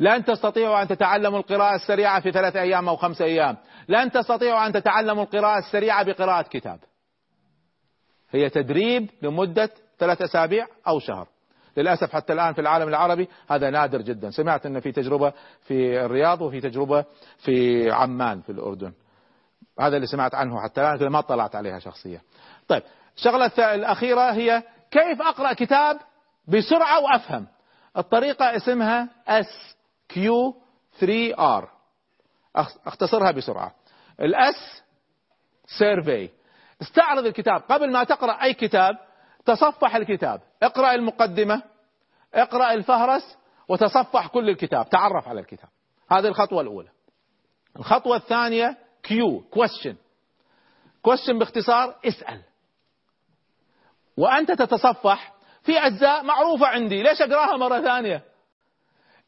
لن 0.00 0.24
تستطيعوا 0.24 0.82
أن 0.82 0.88
تتعلموا 0.88 1.38
القراءة 1.38 1.74
السريعة 1.74 2.20
في 2.20 2.32
ثلاث 2.32 2.56
أيام 2.56 2.88
أو 2.88 2.96
خمس 2.96 3.22
أيام. 3.22 3.56
لن 3.88 4.10
تستطيعوا 4.10 4.66
أن 4.66 4.72
تتعلموا 4.72 5.24
القراءة 5.24 5.58
السريعة 5.58 6.04
بقراءة 6.04 6.42
كتاب. 6.42 6.78
هي 8.30 8.50
تدريب 8.50 9.10
لمدة 9.22 9.70
ثلاث 9.98 10.22
أسابيع 10.22 10.66
أو 10.88 10.98
شهر. 10.98 11.26
للأسف 11.76 12.12
حتى 12.12 12.32
الآن 12.32 12.52
في 12.52 12.60
العالم 12.60 12.88
العربي 12.88 13.28
هذا 13.50 13.70
نادر 13.70 14.02
جدا. 14.02 14.30
سمعت 14.30 14.66
أن 14.66 14.80
في 14.80 14.92
تجربة 14.92 15.32
في 15.62 16.04
الرياض 16.04 16.42
وفي 16.42 16.60
تجربة 16.60 17.04
في 17.38 17.90
عمان 17.90 18.40
في 18.40 18.52
الأردن. 18.52 18.92
هذا 19.80 19.96
اللي 19.96 20.06
سمعت 20.06 20.34
عنه 20.34 20.62
حتى 20.62 20.80
الآن 20.80 21.08
ما 21.08 21.18
اطلعت 21.18 21.56
عليها 21.56 21.78
شخصيا. 21.78 22.20
طيب 22.68 22.82
الشغلة 23.16 23.74
الأخيرة 23.74 24.32
هي 24.32 24.62
كيف 24.90 25.22
أقرأ 25.22 25.52
كتاب 25.52 25.98
بسرعة 26.48 27.00
وأفهم؟ 27.00 27.46
الطريقة 27.96 28.56
اسمها 28.56 29.08
اس 29.28 29.76
Q 30.08 30.62
3 31.00 31.38
R 31.38 31.70
أختصرها 32.86 33.30
بسرعة. 33.30 33.74
ال 34.20 34.51
S 34.51 34.82
survey 35.78 36.30
استعرض 36.82 37.26
الكتاب. 37.26 37.62
قبل 37.68 37.92
ما 37.92 38.04
تقرأ 38.04 38.42
أي 38.42 38.54
كتاب 38.54 38.98
تصفح 39.44 39.96
الكتاب. 39.96 40.40
اقرأ 40.62 40.94
المقدمة 40.94 41.62
اقرأ 42.34 42.72
الفهرس 42.72 43.38
وتصفح 43.68 44.26
كل 44.26 44.48
الكتاب. 44.48 44.88
تعرف 44.88 45.28
على 45.28 45.40
الكتاب. 45.40 45.68
هذه 46.10 46.26
الخطوة 46.26 46.60
الأولى. 46.60 46.88
الخطوة 47.76 48.16
الثانية 48.16 48.87
Q 49.08 49.44
question. 49.56 49.94
Question 51.08 51.38
باختصار 51.38 51.94
اسأل. 52.04 52.40
وأنت 54.16 54.52
تتصفح. 54.52 55.32
في 55.62 55.78
أجزاء 55.78 56.22
معروفة 56.22 56.66
عندي 56.66 57.02
ليش 57.02 57.22
أقراها 57.22 57.56
مرة 57.56 57.80
ثانية؟ 57.80 58.22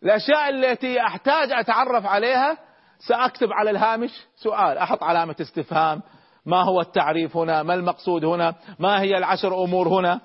الأشياء 0.02 0.48
التي 0.48 1.00
أحتاج 1.00 1.52
أتعرف 1.52 2.06
عليها 2.06 2.58
سأكتب 2.98 3.52
على 3.52 3.70
الهامش 3.70 4.10
سؤال. 4.36 4.78
أحط 4.78 5.02
علامة 5.02 5.36
استفهام. 5.40 6.02
ما 6.46 6.62
هو 6.62 6.80
التعريف 6.80 7.36
هنا؟ 7.36 7.62
ما 7.62 7.74
المقصود 7.74 8.24
هنا؟ 8.24 8.54
ما 8.78 9.00
هي 9.00 9.18
العشر 9.18 9.64
أمور 9.64 9.88
هنا؟ 9.88 10.20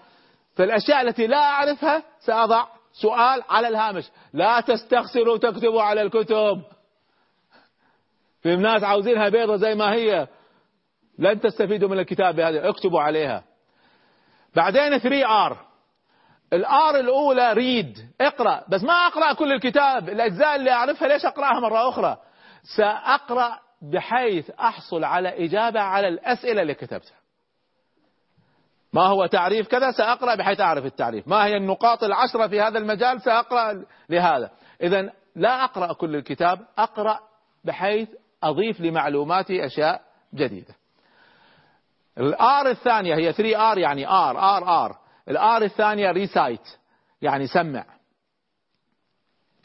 فالأشياء 0.55 1.01
التي 1.01 1.27
لا 1.27 1.37
أعرفها 1.37 2.03
سأضع 2.19 2.65
سؤال 2.93 3.43
على 3.49 3.67
الهامش. 3.67 4.11
لا 4.33 4.61
تستخسروا 4.61 5.37
تكتبوا 5.37 5.81
على 5.81 6.01
الكتب. 6.01 6.61
في 8.45 8.55
ناس 8.55 8.83
عاوزينها 8.83 9.29
بيضة 9.29 9.55
زي 9.55 9.75
ما 9.75 9.93
هي. 9.93 10.27
لن 11.19 11.39
تستفيدوا 11.39 11.89
من 11.89 11.99
الكتاب 11.99 12.35
بهذا 12.35 12.69
اكتبوا 12.69 13.01
عليها. 13.01 13.43
بعدين 14.55 14.97
3 14.97 15.25
R 15.25 15.57
ال 16.53 16.76
R 16.76 16.99
الأولى 16.99 17.53
read 17.53 17.97
اقرأ. 18.21 18.63
بس 18.69 18.83
ما 18.83 18.93
أقرأ 18.93 19.33
كل 19.33 19.53
الكتاب 19.53 20.09
الأجزاء 20.09 20.55
اللي 20.55 20.71
أعرفها 20.71 21.07
ليش 21.07 21.25
أقرأها 21.25 21.59
مرة 21.59 21.89
أخرى؟ 21.89 22.17
سأقرأ 22.77 23.59
بحيث 23.81 24.49
أحصل 24.49 25.03
على 25.03 25.45
إجابة 25.45 25.79
على 25.79 26.07
الأسئلة 26.07 26.61
اللي 26.61 26.73
كتبتها. 26.73 27.17
ما 28.93 29.01
هو 29.01 29.25
تعريف 29.25 29.67
كذا؟ 29.67 29.91
سأقرأ 29.91 30.35
بحيث 30.35 30.61
أعرف 30.61 30.85
التعريف. 30.85 31.27
ما 31.27 31.45
هي 31.45 31.57
النقاط 31.57 32.03
العشرة 32.03 32.47
في 32.47 32.61
هذا 32.61 32.77
المجال؟ 32.77 33.21
سأقرأ 33.21 33.85
لهذا. 34.09 34.51
اذا 34.81 35.11
لا 35.35 35.63
أقرأ 35.63 35.93
كل 35.93 36.15
الكتاب 36.15 36.59
أقرأ 36.77 37.19
بحيث 37.63 38.09
أضيف 38.49 38.81
لمعلوماتي 38.81 39.65
أشياء 39.65 40.01
جديدة. 40.33 40.75
ال 42.17 42.43
R 42.43 42.69
الثانية 42.69 43.15
هي 43.15 43.33
3 43.33 43.71
R 43.71 43.77
يعني 43.77 44.07
R 44.07 44.39
R 44.39 44.85
R 44.85 44.97
ال 45.29 45.45
R 45.45 45.61
الثانية 45.61 46.11
recite 46.11 46.77
يعني 47.21 47.47
سمع. 47.47 47.85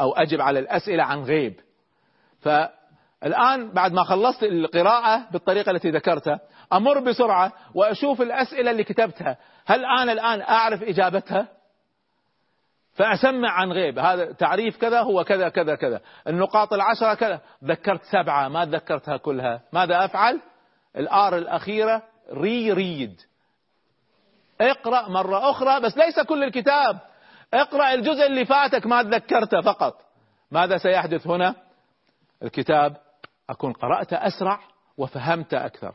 أو 0.01 0.13
أجب 0.13 0.41
على 0.41 0.59
الأسئلة 0.59 1.03
عن 1.03 1.23
غيب. 1.23 1.61
فالآن 2.41 3.73
بعد 3.73 3.93
ما 3.93 4.05
خلصت 4.05 4.43
القراءة 4.43 5.31
بالطريقة 5.33 5.71
التي 5.71 5.91
ذكرتها 5.91 6.41
أمر 6.73 7.01
بسرعة 7.01 7.53
وأشوف 7.75 8.23
الأسئلة 8.23 8.71
اللي 8.71 8.85
كتبتها. 8.85 9.37
هل 9.67 9.85
أنا 9.85 10.13
الآن 10.13 10.41
أعرف 10.41 10.83
إجابتها؟ 10.83 11.49
فاسمع 13.01 13.51
عن 13.51 13.73
غيب. 13.73 13.99
هذا 13.99 14.33
تعريف 14.33 14.77
كذا 14.77 15.01
هو 15.01 15.25
كذا 15.25 15.49
كذا 15.49 15.75
كذا. 15.75 16.01
النقاط 16.29 16.73
العشرة 16.73 17.15
كذا. 17.15 17.41
ذكرت 17.65 18.03
سبعة 18.03 18.49
ما 18.49 18.65
ذكرتها 18.65 19.17
كلها. 19.17 19.61
ماذا 19.73 20.05
أفعل؟ 20.05 20.41
الآر 20.97 21.39
الأخيرة 21.39 22.03
ري 22.33 22.73
ريد 22.73 23.21
اقرأ 24.61 25.09
مرة 25.09 25.51
أخرى 25.51 25.81
بس 25.81 25.97
ليس 25.97 26.21
كل 26.21 26.45
الكتاب. 26.45 26.99
اقرأ 27.55 27.95
الجزء 27.95 28.27
اللي 28.27 28.45
فاتك 28.45 28.87
ما 28.87 29.03
تذكرته 29.03 29.61
فقط. 29.61 29.95
ماذا 30.51 30.77
سيحدث 30.77 31.27
هنا؟ 31.27 31.55
الكتاب 32.43 32.97
أكون 33.51 33.73
قرأت 33.73 34.13
أسرع 34.13 34.61
وفهمت 34.99 35.55
أكثر. 35.55 35.95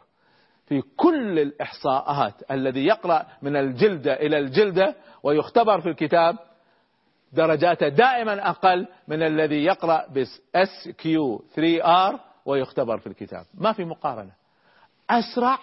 في 0.65 0.81
كل 0.97 1.39
الإحصاءات 1.39 2.51
الذي 2.51 2.85
يقرأ 2.85 3.25
من 3.41 3.55
الجلدة 3.55 4.13
إلى 4.13 4.37
الجلدة 4.37 4.95
ويختبر 5.23 5.81
في 5.81 5.89
الكتاب 5.89 6.37
درجاته 7.35 7.87
دائما 7.87 8.49
أقل 8.49 8.87
من 9.07 9.23
الذي 9.23 9.63
يقرأ 9.63 10.05
بس 10.15 10.41
S 10.55 10.89
Q 10.97 11.43
3 11.55 11.83
R 11.83 12.19
ويختبر 12.45 12.97
في 12.97 13.07
الكتاب. 13.07 13.45
ما 13.53 13.73
في 13.73 13.85
مقارنة. 13.85 14.31
أسرع 15.09 15.59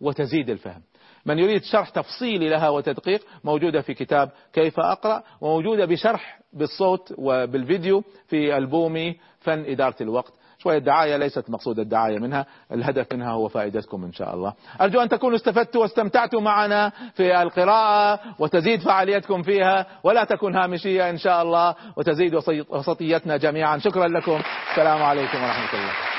وتزيد 0.00 0.50
الفهم. 0.50 0.82
من 1.26 1.38
يريد 1.38 1.62
شرح 1.62 1.88
تفصيلي 1.88 2.48
لها 2.48 2.68
وتدقيق 2.68 3.26
موجودة 3.44 3.80
في 3.80 3.94
كتاب 3.94 4.30
كيف 4.52 4.80
أقرأ 4.80 5.22
وموجودة 5.40 5.84
بشرح 5.84 6.40
بالصوت 6.52 7.14
وبالفيديو 7.18 8.04
في 8.26 8.56
ألبومي 8.56 9.16
فن 9.40 9.64
إدارة 9.64 9.96
الوقت. 10.00 10.32
شوية 10.62 10.78
دعاية 10.78 11.16
ليست 11.16 11.50
مقصود 11.50 11.78
الدعاية 11.78 12.18
منها 12.18 12.46
الهدف 12.72 13.12
منها 13.12 13.32
هو 13.32 13.48
فائدتكم 13.48 14.04
إن 14.04 14.12
شاء 14.12 14.34
الله. 14.34 14.54
أرجو 14.80 15.00
أن 15.00 15.08
تكونوا 15.08 15.36
استفدتوا 15.36 15.82
واستمتعتوا 15.82 16.40
معنا 16.40 16.92
في 17.14 17.42
القراءة 17.42 18.20
وتزيد 18.38 18.80
فعاليتكم 18.80 19.42
فيها 19.42 19.86
ولا 20.02 20.24
تكون 20.24 20.56
هامشية 20.56 21.10
إن 21.10 21.18
شاء 21.18 21.42
الله 21.42 21.74
وتزيد 21.96 22.34
وسطيتنا 22.68 23.36
جميعا. 23.36 23.78
شكرا 23.78 24.08
لكم. 24.08 24.40
السلام 24.70 25.02
عليكم 25.02 25.42
ورحمة 25.42 25.80
الله. 25.80 26.17